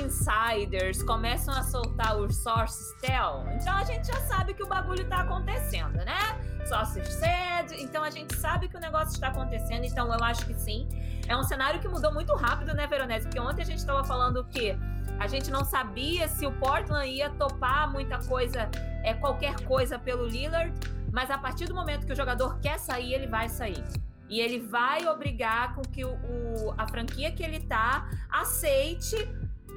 insiders 0.00 1.02
começam 1.02 1.54
a 1.54 1.62
soltar 1.62 2.16
os 2.16 2.36
sources 2.36 2.94
tell, 3.00 3.44
então 3.54 3.74
a 3.76 3.84
gente 3.84 4.06
já 4.06 4.20
sabe 4.22 4.54
que 4.54 4.62
o 4.62 4.66
bagulho 4.66 5.06
tá 5.08 5.20
acontecendo, 5.20 5.96
né? 6.04 6.18
Sources 6.66 7.08
said, 7.14 7.72
então 7.82 8.02
a 8.02 8.10
gente 8.10 8.34
sabe 8.36 8.68
que 8.68 8.76
o 8.76 8.80
negócio 8.80 9.14
está 9.14 9.28
acontecendo, 9.28 9.84
então 9.84 10.12
eu 10.12 10.24
acho 10.24 10.46
que 10.46 10.54
sim. 10.54 10.88
É 11.28 11.36
um 11.36 11.42
cenário 11.42 11.80
que 11.80 11.88
mudou 11.88 12.12
muito 12.12 12.34
rápido, 12.34 12.74
né, 12.74 12.86
Veronese? 12.86 13.26
Porque 13.26 13.40
ontem 13.40 13.62
a 13.62 13.64
gente 13.64 13.78
estava 13.78 14.04
falando 14.04 14.44
que 14.44 14.76
a 15.18 15.26
gente 15.26 15.50
não 15.50 15.64
sabia 15.64 16.28
se 16.28 16.46
o 16.46 16.52
Portland 16.52 17.08
ia 17.08 17.30
topar 17.30 17.90
muita 17.90 18.18
coisa, 18.18 18.68
é 19.02 19.14
qualquer 19.14 19.54
coisa 19.64 19.98
pelo 19.98 20.26
Lillard, 20.26 20.72
mas 21.12 21.30
a 21.30 21.38
partir 21.38 21.66
do 21.66 21.74
momento 21.74 22.06
que 22.06 22.12
o 22.12 22.16
jogador 22.16 22.58
quer 22.60 22.78
sair, 22.78 23.14
ele 23.14 23.26
vai 23.26 23.48
sair. 23.48 23.84
E 24.28 24.40
ele 24.40 24.58
vai 24.60 25.06
obrigar 25.06 25.74
com 25.74 25.82
que 25.82 26.04
o, 26.04 26.12
o 26.12 26.74
a 26.78 26.86
franquia 26.88 27.30
que 27.30 27.42
ele 27.42 27.60
tá 27.60 28.08
aceite 28.30 29.16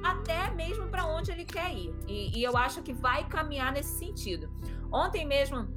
até 0.02 0.50
mesmo 0.50 0.88
para 0.88 1.06
onde 1.06 1.30
ele 1.30 1.44
quer 1.44 1.72
ir. 1.72 1.94
E, 2.06 2.38
e, 2.38 2.42
eu 2.42 2.56
acho 2.56 2.82
que 2.82 2.92
vai 2.92 3.28
caminhar 3.28 3.72
nesse 3.72 3.98
sentido. 3.98 4.48
Ontem 4.92 5.26
mesmo, 5.26 5.68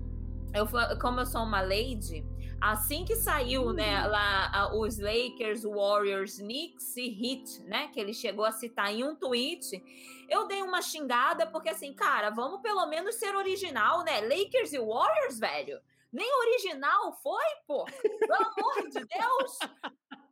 eu, 0.54 0.68
como 1.00 1.20
eu 1.20 1.26
sou 1.26 1.44
uma 1.44 1.62
lady, 1.62 2.26
assim 2.62 3.06
que 3.06 3.16
saiu, 3.16 3.72
né, 3.74 4.04
uhum. 4.04 4.12
lá 4.12 4.72
os 4.76 5.00
Lakers, 5.00 5.64
Warriors, 5.64 6.38
Knicks 6.38 6.96
e 6.98 7.08
Heat, 7.08 7.62
né, 7.64 7.88
que 7.88 8.00
ele 8.00 8.14
chegou 8.14 8.46
a 8.46 8.52
citar 8.52 8.94
em 8.94 9.04
um 9.04 9.16
tweet, 9.16 9.82
eu 10.30 10.48
dei 10.48 10.62
uma 10.62 10.82
xingada 10.82 11.48
porque 11.48 11.70
assim, 11.70 11.94
cara, 11.94 12.30
vamos 12.30 12.62
pelo 12.62 12.86
menos 12.86 13.16
ser 13.16 13.36
original, 13.36 14.04
né? 14.04 14.22
Lakers 14.22 14.74
e 14.74 14.80
Warriors, 14.80 15.40
velho. 15.40 15.80
Nem 16.12 16.28
original 16.40 17.14
foi, 17.22 17.46
pô. 17.68 17.86
Pelo 17.86 18.34
amor 18.34 18.90
de 18.90 19.06
Deus. 19.06 19.60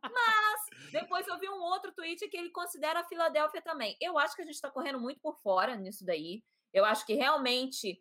Mas 0.02 0.67
depois 0.92 1.26
eu 1.26 1.38
vi 1.38 1.48
um 1.48 1.60
outro 1.60 1.92
tweet 1.92 2.28
que 2.28 2.36
ele 2.36 2.50
considera 2.50 3.00
a 3.00 3.04
Filadélfia 3.04 3.62
também. 3.62 3.96
Eu 4.00 4.18
acho 4.18 4.34
que 4.34 4.42
a 4.42 4.44
gente 4.44 4.54
está 4.54 4.70
correndo 4.70 5.00
muito 5.00 5.20
por 5.20 5.36
fora 5.36 5.76
nisso 5.76 6.04
daí. 6.04 6.42
Eu 6.72 6.84
acho 6.84 7.04
que 7.06 7.14
realmente 7.14 8.00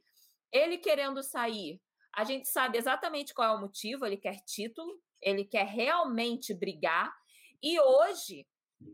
ele 0.51 0.77
querendo 0.77 1.21
sair, 1.23 1.81
A 2.13 2.23
gente 2.23 2.47
sabe 2.47 2.77
exatamente 2.79 3.33
qual 3.33 3.53
é 3.53 3.57
o 3.57 3.61
motivo, 3.61 4.05
ele 4.05 4.17
quer 4.17 4.39
título, 4.43 4.99
ele 5.21 5.45
quer 5.45 5.65
realmente 5.65 6.51
brigar. 6.51 7.13
E 7.61 7.79
hoje, 7.79 8.47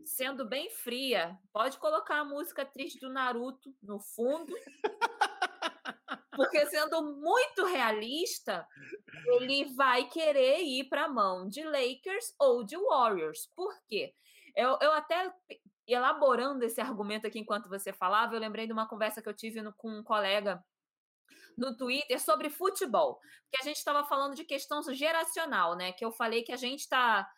sendo 0.04 0.46
bem 0.46 0.68
fria, 0.70 1.38
pode 1.52 1.78
colocar 1.78 2.18
a 2.18 2.24
música 2.24 2.66
triste 2.66 3.00
do 3.00 3.08
Naruto 3.08 3.74
no 3.82 3.98
fundo. 3.98 4.54
Porque 6.36 6.66
sendo 6.66 7.02
muito 7.16 7.64
realista, 7.64 8.66
ele 9.26 9.72
vai 9.74 10.08
querer 10.08 10.62
ir 10.62 10.88
para 10.88 11.04
a 11.04 11.08
mão 11.08 11.48
de 11.48 11.62
Lakers 11.62 12.34
ou 12.38 12.64
de 12.64 12.76
Warriors. 12.76 13.48
Por 13.54 13.72
quê? 13.86 14.14
Eu, 14.56 14.78
eu 14.80 14.92
até 14.92 15.32
elaborando 15.86 16.64
esse 16.64 16.80
argumento 16.80 17.26
aqui 17.26 17.38
enquanto 17.38 17.68
você 17.68 17.92
falava, 17.92 18.34
eu 18.34 18.40
lembrei 18.40 18.66
de 18.66 18.72
uma 18.72 18.88
conversa 18.88 19.20
que 19.20 19.28
eu 19.28 19.34
tive 19.34 19.60
no, 19.60 19.72
com 19.74 19.90
um 19.90 20.02
colega 20.02 20.64
no 21.56 21.76
Twitter 21.76 22.20
sobre 22.20 22.50
futebol, 22.50 23.20
que 23.50 23.60
a 23.60 23.64
gente 23.64 23.76
estava 23.76 24.04
falando 24.04 24.34
de 24.34 24.44
questão 24.44 24.82
geracional, 24.92 25.76
né? 25.76 25.92
Que 25.92 26.04
eu 26.04 26.10
falei 26.10 26.42
que 26.42 26.52
a 26.52 26.56
gente 26.56 26.80
está 26.80 27.28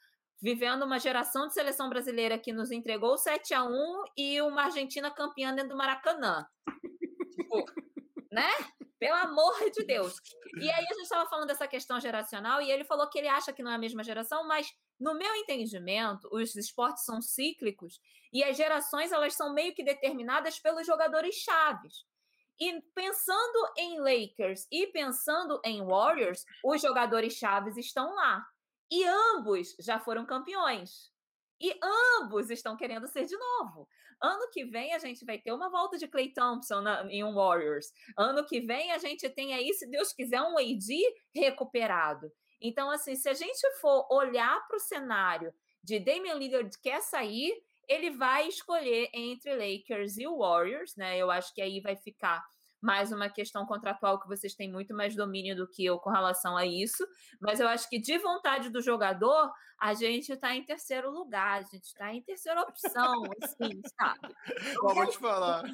vivendo 0.40 0.84
uma 0.84 0.98
geração 0.98 1.46
de 1.46 1.54
seleção 1.54 1.88
brasileira 1.88 2.38
que 2.38 2.52
nos 2.52 2.70
entregou 2.70 3.16
7 3.16 3.54
a 3.54 3.64
1 3.64 4.04
e 4.16 4.40
uma 4.42 4.64
Argentina 4.64 5.10
campeã 5.10 5.54
dentro 5.54 5.70
do 5.70 5.76
Maracanã. 5.76 6.46
tipo, 7.34 7.64
né? 8.30 8.50
Pelo 8.98 9.16
amor 9.16 9.70
de 9.70 9.84
Deus. 9.84 10.14
E 10.58 10.70
aí 10.70 10.84
a 10.84 10.94
gente 10.94 11.02
estava 11.02 11.28
falando 11.28 11.48
dessa 11.48 11.68
questão 11.68 12.00
geracional 12.00 12.62
e 12.62 12.70
ele 12.70 12.84
falou 12.84 13.08
que 13.10 13.18
ele 13.18 13.28
acha 13.28 13.52
que 13.52 13.62
não 13.62 13.70
é 13.70 13.74
a 13.74 13.78
mesma 13.78 14.02
geração, 14.02 14.46
mas 14.46 14.72
no 14.98 15.14
meu 15.14 15.34
entendimento, 15.34 16.28
os 16.32 16.56
esportes 16.56 17.04
são 17.04 17.20
cíclicos 17.20 18.00
e 18.32 18.42
as 18.42 18.56
gerações 18.56 19.12
elas 19.12 19.34
são 19.34 19.52
meio 19.52 19.74
que 19.74 19.84
determinadas 19.84 20.58
pelos 20.58 20.86
jogadores 20.86 21.34
chaves. 21.36 22.04
E 22.58 22.80
pensando 22.94 23.72
em 23.76 24.00
Lakers 24.00 24.66
e 24.72 24.86
pensando 24.86 25.60
em 25.62 25.84
Warriors, 25.84 26.44
os 26.64 26.80
jogadores 26.80 27.34
chaves 27.34 27.76
estão 27.76 28.14
lá. 28.14 28.42
E 28.90 29.04
ambos 29.04 29.76
já 29.78 30.00
foram 30.00 30.24
campeões. 30.24 31.12
E 31.60 31.78
ambos 32.20 32.50
estão 32.50 32.76
querendo 32.76 33.06
ser 33.06 33.26
de 33.26 33.36
novo. 33.36 33.88
Ano 34.20 34.50
que 34.50 34.64
vem 34.64 34.94
a 34.94 34.98
gente 34.98 35.24
vai 35.24 35.38
ter 35.38 35.52
uma 35.52 35.70
volta 35.70 35.98
de 35.98 36.08
Clay 36.08 36.32
Thompson 36.32 36.80
na, 36.80 37.06
em 37.10 37.22
um 37.22 37.34
Warriors. 37.34 37.92
Ano 38.16 38.44
que 38.46 38.60
vem 38.60 38.92
a 38.92 38.98
gente 38.98 39.28
tem 39.28 39.54
aí, 39.54 39.72
se 39.74 39.86
Deus 39.88 40.12
quiser, 40.12 40.40
um 40.42 40.58
AD 40.58 40.96
recuperado. 41.34 42.32
Então, 42.60 42.90
assim, 42.90 43.14
se 43.14 43.28
a 43.28 43.34
gente 43.34 43.60
for 43.80 44.06
olhar 44.10 44.66
para 44.66 44.76
o 44.76 44.80
cenário 44.80 45.52
de 45.82 46.00
Damian 46.00 46.34
Lillard 46.34 46.70
quer 46.80 47.02
sair, 47.02 47.54
ele 47.88 48.10
vai 48.10 48.48
escolher 48.48 49.08
entre 49.12 49.54
Lakers 49.54 50.16
e 50.16 50.26
Warriors, 50.26 50.96
né? 50.96 51.16
Eu 51.16 51.30
acho 51.30 51.54
que 51.54 51.62
aí 51.62 51.80
vai 51.80 51.96
ficar 51.96 52.44
mais 52.80 53.10
uma 53.12 53.28
questão 53.28 53.66
contratual 53.66 54.20
que 54.20 54.28
vocês 54.28 54.54
têm 54.54 54.70
muito 54.70 54.94
mais 54.94 55.14
domínio 55.14 55.56
do 55.56 55.68
que 55.68 55.84
eu 55.84 55.98
com 55.98 56.10
relação 56.10 56.56
a 56.56 56.66
isso. 56.66 57.06
Mas 57.40 57.60
eu 57.60 57.68
acho 57.68 57.88
que 57.88 57.98
de 57.98 58.18
vontade 58.18 58.70
do 58.70 58.82
jogador, 58.82 59.50
a 59.80 59.94
gente 59.94 60.32
está 60.32 60.54
em 60.54 60.64
terceiro 60.64 61.10
lugar, 61.10 61.58
a 61.58 61.62
gente 61.62 61.84
está 61.84 62.12
em 62.12 62.22
terceira 62.22 62.60
opção, 62.60 63.22
assim, 63.42 63.80
sabe? 63.98 64.34
Não 64.82 64.94
vou 64.94 65.06
te 65.06 65.18
falar. 65.18 65.64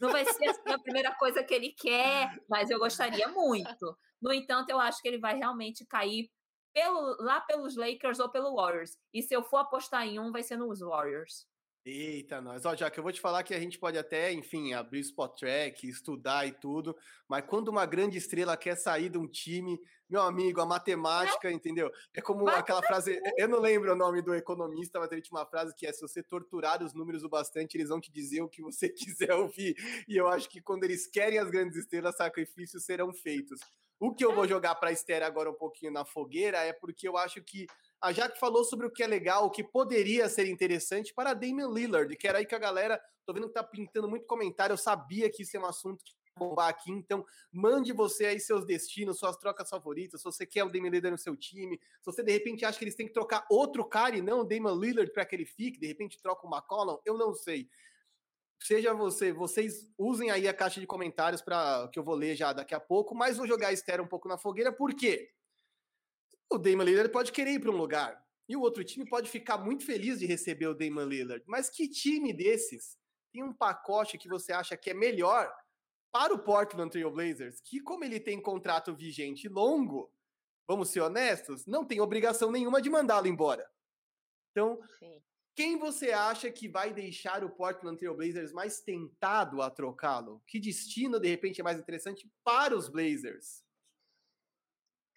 Não 0.00 0.10
vai 0.10 0.24
ser 0.24 0.48
assim, 0.48 0.70
a 0.72 0.78
primeira 0.78 1.14
coisa 1.14 1.42
que 1.42 1.52
ele 1.52 1.74
quer, 1.76 2.30
mas 2.48 2.70
eu 2.70 2.78
gostaria 2.78 3.28
muito. 3.28 3.96
No 4.20 4.32
entanto, 4.32 4.70
eu 4.70 4.80
acho 4.80 5.00
que 5.02 5.08
ele 5.08 5.18
vai 5.18 5.36
realmente 5.36 5.84
cair 5.84 6.30
pelo, 6.72 7.16
lá 7.20 7.40
pelos 7.40 7.76
Lakers 7.76 8.18
ou 8.18 8.30
pelo 8.30 8.54
Warriors. 8.54 8.96
E 9.12 9.22
se 9.22 9.34
eu 9.34 9.42
for 9.42 9.58
apostar 9.58 10.06
em 10.06 10.18
um, 10.18 10.32
vai 10.32 10.42
ser 10.42 10.56
nos 10.56 10.80
Warriors. 10.80 11.46
Eita, 11.84 12.42
nós. 12.42 12.66
Ó, 12.66 12.76
já 12.76 12.90
que 12.90 12.98
eu 13.00 13.02
vou 13.02 13.12
te 13.12 13.20
falar 13.20 13.42
que 13.42 13.54
a 13.54 13.58
gente 13.58 13.78
pode 13.78 13.96
até, 13.96 14.30
enfim, 14.32 14.74
abrir 14.74 14.98
o 14.98 15.00
spot 15.00 15.38
track, 15.38 15.88
estudar 15.88 16.46
e 16.46 16.52
tudo, 16.52 16.94
mas 17.26 17.44
quando 17.46 17.68
uma 17.68 17.86
grande 17.86 18.18
estrela 18.18 18.54
quer 18.54 18.76
sair 18.76 19.08
de 19.08 19.16
um 19.16 19.26
time, 19.26 19.80
meu 20.08 20.20
amigo, 20.20 20.60
a 20.60 20.66
matemática, 20.66 21.48
é. 21.48 21.52
entendeu? 21.52 21.90
É 22.12 22.20
como 22.20 22.44
vai 22.44 22.58
aquela 22.58 22.82
frase, 22.82 23.18
eu 23.38 23.48
não 23.48 23.60
lembro 23.60 23.92
o 23.92 23.96
nome 23.96 24.20
do 24.20 24.34
economista, 24.34 25.00
mas 25.00 25.10
ele 25.10 25.22
tinha 25.22 25.38
uma 25.38 25.46
frase 25.46 25.74
que 25.74 25.86
é: 25.86 25.92
se 25.92 26.02
você 26.02 26.22
torturar 26.22 26.82
os 26.82 26.92
números 26.92 27.24
o 27.24 27.30
bastante, 27.30 27.76
eles 27.78 27.88
vão 27.88 27.98
te 27.98 28.12
dizer 28.12 28.42
o 28.42 28.48
que 28.48 28.60
você 28.60 28.88
quiser 28.90 29.32
ouvir. 29.32 29.74
E 30.06 30.16
eu 30.18 30.28
acho 30.28 30.50
que 30.50 30.60
quando 30.60 30.84
eles 30.84 31.06
querem 31.06 31.38
as 31.38 31.50
grandes 31.50 31.78
estrelas, 31.78 32.16
sacrifícios 32.16 32.84
serão 32.84 33.10
feitos. 33.14 33.58
O 33.98 34.14
que 34.14 34.24
eu 34.24 34.34
vou 34.34 34.44
é. 34.44 34.48
jogar 34.48 34.74
para 34.74 34.90
a 34.90 34.92
Esther 34.92 35.22
agora 35.22 35.50
um 35.50 35.54
pouquinho 35.54 35.92
na 35.92 36.04
fogueira 36.04 36.58
é 36.58 36.72
porque 36.72 37.08
eu 37.08 37.16
acho 37.16 37.42
que 37.42 37.66
a 38.00 38.12
Jaque 38.12 38.38
falou 38.38 38.64
sobre 38.64 38.86
o 38.86 38.90
que 38.90 39.02
é 39.02 39.06
legal, 39.06 39.46
o 39.46 39.50
que 39.50 39.62
poderia 39.62 40.28
ser 40.28 40.46
interessante 40.48 41.12
para 41.12 41.34
Damian 41.34 41.68
Lillard, 41.68 42.16
que 42.16 42.26
era 42.26 42.38
aí 42.38 42.46
que 42.46 42.54
a 42.54 42.58
galera, 42.58 43.00
tô 43.26 43.32
vendo 43.32 43.48
que 43.48 43.54
tá 43.54 43.62
pintando 43.62 44.08
muito 44.08 44.26
comentário, 44.26 44.72
eu 44.72 44.78
sabia 44.78 45.28
que 45.30 45.42
isso 45.42 45.56
é 45.56 45.60
um 45.60 45.66
assunto 45.66 46.02
que 46.04 46.14
bombar 46.36 46.68
aqui, 46.68 46.90
então 46.90 47.24
mande 47.52 47.92
você 47.92 48.24
aí 48.26 48.40
seus 48.40 48.64
destinos, 48.64 49.18
suas 49.18 49.36
trocas 49.36 49.68
favoritas, 49.68 50.20
se 50.20 50.24
você 50.24 50.46
quer 50.46 50.64
o 50.64 50.70
Damian 50.70 50.90
Lillard 50.90 51.10
no 51.10 51.18
seu 51.18 51.36
time, 51.36 51.78
se 52.00 52.06
você 52.06 52.22
de 52.22 52.32
repente 52.32 52.64
acha 52.64 52.78
que 52.78 52.84
eles 52.84 52.94
têm 52.94 53.06
que 53.06 53.12
trocar 53.12 53.44
outro 53.50 53.84
cara 53.84 54.16
e 54.16 54.22
não 54.22 54.40
o 54.40 54.44
Damian 54.44 54.74
Lillard 54.74 55.12
para 55.12 55.26
que 55.26 55.36
ele 55.36 55.44
fique, 55.44 55.78
de 55.78 55.86
repente 55.86 56.20
troca 56.22 56.46
o 56.46 56.50
McCollum, 56.50 56.98
eu 57.04 57.18
não 57.18 57.34
sei. 57.34 57.68
Seja 58.62 58.92
você, 58.94 59.32
vocês 59.32 59.90
usem 59.96 60.30
aí 60.30 60.46
a 60.46 60.54
caixa 60.54 60.80
de 60.80 60.86
comentários 60.86 61.40
para 61.40 61.88
que 61.92 61.98
eu 61.98 62.04
vou 62.04 62.14
ler 62.14 62.36
já 62.36 62.52
daqui 62.52 62.74
a 62.74 62.80
pouco, 62.80 63.14
mas 63.14 63.36
vou 63.36 63.46
jogar 63.46 63.68
a 63.68 63.72
Esther 63.72 64.00
um 64.00 64.06
pouco 64.06 64.28
na 64.28 64.38
fogueira, 64.38 64.70
por 64.70 64.94
quê? 64.94 65.30
O 66.50 66.58
Damon 66.58 66.82
Lillard 66.82 67.12
pode 67.12 67.30
querer 67.30 67.52
ir 67.52 67.60
para 67.60 67.70
um 67.70 67.76
lugar. 67.76 68.20
E 68.48 68.56
o 68.56 68.60
outro 68.60 68.82
time 68.82 69.08
pode 69.08 69.30
ficar 69.30 69.58
muito 69.58 69.84
feliz 69.84 70.18
de 70.18 70.26
receber 70.26 70.66
o 70.66 70.74
Damon 70.74 71.04
Lillard. 71.04 71.44
Mas 71.46 71.70
que 71.70 71.88
time 71.88 72.32
desses 72.32 72.98
tem 73.32 73.44
um 73.44 73.52
pacote 73.52 74.18
que 74.18 74.28
você 74.28 74.52
acha 74.52 74.76
que 74.76 74.90
é 74.90 74.94
melhor 74.94 75.48
para 76.12 76.34
o 76.34 76.38
Portland 76.40 76.90
Trail 76.90 77.10
Blazers, 77.12 77.60
que 77.60 77.80
como 77.80 78.04
ele 78.04 78.18
tem 78.18 78.42
contrato 78.42 78.92
vigente 78.92 79.48
longo, 79.48 80.12
vamos 80.66 80.90
ser 80.90 81.00
honestos, 81.00 81.64
não 81.66 81.84
tem 81.84 82.00
obrigação 82.00 82.50
nenhuma 82.50 82.82
de 82.82 82.90
mandá-lo 82.90 83.28
embora. 83.28 83.64
Então, 84.50 84.80
Sim. 84.98 85.22
quem 85.54 85.78
você 85.78 86.10
acha 86.10 86.50
que 86.50 86.68
vai 86.68 86.92
deixar 86.92 87.44
o 87.44 87.50
Portland 87.50 87.96
Trail 87.96 88.16
Blazers 88.16 88.52
mais 88.52 88.80
tentado 88.80 89.62
a 89.62 89.70
trocá-lo? 89.70 90.42
Que 90.48 90.58
destino 90.58 91.20
de 91.20 91.28
repente 91.28 91.60
é 91.60 91.64
mais 91.64 91.78
interessante 91.78 92.28
para 92.42 92.76
os 92.76 92.88
Blazers? 92.88 93.62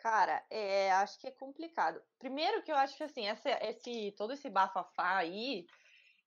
Cara, 0.03 0.45
é, 0.49 0.91
acho 0.91 1.17
que 1.17 1.27
é 1.27 1.31
complicado. 1.31 2.01
Primeiro 2.19 2.61
que 2.61 2.69
eu 2.69 2.75
acho 2.75 2.97
que 2.97 3.03
assim, 3.03 3.25
essa, 3.25 3.49
esse, 3.61 4.13
todo 4.17 4.33
esse 4.33 4.49
bafafá 4.49 5.15
aí, 5.15 5.65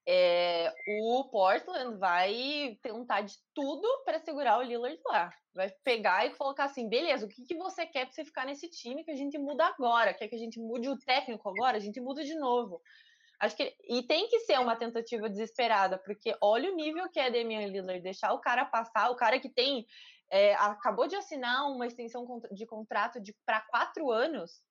é, 0.09 0.72
o 1.03 1.29
Portland 1.31 1.99
vai 1.99 2.79
tentar 2.81 3.20
de 3.20 3.35
tudo 3.53 3.87
para 4.03 4.18
segurar 4.18 4.57
o 4.57 4.62
Lillard 4.62 4.99
lá. 5.05 5.31
Vai 5.55 5.68
pegar 5.85 6.24
e 6.24 6.35
colocar 6.35 6.64
assim, 6.64 6.89
beleza, 6.89 7.27
o 7.27 7.29
que, 7.29 7.45
que 7.45 7.55
você 7.55 7.85
quer 7.85 8.07
para 8.07 8.14
você 8.14 8.24
ficar 8.24 8.47
nesse 8.47 8.66
time 8.70 9.05
que 9.05 9.11
a 9.11 9.16
gente 9.16 9.37
muda 9.37 9.66
agora? 9.66 10.14
Quer 10.14 10.29
que 10.29 10.37
a 10.37 10.39
gente 10.39 10.59
mude 10.59 10.89
o 10.89 10.99
técnico 10.99 11.47
agora? 11.47 11.77
A 11.77 11.81
gente 11.81 12.01
muda 12.01 12.24
de 12.24 12.35
novo. 12.35 12.81
Acho 13.39 13.59
que 13.59 13.77
e 13.91 14.03
tem 14.05 14.27
que 14.29 14.41
ser 14.41 14.59
uma 14.59 14.77
tentativa 14.77 15.29
desesperada, 15.29 15.99
porque 15.99 16.35
olha 16.41 16.72
o 16.72 16.74
nível 16.74 17.11
que 17.11 17.20
é 17.20 17.31
Damian 17.31 17.66
Lillard, 17.66 18.01
deixar 18.01 18.33
o 18.33 18.41
cara 18.41 18.64
passar, 18.64 19.11
o 19.11 19.16
cara 19.16 19.39
que 19.39 19.51
tem 19.51 19.87
é, 20.31 20.55
acabou 20.55 21.07
de 21.07 21.16
assinar 21.16 21.70
uma 21.70 21.87
extensão 21.87 22.27
de 22.51 22.66
contrato 22.66 23.20
para 23.45 23.61
quatro 23.62 24.11
anos. 24.11 24.62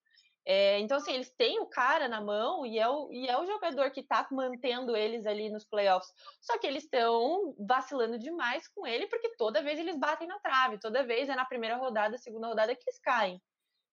É, 0.48 0.78
então, 0.78 0.98
assim, 0.98 1.12
eles 1.12 1.30
têm 1.36 1.58
o 1.58 1.66
cara 1.66 2.06
na 2.06 2.20
mão 2.20 2.64
e 2.64 2.78
é 2.78 2.88
o, 2.88 3.12
e 3.12 3.26
é 3.26 3.36
o 3.36 3.44
jogador 3.44 3.90
que 3.90 3.98
está 3.98 4.24
mantendo 4.30 4.96
eles 4.96 5.26
ali 5.26 5.50
nos 5.50 5.64
playoffs. 5.64 6.12
Só 6.40 6.56
que 6.56 6.68
eles 6.68 6.84
estão 6.84 7.52
vacilando 7.58 8.16
demais 8.16 8.68
com 8.68 8.86
ele, 8.86 9.08
porque 9.08 9.34
toda 9.36 9.60
vez 9.60 9.76
eles 9.76 9.98
batem 9.98 10.28
na 10.28 10.38
trave, 10.38 10.78
toda 10.78 11.04
vez 11.04 11.28
é 11.28 11.34
na 11.34 11.44
primeira 11.44 11.76
rodada, 11.76 12.16
segunda 12.16 12.46
rodada 12.46 12.76
que 12.76 12.82
eles 12.88 13.00
caem. 13.00 13.42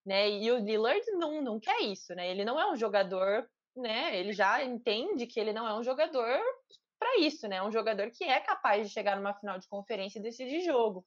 Né? 0.06 0.30
E 0.30 0.52
o 0.52 0.58
Lillard 0.58 1.04
não, 1.12 1.42
não 1.42 1.58
quer 1.58 1.80
isso, 1.80 2.14
né? 2.14 2.30
Ele 2.30 2.44
não 2.44 2.60
é 2.60 2.70
um 2.70 2.76
jogador, 2.76 3.48
né? 3.74 4.16
Ele 4.16 4.32
já 4.32 4.62
entende 4.62 5.26
que 5.26 5.40
ele 5.40 5.52
não 5.52 5.66
é 5.66 5.74
um 5.74 5.82
jogador 5.82 6.40
para 7.00 7.18
isso, 7.18 7.48
né? 7.48 7.56
É 7.56 7.62
um 7.62 7.72
jogador 7.72 8.10
que 8.10 8.22
é 8.22 8.38
capaz 8.38 8.86
de 8.86 8.92
chegar 8.92 9.16
numa 9.16 9.34
final 9.34 9.58
de 9.58 9.66
conferência 9.66 10.18
e 10.18 10.22
decidir 10.22 10.60
jogo. 10.60 11.04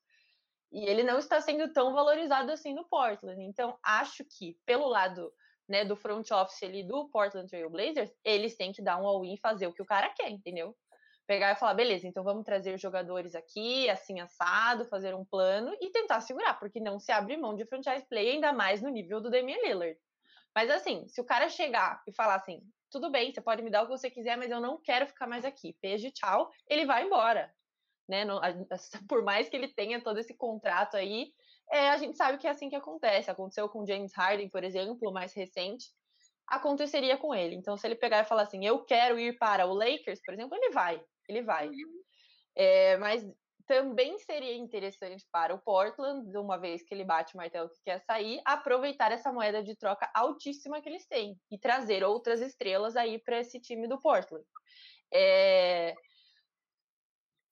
E 0.71 0.85
ele 0.85 1.03
não 1.03 1.17
está 1.17 1.39
sendo 1.39 1.71
tão 1.71 1.93
valorizado 1.93 2.51
assim 2.51 2.73
no 2.73 2.87
Portland. 2.87 3.41
Então, 3.43 3.77
acho 3.83 4.23
que, 4.25 4.57
pelo 4.65 4.87
lado 4.87 5.31
né, 5.67 5.85
do 5.85 5.95
front 5.95 6.29
office 6.31 6.63
ali 6.63 6.83
do 6.83 7.09
Portland 7.09 7.49
Trail 7.49 7.69
Blazers, 7.69 8.11
eles 8.23 8.55
têm 8.55 8.71
que 8.71 8.81
dar 8.81 9.01
um 9.01 9.05
all-in 9.05 9.33
e 9.33 9.39
fazer 9.39 9.67
o 9.67 9.73
que 9.73 9.81
o 9.81 9.85
cara 9.85 10.09
quer, 10.09 10.29
entendeu? 10.29 10.75
Pegar 11.25 11.51
e 11.51 11.55
falar, 11.55 11.73
beleza, 11.73 12.07
então 12.07 12.23
vamos 12.23 12.45
trazer 12.45 12.77
jogadores 12.79 13.35
aqui, 13.35 13.89
assim, 13.89 14.19
assado, 14.21 14.85
fazer 14.85 15.13
um 15.13 15.25
plano 15.25 15.75
e 15.81 15.89
tentar 15.89 16.21
segurar, 16.21 16.53
porque 16.57 16.79
não 16.79 16.99
se 16.99 17.11
abre 17.11 17.35
mão 17.35 17.53
de 17.53 17.65
franchise 17.65 18.05
play, 18.07 18.31
ainda 18.31 18.53
mais 18.53 18.81
no 18.81 18.89
nível 18.89 19.19
do 19.19 19.29
Damian 19.29 19.57
Lillard. 19.61 19.97
Mas 20.55 20.69
assim, 20.69 21.05
se 21.07 21.19
o 21.19 21.25
cara 21.25 21.49
chegar 21.49 22.01
e 22.07 22.13
falar 22.13 22.35
assim, 22.35 22.61
tudo 22.89 23.11
bem, 23.11 23.33
você 23.33 23.41
pode 23.41 23.61
me 23.61 23.69
dar 23.69 23.83
o 23.83 23.85
que 23.85 23.91
você 23.91 24.09
quiser, 24.09 24.37
mas 24.37 24.49
eu 24.49 24.61
não 24.61 24.81
quero 24.81 25.05
ficar 25.05 25.27
mais 25.27 25.43
aqui. 25.43 25.77
Beijo, 25.81 26.09
tchau. 26.11 26.49
Ele 26.67 26.85
vai 26.85 27.03
embora 27.03 27.53
né? 28.07 28.25
Não, 28.25 28.37
a, 28.37 28.53
por 29.07 29.23
mais 29.23 29.49
que 29.49 29.55
ele 29.55 29.67
tenha 29.67 30.01
todo 30.01 30.19
esse 30.19 30.33
contrato 30.33 30.95
aí, 30.95 31.33
é, 31.71 31.89
a 31.89 31.97
gente 31.97 32.17
sabe 32.17 32.37
que 32.37 32.47
é 32.47 32.49
assim 32.49 32.69
que 32.69 32.75
acontece. 32.75 33.29
Aconteceu 33.29 33.67
com 33.69 33.85
James 33.85 34.13
Harden, 34.13 34.49
por 34.49 34.63
exemplo, 34.63 35.11
mais 35.11 35.33
recente, 35.33 35.87
aconteceria 36.47 37.17
com 37.17 37.35
ele. 37.35 37.55
Então, 37.55 37.75
se 37.75 37.85
ele 37.85 37.95
pegar 37.95 38.21
e 38.21 38.25
falar 38.25 38.43
assim, 38.43 38.65
eu 38.65 38.83
quero 38.85 39.19
ir 39.19 39.37
para 39.37 39.65
o 39.65 39.73
Lakers, 39.73 40.21
por 40.23 40.33
exemplo, 40.33 40.55
ele 40.55 40.71
vai, 40.71 41.01
ele 41.27 41.41
vai. 41.41 41.67
Uhum. 41.67 42.01
É, 42.55 42.97
mas 42.97 43.27
também 43.67 44.17
seria 44.17 44.55
interessante 44.55 45.27
para 45.29 45.53
o 45.53 45.59
Portland, 45.59 46.35
uma 46.37 46.57
vez 46.57 46.81
que 46.83 46.95
ele 46.95 47.03
bate 47.03 47.33
o 47.33 47.37
martelo 47.37 47.69
que 47.69 47.81
quer 47.83 47.99
sair, 47.99 48.41
aproveitar 48.45 49.11
essa 49.11 49.31
moeda 49.31 49.61
de 49.61 49.75
troca 49.75 50.09
altíssima 50.15 50.81
que 50.81 50.87
eles 50.87 51.05
têm 51.05 51.37
e 51.51 51.59
trazer 51.59 52.01
outras 52.03 52.39
estrelas 52.39 52.95
aí 52.95 53.19
para 53.19 53.41
esse 53.41 53.59
time 53.59 53.85
do 53.85 53.99
Portland. 53.99 54.45
É, 55.13 55.93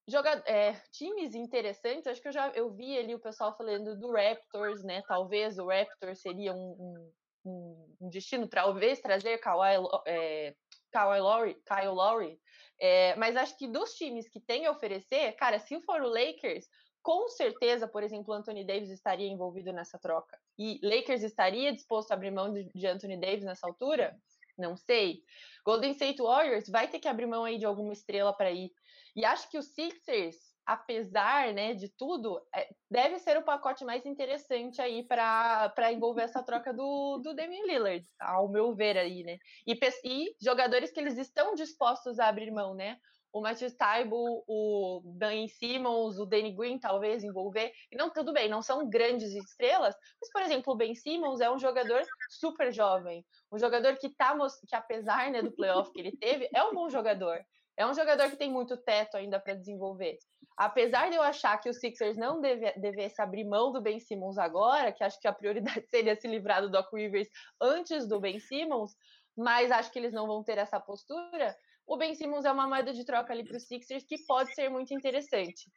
joga, 0.07 0.43
é, 0.45 0.73
times 0.91 1.33
interessantes, 1.33 2.07
acho 2.07 2.21
que 2.21 2.27
eu 2.27 2.33
já 2.33 2.49
eu 2.49 2.71
vi 2.71 2.97
ali 2.97 3.15
o 3.15 3.19
pessoal 3.19 3.55
falando 3.55 3.97
do 3.99 4.11
Raptors, 4.11 4.83
né? 4.83 5.01
Talvez 5.07 5.57
o 5.57 5.67
Raptors 5.67 6.21
seria 6.21 6.53
um, 6.53 7.11
um, 7.45 7.95
um 8.01 8.09
destino, 8.09 8.47
talvez 8.47 8.99
trazer 8.99 9.37
Kawhi, 9.39 9.77
é, 10.05 10.55
Kawhi 10.91 11.19
Lowry, 11.19 11.55
Kyle 11.65 11.93
Lowry. 11.93 12.39
É, 12.79 13.15
mas 13.15 13.35
acho 13.35 13.57
que 13.57 13.67
dos 13.67 13.93
times 13.93 14.27
que 14.27 14.39
tem 14.39 14.65
a 14.65 14.71
oferecer, 14.71 15.31
cara, 15.33 15.59
se 15.59 15.79
for 15.81 16.01
o 16.01 16.09
Lakers, 16.09 16.67
com 17.01 17.29
certeza, 17.29 17.87
por 17.87 18.03
exemplo, 18.03 18.33
Anthony 18.33 18.65
Davis 18.65 18.89
estaria 18.89 19.27
envolvido 19.27 19.71
nessa 19.71 19.97
troca. 19.99 20.37
E 20.57 20.79
Lakers 20.81 21.21
estaria 21.21 21.71
disposto 21.71 22.11
a 22.11 22.15
abrir 22.15 22.31
mão 22.31 22.51
de, 22.51 22.67
de 22.73 22.87
Anthony 22.87 23.17
Davis 23.17 23.45
nessa 23.45 23.67
altura? 23.67 24.17
Não 24.57 24.75
sei. 24.75 25.21
Golden 25.63 25.91
State 25.91 26.21
Warriors 26.21 26.67
vai 26.67 26.87
ter 26.87 26.99
que 26.99 27.07
abrir 27.07 27.27
mão 27.27 27.43
aí 27.43 27.57
de 27.57 27.65
alguma 27.65 27.93
estrela 27.93 28.33
para 28.33 28.51
ir. 28.51 28.71
E 29.15 29.23
acho 29.23 29.49
que 29.49 29.57
o 29.57 29.61
Sixers, 29.61 30.35
apesar 30.65 31.53
né, 31.53 31.73
de 31.73 31.89
tudo, 31.89 32.41
é, 32.53 32.67
deve 32.89 33.17
ser 33.19 33.37
o 33.37 33.43
pacote 33.43 33.85
mais 33.85 34.05
interessante 34.05 34.81
aí 34.81 35.03
para 35.07 35.91
envolver 35.91 36.23
essa 36.23 36.43
troca 36.43 36.73
do, 36.73 37.19
do 37.23 37.33
Damian 37.33 37.65
Lillard, 37.65 38.05
ao 38.19 38.49
meu 38.49 38.75
ver 38.75 38.97
aí, 38.97 39.23
né? 39.23 39.37
E, 39.65 39.77
e 40.03 40.35
jogadores 40.41 40.91
que 40.91 40.99
eles 40.99 41.17
estão 41.17 41.55
dispostos 41.55 42.19
a 42.19 42.27
abrir 42.27 42.51
mão, 42.51 42.73
né? 42.73 42.97
o 43.35 43.41
Matthew 43.41 43.75
Taibo, 43.75 44.45
o 44.47 45.01
Dan 45.17 45.45
Simmons, 45.49 46.17
o 46.17 46.25
Danny 46.25 46.55
Green, 46.55 46.79
talvez 46.79 47.21
envolver. 47.21 47.73
E 47.91 47.97
não, 47.97 48.09
tudo 48.09 48.31
bem, 48.31 48.47
não 48.47 48.61
são 48.61 48.89
grandes 48.89 49.33
estrelas, 49.33 49.93
mas, 50.21 50.31
por 50.31 50.41
exemplo, 50.41 50.71
o 50.71 50.77
Ben 50.77 50.95
Simmons 50.95 51.41
é 51.41 51.51
um 51.51 51.59
jogador 51.59 52.01
super 52.29 52.71
jovem, 52.71 53.25
um 53.51 53.59
jogador 53.59 53.97
que 53.97 54.07
tá, 54.07 54.33
que 54.65 54.73
apesar 54.73 55.31
né, 55.31 55.41
do 55.41 55.51
playoff 55.51 55.91
que 55.91 55.99
ele 55.99 56.15
teve, 56.15 56.49
é 56.53 56.63
um 56.63 56.73
bom 56.73 56.87
jogador. 56.89 57.37
É 57.77 57.85
um 57.85 57.93
jogador 57.93 58.29
que 58.29 58.37
tem 58.37 58.51
muito 58.51 58.77
teto 58.77 59.17
ainda 59.17 59.39
para 59.39 59.53
desenvolver. 59.53 60.17
Apesar 60.57 61.09
de 61.09 61.15
eu 61.15 61.21
achar 61.21 61.57
que 61.59 61.69
o 61.69 61.73
Sixers 61.73 62.15
não 62.15 62.39
deve, 62.39 62.71
devesse 62.79 63.21
abrir 63.21 63.43
mão 63.43 63.71
do 63.71 63.81
Ben 63.81 63.99
Simmons 63.99 64.37
agora, 64.37 64.91
que 64.91 65.03
acho 65.03 65.19
que 65.19 65.27
a 65.27 65.33
prioridade 65.33 65.85
seria 65.89 66.15
se 66.15 66.27
livrar 66.27 66.61
do 66.61 66.71
Doc 66.71 66.91
Rivers 66.93 67.27
antes 67.61 68.07
do 68.07 68.19
Ben 68.19 68.39
Simmons, 68.39 68.95
mas 69.35 69.71
acho 69.71 69.91
que 69.91 69.99
eles 69.99 70.13
não 70.13 70.27
vão 70.27 70.43
ter 70.43 70.57
essa 70.57 70.79
postura. 70.79 71.55
O 71.85 71.97
Ben 71.97 72.15
Simmons 72.15 72.45
é 72.45 72.51
uma 72.51 72.67
moeda 72.67 72.93
de 72.93 73.05
troca 73.05 73.33
ali 73.33 73.43
para 73.43 73.57
os 73.57 73.67
Sixers 73.67 74.05
que 74.05 74.17
pode 74.25 74.53
ser 74.55 74.69
muito 74.69 74.93
interessante. 74.93 75.69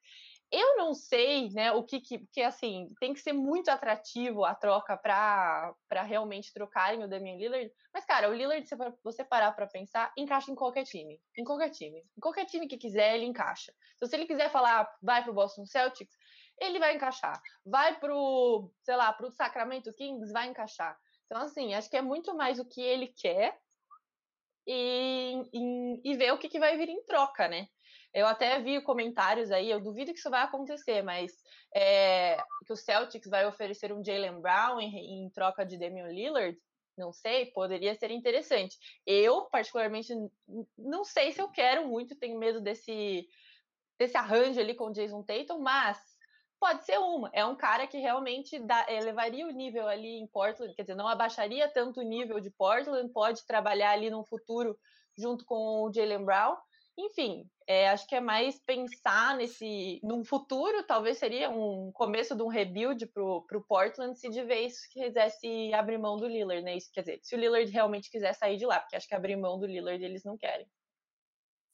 Eu 0.50 0.76
não 0.78 0.94
sei, 0.94 1.50
né, 1.50 1.72
o 1.72 1.84
que, 1.84 2.00
que 2.00 2.42
assim, 2.42 2.88
tem 2.98 3.12
que 3.12 3.20
ser 3.20 3.34
muito 3.34 3.68
atrativo 3.68 4.46
a 4.46 4.54
troca 4.54 4.96
para 4.96 6.02
realmente 6.04 6.52
trocarem 6.54 7.04
o 7.04 7.08
Damian 7.08 7.36
Lillard, 7.36 7.70
mas 7.92 8.06
cara, 8.06 8.30
o 8.30 8.32
Lillard, 8.32 8.66
se 8.66 8.74
você 9.04 9.22
parar 9.22 9.52
para 9.52 9.66
pensar, 9.66 10.10
encaixa 10.16 10.50
em 10.50 10.54
qualquer 10.54 10.84
time, 10.84 11.20
em 11.36 11.44
qualquer 11.44 11.68
time. 11.70 11.98
Em 11.98 12.20
qualquer 12.20 12.46
time 12.46 12.66
que 12.66 12.78
quiser, 12.78 13.14
ele 13.14 13.26
encaixa. 13.26 13.74
Então, 13.96 14.08
se 14.08 14.16
ele 14.16 14.26
quiser 14.26 14.50
falar, 14.50 14.90
vai 15.02 15.22
pro 15.22 15.34
Boston 15.34 15.66
Celtics, 15.66 16.16
ele 16.58 16.78
vai 16.78 16.96
encaixar. 16.96 17.40
Vai 17.64 17.98
pro, 17.98 18.72
sei 18.82 18.96
lá, 18.96 19.12
pro 19.12 19.30
Sacramento 19.30 19.92
Kings, 19.92 20.32
vai 20.32 20.48
encaixar. 20.48 20.98
Então, 21.26 21.42
assim, 21.42 21.74
acho 21.74 21.90
que 21.90 21.96
é 21.96 22.02
muito 22.02 22.34
mais 22.34 22.58
o 22.58 22.64
que 22.64 22.80
ele 22.80 23.08
quer 23.08 23.58
e, 24.66 25.42
e, 25.52 26.00
e 26.12 26.16
ver 26.16 26.32
o 26.32 26.38
que, 26.38 26.48
que 26.48 26.58
vai 26.58 26.76
vir 26.76 26.88
em 26.88 27.04
troca, 27.04 27.48
né? 27.48 27.68
Eu 28.18 28.26
até 28.26 28.58
vi 28.58 28.82
comentários 28.82 29.52
aí, 29.52 29.70
eu 29.70 29.80
duvido 29.80 30.12
que 30.12 30.18
isso 30.18 30.28
vai 30.28 30.42
acontecer, 30.42 31.02
mas 31.02 31.30
é, 31.72 32.36
que 32.66 32.72
o 32.72 32.76
Celtics 32.76 33.30
vai 33.30 33.46
oferecer 33.46 33.92
um 33.92 34.04
Jalen 34.04 34.40
Brown 34.40 34.80
em, 34.80 35.22
em, 35.22 35.30
troca 35.30 35.64
de 35.64 35.78
Damian 35.78 36.08
Lillard, 36.08 36.58
não 36.96 37.12
sei, 37.12 37.46
poderia 37.52 37.94
ser 37.94 38.10
interessante. 38.10 38.76
Eu, 39.06 39.42
particularmente, 39.42 40.12
não 40.76 41.04
sei 41.04 41.30
se 41.30 41.40
eu 41.40 41.48
quero 41.48 41.86
muito, 41.86 42.18
tenho 42.18 42.36
medo 42.40 42.60
desse, 42.60 43.24
desse 43.96 44.16
arranjo 44.16 44.58
ali 44.58 44.74
com 44.74 44.86
o 44.86 44.92
Jason 44.92 45.22
Tatum, 45.22 45.60
mas 45.60 45.96
pode 46.58 46.84
ser 46.84 46.98
uma. 46.98 47.30
É 47.32 47.46
um 47.46 47.54
cara 47.54 47.86
que 47.86 47.98
realmente 47.98 48.58
dá, 48.58 48.84
elevaria 48.88 49.46
o 49.46 49.52
nível 49.52 49.86
ali 49.86 50.18
em 50.18 50.26
Portland, 50.26 50.74
quer 50.74 50.82
dizer, 50.82 50.96
não 50.96 51.06
abaixaria 51.06 51.68
tanto 51.68 52.00
o 52.00 52.04
nível 52.04 52.40
de 52.40 52.50
Portland, 52.50 53.12
pode 53.12 53.46
trabalhar 53.46 53.92
ali 53.92 54.10
no 54.10 54.24
futuro 54.24 54.76
junto 55.16 55.44
com 55.44 55.84
o 55.84 55.92
Jalen 55.92 56.24
Brown 56.24 56.56
enfim, 56.98 57.48
é, 57.64 57.88
acho 57.90 58.08
que 58.08 58.14
é 58.16 58.20
mais 58.20 58.58
pensar 58.58 59.36
nesse. 59.36 60.00
Num 60.02 60.24
futuro, 60.24 60.82
talvez 60.82 61.16
seria 61.18 61.48
um 61.48 61.92
começo 61.92 62.34
de 62.34 62.42
um 62.42 62.48
rebuild 62.48 63.06
para 63.06 63.22
o 63.22 63.64
Portland 63.68 64.18
se 64.18 64.28
de 64.28 64.42
vez 64.42 64.84
quisesse 64.86 65.72
abrir 65.72 65.96
mão 65.96 66.16
do 66.16 66.26
Lillard, 66.26 66.62
né? 66.62 66.76
Isso, 66.76 66.90
quer 66.92 67.02
dizer, 67.02 67.20
se 67.22 67.36
o 67.36 67.38
Lillard 67.38 67.70
realmente 67.70 68.10
quiser 68.10 68.34
sair 68.34 68.56
de 68.56 68.66
lá, 68.66 68.80
porque 68.80 68.96
acho 68.96 69.06
que 69.06 69.14
abrir 69.14 69.36
mão 69.36 69.60
do 69.60 69.66
Lillard 69.66 70.04
eles 70.04 70.24
não 70.24 70.36
querem. 70.36 70.66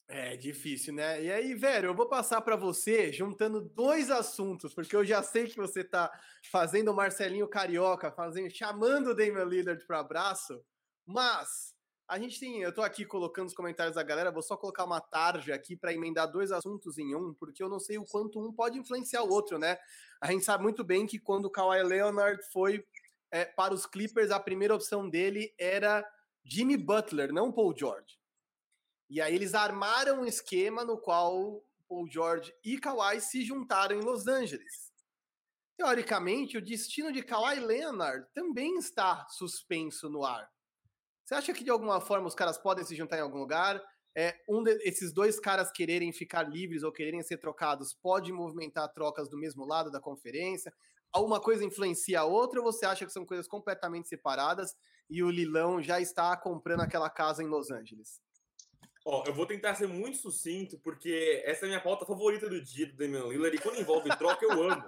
É 0.07 0.37
difícil, 0.37 0.93
né? 0.93 1.23
E 1.23 1.31
aí, 1.31 1.55
velho, 1.55 1.87
eu 1.87 1.95
vou 1.95 2.07
passar 2.07 2.39
para 2.41 2.55
você 2.55 3.11
juntando 3.11 3.59
dois 3.59 4.11
assuntos, 4.11 4.75
porque 4.75 4.95
eu 4.95 5.03
já 5.03 5.23
sei 5.23 5.47
que 5.47 5.55
você 5.55 5.83
tá 5.83 6.11
fazendo 6.51 6.91
o 6.91 6.95
Marcelinho 6.95 7.47
Carioca, 7.47 8.11
fazendo, 8.11 8.51
chamando 8.51 9.07
o 9.07 9.15
Damian 9.15 9.45
Lillard 9.45 9.83
para 9.87 10.01
abraço, 10.01 10.63
mas 11.03 11.74
a 12.07 12.19
gente 12.19 12.39
tem, 12.39 12.61
eu 12.61 12.73
tô 12.73 12.83
aqui 12.83 13.03
colocando 13.03 13.47
os 13.47 13.53
comentários 13.53 13.95
da 13.95 14.03
galera, 14.03 14.31
vou 14.31 14.43
só 14.43 14.55
colocar 14.55 14.85
uma 14.85 15.01
tarja 15.01 15.55
aqui 15.55 15.75
para 15.75 15.93
emendar 15.93 16.31
dois 16.31 16.51
assuntos 16.51 16.99
em 16.99 17.15
um, 17.15 17.33
porque 17.33 17.63
eu 17.63 17.69
não 17.69 17.79
sei 17.79 17.97
o 17.97 18.05
quanto 18.05 18.39
um 18.39 18.53
pode 18.53 18.77
influenciar 18.77 19.23
o 19.23 19.31
outro, 19.31 19.57
né? 19.57 19.77
A 20.21 20.31
gente 20.31 20.45
sabe 20.45 20.61
muito 20.61 20.83
bem 20.83 21.07
que 21.07 21.17
quando 21.17 21.45
o 21.45 21.49
Kawhi 21.49 21.81
Leonard 21.81 22.41
foi 22.51 22.85
é, 23.31 23.43
para 23.45 23.73
os 23.73 23.87
Clippers, 23.87 24.29
a 24.29 24.39
primeira 24.39 24.75
opção 24.75 25.09
dele 25.09 25.53
era 25.57 26.05
Jimmy 26.43 26.77
Butler, 26.77 27.33
não 27.33 27.51
Paul 27.51 27.75
George. 27.75 28.19
E 29.09 29.19
aí 29.19 29.33
eles 29.33 29.55
armaram 29.55 30.21
um 30.21 30.25
esquema 30.25 30.85
no 30.85 30.99
qual 30.99 31.63
Paul 31.89 32.07
George 32.07 32.53
e 32.63 32.79
Kawhi 32.79 33.19
se 33.19 33.43
juntaram 33.43 33.99
em 33.99 34.03
Los 34.03 34.27
Angeles. 34.27 34.93
Teoricamente, 35.75 36.57
o 36.57 36.61
destino 36.61 37.11
de 37.11 37.23
Kawhi 37.23 37.59
Leonard 37.59 38.27
também 38.33 38.77
está 38.77 39.27
suspenso 39.27 40.07
no 40.07 40.23
ar 40.23 40.54
você 41.25 41.33
acha 41.33 41.53
que 41.53 41.63
de 41.63 41.71
alguma 41.71 41.99
forma 41.99 42.27
os 42.27 42.35
caras 42.35 42.57
podem 42.57 42.85
se 42.85 42.95
juntar 42.95 43.17
em 43.17 43.21
algum 43.21 43.39
lugar? 43.39 43.81
É, 44.15 44.35
um 44.47 44.61
desses 44.61 45.11
dois 45.11 45.39
caras 45.39 45.71
quererem 45.71 46.13
ficar 46.13 46.43
livres 46.43 46.83
ou 46.83 46.91
quererem 46.91 47.21
ser 47.23 47.37
trocados 47.37 47.93
pode 47.93 48.31
movimentar 48.31 48.93
trocas 48.93 49.27
do 49.27 49.37
mesmo 49.37 49.65
lado 49.65 49.89
da 49.89 49.99
conferência? 49.99 50.71
Alguma 51.11 51.41
coisa 51.41 51.65
influencia 51.65 52.19
a 52.19 52.25
outra 52.25 52.59
ou 52.59 52.71
você 52.71 52.85
acha 52.85 53.05
que 53.05 53.11
são 53.11 53.25
coisas 53.25 53.47
completamente 53.47 54.07
separadas 54.07 54.75
e 55.09 55.23
o 55.23 55.29
Lilão 55.29 55.81
já 55.81 55.99
está 55.99 56.37
comprando 56.37 56.81
aquela 56.81 57.09
casa 57.09 57.41
em 57.41 57.47
Los 57.47 57.71
Angeles? 57.71 58.21
Ó, 59.03 59.23
eu 59.25 59.33
vou 59.33 59.45
tentar 59.45 59.75
ser 59.75 59.87
muito 59.87 60.17
sucinto, 60.17 60.79
porque 60.79 61.43
essa 61.45 61.65
é 61.65 61.65
a 61.65 61.69
minha 61.69 61.81
pauta 61.81 62.05
favorita 62.05 62.49
do 62.49 62.59
dia 62.59 62.87
do 62.87 62.95
Damian 62.95 63.27
Lillard, 63.27 63.55
e 63.55 63.59
quando 63.59 63.79
envolve 63.79 64.09
troca, 64.17 64.43
eu 64.43 64.63
amo. 64.63 64.83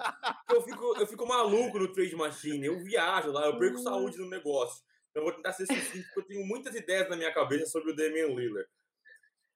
Eu 0.50 0.62
fico, 0.64 0.98
eu 1.00 1.06
fico 1.06 1.28
maluco 1.28 1.78
no 1.78 1.94
trade 1.94 2.16
machine, 2.16 2.66
eu 2.66 2.80
viajo 2.84 3.32
lá, 3.32 3.46
eu 3.46 3.60
perco 3.60 3.78
saúde 3.78 4.18
no 4.18 4.28
negócio. 4.28 4.84
Então, 5.10 5.24
vou 5.24 5.34
tentar 5.34 5.54
ser 5.54 5.66
sucinto, 5.66 6.06
porque 6.14 6.20
eu 6.20 6.26
tenho 6.26 6.46
muitas 6.46 6.76
ideias 6.76 7.10
na 7.10 7.16
minha 7.16 7.34
cabeça 7.34 7.66
sobre 7.68 7.92
o 7.92 7.96
Damian 7.96 8.28
Lillard. 8.28 8.70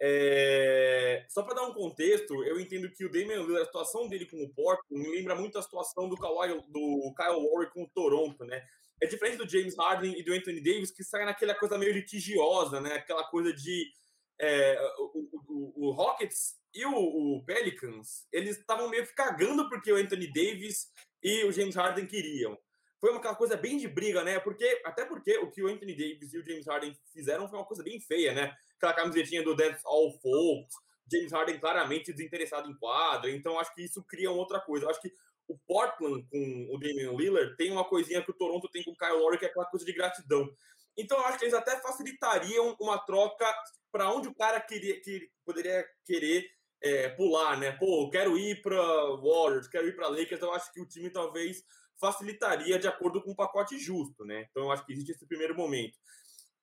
É... 0.04 1.24
Só 1.30 1.44
para 1.44 1.54
dar 1.54 1.68
um 1.68 1.74
contexto, 1.74 2.44
eu 2.44 2.60
entendo 2.60 2.92
que 2.92 3.06
o 3.06 3.12
Damian 3.12 3.44
Lillard, 3.44 3.62
a 3.62 3.66
situação 3.66 4.10
dele 4.10 4.26
com 4.26 4.42
o 4.44 4.50
Porto, 4.50 4.84
me 4.90 5.08
lembra 5.08 5.36
muito 5.36 5.60
a 5.60 5.62
situação 5.62 6.10
do, 6.10 6.18
Kawhi, 6.18 6.60
do 6.70 7.14
Kyle 7.16 7.40
Lowry 7.40 7.70
com 7.70 7.84
o 7.84 7.90
Toronto, 7.90 8.44
né? 8.44 8.66
É 9.00 9.06
diferente 9.06 9.38
do 9.38 9.50
James 9.50 9.76
Harden 9.78 10.18
e 10.18 10.24
do 10.24 10.34
Anthony 10.34 10.62
Davis, 10.62 10.92
que 10.92 11.04
sai 11.04 11.26
naquela 11.26 11.54
coisa 11.54 11.78
meio 11.78 11.94
litigiosa, 11.94 12.82
né? 12.82 12.96
Aquela 12.96 13.24
coisa 13.26 13.54
de... 13.54 13.92
É, 14.40 14.82
o, 14.98 15.30
o, 15.48 15.88
o, 15.88 15.92
Rockets 15.92 16.56
e 16.74 16.84
o, 16.84 16.96
o 16.96 17.46
Pelicans, 17.46 18.26
eles 18.32 18.58
estavam 18.58 18.90
meio 18.90 19.06
que 19.06 19.14
cagando 19.14 19.70
porque 19.70 19.92
o 19.92 19.98
Anthony 19.98 20.34
Davis 20.34 20.88
e 21.22 21.44
o 21.44 21.52
James 21.52 21.76
Harden 21.76 22.08
queriam 22.08 22.58
foi 23.02 23.10
uma 23.10 23.36
coisa 23.36 23.58
bem 23.58 23.78
de 23.78 23.88
briga, 23.88 24.24
né? 24.24 24.40
Porque, 24.40 24.80
até 24.86 25.04
porque 25.04 25.36
o 25.40 25.50
que 25.50 25.64
o 25.64 25.68
Anthony 25.68 25.96
Davis 25.96 26.34
e 26.34 26.38
o 26.38 26.46
James 26.46 26.68
Harden 26.68 26.96
fizeram 27.12 27.50
foi 27.50 27.58
uma 27.58 27.66
coisa 27.66 27.82
bem 27.82 28.00
feia, 28.00 28.32
né? 28.32 28.56
Aquela 28.78 28.94
camisetinha 28.94 29.44
do 29.44 29.58
That's 29.58 29.84
All 29.84 30.12
Folks, 30.22 30.76
James 31.12 31.32
Harden 31.32 31.60
claramente 31.60 32.14
desinteressado 32.14 32.70
em 32.70 32.78
quadra, 32.78 33.32
então 33.32 33.60
acho 33.60 33.74
que 33.74 33.84
isso 33.84 34.04
cria 34.04 34.30
outra 34.30 34.62
coisa. 34.62 34.86
Eu 34.86 34.92
acho 34.92 35.02
que 35.02 35.12
o 35.48 35.58
Portland 35.68 36.26
com 36.30 36.68
o 36.72 36.80
Damian 36.80 37.14
Lillard 37.14 37.58
tem 37.58 37.72
uma 37.72 37.84
coisinha 37.84 38.24
que 38.24 38.30
o 38.30 38.36
Toronto 38.36 38.70
tem 38.70 38.84
com 38.84 38.92
o 38.92 38.96
Kyle 38.96 39.18
Lowry, 39.18 39.40
que 39.40 39.46
é 39.46 39.48
aquela 39.50 39.66
coisa 39.66 39.84
de 39.84 39.94
gratidão. 39.94 40.48
Então 40.96 41.20
acho 41.26 41.40
que 41.40 41.46
eles 41.46 41.56
até 41.56 41.80
facilitariam 41.82 42.78
uma 42.80 43.00
troca 43.00 43.52
para 43.92 44.14
onde 44.14 44.28
o 44.28 44.36
cara 44.36 44.62
queria, 44.62 45.02
que 45.02 45.28
poderia 45.44 45.84
querer 46.06 46.48
é, 46.82 47.10
pular, 47.10 47.58
né? 47.58 47.72
Pô, 47.72 48.10
quero 48.12 48.38
ir 48.38 48.62
para 48.62 48.80
Warriors, 49.16 49.68
quero 49.68 49.88
ir 49.88 49.96
para 49.96 50.08
Lakers. 50.08 50.42
Eu 50.42 50.54
acho 50.54 50.72
que 50.72 50.82
o 50.82 50.88
time 50.88 51.10
talvez 51.10 51.64
facilitaria 52.02 52.78
de 52.78 52.88
acordo 52.88 53.22
com 53.22 53.32
um 53.32 53.36
pacote 53.36 53.80
justo, 53.80 54.26
né? 54.26 54.48
Então 54.50 54.64
eu 54.64 54.72
acho 54.72 54.86
que 54.86 54.92
existe 54.92 55.14
esse 55.14 55.26
primeiro 55.26 55.56
momento. 55.56 55.98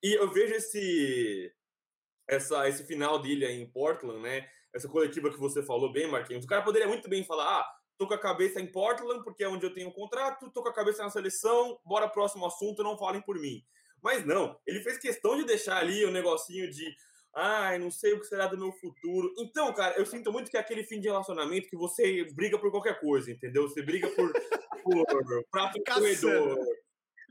E 0.03 0.13
eu 0.13 0.31
vejo 0.31 0.53
esse 0.53 1.51
essa, 2.27 2.69
esse 2.69 2.83
final 2.85 3.19
dele 3.19 3.47
em 3.47 3.67
Portland, 3.71 4.21
né? 4.21 4.47
essa 4.73 4.87
coletiva 4.87 5.29
que 5.29 5.39
você 5.39 5.63
falou 5.63 5.91
bem, 5.91 6.07
Marquinhos. 6.07 6.45
O 6.45 6.47
cara 6.47 6.61
poderia 6.61 6.87
muito 6.87 7.09
bem 7.09 7.23
falar, 7.23 7.59
ah, 7.59 7.71
tô 7.97 8.07
com 8.07 8.13
a 8.13 8.19
cabeça 8.19 8.61
em 8.61 8.67
Portland, 8.67 9.23
porque 9.23 9.43
é 9.43 9.49
onde 9.49 9.65
eu 9.65 9.73
tenho 9.73 9.89
um 9.89 9.93
contrato, 9.93 10.51
tô 10.51 10.61
com 10.61 10.69
a 10.69 10.73
cabeça 10.73 11.03
na 11.03 11.09
seleção, 11.09 11.79
bora 11.83 12.07
próximo 12.07 12.45
assunto, 12.45 12.83
não 12.83 12.97
falem 12.97 13.21
por 13.21 13.39
mim. 13.39 13.63
Mas 14.01 14.25
não, 14.25 14.57
ele 14.65 14.81
fez 14.81 14.97
questão 14.97 15.35
de 15.35 15.43
deixar 15.43 15.77
ali 15.77 16.05
o 16.05 16.11
negocinho 16.11 16.69
de 16.69 16.95
ai, 17.35 17.77
não 17.77 17.91
sei 17.91 18.13
o 18.13 18.19
que 18.19 18.25
será 18.25 18.47
do 18.47 18.57
meu 18.57 18.71
futuro. 18.73 19.33
Então, 19.37 19.73
cara, 19.73 19.97
eu 19.97 20.05
sinto 20.05 20.31
muito 20.31 20.49
que 20.49 20.57
é 20.57 20.59
aquele 20.59 20.83
fim 20.83 20.99
de 20.99 21.07
relacionamento 21.07 21.69
que 21.69 21.77
você 21.77 22.25
briga 22.33 22.57
por 22.57 22.71
qualquer 22.71 22.99
coisa, 22.99 23.31
entendeu? 23.31 23.67
Você 23.67 23.81
briga 23.81 24.09
por, 24.09 24.31
por 24.83 25.45
prato 25.51 25.79
corredor. 25.83 26.57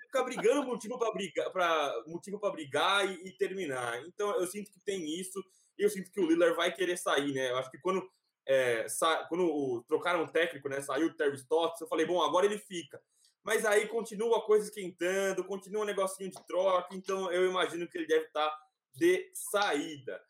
Fica 0.02 0.24
brigando 0.24 0.64
motivo 0.64 0.98
para 0.98 1.12
brigar, 1.12 1.50
pra, 1.52 2.02
motivo 2.06 2.40
para 2.40 2.50
brigar 2.50 3.06
e, 3.06 3.28
e, 3.28 3.36
terminar. 3.36 4.02
Então, 4.06 4.40
eu 4.40 4.46
sinto 4.46 4.70
que 4.72 4.80
tem 4.80 5.04
isso 5.20 5.38
e 5.78 5.82
eu 5.82 5.90
sinto 5.90 6.10
que 6.10 6.20
o 6.20 6.26
Lillard 6.26 6.56
vai 6.56 6.72
querer 6.72 6.96
sair, 6.96 7.32
né? 7.32 7.50
Eu 7.50 7.58
acho 7.58 7.70
que 7.70 7.78
quando 7.78 8.08
é, 8.46 8.88
sa... 8.88 9.26
quando 9.28 9.44
o... 9.44 9.84
trocaram 9.86 10.24
o 10.24 10.28
técnico, 10.28 10.68
né? 10.68 10.80
Saiu 10.80 11.08
o 11.08 11.14
Terry 11.14 11.36
Stotts, 11.36 11.80
eu 11.80 11.88
falei, 11.88 12.06
bom, 12.06 12.22
agora 12.22 12.46
ele 12.46 12.58
fica. 12.58 13.00
Mas 13.44 13.64
aí 13.64 13.86
continua 13.86 14.38
a 14.38 14.42
coisa 14.42 14.66
esquentando, 14.66 15.44
continua 15.44 15.82
um 15.82 15.86
negocinho 15.86 16.30
de 16.30 16.46
troca, 16.46 16.94
então 16.94 17.30
eu 17.30 17.48
imagino 17.48 17.86
que 17.86 17.96
ele 17.96 18.06
deve 18.06 18.26
estar 18.26 18.48
tá 18.48 18.67
de 18.94 19.30
saída. 19.34 20.20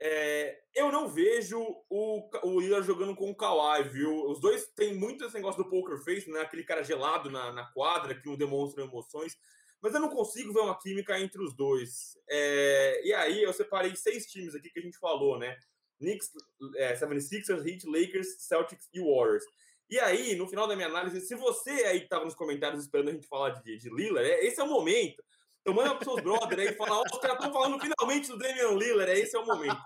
É, 0.00 0.60
eu 0.74 0.90
não 0.90 1.08
vejo 1.08 1.60
o, 1.88 2.28
o 2.42 2.60
Lillard 2.60 2.84
jogando 2.84 3.14
com 3.14 3.30
o 3.30 3.36
Kawhi, 3.36 3.84
viu? 3.84 4.26
Os 4.26 4.40
dois 4.40 4.66
têm 4.74 4.94
muito 4.94 5.24
esse 5.24 5.34
negócio 5.34 5.62
do 5.62 5.70
poker 5.70 5.96
face, 5.98 6.28
né? 6.28 6.40
Aquele 6.40 6.64
cara 6.64 6.82
gelado 6.82 7.30
na, 7.30 7.52
na 7.52 7.66
quadra 7.66 8.14
que 8.14 8.26
não 8.26 8.36
demonstra 8.36 8.82
emoções. 8.82 9.36
Mas 9.80 9.94
eu 9.94 10.00
não 10.00 10.08
consigo 10.08 10.52
ver 10.52 10.60
uma 10.60 10.78
química 10.78 11.18
entre 11.20 11.40
os 11.42 11.54
dois. 11.54 12.18
É, 12.28 13.00
e 13.04 13.14
aí 13.14 13.42
eu 13.42 13.52
separei 13.52 13.94
seis 13.94 14.26
times 14.26 14.54
aqui 14.54 14.70
que 14.70 14.80
a 14.80 14.82
gente 14.82 14.98
falou, 14.98 15.38
né? 15.38 15.56
Knicks, 15.98 16.30
é, 16.76 16.94
76ers, 16.94 17.64
Heat, 17.64 17.86
Lakers, 17.86 18.42
Celtics 18.42 18.88
e 18.92 19.00
Warriors. 19.00 19.44
E 19.88 20.00
aí, 20.00 20.34
no 20.34 20.48
final 20.48 20.66
da 20.66 20.74
minha 20.74 20.88
análise, 20.88 21.20
se 21.20 21.34
você 21.34 21.70
aí 21.70 21.98
estava 21.98 22.24
nos 22.24 22.34
comentários 22.34 22.82
esperando 22.82 23.10
a 23.10 23.12
gente 23.12 23.28
falar 23.28 23.50
de, 23.50 23.76
de 23.76 23.88
Lillard, 23.88 24.28
é, 24.28 24.44
esse 24.46 24.60
é 24.60 24.64
o 24.64 24.68
momento. 24.68 25.22
Então 25.62 25.74
manda 25.74 25.94
para 25.94 26.04
seus 26.04 26.20
brothers 26.20 26.60
aí 26.60 26.74
e 26.74 26.76
fala, 26.76 26.98
ó, 26.98 27.02
os 27.02 27.18
caras 27.20 27.36
estão 27.36 27.52
falando 27.52 27.80
finalmente 27.80 28.28
do 28.28 28.36
Damian 28.36 28.76
Lillard, 28.76 29.12
é, 29.12 29.18
esse 29.18 29.36
é 29.36 29.38
o 29.38 29.46
momento. 29.46 29.80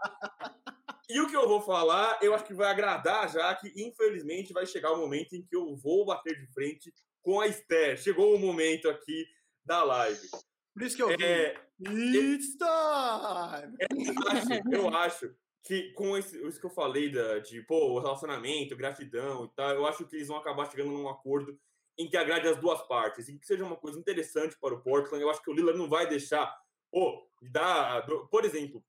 E 1.08 1.20
o 1.20 1.28
que 1.28 1.36
eu 1.36 1.46
vou 1.46 1.60
falar, 1.60 2.18
eu 2.20 2.34
acho 2.34 2.44
que 2.44 2.54
vai 2.54 2.68
agradar 2.68 3.30
já 3.30 3.54
que, 3.54 3.72
infelizmente, 3.76 4.52
vai 4.52 4.66
chegar 4.66 4.92
o 4.92 4.96
momento 4.96 5.34
em 5.34 5.42
que 5.42 5.54
eu 5.54 5.76
vou 5.76 6.04
bater 6.04 6.34
de 6.34 6.46
frente 6.52 6.92
com 7.22 7.40
a 7.40 7.46
Esther. 7.46 7.96
Chegou 7.98 8.34
o 8.34 8.38
momento 8.38 8.88
aqui 8.88 9.26
da 9.64 9.84
live. 9.84 10.28
Por 10.72 10.82
isso 10.82 10.96
que 10.96 11.02
eu 11.02 11.10
é, 11.10 11.54
It's 11.78 12.56
time! 12.56 13.76
Eu 13.78 14.28
acho, 14.28 14.74
eu 14.74 14.88
acho 14.96 15.36
que 15.62 15.92
com 15.92 16.16
esse, 16.16 16.40
isso 16.46 16.60
que 16.60 16.66
eu 16.66 16.70
falei 16.70 17.10
da, 17.10 17.38
de 17.40 17.60
pô, 17.62 17.98
relacionamento, 17.98 18.76
gratidão 18.76 19.44
e 19.44 19.48
tal, 19.54 19.70
eu 19.70 19.86
acho 19.86 20.06
que 20.06 20.16
eles 20.16 20.28
vão 20.28 20.38
acabar 20.38 20.70
chegando 20.70 20.90
num 20.90 21.08
acordo 21.08 21.58
em 21.98 22.08
que 22.08 22.16
agrade 22.16 22.46
as 22.48 22.58
duas 22.58 22.82
partes, 22.86 23.28
em 23.28 23.38
que 23.38 23.46
seja 23.46 23.64
uma 23.64 23.76
coisa 23.76 23.98
interessante 23.98 24.56
para 24.60 24.74
o 24.74 24.82
Portland. 24.82 25.22
Eu 25.22 25.30
acho 25.30 25.42
que 25.42 25.50
o 25.50 25.54
Lillard 25.54 25.78
não 25.78 25.88
vai 25.88 26.06
deixar, 26.06 26.54
pô, 26.90 27.26
dar, 27.50 28.06
por 28.30 28.44
exemplo, 28.44 28.84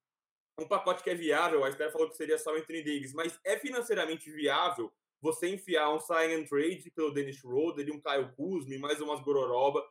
um 0.60 0.68
pacote 0.68 1.04
que 1.04 1.10
é 1.10 1.16
viável, 1.16 1.64
a 1.64 1.70
Esther 1.70 1.92
falou 1.92 2.10
que 2.10 2.18
seria 2.18 2.38
só 2.38 2.52
o 2.52 2.56
Anthony 2.56 2.84
Davis, 2.84 3.14
mas 3.14 3.40
é 3.46 3.58
financeiramente 3.58 4.30
viável 4.32 4.92
você 5.22 5.48
enfiar 5.48 5.94
um 5.94 6.00
sign 6.00 6.34
and 6.34 6.46
trade 6.46 6.92
pelo 6.92 7.14
Dennis 7.14 7.38
Schroeder 7.38 7.88
e 7.88 7.92
um 7.92 8.02
Kyle 8.02 8.32
Kuzma 8.36 8.76
e 8.76 8.80
mais 8.80 9.00
umas 9.00 9.22
gororoba 9.22 9.84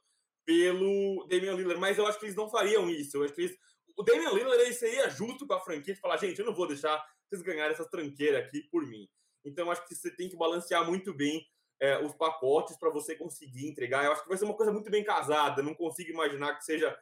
pelo 0.45 1.27
Damian 1.29 1.55
Lillard, 1.55 1.81
mas 1.81 1.99
eu 1.99 2.07
acho 2.07 2.19
que 2.19 2.27
eles 2.27 2.37
não 2.37 2.49
fariam 2.49 2.89
isso. 2.89 3.17
Eu 3.17 3.25
acho 3.25 3.35
que 3.35 3.43
eles, 3.43 3.59
o 3.97 4.03
Damian 4.03 4.31
Lillard 4.31 4.63
ele 4.63 4.73
seria 4.73 5.09
justo 5.09 5.47
com 5.47 5.55
a 5.55 5.61
franquia 5.61 5.95
de 5.95 6.01
falar, 6.01 6.17
gente, 6.19 6.39
eu 6.39 6.47
não 6.47 6.55
vou 6.55 6.69
deixar 6.69 7.05
vocês 7.29 7.43
ganharem 7.43 7.73
essa 7.73 7.89
tranqueira 7.89 8.39
aqui 8.39 8.63
por 8.71 8.87
mim. 8.87 9.09
Então, 9.45 9.71
acho 9.71 9.87
que 9.87 9.95
você 9.95 10.11
tem 10.11 10.29
que 10.29 10.37
balancear 10.37 10.85
muito 10.87 11.15
bem 11.15 11.45
é, 11.81 11.99
os 12.05 12.15
pacotes 12.15 12.77
para 12.79 12.91
você 12.91 13.15
conseguir 13.15 13.69
entregar. 13.69 14.05
Eu 14.05 14.13
acho 14.13 14.23
que 14.23 14.29
vai 14.29 14.39
ser 14.39 14.45
uma 14.45 14.57
coisa 14.57 14.73
muito 14.73 14.91
bem 14.91 15.05
casada. 15.05 15.63
Não 15.63 15.75
consigo 15.75 16.11
imaginar 16.11 16.55
que 16.57 16.65
seja, 16.65 16.97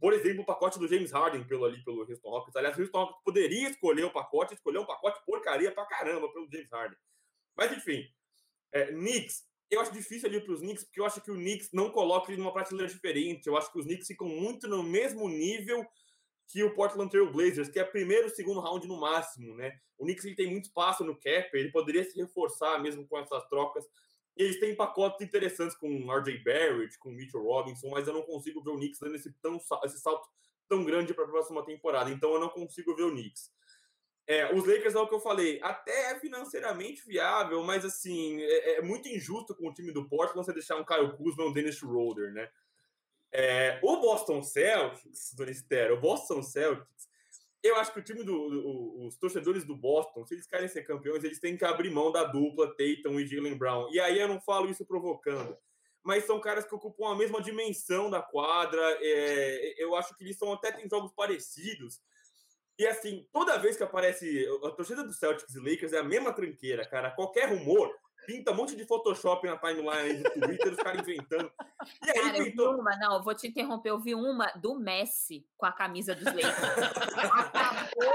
por 0.00 0.12
exemplo, 0.12 0.42
o 0.42 0.46
pacote 0.46 0.78
do 0.78 0.88
James 0.88 1.10
Harden 1.10 1.44
pelo 1.44 1.64
ali 1.64 1.82
pelo 1.84 2.00
Houston 2.00 2.30
Rockets. 2.30 2.56
Aliás, 2.56 2.76
o 2.76 2.80
Houston 2.80 2.98
Rockets 2.98 3.22
poderia 3.24 3.70
escolher 3.70 4.04
o 4.04 4.12
pacote, 4.12 4.54
escolher 4.54 4.78
um 4.78 4.86
pacote 4.86 5.24
porcaria 5.26 5.72
pra 5.72 5.86
caramba 5.86 6.32
pelo 6.32 6.48
James 6.50 6.70
Harden. 6.70 6.98
Mas 7.56 7.72
enfim, 7.72 8.04
é, 8.72 8.86
Knicks, 8.86 9.44
eu 9.70 9.80
acho 9.80 9.92
difícil 9.92 10.28
ali 10.28 10.40
para 10.40 10.52
os 10.52 10.60
Knicks, 10.60 10.84
porque 10.84 11.00
eu 11.00 11.06
acho 11.06 11.20
que 11.20 11.30
o 11.30 11.34
Knicks 11.34 11.70
não 11.72 11.90
coloca 11.90 12.30
ele 12.30 12.40
numa 12.40 12.52
prateleira 12.52 12.92
diferente. 12.92 13.46
Eu 13.46 13.56
acho 13.56 13.72
que 13.72 13.78
os 13.78 13.86
Knicks 13.86 14.06
ficam 14.06 14.28
muito 14.28 14.68
no 14.68 14.82
mesmo 14.82 15.28
nível 15.28 15.86
que 16.48 16.62
o 16.62 16.74
Portland 16.74 17.10
Trail 17.10 17.32
Blazers, 17.32 17.70
que 17.70 17.78
é 17.78 17.84
primeiro 17.84 18.28
segundo 18.28 18.60
round 18.60 18.86
no 18.86 19.00
máximo, 19.00 19.54
né? 19.54 19.78
O 19.96 20.04
Knicks 20.04 20.24
ele 20.26 20.34
tem 20.34 20.50
muito 20.50 20.66
espaço 20.66 21.02
no 21.02 21.18
cap, 21.18 21.48
ele 21.54 21.70
poderia 21.70 22.04
se 22.04 22.20
reforçar 22.20 22.78
mesmo 22.82 23.06
com 23.08 23.18
essas 23.18 23.48
trocas. 23.48 23.86
Eles 24.36 24.58
têm 24.58 24.74
pacotes 24.74 25.20
interessantes 25.20 25.76
com 25.76 26.10
RJ 26.10 26.38
Barrett, 26.38 26.98
com 26.98 27.10
Mitchell 27.10 27.42
Robinson, 27.42 27.90
mas 27.90 28.06
eu 28.06 28.14
não 28.14 28.22
consigo 28.22 28.62
ver 28.62 28.70
o 28.70 28.76
Knicks 28.76 28.98
dando 28.98 29.16
esse, 29.16 29.32
tão, 29.42 29.60
esse 29.84 29.98
salto 29.98 30.28
tão 30.68 30.84
grande 30.84 31.12
para 31.12 31.24
a 31.24 31.28
próxima 31.28 31.64
temporada. 31.64 32.10
Então 32.10 32.32
eu 32.32 32.40
não 32.40 32.48
consigo 32.48 32.94
ver 32.96 33.04
o 33.04 33.10
Knicks. 33.10 33.52
É, 34.26 34.54
os 34.54 34.64
Lakers 34.66 34.94
é 34.94 34.98
o 34.98 35.08
que 35.08 35.14
eu 35.14 35.20
falei, 35.20 35.60
até 35.62 36.12
é 36.12 36.18
financeiramente 36.18 37.04
viável, 37.04 37.62
mas 37.64 37.84
assim, 37.84 38.40
é, 38.40 38.76
é, 38.76 38.82
muito 38.82 39.08
injusto 39.08 39.54
com 39.54 39.68
o 39.68 39.74
time 39.74 39.92
do 39.92 40.08
Portland 40.08 40.46
você 40.46 40.52
deixar 40.52 40.76
um 40.76 40.84
Kyle 40.84 41.16
Kuzma 41.16 41.42
e 41.42 41.46
um 41.48 41.52
Dennis 41.52 41.76
Schroeder, 41.76 42.32
né? 42.32 42.48
É, 43.32 43.80
o 43.82 43.96
Boston 44.00 44.42
Celtics, 44.42 45.34
Dona 45.34 45.50
Esther, 45.50 45.92
o 45.92 46.00
Boston 46.00 46.42
Celtics, 46.42 46.86
eu 47.62 47.76
acho 47.76 47.92
que 47.92 48.00
o 48.00 48.02
time 48.02 48.24
do, 48.24 48.50
do, 48.50 49.06
os 49.06 49.16
torcedores 49.16 49.64
do 49.64 49.76
Boston, 49.76 50.26
se 50.26 50.34
eles 50.34 50.46
querem 50.46 50.68
ser 50.68 50.82
campeões, 50.82 51.22
eles 51.22 51.38
têm 51.38 51.56
que 51.56 51.64
abrir 51.64 51.90
mão 51.90 52.10
da 52.10 52.24
dupla 52.24 52.68
Tatum 52.68 53.20
e 53.20 53.26
Jalen 53.26 53.56
Brown. 53.56 53.88
E 53.92 54.00
aí 54.00 54.18
eu 54.18 54.26
não 54.26 54.40
falo 54.40 54.68
isso 54.68 54.84
provocando, 54.84 55.56
mas 56.02 56.24
são 56.24 56.40
caras 56.40 56.64
que 56.64 56.74
ocupam 56.74 57.12
a 57.12 57.16
mesma 57.16 57.40
dimensão 57.40 58.10
da 58.10 58.20
quadra. 58.20 58.82
É, 59.00 59.74
eu 59.82 59.94
acho 59.94 60.16
que 60.16 60.24
eles 60.24 60.36
são 60.36 60.52
até 60.52 60.72
têm 60.72 60.88
jogos 60.88 61.12
parecidos. 61.12 62.00
E 62.78 62.86
assim, 62.86 63.26
toda 63.32 63.58
vez 63.58 63.76
que 63.76 63.84
aparece 63.84 64.44
a 64.64 64.70
torcida 64.70 65.04
do 65.04 65.12
Celtics 65.12 65.54
e 65.54 65.60
Lakers 65.60 65.92
é 65.92 65.98
a 65.98 66.04
mesma 66.04 66.32
tranqueira, 66.32 66.84
cara. 66.84 67.12
Qualquer 67.12 67.48
rumor, 67.48 67.94
pinta 68.26 68.52
um 68.52 68.54
monte 68.54 68.76
de 68.76 68.84
Photoshop 68.84 69.46
na 69.46 69.56
timeline 69.56 70.22
do 70.22 70.30
Twitter, 70.30 70.72
os 70.72 70.78
caras 70.78 71.00
inventando. 71.02 71.52
E 72.04 72.10
aí, 72.10 72.20
cara, 72.20 72.44
pintou... 72.44 72.66
eu 72.66 72.74
vi 72.74 72.80
uma, 72.80 72.96
não, 72.96 73.22
vou 73.22 73.34
te 73.34 73.46
interromper, 73.46 73.90
eu 73.90 74.00
vi 74.00 74.14
uma 74.14 74.46
do 74.56 74.74
Messi 74.74 75.46
com 75.56 75.66
a 75.66 75.72
camisa 75.72 76.14
dos 76.14 76.24
Lakers. 76.24 76.58
Acabou 77.16 78.12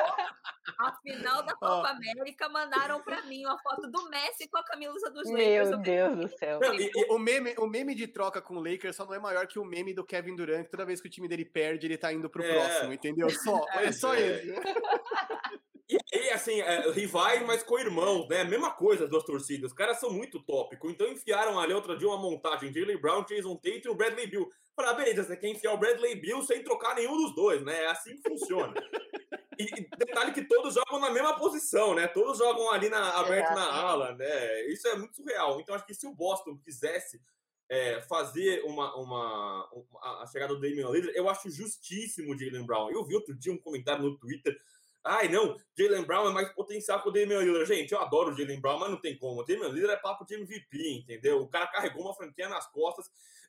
a 0.79 0.93
final 1.01 1.43
da 1.43 1.55
Copa. 1.55 1.89
América, 1.89 2.49
mandaram 2.49 3.01
para 3.01 3.21
mim 3.23 3.45
uma 3.45 3.57
foto 3.59 3.89
do 3.89 4.09
Messi 4.09 4.47
com 4.47 4.57
a 4.57 4.63
camisa 4.63 5.09
dos 5.09 5.29
Lakers. 5.29 5.69
Meu 5.69 5.79
Deus 5.79 6.17
do 6.17 6.37
céu. 6.37 6.59
Não, 6.59 6.73
e, 6.73 6.91
e, 6.93 7.05
o, 7.11 7.17
meme, 7.17 7.55
o 7.57 7.67
meme 7.67 7.95
de 7.95 8.07
troca 8.07 8.41
com 8.41 8.55
o 8.55 8.63
Lakers 8.63 8.95
só 8.95 9.05
não 9.05 9.13
é 9.13 9.19
maior 9.19 9.47
que 9.47 9.59
o 9.59 9.65
meme 9.65 9.93
do 9.93 10.05
Kevin 10.05 10.35
Durant, 10.35 10.65
que 10.65 10.71
toda 10.71 10.85
vez 10.85 11.01
que 11.01 11.07
o 11.07 11.11
time 11.11 11.27
dele 11.27 11.45
perde, 11.45 11.87
ele 11.87 11.97
tá 11.97 12.13
indo 12.13 12.29
pro 12.29 12.43
é. 12.43 12.53
próximo, 12.53 12.93
entendeu? 12.93 13.29
Só, 13.29 13.65
é, 13.71 13.85
é 13.85 13.91
só 13.91 14.13
é. 14.13 14.21
ele. 14.21 14.55
E 15.89 15.97
aí, 16.13 16.29
assim, 16.31 16.59
é, 16.59 16.91
rivais, 16.91 17.41
mas 17.45 17.63
com 17.63 17.79
irmãos, 17.79 18.27
né? 18.27 18.43
Mesma 18.43 18.71
coisa 18.71 19.05
as 19.05 19.09
duas 19.09 19.23
torcidas. 19.23 19.71
Os 19.71 19.77
caras 19.77 19.99
são 19.99 20.11
muito 20.11 20.43
tópicos. 20.43 20.91
Então 20.91 21.07
enfiaram 21.07 21.57
ali 21.57 21.73
outro 21.73 21.97
dia 21.97 22.07
uma 22.07 22.17
montagem. 22.17 22.73
Jalen 22.73 22.99
Brown, 22.99 23.23
Jason 23.23 23.55
Tate 23.55 23.83
e 23.85 23.89
o 23.89 23.95
Bradley 23.95 24.27
Bill. 24.27 24.49
Falei, 24.75 24.91
ah, 24.91 24.93
beleza, 24.93 25.23
você 25.23 25.37
quer 25.37 25.47
enfiar 25.47 25.73
o 25.73 25.77
Bradley 25.77 26.15
Bill 26.15 26.41
sem 26.43 26.61
trocar 26.61 26.93
nenhum 26.93 27.15
dos 27.15 27.33
dois, 27.33 27.63
né? 27.63 27.83
É 27.83 27.87
assim 27.87 28.17
que 28.17 28.29
funciona. 28.29 28.73
e 29.57 29.65
detalhe 29.97 30.33
que 30.33 30.43
todos 30.43 30.73
jogam 30.73 30.99
na 30.99 31.09
mesma 31.09 31.37
posição, 31.37 31.95
né? 31.95 32.05
Todos 32.07 32.37
jogam 32.37 32.69
ali 32.71 32.89
na, 32.89 33.17
aberto 33.19 33.55
na 33.55 33.71
ala, 33.71 34.13
né? 34.15 34.65
Isso 34.67 34.87
é 34.89 34.95
muito 34.97 35.15
surreal. 35.15 35.59
Então 35.61 35.73
acho 35.73 35.85
que 35.85 35.93
se 35.93 36.05
o 36.05 36.13
Boston 36.13 36.57
quisesse 36.57 37.21
é, 37.69 38.01
fazer 38.01 38.61
uma, 38.65 38.95
uma, 38.95 39.69
uma, 39.71 40.21
a 40.21 40.27
chegada 40.27 40.53
do 40.53 40.59
Damian 40.59 40.89
Lillard, 40.89 41.17
eu 41.17 41.29
acho 41.29 41.49
justíssimo 41.49 42.33
o 42.33 42.37
Jalen 42.37 42.65
Brown. 42.65 42.91
Eu 42.91 43.05
vi 43.05 43.15
outro 43.15 43.33
dia 43.33 43.53
um 43.53 43.57
comentário 43.57 44.03
no 44.03 44.17
Twitter 44.17 44.57
Ai, 45.09 45.29
não, 45.29 45.55
Jalen 45.77 46.03
Brown 46.03 46.29
é 46.29 46.33
mais 46.33 46.53
potencial 46.53 47.01
que 47.01 47.07
o 47.07 47.11
Damian 47.11 47.39
Lillard. 47.39 47.65
Gente, 47.65 47.93
eu 47.93 47.99
adoro 48.01 48.31
o 48.31 48.37
Jalen 48.37 48.59
Brown, 48.59 48.77
mas 48.77 48.89
não 48.89 48.99
tem 48.99 49.17
como. 49.17 49.39
O 49.39 49.43
Damian 49.45 49.69
Lillard 49.69 49.93
é 49.93 50.01
papo 50.01 50.25
de 50.25 50.35
MVP, 50.35 51.03
entendeu? 51.03 51.41
O 51.41 51.47
cara 51.47 51.65
carregou 51.67 52.03
uma 52.03 52.13
franquia 52.13 52.49
nas 52.49 52.69
costas. 52.71 53.05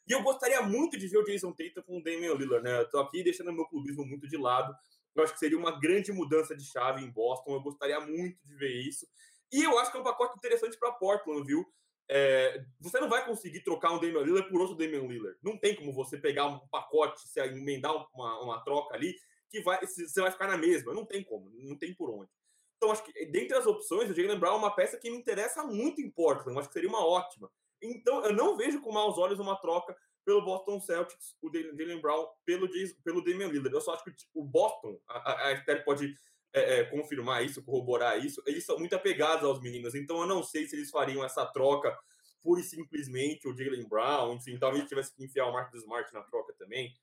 E 0.07 0.13
eu 0.13 0.23
gostaria 0.23 0.63
muito 0.63 0.97
de 0.97 1.09
ver 1.09 1.19
o 1.19 1.25
Jason 1.25 1.53
Tatum 1.53 1.83
com 1.83 1.99
o 1.99 2.03
Damian 2.03 2.35
Lillard, 2.35 2.63
né? 2.63 2.81
Eu 2.81 2.89
tô 2.89 3.01
aqui 3.01 3.25
deixando 3.25 3.53
meu 3.53 3.67
clubismo 3.67 4.07
muito 4.07 4.29
de 4.29 4.37
lado. 4.37 4.73
Eu 5.17 5.25
acho 5.25 5.33
que 5.33 5.39
seria 5.41 5.59
uma 5.59 5.81
grande 5.81 6.13
mudança 6.13 6.57
de 6.57 6.65
chave 6.65 7.03
em 7.03 7.11
Boston. 7.11 7.55
Eu 7.55 7.61
gostaria 7.61 7.99
muito 8.01 8.39
de 8.47 8.55
ver 8.55 8.73
isso. 8.81 9.05
E 9.53 9.65
eu 9.65 9.77
acho 9.81 9.91
que 9.91 9.97
é 9.97 10.01
um 10.01 10.05
pacote 10.05 10.37
interessante 10.37 10.79
para 10.79 10.93
Portland, 10.93 11.45
viu? 11.45 11.67
É, 12.09 12.65
você 12.81 13.01
não 13.01 13.09
vai 13.09 13.27
conseguir 13.27 13.61
trocar 13.61 13.93
um 13.93 13.99
Damian 13.99 14.23
Lillard 14.23 14.49
por 14.49 14.61
outro 14.61 14.77
Damian 14.77 15.07
Lillard. 15.07 15.37
Não 15.43 15.59
tem 15.59 15.75
como 15.75 15.93
você 15.93 16.17
pegar 16.17 16.47
um 16.47 16.61
pacote, 16.69 17.21
se 17.29 17.41
emendar 17.41 17.93
uma, 18.15 18.41
uma 18.43 18.65
troca 18.65 18.95
ali 18.95 19.15
que 19.51 19.61
vai, 19.63 19.81
você 19.85 20.21
vai 20.21 20.31
ficar 20.31 20.47
na 20.47 20.57
mesma. 20.57 20.95
Não 20.95 21.05
tem 21.05 21.23
como, 21.23 21.51
não 21.51 21.77
tem 21.77 21.95
por 21.95 22.11
onde. 22.11 22.31
Então, 22.77 22.93
acho 22.93 23.03
que 23.03 23.27
dentre 23.27 23.57
as 23.57 23.67
opções, 23.67 24.09
o 24.09 24.15
Jalen 24.15 24.39
Brown 24.39 24.55
é 24.55 24.59
uma 24.59 24.75
peça 24.75 24.99
que 24.99 25.11
me 25.11 25.17
interessa 25.17 25.65
muito 25.65 26.01
em 26.01 26.11
Portland. 26.11 26.53
Eu 26.53 26.61
acho 26.61 26.69
que 26.69 26.75
seria 26.75 26.89
uma 26.89 27.05
ótima. 27.05 27.51
Então, 27.83 28.25
eu 28.25 28.33
não 28.33 28.57
vejo 28.57 28.81
com 28.81 28.93
maus 28.93 29.19
olhos 29.19 29.39
uma 29.39 29.57
troca 29.57 29.97
pelo 30.25 30.45
Boston 30.45 30.79
Celtics, 30.81 31.35
o 31.41 31.51
Jalen 31.51 32.01
Brown 32.01 32.27
pelo, 32.45 32.69
pelo 33.03 33.25
Damian 33.25 33.49
Lillard. 33.49 33.75
Eu 33.75 33.81
só 33.81 33.95
acho 33.95 34.05
que 34.05 34.13
o 34.35 34.45
Boston, 34.45 35.01
a, 35.09 35.49
a 35.49 35.53
Esther 35.53 35.85
pode 35.85 36.15
é, 36.53 36.81
é, 36.81 36.85
confirmar 36.85 37.45
isso, 37.45 37.65
corroborar 37.65 38.25
isso, 38.25 38.43
eles 38.47 38.65
são 38.65 38.79
muito 38.79 38.95
apegados 38.95 39.45
aos 39.45 39.61
meninos. 39.61 39.95
Então 39.95 40.21
eu 40.21 40.27
não 40.27 40.43
sei 40.43 40.67
se 40.67 40.77
eles 40.77 40.91
fariam 40.91 41.25
essa 41.25 41.47
troca 41.47 41.97
pura 42.43 42.61
e 42.61 42.65
simplesmente 42.65 43.49
o 43.49 43.57
Jalen 43.57 43.89
Brown, 43.89 44.35
enfim, 44.35 44.59
talvez 44.59 44.87
tivesse 44.87 45.15
que 45.15 45.25
enfiar 45.25 45.47
o 45.47 45.53
Marcus 45.53 45.81
Smart 45.81 46.13
na 46.13 46.23
troca 46.23 46.55
também. 46.59 46.95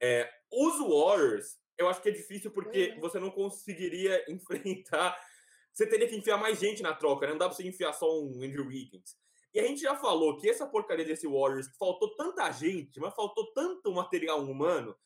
É, 0.00 0.30
os 0.52 0.78
Warriors, 0.78 1.56
eu 1.76 1.88
acho 1.88 2.00
que 2.00 2.08
é 2.08 2.12
difícil 2.12 2.50
porque 2.50 2.92
uhum. 2.94 3.00
você 3.00 3.18
não 3.18 3.30
conseguiria 3.30 4.24
enfrentar. 4.30 5.18
Você 5.72 5.86
teria 5.88 6.08
que 6.08 6.16
enfiar 6.16 6.36
mais 6.36 6.60
gente 6.60 6.82
na 6.82 6.94
troca, 6.94 7.26
né? 7.26 7.32
Não 7.32 7.38
dá 7.38 7.48
pra 7.48 7.56
você 7.56 7.66
enfiar 7.66 7.92
só 7.92 8.06
um 8.20 8.42
Andrew 8.42 8.66
Wiggins. 8.66 9.16
E 9.52 9.60
a 9.60 9.66
gente 9.66 9.80
já 9.80 9.94
falou 9.94 10.36
que 10.36 10.48
essa 10.48 10.66
porcaria 10.66 11.04
desse 11.04 11.28
Warriors 11.28 11.68
faltou 11.78 12.14
tanta 12.16 12.50
gente, 12.50 12.98
mas 12.98 13.14
faltou 13.14 13.52
tanto 13.52 13.92
material 13.92 14.40
humano. 14.40 14.96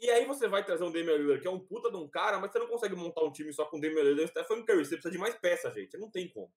E 0.00 0.08
aí 0.10 0.24
você 0.24 0.46
vai 0.46 0.64
trazer 0.64 0.84
um 0.84 0.92
Damian 0.92 1.16
Lillard, 1.16 1.42
que 1.42 1.48
é 1.48 1.50
um 1.50 1.58
puta 1.58 1.90
de 1.90 1.96
um 1.96 2.08
cara, 2.08 2.38
mas 2.38 2.52
você 2.52 2.58
não 2.58 2.68
consegue 2.68 2.94
montar 2.94 3.22
um 3.22 3.32
time 3.32 3.52
só 3.52 3.64
com 3.64 3.80
Damian 3.80 4.02
Lillard 4.02 4.24
e 4.24 4.28
Stephen 4.28 4.64
Curry. 4.64 4.84
Você 4.84 4.94
precisa 4.94 5.10
de 5.10 5.18
mais 5.18 5.34
peça, 5.34 5.70
gente. 5.72 5.98
Não 5.98 6.10
tem 6.10 6.28
como. 6.28 6.50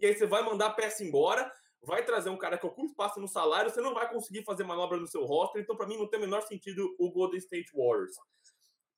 E 0.00 0.06
aí 0.06 0.14
você 0.14 0.26
vai 0.26 0.42
mandar 0.42 0.66
a 0.66 0.70
peça 0.70 1.04
embora, 1.04 1.52
vai 1.84 2.04
trazer 2.04 2.30
um 2.30 2.36
cara 2.36 2.58
que 2.58 2.66
ocupa 2.66 2.86
espaço 2.86 3.20
no 3.20 3.28
salário, 3.28 3.70
você 3.70 3.80
não 3.80 3.94
vai 3.94 4.08
conseguir 4.10 4.44
fazer 4.44 4.64
manobra 4.64 4.98
no 4.98 5.06
seu 5.06 5.24
roster. 5.24 5.62
Então, 5.62 5.76
para 5.76 5.86
mim, 5.86 5.96
não 5.96 6.08
tem 6.08 6.18
o 6.18 6.22
menor 6.22 6.42
sentido 6.42 6.94
o 6.98 7.10
Golden 7.10 7.38
State 7.38 7.70
Warriors. 7.74 8.16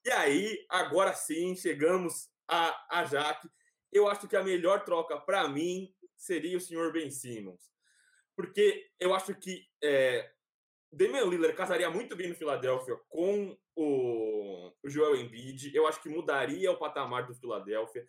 E 0.05 0.11
aí, 0.11 0.65
agora 0.69 1.13
sim, 1.13 1.55
chegamos 1.55 2.29
a, 2.47 2.99
a 2.99 3.05
Jaque. 3.05 3.49
Eu 3.91 4.07
acho 4.07 4.27
que 4.27 4.35
a 4.35 4.43
melhor 4.43 4.83
troca 4.83 5.19
para 5.19 5.47
mim 5.47 5.93
seria 6.15 6.57
o 6.57 6.61
senhor 6.61 6.91
Ben 6.91 7.11
Simmons. 7.11 7.71
Porque 8.35 8.89
eu 8.99 9.13
acho 9.13 9.33
que 9.35 9.65
é, 9.83 10.31
Damian 10.91 11.25
Lillard 11.25 11.55
casaria 11.55 11.89
muito 11.89 12.15
bem 12.15 12.29
no 12.29 12.35
Philadelphia 12.35 12.95
com 13.09 13.57
o, 13.75 14.71
Joel 14.85 15.15
Embiid. 15.15 15.75
Eu 15.75 15.87
acho 15.87 16.01
que 16.01 16.09
mudaria 16.09 16.71
o 16.71 16.77
patamar 16.77 17.25
do 17.25 17.35
Philadelphia. 17.35 18.07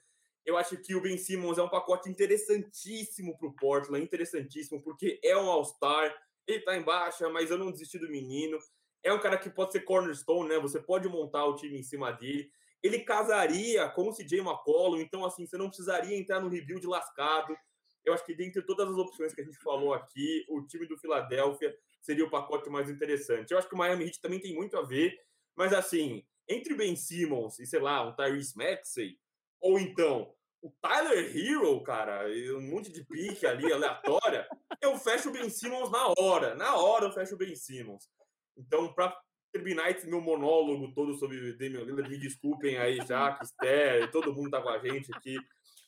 Eu 0.48 0.56
acho 0.56 0.78
que 0.78 0.94
o 0.94 1.00
Ben 1.02 1.18
Simmons 1.18 1.58
é 1.58 1.62
um 1.62 1.68
pacote 1.68 2.08
interessantíssimo 2.08 3.36
para 3.36 3.48
o 3.48 3.52
Portland, 3.54 4.02
interessantíssimo, 4.02 4.82
porque 4.82 5.20
é 5.22 5.36
um 5.36 5.46
All-Star, 5.46 6.10
ele 6.46 6.60
está 6.60 6.74
em 6.74 6.82
baixa, 6.82 7.28
mas 7.28 7.50
eu 7.50 7.58
não 7.58 7.70
desisti 7.70 7.98
do 7.98 8.08
menino. 8.08 8.58
É 9.02 9.12
um 9.12 9.20
cara 9.20 9.36
que 9.36 9.50
pode 9.50 9.72
ser 9.72 9.80
cornerstone, 9.80 10.48
né? 10.48 10.58
Você 10.58 10.80
pode 10.80 11.06
montar 11.06 11.44
o 11.44 11.54
time 11.54 11.78
em 11.78 11.82
cima 11.82 12.12
dele. 12.12 12.50
Ele 12.82 13.00
casaria 13.00 13.90
com 13.90 14.08
o 14.08 14.14
CJ 14.14 14.38
McCollum, 14.40 14.96
então 15.02 15.22
assim, 15.22 15.44
você 15.44 15.58
não 15.58 15.68
precisaria 15.68 16.16
entrar 16.16 16.40
no 16.40 16.48
rebuild 16.48 16.86
lascado. 16.86 17.54
Eu 18.02 18.14
acho 18.14 18.24
que 18.24 18.34
dentre 18.34 18.62
todas 18.62 18.88
as 18.88 18.96
opções 18.96 19.34
que 19.34 19.42
a 19.42 19.44
gente 19.44 19.58
falou 19.58 19.92
aqui, 19.92 20.46
o 20.48 20.66
time 20.66 20.86
do 20.86 20.96
Philadelphia 20.96 21.76
seria 22.00 22.24
o 22.24 22.30
pacote 22.30 22.70
mais 22.70 22.88
interessante. 22.88 23.50
Eu 23.50 23.58
acho 23.58 23.68
que 23.68 23.74
o 23.74 23.78
Miami 23.78 24.06
Heat 24.06 24.22
também 24.22 24.40
tem 24.40 24.54
muito 24.54 24.78
a 24.78 24.82
ver, 24.82 25.14
mas 25.54 25.74
assim, 25.74 26.24
entre 26.48 26.72
Ben 26.72 26.96
Simmons 26.96 27.58
e, 27.58 27.66
sei 27.66 27.80
lá, 27.80 28.02
um 28.08 28.16
Tyrese 28.16 28.56
Maxey, 28.56 29.18
ou 29.60 29.78
então 29.78 30.34
o 30.62 30.72
Tyler 30.80 31.36
Hero, 31.36 31.80
cara, 31.82 32.26
um 32.56 32.60
monte 32.60 32.92
de 32.92 33.04
pique 33.04 33.46
ali, 33.46 33.72
aleatória, 33.72 34.48
eu 34.80 34.98
fecho 34.98 35.28
o 35.28 35.32
Ben 35.32 35.48
Simmons 35.48 35.90
na 35.90 36.12
hora. 36.18 36.54
Na 36.54 36.76
hora 36.76 37.06
eu 37.06 37.12
fecho 37.12 37.34
o 37.34 37.38
Ben 37.38 37.54
Simmons. 37.54 38.08
Então, 38.56 38.92
para 38.92 39.16
terminar 39.52 39.90
esse 39.90 40.06
meu 40.06 40.20
monólogo 40.20 40.92
todo 40.92 41.14
sobre 41.14 41.52
Damian 41.54 41.84
Lillard, 41.84 42.10
me 42.10 42.18
desculpem 42.18 42.76
aí, 42.76 42.98
Jaque, 43.06 43.44
Esther, 43.44 44.10
todo 44.10 44.34
mundo 44.34 44.50
tá 44.50 44.60
com 44.60 44.68
a 44.68 44.78
gente 44.78 45.10
aqui. 45.14 45.36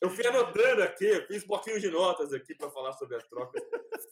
Eu 0.01 0.09
fui 0.09 0.27
anotando 0.27 0.83
aqui, 0.83 1.21
fiz 1.27 1.45
bloquinho 1.45 1.79
de 1.79 1.91
notas 1.91 2.33
aqui 2.33 2.55
para 2.55 2.71
falar 2.71 2.95
sobre 2.95 3.17
as 3.17 3.29
trocas. 3.29 3.63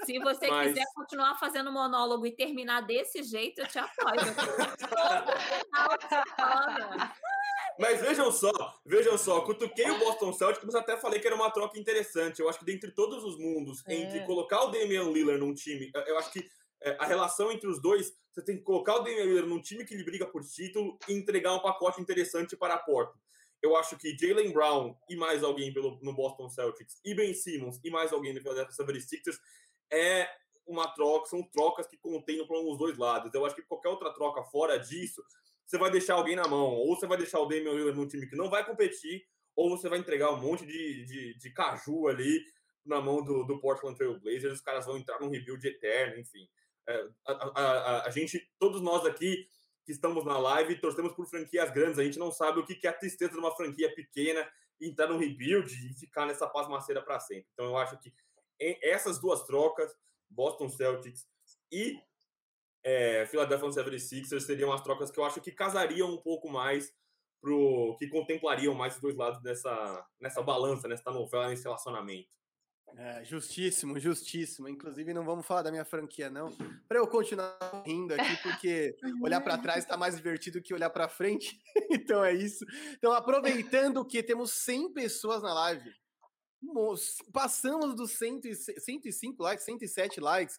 Se 0.04 0.18
você 0.18 0.48
Mas... 0.48 0.68
quiser 0.68 0.84
continuar 0.94 1.36
fazendo 1.36 1.72
monólogo 1.72 2.26
e 2.26 2.36
terminar 2.36 2.82
desse 2.82 3.22
jeito, 3.22 3.62
eu 3.62 3.66
te 3.66 3.78
apoio. 3.78 4.20
Mas 7.78 8.00
vejam 8.00 8.32
só, 8.32 8.50
vejam 8.84 9.16
só, 9.16 9.40
cutuquei 9.42 9.88
o 9.88 9.98
Boston 9.98 10.32
Celtics, 10.32 10.64
mas 10.64 10.74
até 10.74 10.96
falei 10.96 11.20
que 11.20 11.26
era 11.26 11.36
uma 11.36 11.50
troca 11.50 11.78
interessante. 11.78 12.40
Eu 12.40 12.48
acho 12.48 12.58
que 12.58 12.64
dentre 12.64 12.90
todos 12.90 13.22
os 13.22 13.38
mundos, 13.38 13.82
é. 13.86 13.94
entre 13.94 14.24
colocar 14.26 14.64
o 14.64 14.70
Damian 14.70 15.10
Lillard 15.10 15.40
num 15.40 15.54
time, 15.54 15.90
eu 16.06 16.18
acho 16.18 16.32
que 16.32 16.48
é, 16.82 16.96
a 16.98 17.06
relação 17.06 17.52
entre 17.52 17.68
os 17.68 17.80
dois, 17.80 18.12
você 18.32 18.42
tem 18.42 18.56
que 18.56 18.62
colocar 18.62 18.96
o 18.96 18.98
Damian 19.00 19.24
Lillard 19.24 19.48
num 19.48 19.60
time 19.60 19.84
que 19.84 19.94
ele 19.94 20.04
briga 20.04 20.26
por 20.26 20.42
título 20.44 20.98
e 21.08 21.12
entregar 21.12 21.54
um 21.54 21.60
pacote 21.60 22.00
interessante 22.00 22.56
para 22.56 22.74
a 22.74 22.78
porta. 22.78 23.16
Eu 23.62 23.76
acho 23.76 23.96
que 23.96 24.16
Jalen 24.16 24.52
Brown 24.52 24.96
e 25.08 25.16
mais 25.16 25.42
alguém 25.42 25.72
pelo, 25.72 25.98
no 26.02 26.12
Boston 26.12 26.48
Celtics, 26.48 27.00
e 27.04 27.14
Ben 27.14 27.34
Simmons 27.34 27.80
e 27.84 27.90
mais 27.90 28.12
alguém 28.12 28.32
no 28.32 28.40
Philadelphia 28.40 28.74
76ers 28.74 29.38
é 29.90 30.28
uma 30.66 30.86
troca, 30.94 31.26
são 31.26 31.42
trocas 31.42 31.86
que 31.86 31.96
contêm 31.96 32.40
os 32.40 32.78
dois 32.78 32.98
lados. 32.98 33.32
Eu 33.32 33.44
acho 33.44 33.54
que 33.54 33.62
qualquer 33.62 33.88
outra 33.88 34.12
troca 34.12 34.42
fora 34.44 34.78
disso, 34.78 35.22
você 35.68 35.76
vai 35.76 35.90
deixar 35.90 36.14
alguém 36.14 36.34
na 36.34 36.48
mão, 36.48 36.64
ou 36.64 36.96
você 36.96 37.06
vai 37.06 37.18
deixar 37.18 37.40
o 37.40 37.46
Damian 37.46 37.72
Lillard 37.72 37.98
num 37.98 38.08
time 38.08 38.26
que 38.26 38.34
não 38.34 38.48
vai 38.48 38.64
competir, 38.64 39.22
ou 39.54 39.68
você 39.68 39.86
vai 39.86 39.98
entregar 39.98 40.30
um 40.30 40.40
monte 40.40 40.64
de, 40.64 41.04
de, 41.04 41.38
de 41.38 41.50
caju 41.50 42.08
ali 42.08 42.42
na 42.86 43.02
mão 43.02 43.22
do, 43.22 43.44
do 43.44 43.60
Portland 43.60 43.94
Trail 43.94 44.18
Blazers, 44.18 44.54
os 44.54 44.60
caras 44.62 44.86
vão 44.86 44.96
entrar 44.96 45.20
num 45.20 45.28
rebuild 45.28 45.66
eterno, 45.66 46.18
enfim. 46.18 46.48
É, 46.88 47.06
a, 47.26 47.32
a, 47.32 47.62
a, 47.62 48.06
a, 48.06 48.10
gente, 48.10 48.50
todos 48.58 48.80
nós 48.80 49.04
aqui 49.04 49.46
que 49.84 49.92
estamos 49.92 50.24
na 50.24 50.38
live, 50.38 50.80
torcemos 50.80 51.12
por 51.12 51.26
franquias 51.26 51.70
grandes. 51.70 51.98
A 51.98 52.04
gente 52.04 52.18
não 52.18 52.32
sabe 52.32 52.60
o 52.60 52.64
que 52.64 52.86
é 52.86 52.90
a 52.90 52.94
tristeza 52.94 53.32
de 53.32 53.38
uma 53.38 53.54
franquia 53.54 53.94
pequena 53.94 54.50
entrar 54.80 55.08
no 55.08 55.18
rebuild 55.18 55.70
e 55.70 55.94
ficar 55.94 56.24
nessa 56.24 56.46
pasmaceira 56.46 57.02
para 57.02 57.20
sempre. 57.20 57.46
Então 57.52 57.66
eu 57.66 57.76
acho 57.76 57.98
que 57.98 58.12
essas 58.58 59.20
duas 59.20 59.44
trocas, 59.44 59.94
Boston 60.30 60.68
Celtics 60.70 61.26
e 61.70 61.98
é, 62.88 63.26
Philadelphia 63.26 63.68
76ers, 63.68 64.40
seriam 64.40 64.72
as 64.72 64.80
trocas 64.80 65.10
que 65.10 65.20
eu 65.20 65.24
acho 65.24 65.42
que 65.42 65.52
casariam 65.52 66.10
um 66.10 66.16
pouco 66.16 66.48
mais 66.48 66.90
pro 67.40 67.94
que 67.98 68.08
contemplariam 68.08 68.74
mais 68.74 68.94
os 68.94 69.00
dois 69.00 69.14
lados 69.14 69.42
dessa 69.42 70.06
nessa 70.18 70.42
balança, 70.42 70.88
nessa 70.88 71.10
novela, 71.10 71.48
nesse 71.48 71.64
relacionamento. 71.64 72.28
É, 72.96 73.22
justíssimo, 73.22 74.00
justíssimo. 74.00 74.66
Inclusive, 74.66 75.12
não 75.12 75.22
vamos 75.22 75.46
falar 75.46 75.60
da 75.60 75.70
minha 75.70 75.84
franquia, 75.84 76.30
não. 76.30 76.50
Para 76.88 76.98
eu 76.98 77.06
continuar 77.06 77.58
rindo 77.84 78.14
aqui, 78.14 78.42
porque 78.42 78.96
olhar 79.22 79.42
para 79.42 79.58
trás 79.58 79.84
está 79.84 79.94
mais 79.94 80.16
divertido 80.16 80.62
que 80.62 80.72
olhar 80.72 80.88
para 80.88 81.08
frente. 81.08 81.60
então 81.90 82.24
é 82.24 82.32
isso. 82.32 82.64
Então, 82.94 83.12
aproveitando 83.12 84.02
que 84.06 84.22
temos 84.22 84.52
100 84.52 84.94
pessoas 84.94 85.42
na 85.42 85.52
live, 85.52 85.92
passamos 87.30 87.94
dos 87.94 88.12
100, 88.12 88.40
105 88.54 89.42
likes, 89.42 89.64
107 89.66 90.20
likes. 90.20 90.58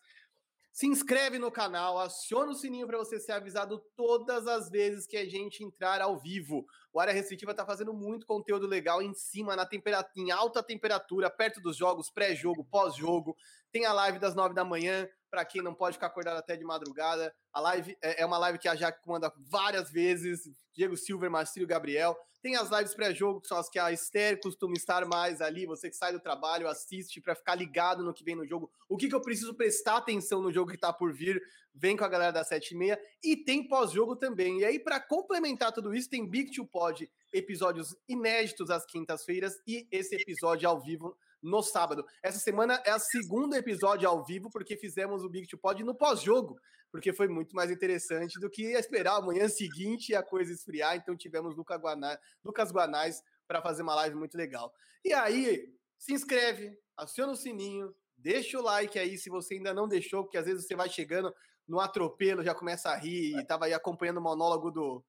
Se 0.79 0.87
inscreve 0.87 1.37
no 1.37 1.51
canal, 1.51 1.99
aciona 1.99 2.53
o 2.53 2.55
sininho 2.55 2.87
para 2.87 2.97
você 2.97 3.19
ser 3.19 3.33
avisado 3.33 3.83
todas 3.97 4.47
as 4.47 4.69
vezes 4.69 5.05
que 5.05 5.17
a 5.17 5.25
gente 5.25 5.61
entrar 5.61 6.01
ao 6.01 6.17
vivo. 6.17 6.65
O 6.93 7.01
Área 7.01 7.11
Restritiva 7.11 7.51
está 7.51 7.65
fazendo 7.65 7.93
muito 7.93 8.25
conteúdo 8.25 8.65
legal 8.65 9.01
em 9.01 9.13
cima, 9.13 9.57
na 9.57 9.65
temperatura, 9.65 10.13
em 10.15 10.31
alta 10.31 10.63
temperatura, 10.63 11.29
perto 11.29 11.59
dos 11.59 11.75
jogos, 11.75 12.09
pré-jogo, 12.09 12.63
pós-jogo. 12.63 13.35
Tem 13.73 13.85
a 13.85 13.91
live 13.91 14.19
das 14.19 14.33
nove 14.33 14.55
da 14.55 14.63
manhã, 14.63 15.05
para 15.29 15.45
quem 15.45 15.61
não 15.61 15.73
pode 15.73 15.95
ficar 15.95 16.07
acordado 16.07 16.37
até 16.37 16.55
de 16.55 16.63
madrugada. 16.63 17.33
A 17.53 17.59
live 17.61 17.97
é, 18.01 18.21
é 18.21 18.25
uma 18.25 18.37
live 18.37 18.59
que 18.59 18.67
a 18.67 18.75
Jaque 18.75 19.03
comanda 19.03 19.31
várias 19.37 19.91
vezes. 19.91 20.49
Diego 20.73 20.97
Silver, 20.97 21.29
Marcílio 21.29 21.67
Gabriel. 21.67 22.17
Tem 22.41 22.55
as 22.55 22.69
lives 22.69 22.93
pré-jogo, 22.93 23.41
que 23.41 23.47
são 23.47 23.57
as 23.57 23.69
que 23.69 23.77
a 23.77 23.91
Esther 23.91 24.39
costuma 24.39 24.73
estar 24.73 25.05
mais 25.05 25.41
ali. 25.41 25.65
Você 25.65 25.89
que 25.89 25.95
sai 25.95 26.13
do 26.13 26.21
trabalho, 26.21 26.69
assiste 26.69 27.19
para 27.19 27.35
ficar 27.35 27.55
ligado 27.55 28.01
no 28.01 28.13
que 28.13 28.23
vem 28.23 28.35
no 28.35 28.47
jogo. 28.47 28.71
O 28.87 28.95
que, 28.95 29.09
que 29.09 29.15
eu 29.15 29.21
preciso 29.21 29.53
prestar 29.53 29.97
atenção 29.97 30.41
no 30.41 30.51
jogo 30.51 30.69
que 30.69 30.75
está 30.75 30.93
por 30.93 31.13
vir? 31.13 31.41
Vem 31.75 31.97
com 31.97 32.05
a 32.05 32.07
galera 32.07 32.31
da 32.31 32.43
7 32.43 32.71
e 32.73 32.77
meia. 32.77 33.01
E 33.21 33.35
tem 33.35 33.67
pós-jogo 33.67 34.15
também. 34.15 34.59
E 34.59 34.65
aí, 34.65 34.79
para 34.79 35.01
complementar 35.01 35.73
tudo 35.73 35.93
isso, 35.93 36.09
tem 36.09 36.25
Big 36.25 36.51
to 36.51 36.65
Pod, 36.65 37.11
episódios 37.33 37.95
inéditos 38.07 38.69
às 38.69 38.85
quintas-feiras 38.85 39.59
e 39.67 39.85
esse 39.91 40.15
episódio 40.15 40.69
ao 40.69 40.79
vivo 40.79 41.17
no 41.41 41.61
sábado. 41.61 42.05
Essa 42.21 42.39
semana 42.39 42.81
é 42.85 42.91
a 42.91 42.99
segunda 42.99 43.57
episódio 43.57 44.07
ao 44.07 44.23
vivo, 44.23 44.49
porque 44.49 44.77
fizemos 44.77 45.23
o 45.23 45.29
Big 45.29 45.47
to 45.47 45.57
Pod 45.57 45.83
no 45.83 45.95
pós-jogo, 45.95 46.59
porque 46.91 47.13
foi 47.13 47.27
muito 47.27 47.55
mais 47.55 47.71
interessante 47.71 48.39
do 48.39 48.49
que 48.49 48.73
esperar 48.73 49.17
amanhã 49.17 49.47
seguinte 49.47 50.13
a 50.13 50.23
coisa 50.23 50.51
esfriar. 50.51 50.95
Então 50.95 51.15
tivemos 51.15 51.55
Lucas 51.55 51.79
Guanais, 51.79 52.19
Lucas 52.43 52.71
Guanais 52.71 53.21
para 53.47 53.61
fazer 53.61 53.81
uma 53.81 53.95
live 53.95 54.15
muito 54.15 54.37
legal. 54.37 54.73
E 55.03 55.13
aí, 55.13 55.73
se 55.97 56.13
inscreve, 56.13 56.77
aciona 56.97 57.33
o 57.33 57.35
sininho, 57.35 57.93
deixa 58.17 58.59
o 58.59 58.63
like 58.63 58.99
aí 58.99 59.17
se 59.17 59.29
você 59.29 59.55
ainda 59.55 59.73
não 59.73 59.87
deixou, 59.87 60.23
porque 60.23 60.37
às 60.37 60.45
vezes 60.45 60.65
você 60.65 60.75
vai 60.75 60.89
chegando 60.89 61.33
no 61.67 61.79
atropelo, 61.79 62.43
já 62.43 62.53
começa 62.53 62.89
a 62.89 62.95
rir, 62.95 63.31
e 63.31 63.45
aí 63.63 63.73
acompanhando 63.73 64.17
o 64.17 64.21
monólogo 64.21 64.71
do, 64.71 65.05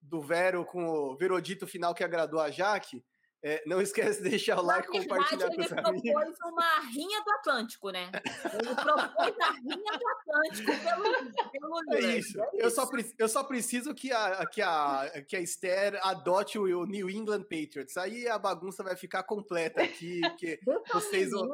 do 0.00 0.20
Vero 0.20 0.64
com 0.64 0.84
o 0.84 1.16
Verodito 1.16 1.66
final 1.66 1.94
que 1.94 2.04
agradou 2.04 2.38
a 2.38 2.50
Jaque. 2.50 3.02
É, 3.44 3.60
não 3.66 3.82
esquece 3.82 4.22
de 4.22 4.30
deixar 4.30 4.60
o 4.60 4.62
like 4.62 4.88
e 4.88 5.00
compartilhar 5.00 5.48
com 5.48 5.60
os 5.60 5.72
amigos. 5.72 6.04
Ele 6.04 6.12
propôs 6.12 6.52
uma 6.52 6.80
rinha 6.92 7.20
do 7.24 7.30
Atlântico, 7.32 7.90
né? 7.90 8.10
Ele 8.54 8.74
propôs 8.74 9.40
a 9.40 9.50
rinha 9.50 9.98
do 9.98 10.08
Atlântico 10.08 10.72
pelo, 11.50 11.50
pelo 11.50 11.94
é 11.94 12.18
isso. 12.18 12.40
É 12.40 12.48
eu, 12.54 12.70
Só, 12.70 12.88
eu 13.18 13.28
só 13.28 13.42
preciso 13.42 13.92
que 13.94 14.12
a, 14.12 14.46
que 14.46 14.62
a, 14.62 15.24
que 15.26 15.36
a 15.36 15.40
Esther 15.40 15.98
adote 16.04 16.56
o, 16.56 16.86
New 16.86 17.10
England 17.10 17.42
Patriots. 17.42 17.96
Aí 17.96 18.28
a 18.28 18.38
bagunça 18.38 18.84
vai 18.84 18.94
ficar 18.94 19.24
completa 19.24 19.82
aqui. 19.82 20.20
Porque 20.20 20.60
vocês 20.92 21.30
vão, 21.30 21.48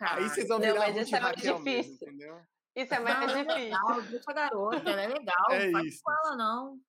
aí 0.00 0.28
vocês 0.30 0.48
vão 0.48 0.58
virar 0.58 0.86
não, 0.86 0.94
muito 0.94 1.14
é 1.14 1.18
Raquel 1.18 1.58
mesmo, 1.58 1.92
entendeu? 1.94 2.40
Isso 2.74 2.94
é 2.94 2.98
mais 2.98 3.20
não, 3.20 3.26
difícil. 3.26 3.50
É 3.50 3.54
legal, 3.54 4.02
deixa 4.02 4.30
a 4.30 4.34
garota, 4.34 4.90
ela 4.90 5.02
é 5.02 5.08
legal. 5.08 5.50
É 5.50 5.70
não 5.70 5.84
isso. 5.84 6.00
fala, 6.02 6.36
não. 6.36 6.80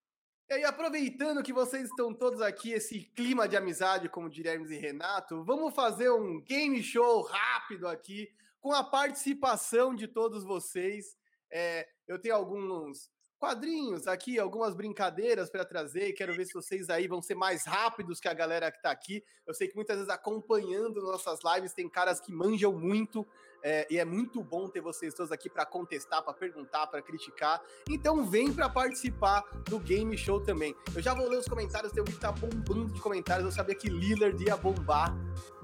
E 0.48 0.54
aí, 0.54 0.64
aproveitando 0.64 1.42
que 1.42 1.52
vocês 1.52 1.90
estão 1.90 2.14
todos 2.14 2.40
aqui, 2.40 2.72
esse 2.72 3.00
clima 3.16 3.48
de 3.48 3.58
amizade, 3.58 4.08
como 4.08 4.30
diria 4.30 4.54
e 4.54 4.78
Renato, 4.78 5.44
vamos 5.44 5.74
fazer 5.74 6.12
um 6.12 6.40
game 6.40 6.84
show 6.84 7.24
rápido 7.24 7.88
aqui, 7.88 8.30
com 8.62 8.72
a 8.72 8.84
participação 8.84 9.96
de 9.96 10.08
todos 10.08 10.44
vocês. 10.44 11.18
É, 11.50 11.88
eu 12.08 12.20
tenho 12.20 12.36
alguns 12.36 13.10
quadrinhos 13.40 14.08
aqui, 14.08 14.38
algumas 14.38 14.76
brincadeiras 14.76 15.50
para 15.50 15.66
trazer. 15.66 16.14
Quero 16.14 16.36
ver 16.36 16.46
se 16.46 16.54
vocês 16.54 16.92
aí 16.92 17.08
vão 17.08 17.24
ser 17.24 17.34
mais 17.34 17.66
rápidos 17.66 18.20
que 18.20 18.28
a 18.28 18.34
galera 18.34 18.70
que 18.70 18.78
está 18.78 18.92
aqui. 18.92 19.24
Eu 19.48 19.54
sei 19.56 19.68
que 19.68 19.76
muitas 19.76 19.98
vezes 19.98 20.12
acompanhando 20.12 21.02
nossas 21.02 21.40
lives 21.44 21.74
tem 21.74 21.90
caras 21.90 22.22
que 22.22 22.32
manjam 22.32 22.72
muito. 22.72 23.26
É, 23.68 23.88
e 23.90 23.98
é 23.98 24.06
muito 24.06 24.44
bom 24.44 24.70
ter 24.70 24.80
vocês 24.80 25.12
todos 25.12 25.32
aqui 25.32 25.50
para 25.50 25.66
contestar, 25.66 26.22
para 26.22 26.36
perguntar, 26.36 26.86
para 26.86 27.02
criticar. 27.02 27.60
Então 27.90 28.24
vem 28.24 28.54
para 28.54 28.70
participar 28.70 29.44
do 29.68 29.80
game 29.80 30.16
show 30.16 30.40
também. 30.40 30.76
Eu 30.94 31.02
já 31.02 31.16
vou 31.16 31.28
ler 31.28 31.40
os 31.40 31.48
comentários, 31.48 31.92
tem 31.92 32.04
um 32.04 32.06
que 32.06 32.14
tá 32.14 32.32
bombando 32.32 32.94
de 32.94 33.02
comentários. 33.02 33.44
Eu 33.44 33.52
sabia 33.52 33.74
que 33.74 33.90
Lillard 33.90 34.44
ia 34.44 34.56
bombar, 34.56 35.18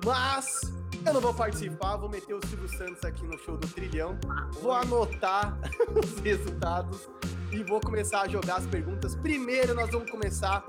mas 0.04 0.62
eu 1.06 1.14
não 1.14 1.22
vou 1.22 1.32
participar. 1.32 1.96
Vou 1.98 2.10
meter 2.10 2.34
o 2.34 2.44
Silvio 2.48 2.68
Santos 2.70 3.06
aqui 3.06 3.24
no 3.24 3.38
show 3.38 3.56
do 3.56 3.68
Trilhão. 3.68 4.18
Vou 4.54 4.72
anotar 4.72 5.60
os 5.96 6.20
resultados 6.22 7.08
e 7.52 7.62
vou 7.62 7.80
começar 7.80 8.22
a 8.22 8.28
jogar 8.28 8.56
as 8.56 8.66
perguntas. 8.66 9.14
Primeiro, 9.14 9.76
nós 9.76 9.92
vamos 9.92 10.10
começar 10.10 10.62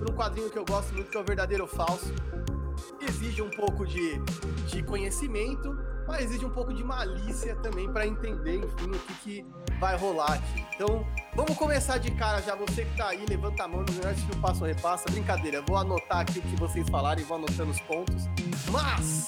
por 0.00 0.10
um 0.10 0.16
quadrinho 0.16 0.50
que 0.50 0.58
eu 0.58 0.64
gosto 0.64 0.92
muito, 0.94 1.12
que 1.12 1.16
é 1.16 1.20
o 1.20 1.24
Verdadeiro 1.24 1.62
ou 1.62 1.68
Falso. 1.68 2.12
Exige 3.00 3.40
um 3.40 3.50
pouco 3.50 3.86
de, 3.86 4.18
de 4.66 4.82
conhecimento, 4.82 5.78
mas 6.06 6.24
exige 6.24 6.44
um 6.44 6.50
pouco 6.50 6.72
de 6.72 6.84
malícia 6.84 7.56
também 7.56 7.90
para 7.92 8.06
entender, 8.06 8.58
enfim, 8.58 8.90
o 8.90 8.98
que, 8.98 9.14
que 9.14 9.46
vai 9.78 9.96
rolar 9.96 10.34
aqui. 10.34 10.64
Então, 10.74 11.06
vamos 11.34 11.56
começar 11.56 11.98
de 11.98 12.10
cara 12.12 12.40
já. 12.40 12.54
Você 12.54 12.84
que 12.84 12.96
tá 12.96 13.08
aí, 13.08 13.24
levanta 13.28 13.64
a 13.64 13.68
mão 13.68 13.82
no 13.82 13.92
melhor 13.92 14.12
estilo 14.12 14.40
passo 14.40 14.60
ou 14.60 14.66
repassa. 14.66 15.10
Brincadeira, 15.10 15.62
vou 15.62 15.76
anotar 15.76 16.20
aqui 16.20 16.38
o 16.38 16.42
que 16.42 16.56
vocês 16.56 16.88
falarem, 16.88 17.24
vou 17.24 17.36
anotando 17.36 17.70
os 17.70 17.80
pontos. 17.80 18.24
Mas, 18.70 19.26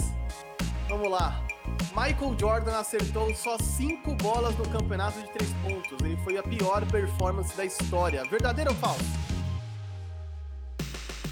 vamos 0.88 1.10
lá. 1.10 1.44
Michael 1.90 2.36
Jordan 2.38 2.78
acertou 2.78 3.34
só 3.34 3.58
cinco 3.58 4.14
bolas 4.14 4.56
no 4.56 4.68
campeonato 4.68 5.20
de 5.20 5.28
três 5.30 5.52
pontos. 5.54 5.98
Ele 6.00 6.16
foi 6.18 6.38
a 6.38 6.42
pior 6.42 6.86
performance 6.86 7.56
da 7.56 7.64
história. 7.64 8.24
Verdadeiro 8.24 8.70
ou 8.70 8.76
falso? 8.76 9.04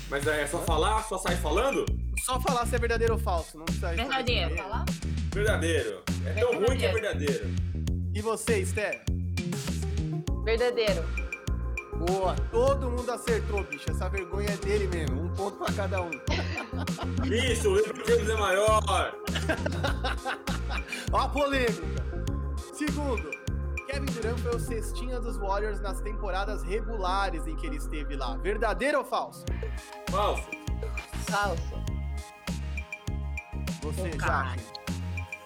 Mas 0.08 0.26
é 0.26 0.46
só 0.46 0.58
falar, 0.58 1.02
só 1.04 1.18
sair 1.18 1.36
falando? 1.36 1.84
Só 2.26 2.40
falar 2.40 2.66
se 2.66 2.74
é 2.74 2.78
verdadeiro 2.80 3.14
ou 3.14 3.20
falso. 3.20 3.56
Não 3.56 3.64
precisa 3.64 3.94
Verdadeiro. 3.94 4.56
Falar? 4.56 4.84
Verdadeiro. 5.32 6.02
É 6.24 6.32
tão 6.32 6.54
ruim 6.54 6.76
que 6.76 6.84
é 6.84 6.92
verdadeiro. 6.92 7.46
E 8.12 8.20
você, 8.20 8.58
Esther? 8.58 9.04
Verdadeiro. 10.44 11.04
Boa, 11.94 12.34
todo 12.50 12.90
mundo 12.90 13.08
acertou, 13.12 13.62
bicho. 13.62 13.88
Essa 13.88 14.08
vergonha 14.08 14.48
é 14.50 14.56
dele 14.56 14.88
mesmo. 14.88 15.22
Um 15.22 15.28
ponto 15.34 15.56
pra 15.56 15.72
cada 15.72 16.02
um. 16.02 16.10
Isso, 17.32 17.68
o 17.68 17.74
LeBron 17.74 18.04
James 18.04 18.28
é 18.28 18.34
maior. 18.34 19.14
Ó 21.12 21.18
a 21.20 21.28
polêmica. 21.28 22.04
Segundo, 22.74 23.30
Kevin 23.86 24.06
Durant 24.06 24.38
foi 24.38 24.56
o 24.56 24.58
cestinha 24.58 25.20
dos 25.20 25.36
Warriors 25.36 25.80
nas 25.80 26.00
temporadas 26.00 26.64
regulares 26.64 27.46
em 27.46 27.54
que 27.54 27.68
ele 27.68 27.76
esteve 27.76 28.16
lá. 28.16 28.36
Verdadeiro 28.38 28.98
ou 28.98 29.04
falso? 29.04 29.44
Falso. 30.10 30.48
Falso. 31.30 31.95
Você, 33.82 34.10
caralho. 34.10 34.60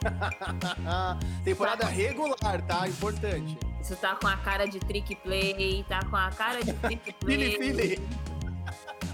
Temporada 1.44 1.86
regular, 1.86 2.62
tá? 2.66 2.88
Importante. 2.88 3.58
Isso 3.80 3.96
tá 3.96 4.14
com 4.16 4.26
a 4.26 4.36
cara 4.36 4.66
de 4.66 4.78
trick 4.80 5.14
play, 5.16 5.84
tá 5.88 6.00
com 6.04 6.16
a 6.16 6.30
cara 6.30 6.62
de 6.62 6.72
trick 6.74 7.12
play. 7.20 7.52
Fili, 7.56 7.72
fili. 7.96 8.08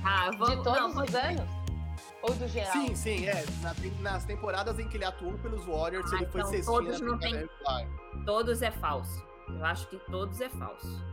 Ah, 0.05 0.31
De 0.31 0.37
vamos, 0.37 0.63
todos 0.65 0.95
não, 0.95 1.05
os 1.05 1.15
anos? 1.15 1.43
Ou 2.23 2.35
do 2.35 2.49
geral? 2.49 2.73
Sim, 2.73 2.95
sim, 2.95 3.27
é. 3.27 3.45
Na- 3.63 3.75
nas 4.01 4.25
temporadas 4.25 4.79
em 4.79 4.89
que 4.89 4.97
ele 4.97 5.05
atuou 5.05 5.35
pelos 5.39 5.65
Warriors, 5.65 6.13
Ah, 6.13 6.17
ele 6.17 6.27
foi 6.27 6.41
então 6.41 6.51
cestinha 6.53 6.77
todos 6.77 7.01
na 7.01 7.07
não 7.07 7.19
temporada 7.19 7.49
regular. 7.49 8.25
todos 8.25 8.63
é 8.63 8.71
falso. 8.71 9.25
Eu 9.49 9.65
acho 9.65 9.87
que 9.89 9.97
todos 10.11 10.41
é 10.41 10.49
falso. 10.49 11.05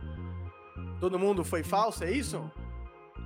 Todo 1.00 1.18
mundo 1.18 1.44
foi 1.44 1.62
falso, 1.62 2.02
é 2.04 2.10
isso? 2.10 2.50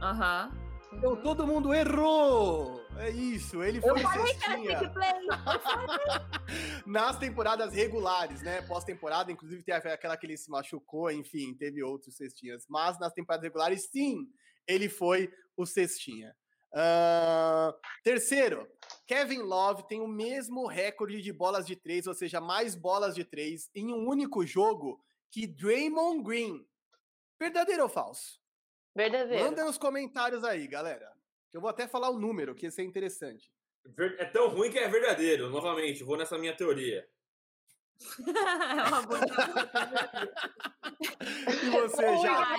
Aham. 0.02 0.50
Então 0.92 1.16
todo 1.16 1.46
mundo 1.46 1.72
errou! 1.74 2.77
É 2.98 3.10
isso, 3.10 3.62
ele 3.62 3.80
foi 3.80 3.90
Eu 3.90 3.98
falei 3.98 4.34
que 4.34 4.44
era 4.44 4.56
cestinha. 4.56 4.78
trick 4.78 4.94
play. 4.94 5.12
Nas 6.86 7.18
temporadas 7.18 7.72
regulares, 7.72 8.42
né? 8.42 8.60
Pós-temporada, 8.62 9.30
inclusive 9.30 9.62
teve 9.62 9.88
aquela 9.88 10.16
que 10.16 10.26
ele 10.26 10.36
se 10.36 10.50
machucou, 10.50 11.10
enfim, 11.10 11.54
teve 11.54 11.82
outros 11.82 12.16
cestinhas. 12.16 12.66
Mas 12.68 12.98
nas 12.98 13.12
temporadas 13.12 13.44
regulares, 13.44 13.88
sim, 13.90 14.26
ele 14.66 14.88
foi 14.88 15.32
o 15.56 15.64
cestinha. 15.64 16.34
Ahn, 16.74 17.72
terceiro, 18.02 18.68
Kevin 19.06 19.42
Love 19.42 19.86
tem 19.86 20.00
o 20.00 20.08
mesmo 20.08 20.66
recorde 20.66 21.22
de 21.22 21.32
bolas 21.32 21.66
de 21.66 21.76
três, 21.76 22.06
ou 22.06 22.14
seja, 22.14 22.40
mais 22.40 22.74
bolas 22.74 23.14
de 23.14 23.24
três 23.24 23.70
em 23.74 23.92
um 23.92 24.06
único 24.06 24.44
jogo 24.44 25.02
que 25.30 25.46
Draymond 25.46 26.22
Green. 26.22 26.66
Verdadeiro 27.38 27.84
ou 27.84 27.88
falso? 27.88 28.40
Verdadeiro. 28.94 29.44
Manda 29.44 29.64
nos 29.64 29.78
comentários 29.78 30.42
aí, 30.42 30.66
galera. 30.66 31.17
Que 31.50 31.56
eu 31.56 31.60
vou 31.60 31.70
até 31.70 31.88
falar 31.88 32.10
o 32.10 32.18
número, 32.18 32.54
que 32.54 32.66
isso 32.66 32.80
é 32.80 32.84
interessante. 32.84 33.52
É 34.18 34.24
tão 34.26 34.48
ruim 34.48 34.70
que 34.70 34.78
é 34.78 34.88
verdadeiro. 34.88 35.48
Novamente, 35.48 36.04
vou 36.04 36.16
nessa 36.16 36.36
minha 36.36 36.54
teoria. 36.54 37.08
é 38.28 38.88
uma 38.88 39.02
boa. 39.02 39.20
E 41.00 41.70
você, 41.70 42.16
já? 42.18 42.56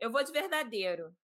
Eu 0.00 0.10
vou 0.10 0.22
de- 0.24 0.32
verdadeiro. 0.32 1.14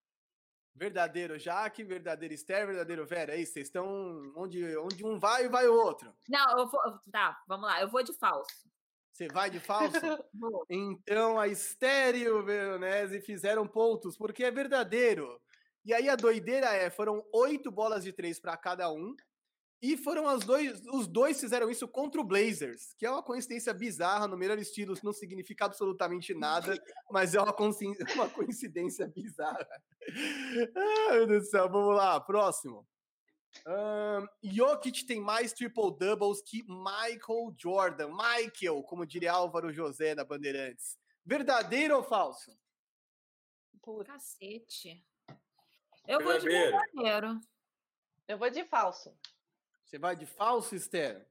Verdadeiro 0.74 1.38
Jaque, 1.38 1.84
verdadeiro 1.84 2.34
Esther, 2.34 2.66
verdadeiro 2.66 3.06
Vera. 3.06 3.34
É 3.34 3.40
isso, 3.40 3.52
vocês 3.52 3.66
estão 3.68 4.32
onde, 4.36 4.76
onde 4.78 5.04
um 5.04 5.18
vai, 5.18 5.48
vai 5.48 5.66
o 5.68 5.74
outro. 5.74 6.12
Não, 6.28 6.58
eu 6.58 6.66
vou. 6.68 6.80
Tá, 7.10 7.38
vamos 7.46 7.66
lá. 7.66 7.80
Eu 7.80 7.90
vou 7.90 8.02
de 8.02 8.12
falso. 8.14 8.68
Você 9.12 9.28
vai 9.28 9.50
de 9.50 9.60
falso? 9.60 9.92
Então 10.70 11.38
a 11.38 11.46
Esther 11.48 12.14
e 12.16 12.28
o 12.28 12.42
Veronese 12.42 13.20
fizeram 13.20 13.66
pontos, 13.66 14.16
porque 14.16 14.44
é 14.44 14.50
verdadeiro. 14.50 15.40
E 15.84 15.92
aí 15.92 16.08
a 16.08 16.16
doideira 16.16 16.66
é, 16.74 16.90
foram 16.90 17.24
oito 17.32 17.70
bolas 17.70 18.04
de 18.04 18.12
três 18.12 18.38
para 18.38 18.56
cada 18.56 18.90
um. 18.92 19.14
E 19.82 19.96
foram 19.96 20.28
as 20.28 20.44
dois, 20.44 20.80
os 20.92 21.08
dois 21.08 21.40
fizeram 21.40 21.68
isso 21.68 21.88
contra 21.88 22.20
o 22.20 22.24
Blazers, 22.24 22.94
que 22.96 23.04
é 23.04 23.10
uma 23.10 23.22
coincidência 23.22 23.74
bizarra, 23.74 24.28
no 24.28 24.36
melhor 24.36 24.56
estilo, 24.56 24.94
não 25.02 25.12
significa 25.12 25.64
absolutamente 25.64 26.32
nada, 26.34 26.72
mas 27.10 27.34
é 27.34 27.40
uma, 27.40 27.52
uma 28.14 28.30
coincidência 28.30 29.08
bizarra. 29.08 29.66
Ai, 30.76 31.18
meu 31.18 31.26
Deus 31.26 31.42
do 31.42 31.50
céu, 31.50 31.68
vamos 31.68 31.96
lá, 31.96 32.20
próximo. 32.20 32.86
Ahn, 33.66 34.26
Jokic 34.42 35.04
tem 35.04 35.20
mais 35.20 35.52
triple-doubles 35.52 36.42
que 36.42 36.62
Michael 36.62 37.54
Jordan. 37.58 38.08
Michael, 38.08 38.82
como 38.84 39.04
diria 39.04 39.32
Álvaro 39.32 39.72
José 39.72 40.14
da 40.14 40.24
Bandeirantes. 40.24 40.96
Verdadeiro 41.24 41.96
ou 41.96 42.02
falso? 42.02 42.56
Puta, 43.82 44.12
Cacete. 44.12 45.04
Eu 46.06 46.20
vou 46.20 46.38
de 46.38 46.46
Verdadeiro. 46.48 46.92
verdadeiro. 46.94 47.40
Eu 48.28 48.38
vou 48.38 48.50
de 48.50 48.64
falso. 48.64 49.16
Você 49.84 49.98
vai 49.98 50.16
de 50.16 50.26
falso, 50.26 50.74
Esther? 50.74 51.26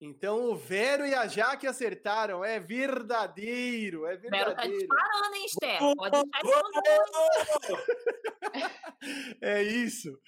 Então 0.00 0.50
o 0.50 0.56
Vero 0.56 1.06
e 1.06 1.14
a 1.14 1.26
Jaque 1.26 1.66
acertaram. 1.66 2.42
É 2.44 2.58
verdadeiro, 2.58 4.06
é 4.06 4.16
Vero 4.16 4.30
tá 4.54 4.62
verdadeiro. 4.62 4.78
disparando, 4.78 5.34
hein, 5.36 5.44
Esther? 5.46 5.78
Pode 5.96 6.22
deixar 6.22 6.40
isso 6.44 7.76
É 9.42 9.62
isso. 9.62 10.18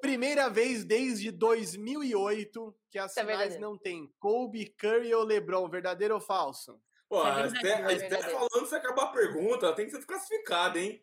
Primeira 0.00 0.48
vez 0.50 0.84
desde 0.84 1.30
2008 1.30 2.76
que 2.90 2.98
as 2.98 3.16
é 3.16 3.20
finais 3.20 3.38
verdadeiro. 3.38 3.62
não 3.62 3.78
tem 3.78 4.12
Kobe, 4.18 4.66
Curry 4.78 5.14
ou 5.14 5.24
LeBron. 5.24 5.68
Verdadeiro 5.68 6.14
ou 6.14 6.20
falso? 6.20 6.78
Pô, 7.08 7.24
é 7.24 7.30
a 7.30 7.36
a 7.36 7.92
é 7.92 8.22
falando 8.22 8.66
se 8.66 8.74
acabar 8.74 9.04
a 9.04 9.12
pergunta, 9.12 9.66
ela 9.66 9.74
tem 9.74 9.84
que 9.84 9.92
ser 9.92 9.98
desclassificada, 9.98 10.78
hein? 10.78 11.02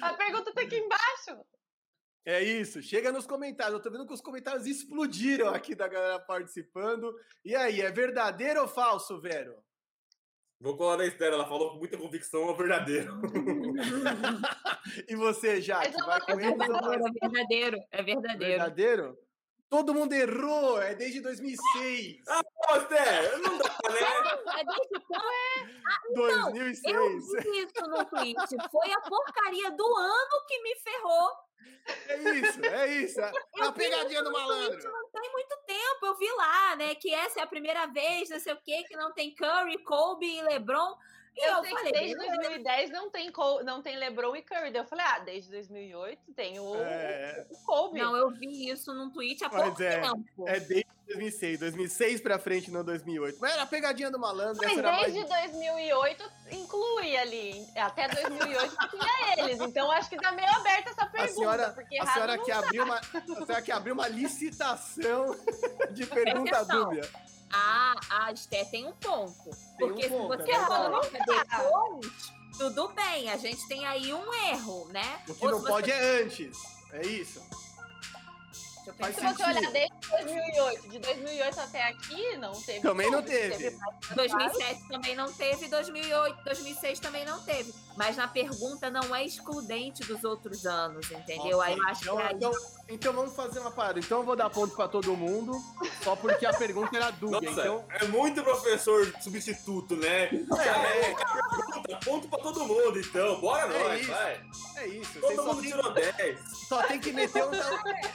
A 0.00 0.14
pergunta 0.14 0.52
tá 0.54 0.62
aqui 0.62 0.78
embaixo. 0.78 1.44
É 2.24 2.42
isso, 2.42 2.80
chega 2.80 3.12
nos 3.12 3.26
comentários. 3.26 3.74
Eu 3.74 3.82
tô 3.82 3.90
vendo 3.90 4.06
que 4.06 4.14
os 4.14 4.20
comentários 4.20 4.64
explodiram 4.66 5.48
aqui 5.48 5.74
da 5.74 5.88
galera 5.88 6.20
participando. 6.20 7.12
E 7.44 7.54
aí, 7.54 7.80
é 7.80 7.90
verdadeiro 7.90 8.62
ou 8.62 8.68
falso, 8.68 9.20
Vero? 9.20 9.62
Vou 10.60 10.76
colar 10.76 10.96
na 10.96 11.04
Esther, 11.04 11.32
ela 11.32 11.48
falou 11.48 11.72
com 11.72 11.78
muita 11.78 11.98
convicção, 11.98 12.48
é 12.48 12.54
verdadeiro. 12.54 13.12
E 15.08 15.14
você, 15.14 15.60
Jaque, 15.60 15.94
eu 15.96 16.06
vai 16.06 16.20
com 16.20 16.32
eles 16.40 16.68
ou 16.68 16.80
vai 16.82 16.96
É 16.96 17.28
verdadeiro, 17.28 17.78
é 17.90 18.02
verdadeiro. 18.02 18.38
verdadeiro? 18.38 19.18
Todo 19.68 19.94
mundo 19.94 20.12
errou, 20.12 20.82
é 20.82 20.94
desde 20.94 21.20
2006. 21.20 22.18
Esther, 22.76 23.38
não 23.40 23.58
dá, 23.58 23.68
né? 23.90 24.60
É 24.60 24.64
desde 24.64 25.06
quando 26.14 26.52
2006. 26.52 26.94
eu 26.94 27.20
vi 27.20 27.64
isso 27.64 27.86
no 27.88 28.04
tweet. 28.04 28.36
Foi 28.70 28.92
a 28.92 29.00
porcaria 29.00 29.70
do 29.70 29.96
ano 29.96 30.46
que 30.46 30.62
me 30.62 30.74
ferrou. 30.76 31.30
É 32.08 32.16
isso, 32.38 32.64
é 32.64 32.86
isso. 32.94 33.20
É 33.20 33.32
Eu 33.56 33.68
a 33.68 33.72
pegadinha 33.72 34.22
do 34.22 34.30
no 34.30 34.38
malandro. 34.38 34.70
tweet 34.70 34.84
Não 34.84 35.08
tem 35.10 35.32
muito 35.32 35.56
tempo, 35.66 36.06
eu 36.06 36.16
vi 36.16 36.30
lá, 36.32 36.76
né? 36.76 36.94
Que 36.94 37.12
essa 37.12 37.40
é 37.40 37.42
a 37.42 37.46
primeira 37.46 37.86
vez, 37.86 38.28
não 38.30 38.38
sei 38.38 38.52
o 38.52 38.60
quê, 38.62 38.84
que 38.86 38.96
não 38.96 39.12
tem 39.12 39.34
Curry, 39.34 39.78
Kobe 39.84 40.26
e 40.26 40.42
LeBron. 40.42 40.96
E 41.34 41.40
eu, 41.48 41.54
Eu, 41.56 41.62
sei 41.62 41.70
falei, 41.70 41.92
que 41.92 41.98
desde 41.98 42.16
beleza. 42.18 42.36
2010 42.42 42.90
não 42.90 43.10
tem, 43.10 43.32
Col- 43.32 43.64
não 43.64 43.80
tem 43.82 43.96
LeBron 43.96 44.36
e 44.36 44.42
Curry. 44.42 44.70
Daí 44.70 44.82
Eu 44.82 44.86
falei, 44.86 45.04
ah, 45.08 45.18
desde 45.20 45.50
2008 45.50 46.20
tem 46.34 46.60
o, 46.60 46.76
É, 46.76 47.46
o 47.50 47.56
Kobe. 47.64 47.98
não, 48.00 48.14
eu 48.16 48.30
vi 48.30 48.68
isso 48.68 48.92
num 48.92 49.10
tweet 49.10 49.42
há 49.42 49.48
pouco 49.48 49.82
é, 49.82 50.00
tempo. 50.00 50.46
é 50.46 50.60
desde 50.60 50.86
2006. 51.06 51.58
2006 51.60 52.20
pra 52.20 52.38
frente, 52.38 52.70
não 52.70 52.84
2008. 52.84 53.38
Mas 53.40 53.52
era 53.52 53.62
a 53.62 53.66
pegadinha 53.66 54.10
do 54.10 54.18
malandro. 54.18 54.60
Mas 54.62 54.78
era 54.78 54.92
mais... 54.92 55.12
desde 55.12 55.28
2008 55.28 56.24
inclui 56.52 57.16
ali. 57.16 57.66
Até 57.76 58.08
2008 58.08 58.76
tinha 58.90 59.44
eles. 59.44 59.60
Então 59.60 59.90
acho 59.92 60.08
que 60.08 60.16
tá 60.16 60.32
meio 60.32 60.48
aberta 60.50 60.90
essa 60.90 61.06
pergunta. 61.06 61.34
senhora- 61.34 61.70
porque 61.70 61.98
A 61.98 62.06
senhora, 62.06 62.36
não 62.36 62.44
que 62.44 62.52
abriu 62.52 62.84
uma, 62.84 62.96
a 62.98 63.02
senhora 63.46 63.62
que 63.62 63.72
abriu 63.72 63.94
uma 63.94 64.08
licitação 64.08 65.36
de 65.92 66.06
pergunta 66.06 66.56
atenção. 66.58 66.84
dúbia. 66.84 67.08
Ah, 67.54 67.94
a 68.08 68.32
Esté 68.32 68.64
tem 68.64 68.86
um 68.86 68.92
ponto. 68.92 69.44
Tem 69.44 69.52
um 69.52 69.76
Porque 69.76 70.08
ponto, 70.08 70.36
se 70.38 70.46
você 70.46 70.52
é 70.52 70.64
coloca 70.64 71.18
depois, 71.18 72.32
tudo 72.56 72.88
bem, 72.94 73.30
a 73.30 73.36
gente 73.36 73.68
tem 73.68 73.84
aí 73.86 74.12
um 74.14 74.34
erro, 74.48 74.88
né? 74.90 75.20
O 75.28 75.34
que 75.34 75.44
Ou 75.44 75.50
não 75.52 75.58
você- 75.60 75.68
pode 75.68 75.90
é 75.90 76.22
antes. 76.22 76.56
É 76.92 77.02
isso. 77.06 77.42
Deixa 78.84 78.90
eu 78.90 78.94
faz 78.94 79.14
Se 79.14 79.20
você 79.22 79.42
olhar 79.44 79.70
desde 79.72 79.94
2008, 80.10 80.88
de 80.88 80.98
2008 80.98 81.60
até 81.60 81.88
aqui, 81.88 82.36
não 82.38 82.52
teve. 82.52 82.80
Também 82.80 83.10
não 83.10 83.22
Kobe, 83.22 83.30
teve. 83.30 83.78
2007 84.14 84.88
também 84.88 85.14
não 85.14 85.32
teve, 85.32 85.68
2008, 85.68 86.44
2006 86.44 86.98
também 87.00 87.24
não 87.24 87.40
teve. 87.42 87.72
Mas 87.96 88.16
na 88.16 88.26
pergunta 88.26 88.90
não 88.90 89.14
é 89.14 89.24
excludente 89.24 90.02
dos 90.04 90.24
outros 90.24 90.66
anos, 90.66 91.10
entendeu? 91.10 91.60
Aí 91.60 91.76
eu 91.76 91.84
acho 91.88 92.02
então, 92.02 92.16
que 92.16 92.22
aí... 92.22 92.34
então, 92.34 92.52
então 92.88 93.12
vamos 93.12 93.36
fazer 93.36 93.60
uma 93.60 93.70
parada. 93.70 93.98
Então 93.98 94.18
eu 94.18 94.24
vou 94.24 94.34
dar 94.34 94.50
ponto 94.50 94.74
pra 94.74 94.88
todo 94.88 95.14
mundo, 95.16 95.52
só 96.02 96.16
porque 96.16 96.44
a 96.46 96.52
pergunta 96.52 96.96
era 96.96 97.10
dúbia. 97.10 97.50
Nossa, 97.50 97.60
Então, 97.60 97.84
é 97.90 98.04
muito 98.06 98.42
professor 98.42 99.12
substituto, 99.20 99.94
né? 99.96 100.24
É. 100.24 100.30
Pergunta, 100.30 101.98
ponto 102.04 102.28
pra 102.28 102.38
todo 102.38 102.66
mundo, 102.66 102.98
então. 102.98 103.40
Bora 103.40 103.72
É 103.72 103.88
nós, 103.88 104.00
isso. 104.00 104.10
vai. 104.10 104.40
é 104.76 104.86
isso. 104.88 105.20
Todo 105.20 105.34
só 105.36 105.44
mundo 105.44 105.62
tem, 105.62 105.70
tirou 105.70 105.92
10. 105.92 106.40
só 106.68 106.82
tem 106.84 107.00
que 107.00 107.12
meter 107.12 107.44
um. 107.44 107.50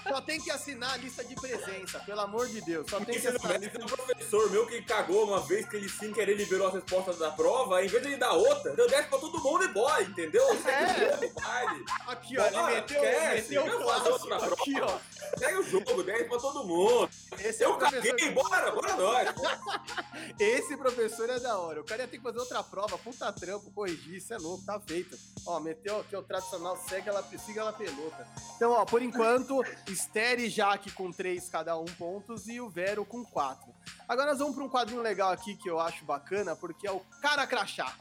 Só 0.10 0.22
tem 0.22 0.42
que 0.42 0.52
assinar 0.58 0.94
a 0.94 0.98
lista 0.98 1.24
de 1.24 1.36
presença, 1.36 2.00
pelo 2.00 2.22
amor 2.22 2.48
de 2.48 2.62
Deus. 2.62 2.86
Só 2.90 3.00
tem 3.00 3.20
que 3.20 3.28
assinar 3.28 3.46
a 3.46 3.58
der, 3.58 3.60
lista 3.62 3.78
tem 3.78 3.86
um 3.86 3.90
professor 3.90 4.50
meu 4.52 4.68
que 4.68 4.82
cagou 4.82 5.24
uma 5.24 5.40
vez 5.42 5.68
que 5.68 5.76
ele 5.78 5.88
sem 5.90 6.12
querer 6.12 6.36
liberou 6.36 6.68
as 6.68 6.74
respostas 6.74 7.18
da 7.18 7.32
prova, 7.32 7.84
em 7.84 7.88
vez 7.88 8.02
de 8.04 8.10
ele 8.10 8.18
dar 8.18 8.34
outra, 8.34 8.76
deu 8.76 8.88
10 8.90 9.08
pra 9.08 9.20
todo 9.20 9.40
mundo 9.42 9.64
e 9.64 9.68
boy, 9.70 10.04
entendeu? 10.04 10.46
Segue 10.62 10.70
É. 11.02 11.08
o 11.08 11.22
jogo, 11.22 11.34
baile. 11.42 11.86
Aqui, 12.08 12.38
ó. 12.38 12.46
Ele 12.48 12.64
meteu, 12.76 13.04
esquece, 13.04 13.56
meteu 13.56 13.78
o 13.78 13.82
clássico. 13.84 14.34
Aqui, 14.34 14.82
ó. 14.82 15.00
Segue 15.38 15.58
o 15.60 15.64
jogo, 15.64 16.04
10 16.04 16.28
pra 16.28 16.38
todo 16.40 16.64
mundo. 16.64 17.10
Esse 17.40 17.64
é 17.64 17.68
o 17.68 17.72
Eu 17.72 17.78
caguei, 17.78 18.02
professor. 18.12 18.34
bora, 18.34 18.72
bora 18.72 18.96
nós. 18.96 19.30
Esse 20.40 20.76
professor 20.78 21.30
é 21.30 21.40
da 21.40 21.58
hora. 21.58 21.82
O 21.82 21.84
cara 21.84 22.04
ia 22.04 22.08
ter 22.08 22.18
que 22.18 22.24
fazer 22.24 22.40
outra 22.40 22.64
prova, 22.64 22.98
puta 22.98 23.32
trampo, 23.32 23.72
corrigir, 23.72 24.16
isso 24.16 24.34
é 24.34 24.38
louco, 24.38 24.64
tá 24.66 24.80
feito. 24.80 25.18
Ó, 25.46 25.60
meteu 25.60 26.00
aqui 26.00 26.16
o 26.16 26.22
tradicional, 26.24 26.78
segue 26.88 27.10
ela, 27.10 27.24
siga 27.46 27.62
ela 27.62 27.74
pelota. 27.74 28.28
Então, 28.56 28.72
ó, 28.72 28.86
por 28.86 29.02
enquanto, 29.02 29.62
Esther 29.88 30.40
e 30.48 30.50
Jaque 30.50 30.92
com 30.92 31.12
três 31.12 31.50
cada 31.50 31.78
um 31.78 31.86
pontos 31.86 32.48
e 32.48 32.62
o 32.62 32.70
Vero 32.70 33.06
com 33.06 33.24
quatro. 33.24 33.74
Agora 34.08 34.32
nós 34.32 34.40
vamos 34.40 34.56
para 34.56 34.64
um 34.64 34.70
quadrinho 34.70 35.02
legal 35.02 35.30
aqui 35.30 35.58
que 35.58 35.70
eu 35.70 35.78
acho 35.78 36.06
bacana, 36.06 36.56
porque 36.56 36.88
é 36.88 36.92
o 36.92 37.02
cara 37.22 37.46
crachá. 37.46 37.98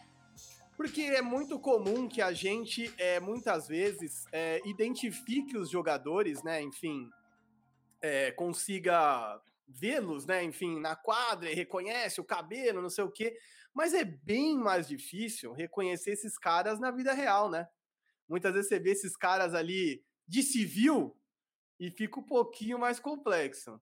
Porque 0.77 1.02
é 1.02 1.20
muito 1.20 1.59
comum 1.59 2.09
que 2.09 2.23
a 2.23 2.32
gente, 2.32 2.93
é, 2.98 3.18
muitas 3.18 3.66
vezes, 3.66 4.27
é, 4.31 4.60
identifique 4.64 5.56
os 5.56 5.68
jogadores, 5.68 6.43
né? 6.44 6.62
Enfim, 6.62 7.10
é, 8.01 8.31
consiga 8.31 9.40
vê-los, 9.66 10.24
né? 10.24 10.44
Enfim, 10.44 10.78
na 10.78 10.94
quadra 10.94 11.51
e 11.51 11.55
reconhece 11.55 12.20
o 12.20 12.24
cabelo, 12.24 12.81
não 12.81 12.90
sei 12.90 13.02
o 13.02 13.10
quê. 13.10 13.36
Mas 13.74 13.93
é 13.93 14.05
bem 14.05 14.56
mais 14.56 14.86
difícil 14.86 15.52
reconhecer 15.52 16.12
esses 16.12 16.39
caras 16.39 16.78
na 16.78 16.93
vida 16.93 17.12
real, 17.12 17.51
né? 17.51 17.66
Muitas 18.28 18.55
vezes 18.55 18.68
você 18.68 18.78
vê 18.78 18.90
esses 18.90 19.16
caras 19.16 19.52
ali 19.52 20.05
de 20.28 20.43
civil 20.43 21.16
e 21.78 21.90
fica 21.90 22.20
um 22.20 22.23
pouquinho 22.23 22.78
mais 22.78 22.98
complexo. 22.98 23.81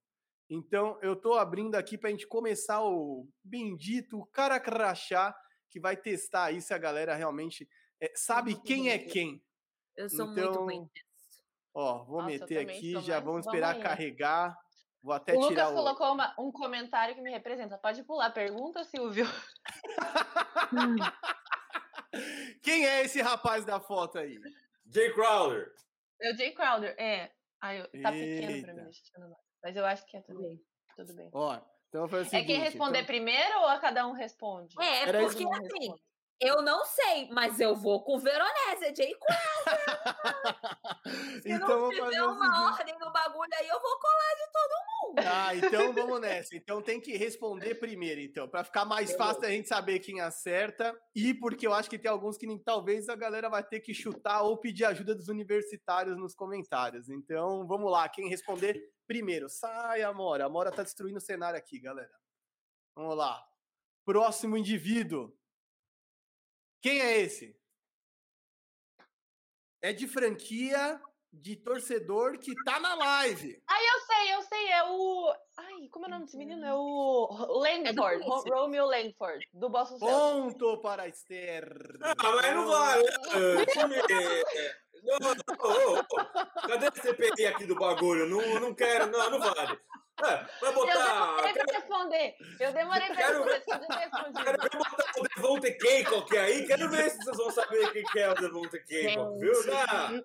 Então, 0.51 0.99
eu 1.01 1.17
tô 1.17 1.35
abrindo 1.35 1.75
aqui 1.75 1.97
pra 1.97 2.11
gente 2.11 2.27
começar 2.27 2.83
o 2.83 3.27
bendito 3.43 4.25
cara 4.27 4.61
crachá 4.61 5.35
que 5.71 5.81
vai 5.81 5.97
testar 5.97 6.45
aí 6.45 6.61
se 6.61 6.75
a 6.75 6.79
galera 6.79 7.15
realmente 7.15 7.69
é, 8.01 8.13
sabe 8.15 8.61
quem 8.63 8.91
é 8.91 8.99
quem. 8.99 9.43
Eu 9.97 10.09
sou 10.11 10.31
então, 10.33 10.45
muito 10.45 10.59
ruim. 10.61 10.91
Ó, 11.73 12.05
vou 12.05 12.17
Nossa, 12.23 12.27
meter 12.27 12.59
aqui, 12.59 13.01
já 13.01 13.21
vamos 13.21 13.47
esperar 13.47 13.81
carregar. 13.81 14.57
Vou 15.03 15.13
até 15.13 15.35
O 15.35 15.49
tirar 15.49 15.69
Lucas 15.69 15.71
o. 15.71 15.75
colocou 15.83 16.13
uma- 16.15 16.35
um 16.39 16.53
comentário 16.53 17.15
que 17.15 17.21
me 17.21 17.31
representa. 17.31 17.77
Pode 17.77 18.03
pular. 18.05 18.31
Pergunta, 18.31 18.85
Silvio. 18.85 19.27
Quem 22.63 22.87
é 22.87 23.05
esse 23.05 23.21
rapaz 23.21 23.65
da 23.65 23.81
foto 23.81 24.19
aí? 24.19 24.39
Jay 24.87 25.13
Crowder. 25.13 25.73
É 26.21 26.33
o 26.33 26.37
Jay 26.37 26.53
Crowder. 26.53 26.95
É. 26.99 27.31
Ai, 27.65 27.81
eu- 27.81 28.03
tá 28.03 28.13
pequeno 28.13 28.63
pra 28.63 28.75
mim. 28.75 28.83
deixa 28.85 29.01
eu 29.17 29.29
ver. 29.29 29.35
Mas 29.63 29.77
eu 29.77 29.87
acho 29.87 30.05
que 30.07 30.17
é 30.19 30.21
tudo 30.21 30.43
bem. 30.43 30.61
Tudo 30.95 31.15
bem. 31.15 31.31
Ó, 31.33 31.59
então 31.89 32.05
É 32.05 32.45
quem 32.45 32.59
responder 32.59 32.99
então- 32.99 33.07
primeiro 33.07 33.59
ou 33.61 33.67
a 33.69 33.79
cada 33.79 34.07
um 34.07 34.13
responde? 34.13 34.75
É, 34.79 35.05
isso 35.05 35.05
porque 35.05 35.25
assim, 35.25 35.45
responde. 35.63 36.03
Eu 36.41 36.63
não 36.63 36.85
sei, 36.85 37.29
mas 37.31 37.61
eu 37.61 37.75
vou 37.75 38.03
com 38.03 38.17
o 38.17 38.19
Veronese, 38.19 38.85
é 38.85 38.95
Jay 38.95 39.15
Se 41.43 41.51
então 41.53 41.69
não 41.69 41.91
tiver 41.91 42.23
uma 42.23 42.73
ordem 42.73 42.99
no 42.99 43.13
bagulho 43.13 43.51
aí, 43.59 43.69
eu 43.69 43.81
vou 43.81 43.99
colar 43.99 44.35
de 44.35 44.53
todo 44.53 44.75
mundo. 44.91 45.21
Ah, 45.27 45.55
então 45.55 45.93
vamos 45.93 46.21
nessa. 46.21 46.57
Então 46.57 46.83
tem 46.83 47.01
que 47.01 47.17
responder 47.17 47.77
primeiro, 47.77 48.21
então, 48.21 48.49
para 48.49 48.65
ficar 48.65 48.85
mais 48.85 49.15
fácil 49.15 49.45
a 49.45 49.51
gente 49.51 49.69
saber 49.69 49.99
quem 50.01 50.21
acerta 50.21 50.99
e 51.15 51.35
porque 51.35 51.67
eu 51.67 51.73
acho 51.73 51.89
que 51.89 51.99
tem 51.99 52.11
alguns 52.11 52.37
que 52.37 52.47
nem, 52.47 52.59
talvez 52.59 53.09
a 53.09 53.17
galera 53.17 53.49
vai 53.49 53.63
ter 53.63 53.81
que 53.81 53.95
chutar 53.95 54.43
ou 54.43 54.59
pedir 54.59 54.85
ajuda 54.85 55.15
dos 55.15 55.29
universitários 55.29 56.17
nos 56.17 56.35
comentários. 56.35 57.09
Então 57.09 57.67
vamos 57.67 57.91
lá, 57.91 58.09
quem 58.09 58.29
responder 58.29 58.81
primeiro. 59.07 59.49
Sai, 59.49 60.03
Amora. 60.03 60.45
A 60.45 60.47
Amora 60.47 60.73
tá 60.73 60.83
destruindo 60.83 61.19
o 61.19 61.23
cenário 61.23 61.59
aqui, 61.59 61.79
galera. 61.79 62.13
Vamos 62.97 63.17
lá. 63.17 63.45
Próximo 64.05 64.57
indivíduo. 64.57 65.33
Quem 66.85 67.01
é 67.01 67.19
esse? 67.19 67.57
É 69.81 69.91
de 69.91 70.07
franquia 70.07 71.01
de 71.33 71.57
torcedor 71.57 72.39
que 72.39 72.55
tá 72.63 72.79
na 72.79 72.95
live. 72.95 73.59
Ai, 73.67 73.83
eu 73.87 74.01
sei, 74.01 74.35
eu 74.35 74.43
sei. 74.43 74.69
É 74.69 74.85
o. 74.85 75.35
Ai, 75.57 75.89
como 75.91 76.05
é 76.05 76.09
o 76.09 76.11
nome 76.11 76.25
desse 76.27 76.37
menino? 76.37 76.63
É 76.63 76.75
o 76.75 77.27
Langford. 77.59 78.23
Ro- 78.23 78.37
difícil. 78.37 78.55
Romeo 78.55 78.85
Langford, 78.85 79.49
do 79.55 79.71
Boston 79.71 79.99
Celtics. 79.99 80.59
Ponto 80.59 80.83
para 80.83 81.05
a 81.05 81.09
Esther. 81.09 81.75
Ah, 82.03 82.15
mas 82.19 82.55
não 82.55 82.87
é, 82.87 83.03
Não, 85.05 85.19
não, 85.19 85.31
ô, 85.59 86.01
ô, 86.01 86.05
Cadê 86.69 86.87
a 86.87 86.93
CPI 86.93 87.47
aqui 87.47 87.65
do 87.65 87.77
bagulho? 87.77 88.27
Não, 88.29 88.61
não 88.61 88.75
quero, 88.75 89.07
não, 89.07 89.31
não 89.31 89.41
vale. 89.41 89.81
É, 90.23 90.37
vai 90.61 90.71
Eu 90.71 90.73
botar. 90.75 91.27
demorei 91.37 91.53
pra 91.53 91.75
responder. 91.75 92.37
Eu 92.61 92.73
demorei 92.73 93.07
pra 93.09 93.17
Quero 93.17 93.43
responder. 93.45 93.87
Já. 93.91 94.45
Quero 94.45 94.63
ver 94.63 94.71
botar 94.71 95.13
o 95.19 95.23
Devonte 95.35 95.73
Keiko 95.73 96.37
aí. 96.37 96.67
Quero 96.67 96.89
ver 96.89 97.11
se 97.11 97.17
vocês 97.19 97.37
vão 97.37 97.51
saber 97.51 97.93
quem 97.93 98.05
que 98.05 98.19
é 98.21 98.31
o 98.31 98.35
Devonte 98.35 98.79
Keiko, 98.85 99.39
viu? 99.39 99.53
Não. 99.67 100.25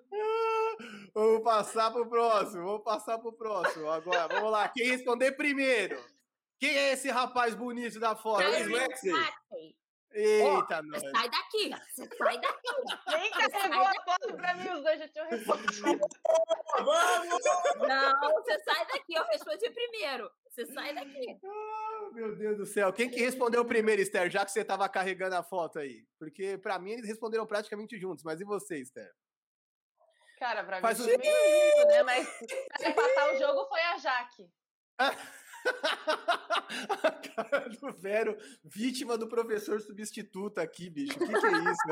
Vamos 1.12 1.42
passar 1.42 1.90
pro 1.90 2.08
próximo. 2.08 2.64
Vamos 2.64 2.84
passar 2.84 3.18
pro 3.18 3.32
próximo. 3.32 3.90
Agora, 3.90 4.28
vamos 4.28 4.52
lá. 4.52 4.68
Quem 4.68 4.86
responder 4.86 5.32
primeiro? 5.32 6.00
Quem 6.60 6.76
é 6.76 6.92
esse 6.92 7.10
rapaz 7.10 7.54
bonito 7.54 7.98
da 7.98 8.14
foto? 8.14 8.44
Tyrese 8.44 9.10
aí? 9.52 9.74
Eita, 10.12 10.82
nós. 10.82 11.00
sai 11.00 11.30
daqui, 11.30 11.70
você 11.88 12.08
sai 12.18 12.40
daqui. 12.40 12.68
Nem 13.16 13.30
carregou 13.30 13.86
a 13.86 13.94
foto 14.04 14.34
pra 14.36 14.54
mim, 14.54 14.68
os 14.70 14.82
dois 14.82 14.98
já 14.98 15.08
tinham 15.08 15.28
respondido. 15.28 16.00
Vamos! 16.84 17.44
Não, 17.88 18.32
você 18.32 18.58
sai 18.64 18.86
daqui, 18.86 19.14
eu 19.14 19.24
respondi 19.26 19.70
primeiro. 19.70 20.30
Você 20.48 20.66
sai 20.66 20.92
daqui. 20.94 21.38
Ah, 21.44 22.08
meu 22.12 22.34
Deus 22.36 22.56
do 22.58 22.66
céu. 22.66 22.92
Quem 22.92 23.08
que 23.08 23.20
respondeu 23.20 23.64
primeiro, 23.64 24.02
Esther, 24.02 24.28
já 24.30 24.44
que 24.44 24.50
você 24.50 24.64
tava 24.64 24.88
carregando 24.88 25.36
a 25.36 25.42
foto 25.44 25.78
aí? 25.78 26.04
Porque 26.18 26.58
pra 26.58 26.78
mim 26.78 26.92
eles 26.92 27.06
responderam 27.06 27.46
praticamente 27.46 27.98
juntos. 27.98 28.24
Mas 28.24 28.40
e 28.40 28.44
você, 28.44 28.78
Esther? 28.80 29.10
Cara, 30.40 30.64
pra 30.64 30.76
mim 30.76 30.82
Faz 30.82 30.98
o- 30.98 31.04
foi 31.04 31.16
meio 31.18 31.76
junto, 31.76 31.86
né? 31.88 32.02
Mas 32.02 32.28
pra 32.78 32.88
empatar 32.90 33.34
o 33.34 33.38
jogo 33.38 33.68
foi 33.68 33.80
a 33.80 33.98
Jaque. 33.98 34.50
a 37.02 37.10
cara 37.10 37.68
do 37.68 37.92
Vero, 37.92 38.36
vítima 38.64 39.16
do 39.18 39.28
professor 39.28 39.80
substituto 39.80 40.58
aqui, 40.58 40.88
bicho. 40.90 41.16
O 41.16 41.26
que, 41.26 41.40
que 41.40 41.46
é 41.46 41.50
isso? 41.50 41.88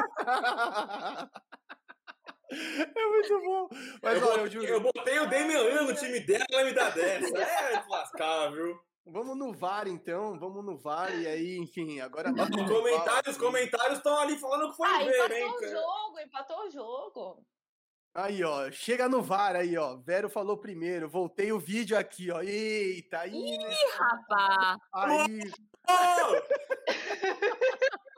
é 2.50 3.06
muito 3.08 3.40
bom. 3.44 3.68
Mas 4.02 4.20
eu, 4.22 4.28
olha, 4.28 4.40
eu 4.40 4.44
botei, 4.44 4.50
juro. 4.50 4.66
eu 4.66 4.80
botei 4.80 5.18
o 5.18 5.28
Damian 5.28 5.82
no 5.82 5.94
time 5.94 6.20
dela, 6.20 6.44
ela 6.50 6.64
me 6.64 6.72
dá 6.72 6.90
dessa. 6.90 7.36
É, 7.38 7.84
lascar, 7.88 8.50
viu? 8.52 8.78
Vamos 9.10 9.38
no 9.38 9.54
VAR, 9.54 9.88
então. 9.88 10.38
Vamos 10.38 10.62
no 10.64 10.76
VAR. 10.76 11.14
E 11.18 11.26
aí, 11.26 11.56
enfim, 11.58 11.98
agora. 12.00 12.30
Os 12.30 12.68
comentários, 12.68 13.36
os 13.36 13.42
comentários 13.42 13.98
estão 13.98 14.18
ali 14.18 14.36
falando 14.38 14.70
que 14.70 14.76
foi 14.76 14.86
Ah, 14.86 14.98
ver, 14.98 15.14
empatou 15.14 15.36
hein, 15.36 15.44
o 15.46 15.54
cara. 15.54 15.72
jogo, 15.72 16.20
empatou 16.20 16.66
o 16.66 16.70
jogo. 16.70 17.46
Aí, 18.18 18.42
ó, 18.42 18.68
chega 18.72 19.08
no 19.08 19.22
VAR 19.22 19.54
aí, 19.54 19.78
ó. 19.78 19.94
Vero 19.98 20.28
falou 20.28 20.58
primeiro, 20.58 21.08
voltei 21.08 21.52
o 21.52 21.60
vídeo 21.60 21.96
aqui, 21.96 22.32
ó. 22.32 22.42
Eita, 22.42 23.20
aí. 23.20 23.32
Ih, 23.32 23.58
né? 23.58 23.76
rapaz! 23.96 24.76
Aí, 24.92 25.38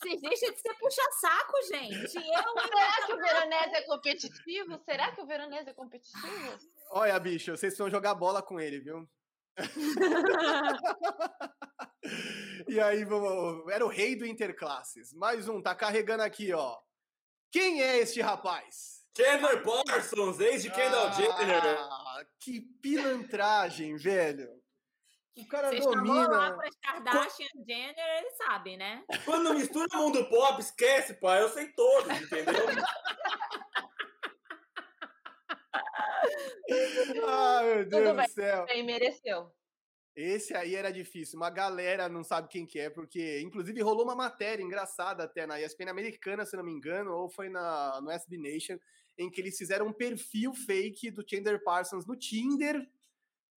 Vocês 0.00 0.18
deixam 0.22 0.50
de 0.50 0.60
ser 0.60 0.72
puxa-saco, 0.78 1.52
gente. 1.68 2.16
Eu, 2.16 2.22
Será 2.22 3.04
que 3.04 3.12
o 3.12 3.18
Veronese 3.18 3.74
é 3.74 3.82
competitivo? 3.82 4.80
Será 4.82 5.12
que 5.12 5.20
o 5.20 5.26
Veronese 5.26 5.68
é 5.68 5.74
competitivo? 5.74 6.58
olha, 6.92 7.20
bicho, 7.20 7.54
vocês 7.54 7.76
vão 7.76 7.90
jogar 7.90 8.14
bola 8.14 8.42
com 8.42 8.58
ele, 8.58 8.80
viu? 8.80 9.06
E 12.66 12.80
aí, 12.80 13.04
vamos. 13.04 13.70
Era 13.70 13.84
o 13.84 13.88
rei 13.88 14.16
do 14.16 14.24
Interclasses. 14.24 15.12
Mais 15.12 15.46
um, 15.48 15.60
tá 15.60 15.74
carregando 15.74 16.22
aqui, 16.22 16.52
ó. 16.52 16.78
Quem 17.50 17.82
é 17.82 17.98
este 17.98 18.20
rapaz? 18.20 18.99
Chandler 19.16 19.62
Parsons, 19.62 20.38
ex 20.40 20.62
de 20.62 20.70
Kendall 20.70 21.12
Jenner. 21.12 21.62
Ah, 21.64 22.24
que 22.38 22.60
pilantragem, 22.80 23.96
velho. 23.96 24.48
O 25.36 25.46
cara 25.48 25.70
Você 25.70 25.82
chamou 25.82 26.14
lá 26.14 26.50
domina. 26.50 26.56
para 26.56 26.70
Kardashian 26.82 27.46
Jenner, 27.66 28.18
ele 28.18 28.30
sabe, 28.32 28.76
né? 28.76 29.04
Quando 29.24 29.54
mistura 29.54 29.86
o 29.94 29.96
mundo 29.98 30.28
pop, 30.28 30.60
esquece, 30.60 31.14
pai. 31.14 31.42
Eu 31.42 31.48
sei 31.48 31.68
todos, 31.72 32.20
entendeu? 32.20 32.54
Ah, 37.26 37.62
meu 37.62 37.84
Deus 37.88 38.02
Tudo 38.04 38.10
do 38.10 38.16
bem. 38.16 38.28
céu. 38.28 38.64
Bem, 38.66 38.84
mereceu. 38.84 39.50
Esse 40.14 40.54
aí 40.54 40.74
era 40.74 40.92
difícil. 40.92 41.38
Uma 41.38 41.50
galera 41.50 42.08
não 42.08 42.22
sabe 42.22 42.48
quem 42.48 42.66
que 42.66 42.78
é, 42.78 42.90
porque 42.90 43.40
inclusive 43.40 43.80
rolou 43.80 44.04
uma 44.04 44.14
matéria 44.14 44.62
engraçada 44.62 45.24
até 45.24 45.46
na 45.46 45.60
ESPN 45.60 45.88
americana, 45.90 46.44
se 46.44 46.56
não 46.56 46.64
me 46.64 46.72
engano, 46.72 47.12
ou 47.12 47.30
foi 47.30 47.48
na, 47.48 48.00
no 48.00 48.10
SB 48.10 48.36
Nation, 48.38 48.78
em 49.20 49.30
que 49.30 49.40
eles 49.40 49.56
fizeram 49.58 49.86
um 49.86 49.92
perfil 49.92 50.54
fake 50.54 51.10
do 51.10 51.22
Chandler 51.28 51.62
Parsons 51.62 52.06
no 52.06 52.16
Tinder 52.16 52.80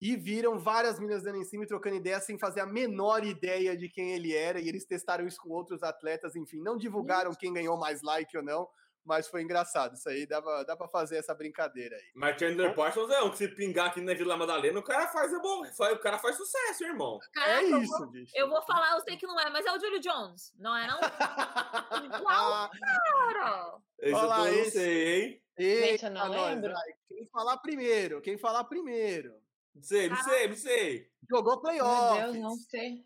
e 0.00 0.14
viram 0.16 0.58
várias 0.58 0.98
meninas 1.00 1.22
dando 1.22 1.38
em 1.38 1.44
cima 1.44 1.64
e 1.64 1.66
trocando 1.66 1.96
ideia 1.96 2.20
sem 2.20 2.38
fazer 2.38 2.60
a 2.60 2.66
menor 2.66 3.24
ideia 3.24 3.74
de 3.76 3.88
quem 3.88 4.12
ele 4.12 4.34
era. 4.34 4.60
E 4.60 4.68
eles 4.68 4.84
testaram 4.84 5.26
isso 5.26 5.40
com 5.40 5.48
outros 5.50 5.82
atletas, 5.82 6.36
enfim, 6.36 6.60
não 6.60 6.76
divulgaram 6.76 7.32
quem 7.34 7.52
ganhou 7.54 7.78
mais 7.78 8.02
like 8.02 8.36
ou 8.36 8.42
não, 8.42 8.68
mas 9.02 9.26
foi 9.28 9.42
engraçado. 9.42 9.94
Isso 9.94 10.06
aí 10.08 10.26
dava, 10.26 10.62
dá 10.64 10.76
pra 10.76 10.88
fazer 10.88 11.16
essa 11.16 11.34
brincadeira 11.34 11.96
aí. 11.96 12.10
Mas 12.14 12.38
Chandler 12.38 12.74
Parsons 12.74 13.10
é 13.10 13.22
um 13.22 13.30
que 13.30 13.38
se 13.38 13.48
pingar 13.48 13.86
aqui 13.86 14.02
na 14.02 14.12
Vila 14.12 14.36
Madalena, 14.36 14.78
o 14.78 14.82
cara 14.82 15.08
faz 15.08 15.32
é 15.32 15.38
bom, 15.38 15.62
o 15.62 15.98
cara 15.98 16.18
faz 16.18 16.36
sucesso, 16.36 16.84
irmão. 16.84 17.18
É 17.22 17.40
Caraca, 17.40 17.62
eu, 17.62 17.70
vou, 17.70 17.80
isso, 17.82 18.06
bicho. 18.08 18.32
eu 18.34 18.48
vou 18.50 18.60
falar, 18.62 18.92
eu 18.96 19.00
sei 19.00 19.16
que 19.16 19.26
não 19.26 19.40
é, 19.40 19.48
mas 19.48 19.64
é 19.64 19.72
o 19.72 19.80
Julio 19.80 20.00
Jones, 20.00 20.52
não 20.58 20.76
é 20.76 20.86
não? 20.86 20.98
Igual, 22.04 22.70
cara! 22.70 23.78
Esse 24.00 24.14
Olha 24.14 24.22
eu 24.48 24.52
não 24.54 24.60
esse- 24.62 24.70
sei, 24.72 25.22
hein? 25.22 25.43
Gente, 25.58 26.04
eu 26.04 26.10
não 26.10 26.22
Eita, 26.26 26.28
nós, 26.36 26.54
lembro. 26.54 26.74
Quem 27.08 27.26
falar 27.26 27.56
primeiro? 27.58 28.20
Quem 28.20 28.36
falar 28.38 28.64
primeiro? 28.64 29.34
Não 29.74 29.82
sei, 29.82 30.08
não 30.08 30.16
sei, 30.22 30.48
não 30.48 30.56
sei. 30.56 31.10
Jogou 31.28 31.52
Meu 31.54 31.60
playoffs. 31.60 32.22
Deus, 32.24 32.36
não 32.36 32.56
sei. 32.56 33.04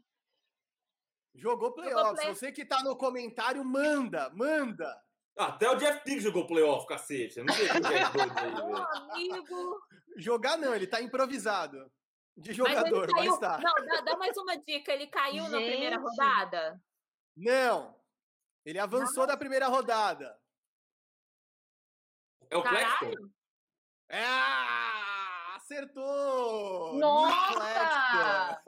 Jogou 1.35 1.73
playoffs. 1.73 2.21
play- 2.23 2.35
Você 2.35 2.53
que 2.53 2.65
tá 2.65 2.83
no 2.83 2.97
comentário, 2.97 3.65
manda, 3.65 4.31
manda. 4.31 5.01
Até 5.37 5.71
o 5.71 5.77
Jeff 5.77 6.03
Teague 6.05 6.21
jogou 6.21 6.47
playoff, 6.47 6.87
cacete. 6.87 7.39
Eu 7.39 7.45
não 7.45 7.55
sei 7.55 7.67
o 7.67 7.71
que 7.71 7.77
é 7.77 7.81
doido 7.81 8.39
aí, 8.39 8.51
Meu 8.53 8.67
velho. 8.67 8.87
amigo! 9.13 9.81
Jogar 10.17 10.59
não, 10.59 10.75
ele 10.75 10.87
tá 10.87 11.01
improvisado. 11.01 11.91
De 12.37 12.49
Mas 12.51 12.57
jogador, 12.57 13.09
mas, 13.13 13.21
caiu. 13.29 13.39
tá. 13.41 13.59
Não, 13.59 13.87
dá, 13.87 14.01
dá 14.01 14.17
mais 14.17 14.37
uma 14.37 14.57
dica. 14.57 14.93
Ele 14.93 15.07
caiu 15.07 15.45
na 15.45 15.59
primeira 15.59 15.97
Gente. 15.97 16.05
rodada? 16.05 16.81
Não. 17.37 17.97
Ele 18.65 18.79
avançou 18.79 19.27
da 19.27 19.37
primeira 19.37 19.69
rodada. 19.69 20.37
É 22.51 22.57
o? 22.57 22.63
Caralho! 22.63 23.31
Ah, 24.11 25.57
acertou! 25.57 26.95
Nossa! 26.99 28.59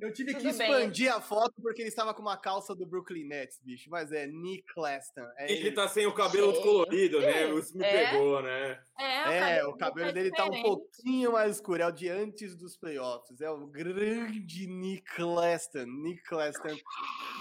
Eu 0.00 0.12
tive 0.12 0.34
que 0.34 0.40
Tudo 0.42 0.56
bem. 0.58 0.70
expandir 0.70 1.14
a 1.14 1.20
foto 1.20 1.52
porque 1.60 1.82
ele 1.82 1.88
estava 1.88 2.14
com 2.14 2.22
uma 2.22 2.36
calça 2.36 2.74
do 2.74 2.86
Brooklyn 2.86 3.26
Nets, 3.26 3.60
bicho. 3.62 3.90
Mas 3.90 4.10
é 4.12 4.26
Nick 4.26 4.64
Claxton. 4.72 5.26
É, 5.36 5.52
Ele 5.52 5.66
ele. 5.68 5.72
tá 5.72 5.86
sem 5.88 6.06
o 6.06 6.14
cabelo 6.14 6.46
Gente. 6.48 6.56
descolorido, 6.56 7.20
né? 7.20 7.50
Isso 7.50 7.76
me 7.76 7.84
É. 7.84 8.10
pegou, 8.10 8.42
né? 8.42 8.80
É, 8.98 9.58
É, 9.58 9.66
o 9.66 9.76
cabelo 9.76 10.12
dele 10.12 10.30
tá 10.30 10.44
um 10.46 10.62
pouquinho 10.62 11.32
mais 11.32 11.56
escuro, 11.56 11.82
é 11.82 11.86
o 11.86 11.92
de 11.92 12.08
antes 12.08 12.56
dos 12.56 12.76
playoffs. 12.76 13.40
É 13.40 13.50
o 13.50 13.66
grande 13.66 14.66
Nick 14.66 15.14
Claston, 15.14 15.84
Nick 15.84 16.22
Claston 16.24 16.76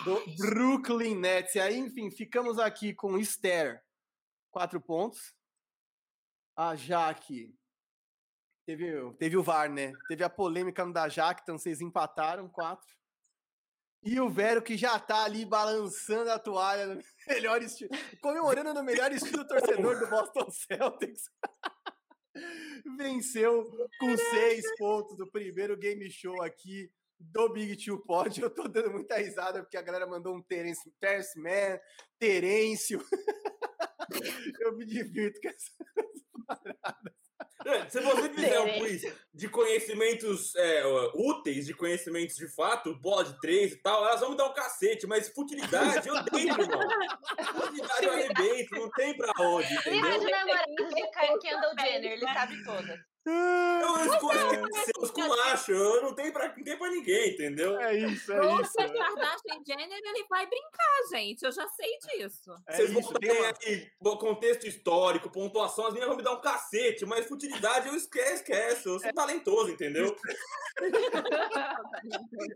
do 0.05 0.21
Brooklyn 0.37 1.15
Nets. 1.15 1.55
E 1.55 1.59
aí, 1.59 1.77
enfim, 1.77 2.11
ficamos 2.11 2.59
aqui 2.59 2.93
com 2.93 3.17
Esther, 3.17 3.81
quatro 4.53 4.79
pontos. 4.79 5.35
A 6.55 6.75
Jaque, 6.75 7.53
teve, 8.65 9.13
teve 9.15 9.35
o 9.35 9.43
VAR, 9.43 9.69
né? 9.69 9.91
Teve 10.07 10.23
a 10.23 10.29
polêmica 10.29 10.85
no 10.85 10.93
da 10.93 11.09
Jaque, 11.09 11.41
então 11.41 11.57
vocês 11.57 11.81
empataram, 11.81 12.47
quatro. 12.47 12.87
E 14.03 14.19
o 14.19 14.29
Vero 14.29 14.61
que 14.61 14.77
já 14.77 14.99
tá 14.99 15.23
ali 15.23 15.45
balançando 15.45 16.29
a 16.29 16.37
toalha 16.37 16.85
no 16.85 17.01
melhor 17.27 17.61
estilo, 17.61 17.89
comemorando 18.21 18.73
no 18.73 18.83
melhor 18.83 19.11
estilo 19.11 19.47
torcedor 19.47 19.99
do 19.99 20.07
Boston 20.07 20.51
Celtics. 20.51 21.31
Venceu 22.97 23.63
com 23.99 24.17
seis 24.17 24.63
pontos 24.77 25.17
do 25.17 25.29
primeiro 25.31 25.77
game 25.77 26.09
show 26.11 26.41
aqui 26.43 26.91
do 27.31 27.49
Big 27.49 27.75
Two 27.83 27.99
Pod. 28.05 28.39
Eu 28.41 28.49
tô 28.49 28.67
dando 28.67 28.91
muita 28.91 29.17
risada 29.17 29.61
porque 29.61 29.77
a 29.77 29.81
galera 29.81 30.05
mandou 30.07 30.35
um 30.35 30.41
Terence, 30.41 30.91
Terence 30.99 31.39
Man, 31.39 31.79
Terêncio. 32.19 33.03
Eu 34.61 34.75
me 34.75 34.85
divirto 34.85 35.39
com 35.41 35.47
essa. 35.49 35.71
É, 37.65 37.89
Se 37.89 38.01
você 38.01 38.29
fizer 38.29 38.59
um 38.59 38.79
quiz 38.79 39.01
de 39.33 39.47
conhecimentos 39.47 40.53
é, 40.55 40.83
úteis, 41.15 41.65
de 41.65 41.73
conhecimentos 41.73 42.35
de 42.35 42.47
fato, 42.53 42.93
bola 42.99 43.23
de 43.23 43.39
três 43.39 43.71
e 43.71 43.77
tal, 43.77 44.05
elas 44.05 44.19
vão 44.19 44.31
me 44.31 44.37
dar 44.37 44.49
um 44.49 44.53
cacete, 44.53 45.07
mas 45.07 45.29
futilidade 45.29 46.05
eu 46.07 46.23
tenho, 46.25 46.49
irmão. 46.61 46.81
Futilidade 47.61 48.05
eu 48.05 48.11
arrebento, 48.11 48.75
não 48.75 48.89
tem 48.91 49.15
pra 49.15 49.31
onde, 49.39 49.73
entendeu? 49.73 50.19
de 50.19 50.29
namorados 50.31 50.93
de 50.93 51.11
Ka- 51.11 51.37
Kendall 51.39 51.73
Jenner, 51.79 52.11
ele 52.11 52.33
sabe 52.33 52.63
todas. 52.65 52.99
Eu 53.25 54.13
escolho 54.13 54.67
seus 54.95 55.11
culachos, 55.11 55.69
eu 55.69 56.01
não 56.01 56.13
tenho 56.13 56.33
pra, 56.33 56.53
não 56.55 56.63
tem 56.63 56.77
pra 56.77 56.89
ninguém, 56.89 57.33
entendeu? 57.33 57.79
É 57.79 57.95
isso, 57.95 58.31
é 58.33 58.41
Ou 58.41 58.61
isso. 58.61 58.71
se 58.71 58.81
a 58.81 58.91
Kardashian 58.91 59.63
Jenner, 59.65 59.99
ele 60.03 60.25
vai 60.29 60.45
brincar, 60.45 61.09
gente. 61.11 61.43
Eu 61.43 61.51
já 61.51 61.67
sei 61.69 61.97
disso. 61.99 62.51
É 62.67 62.75
Vocês 62.75 62.91
vão 62.91 63.01
isso. 63.01 63.13
Tem 63.13 63.29
ter 63.29 63.39
uma- 63.39 63.53
aí 63.65 63.91
contexto 64.17 64.67
histórico, 64.67 65.29
pontuação, 65.29 65.85
as 65.85 65.93
meninas 65.93 66.09
vão 66.09 66.17
me 66.17 66.23
dar 66.23 66.33
um 66.33 66.41
cacete, 66.41 67.05
mas 67.05 67.25
futilidade 67.25 67.87
eu 67.87 67.95
esqueço, 67.95 68.33
esqueço. 68.35 68.89
Eu 68.89 68.99
sou 68.99 69.13
talentoso, 69.13 69.71
entendeu? 69.71 70.15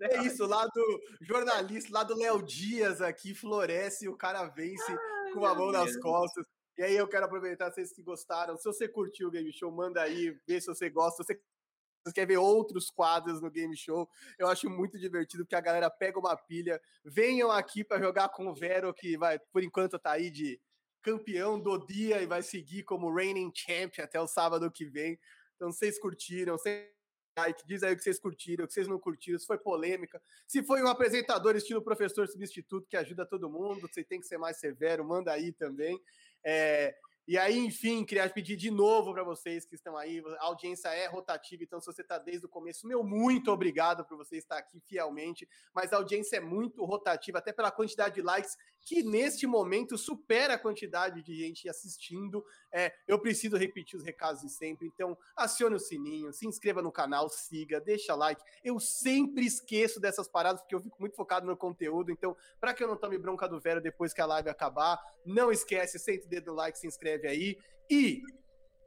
É 0.02 0.22
isso, 0.23 0.45
lá 0.45 0.65
do 0.68 0.99
jornalista, 1.22 1.89
lá 1.91 2.03
do 2.03 2.15
Léo 2.18 2.41
Dias 2.44 3.02
aqui, 3.02 3.34
floresce 3.35 4.06
e 4.06 4.10
o 4.10 4.18
cara 4.18 4.45
vence 4.45 4.91
com 5.34 5.45
a 5.45 5.53
mão 5.53 5.72
nas 5.72 5.95
costas. 5.98 6.45
E 6.77 6.83
aí 6.83 6.95
eu 6.95 7.07
quero 7.07 7.25
aproveitar, 7.25 7.71
vocês 7.71 7.91
que 7.91 8.03
gostaram. 8.03 8.55
Se 8.55 8.63
você 8.65 8.87
curtiu 8.87 9.29
o 9.29 9.31
Game 9.31 9.51
Show, 9.51 9.71
manda 9.71 10.01
aí, 10.01 10.39
vê 10.47 10.61
se 10.61 10.67
você 10.67 10.89
gosta. 10.89 11.23
Se 11.23 11.33
você 11.33 12.13
quer 12.13 12.27
ver 12.27 12.37
outros 12.37 12.91
quadros 12.91 13.41
no 13.41 13.49
Game 13.49 13.75
Show, 13.75 14.07
eu 14.37 14.47
acho 14.47 14.69
muito 14.69 14.99
divertido, 14.99 15.43
porque 15.43 15.55
a 15.55 15.61
galera 15.61 15.89
pega 15.89 16.19
uma 16.19 16.37
pilha. 16.37 16.79
Venham 17.03 17.51
aqui 17.51 17.83
para 17.83 17.99
jogar 17.99 18.29
com 18.29 18.47
o 18.47 18.53
Vero, 18.53 18.93
que 18.93 19.17
vai, 19.17 19.39
por 19.39 19.63
enquanto, 19.63 19.97
tá 19.97 20.11
aí 20.11 20.29
de 20.29 20.61
campeão 21.01 21.59
do 21.59 21.83
dia 21.85 22.21
e 22.21 22.27
vai 22.27 22.43
seguir 22.43 22.83
como 22.83 23.13
reigning 23.13 23.51
champion 23.55 24.03
até 24.03 24.21
o 24.21 24.27
sábado 24.27 24.69
que 24.71 24.85
vem. 24.85 25.19
Então, 25.55 25.71
vocês 25.71 25.99
curtiram, 25.99 26.57
vocês 26.57 26.91
like, 27.37 27.65
diz 27.65 27.83
aí 27.83 27.93
o 27.93 27.95
que 27.95 28.03
vocês 28.03 28.19
curtiram, 28.19 28.65
o 28.65 28.67
que 28.67 28.73
vocês 28.73 28.87
não 28.87 28.99
curtiram, 28.99 29.37
se 29.37 29.45
foi 29.45 29.57
polêmica, 29.57 30.21
se 30.47 30.63
foi 30.63 30.81
um 30.81 30.87
apresentador 30.87 31.55
estilo 31.55 31.83
professor 31.83 32.27
substituto 32.27 32.87
que 32.89 32.97
ajuda 32.97 33.25
todo 33.25 33.49
mundo, 33.49 33.81
você 33.81 34.03
tem 34.03 34.19
que 34.19 34.25
ser 34.25 34.37
mais 34.37 34.59
severo, 34.59 35.05
manda 35.05 35.31
aí 35.31 35.51
também. 35.53 36.01
É, 36.43 36.95
e 37.27 37.37
aí, 37.37 37.57
enfim, 37.57 38.05
queria 38.05 38.29
pedir 38.29 38.55
de 38.55 38.71
novo 38.71 39.13
para 39.13 39.21
vocês 39.21 39.65
que 39.65 39.75
estão 39.75 39.97
aí, 39.97 40.23
a 40.39 40.45
audiência 40.45 40.87
é 40.87 41.07
rotativa, 41.07 41.61
então 41.61 41.77
se 41.81 41.85
você 41.85 42.01
está 42.01 42.17
desde 42.17 42.45
o 42.45 42.49
começo, 42.49 42.87
meu 42.87 43.03
muito 43.03 43.51
obrigado 43.51 44.05
por 44.05 44.15
você 44.15 44.37
estar 44.37 44.57
aqui 44.57 44.79
fielmente, 44.79 45.45
mas 45.73 45.91
a 45.91 45.97
audiência 45.97 46.37
é 46.37 46.39
muito 46.39 46.85
rotativa, 46.85 47.39
até 47.39 47.51
pela 47.51 47.69
quantidade 47.69 48.15
de 48.15 48.21
likes 48.21 48.55
que 48.79 49.03
neste 49.03 49.45
momento 49.45 49.97
supera 49.97 50.53
a 50.53 50.57
quantidade 50.57 51.21
de 51.21 51.35
gente 51.35 51.67
assistindo. 51.67 52.45
É, 52.71 52.93
eu 53.05 53.19
preciso 53.19 53.57
repetir 53.57 53.97
os 53.97 54.05
recados 54.05 54.41
de 54.41 54.49
sempre, 54.49 54.87
então 54.87 55.17
acione 55.35 55.75
o 55.75 55.79
sininho, 55.79 56.31
se 56.31 56.47
inscreva 56.47 56.81
no 56.81 56.93
canal, 56.93 57.27
siga, 57.27 57.81
deixa 57.81 58.15
like. 58.15 58.41
Eu 58.63 58.79
sempre 58.79 59.45
esqueço 59.45 59.99
dessas 59.99 60.29
paradas 60.29 60.61
porque 60.61 60.75
eu 60.75 60.79
fico 60.79 60.95
muito 60.97 61.17
focado 61.17 61.45
no 61.45 61.57
conteúdo, 61.57 62.09
então 62.09 62.37
para 62.57 62.73
que 62.73 62.81
eu 62.81 62.87
não 62.87 62.95
tome 62.95 63.17
bronca 63.17 63.49
do 63.49 63.59
Vero 63.59 63.81
depois 63.81 64.13
que 64.13 64.21
a 64.21 64.25
live 64.25 64.47
acabar, 64.47 64.97
não 65.25 65.51
esquece, 65.51 65.99
sente 65.99 66.25
o 66.25 66.29
dedo 66.29 66.51
no 66.51 66.53
like, 66.53 66.79
se 66.79 66.87
inscreve 66.87 67.16
aí. 67.26 67.57
E 67.89 68.22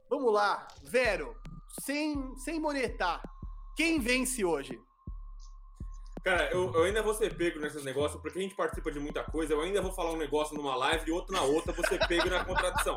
vamos 0.09 0.31
lá, 0.31 0.67
Vero, 0.83 1.35
sem, 1.81 2.35
sem 2.37 2.59
monetar, 2.59 3.21
quem 3.75 3.99
vence 3.99 4.45
hoje? 4.45 4.79
Cara, 6.23 6.51
eu, 6.51 6.71
eu, 6.75 6.83
ainda 6.83 7.01
vou 7.01 7.15
ser 7.15 7.35
pego 7.35 7.59
nesses 7.59 7.83
negócios, 7.83 8.21
porque 8.21 8.37
a 8.37 8.41
gente 8.43 8.55
participa 8.55 8.91
de 8.91 8.99
muita 8.99 9.23
coisa. 9.23 9.53
Eu 9.53 9.61
ainda 9.61 9.81
vou 9.81 9.91
falar 9.91 10.11
um 10.11 10.17
negócio 10.17 10.55
numa 10.55 10.75
live 10.75 11.09
e 11.09 11.11
outro 11.11 11.33
na 11.33 11.41
outra, 11.41 11.73
vou 11.73 11.85
ser 11.87 11.99
pego 12.07 12.29
na 12.29 12.45
contradição. 12.45 12.95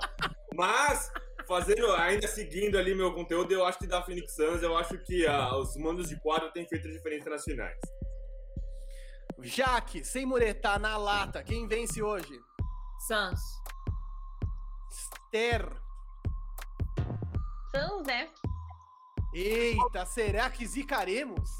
Mas, 0.54 1.10
fazendo, 1.48 1.90
ainda 1.92 2.28
seguindo 2.28 2.76
ali 2.76 2.94
meu 2.94 3.14
conteúdo, 3.14 3.50
eu 3.50 3.64
acho 3.64 3.78
que 3.78 3.86
da 3.86 4.02
Phoenix 4.02 4.34
Suns, 4.34 4.62
eu 4.62 4.76
acho 4.76 4.98
que 4.98 5.26
ah, 5.26 5.56
os 5.56 5.74
mandos 5.76 6.10
de 6.10 6.20
quadro 6.20 6.52
têm 6.52 6.68
feito 6.68 6.90
diferença 6.90 7.30
nas 7.30 7.44
finais. 7.44 7.78
Jaque, 9.40 10.04
sem 10.04 10.26
muretar, 10.26 10.78
na 10.78 10.98
lata, 10.98 11.42
quem 11.42 11.66
vence 11.66 12.02
hoje? 12.02 12.38
Suns. 13.06 13.40
Esther. 15.34 15.68
Suns, 17.74 18.06
né? 18.06 18.28
Eita, 19.34 20.06
será 20.06 20.48
que 20.48 20.64
zicaremos? 20.64 21.50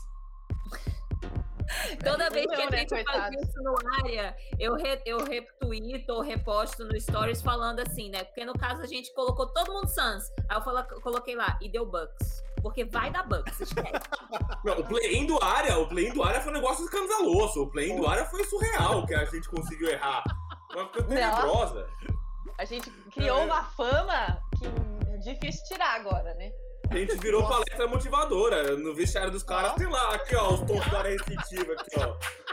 Toda 2.05 2.31
vez 2.31 2.47
que 2.47 2.63
a 2.63 2.71
né, 2.71 2.79
gente 2.79 3.05
faz 3.05 3.35
isso 3.35 3.63
no 3.65 3.75
área, 3.97 4.37
eu, 4.61 4.77
re, 4.77 5.03
eu 5.05 5.25
retuito 5.25 6.13
ou 6.13 6.21
reposto 6.21 6.85
no 6.85 7.01
Stories 7.01 7.43
falando 7.43 7.81
assim, 7.81 8.11
né? 8.11 8.23
Porque 8.23 8.45
no 8.45 8.53
caso 8.53 8.81
a 8.81 8.87
gente 8.87 9.13
colocou 9.13 9.53
todo 9.53 9.73
mundo 9.73 9.89
Suns. 9.89 10.31
Aí 10.49 10.57
eu 10.57 10.63
falo, 10.63 10.85
coloquei 11.03 11.35
lá 11.35 11.59
e 11.61 11.69
deu 11.69 11.85
Bucks. 11.85 12.45
Porque 12.63 12.85
vai 12.85 13.11
dar 13.11 13.25
Bucks, 13.25 13.61
esquece. 13.61 14.09
Não, 14.65 14.79
o 14.79 14.87
play-in 14.87 15.27
do 15.27 15.43
área, 15.43 15.77
o 15.79 15.89
play-in 15.89 16.13
do 16.13 16.23
área 16.23 16.41
foi 16.41 16.53
um 16.53 16.55
negócio 16.55 16.85
escandaloso. 16.85 17.63
O 17.63 17.71
play-in 17.73 17.97
do 17.97 18.07
área 18.07 18.25
foi 18.27 18.45
surreal 18.45 19.05
que 19.05 19.15
a 19.15 19.25
gente 19.25 19.49
conseguiu 19.49 19.89
errar. 19.89 20.23
Uma 20.73 20.87
coisa 20.87 21.09
tenebrosa. 21.09 21.89
A 22.59 22.65
gente 22.65 22.91
criou 23.13 23.41
é. 23.41 23.45
uma 23.45 23.65
fama 23.65 24.41
que 24.59 24.67
é 25.13 25.17
difícil 25.19 25.65
tirar 25.67 25.97
agora, 25.97 26.35
né? 26.35 26.53
A 26.91 26.97
gente 26.97 27.17
virou 27.17 27.43
Nossa. 27.43 27.55
palestra 27.55 27.89
motivadora. 27.89 28.77
No 28.77 28.95
vestiário 28.95 29.31
dos 29.31 29.43
caras, 29.43 29.75
tem 29.75 29.87
lá, 29.87 30.15
aqui, 30.15 30.37
ó, 30.37 30.55
os 30.55 30.61
tons 30.61 30.87
da 30.91 30.99
área 30.99 31.11
restritiva 31.11 31.73
aqui, 31.73 31.99
ó 31.99 32.44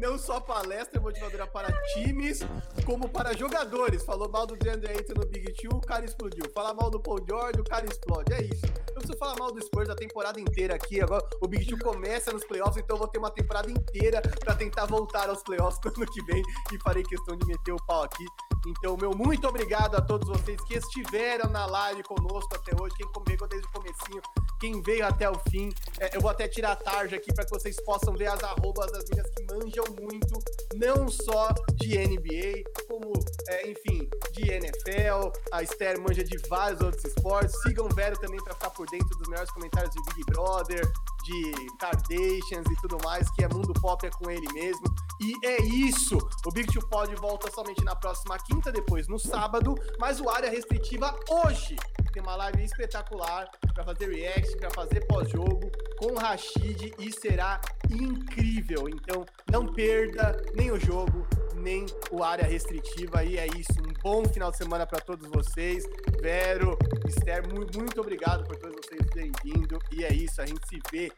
não 0.00 0.18
só 0.18 0.40
palestra 0.40 0.98
motivadora 0.98 1.46
para 1.46 1.70
times, 1.92 2.40
como 2.86 3.08
para 3.08 3.36
jogadores. 3.36 4.02
Falou 4.02 4.28
mal 4.28 4.46
do 4.46 4.56
DeAndre 4.56 4.92
Ayton 4.92 5.12
no 5.14 5.26
Big 5.26 5.52
Two, 5.52 5.76
o 5.76 5.80
cara 5.80 6.04
explodiu. 6.04 6.50
Fala 6.54 6.72
mal 6.72 6.90
do 6.90 6.98
Paul 6.98 7.20
George, 7.28 7.60
o 7.60 7.64
cara 7.64 7.84
explode. 7.86 8.32
É 8.32 8.42
isso. 8.42 8.64
Eu 8.88 8.94
preciso 8.94 9.18
falar 9.18 9.36
mal 9.36 9.52
do 9.52 9.62
Spurs 9.62 9.90
a 9.90 9.94
temporada 9.94 10.40
inteira 10.40 10.74
aqui. 10.74 11.00
Agora 11.00 11.22
o 11.40 11.46
Big 11.46 11.66
Two 11.66 11.78
começa 11.78 12.32
nos 12.32 12.44
playoffs, 12.44 12.82
então 12.82 12.96
eu 12.96 12.98
vou 12.98 13.08
ter 13.08 13.18
uma 13.18 13.30
temporada 13.30 13.70
inteira 13.70 14.22
para 14.40 14.54
tentar 14.54 14.86
voltar 14.86 15.28
aos 15.28 15.42
playoffs 15.42 15.78
no 15.84 16.02
ano 16.02 16.12
que 16.12 16.24
vem 16.24 16.42
e 16.72 16.78
farei 16.78 17.02
questão 17.02 17.36
de 17.36 17.46
meter 17.46 17.72
o 17.72 17.86
pau 17.86 18.02
aqui. 18.02 18.24
Então, 18.66 18.96
meu 18.96 19.12
muito 19.12 19.48
obrigado 19.48 19.96
a 19.96 20.00
todos 20.00 20.28
vocês 20.28 20.60
que 20.64 20.74
estiveram 20.76 21.48
na 21.50 21.64
live 21.66 22.02
conosco 22.02 22.54
até 22.54 22.72
hoje, 22.80 22.94
quem 22.96 23.06
pegou 23.24 23.48
desde 23.48 23.66
o 23.66 23.72
comecinho, 23.72 24.22
quem 24.60 24.82
veio 24.82 25.06
até 25.06 25.30
o 25.30 25.38
fim. 25.50 25.70
É, 25.98 26.14
eu 26.14 26.20
vou 26.20 26.30
até 26.30 26.46
tirar 26.46 26.72
a 26.72 26.76
tarja 26.76 27.16
aqui 27.16 27.32
para 27.32 27.44
que 27.44 27.50
vocês 27.50 27.76
possam 27.84 28.14
ver 28.14 28.26
as 28.26 28.42
arrobas 28.42 28.92
das 28.92 29.04
minhas 29.10 29.28
que 29.30 29.42
manjam 29.44 29.84
muito, 29.90 30.38
não 30.74 31.08
só 31.08 31.48
de 31.74 31.98
NBA, 31.98 32.64
como, 32.88 33.12
é, 33.48 33.70
enfim, 33.70 34.08
de 34.32 34.50
NFL. 34.50 35.30
A 35.52 35.62
Esther 35.62 36.00
manja 36.00 36.24
de 36.24 36.36
vários 36.48 36.80
outros 36.80 37.04
esportes. 37.04 37.54
Sigam 37.62 37.88
Vero 37.88 38.18
também 38.18 38.42
para 38.42 38.54
ficar 38.54 38.70
por 38.70 38.86
dentro 38.90 39.08
dos 39.18 39.28
melhores 39.28 39.50
comentários 39.50 39.92
de 39.92 40.14
Big 40.14 40.24
Brother, 40.30 40.90
de 41.24 41.52
Kardashians 41.78 42.66
e 42.70 42.76
tudo 42.80 42.98
mais, 43.04 43.30
que 43.30 43.44
é 43.44 43.48
mundo 43.48 43.72
pop 43.74 44.06
é 44.06 44.10
com 44.10 44.30
ele 44.30 44.52
mesmo. 44.52 44.84
E 45.20 45.46
é 45.46 45.62
isso! 45.62 46.16
O 46.46 46.50
Big 46.50 46.72
Two 46.72 46.86
Pod 46.88 47.14
volta 47.16 47.50
somente 47.50 47.84
na 47.84 47.94
próxima 47.94 48.38
quinta, 48.38 48.72
depois 48.72 49.06
no 49.06 49.18
sábado, 49.18 49.74
mas 49.98 50.20
o 50.20 50.28
área 50.28 50.50
restritiva 50.50 51.14
hoje 51.28 51.76
tem 52.12 52.22
uma 52.22 52.36
live 52.36 52.64
espetacular 52.64 53.48
para 53.72 53.84
fazer 53.84 54.10
react, 54.10 54.56
para 54.56 54.70
fazer 54.70 55.06
pós-jogo 55.06 55.70
com 55.98 56.14
Rashid 56.14 56.92
e 56.98 57.12
será 57.12 57.60
incrível. 57.90 58.88
Então 58.88 59.24
não 59.50 59.66
perda 59.80 60.36
nem 60.54 60.70
o 60.70 60.78
jogo, 60.78 61.26
nem 61.54 61.86
o 62.10 62.22
área 62.22 62.44
restritiva. 62.44 63.24
E 63.24 63.38
é 63.38 63.46
isso. 63.46 63.72
Um 63.80 63.92
bom 64.02 64.24
final 64.26 64.50
de 64.50 64.58
semana 64.58 64.86
para 64.86 65.00
todos 65.00 65.26
vocês. 65.28 65.84
Vero, 66.20 66.76
Esther, 67.08 67.42
muito 67.50 67.98
obrigado 67.98 68.44
por 68.44 68.56
todos 68.56 68.76
vocês 68.76 69.00
terem 69.10 69.32
vindo. 69.42 69.78
E 69.90 70.04
é 70.04 70.12
isso. 70.12 70.42
A 70.42 70.46
gente 70.46 70.68
se 70.68 70.78
vê. 70.92 71.10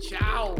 Tchau! 0.00 0.56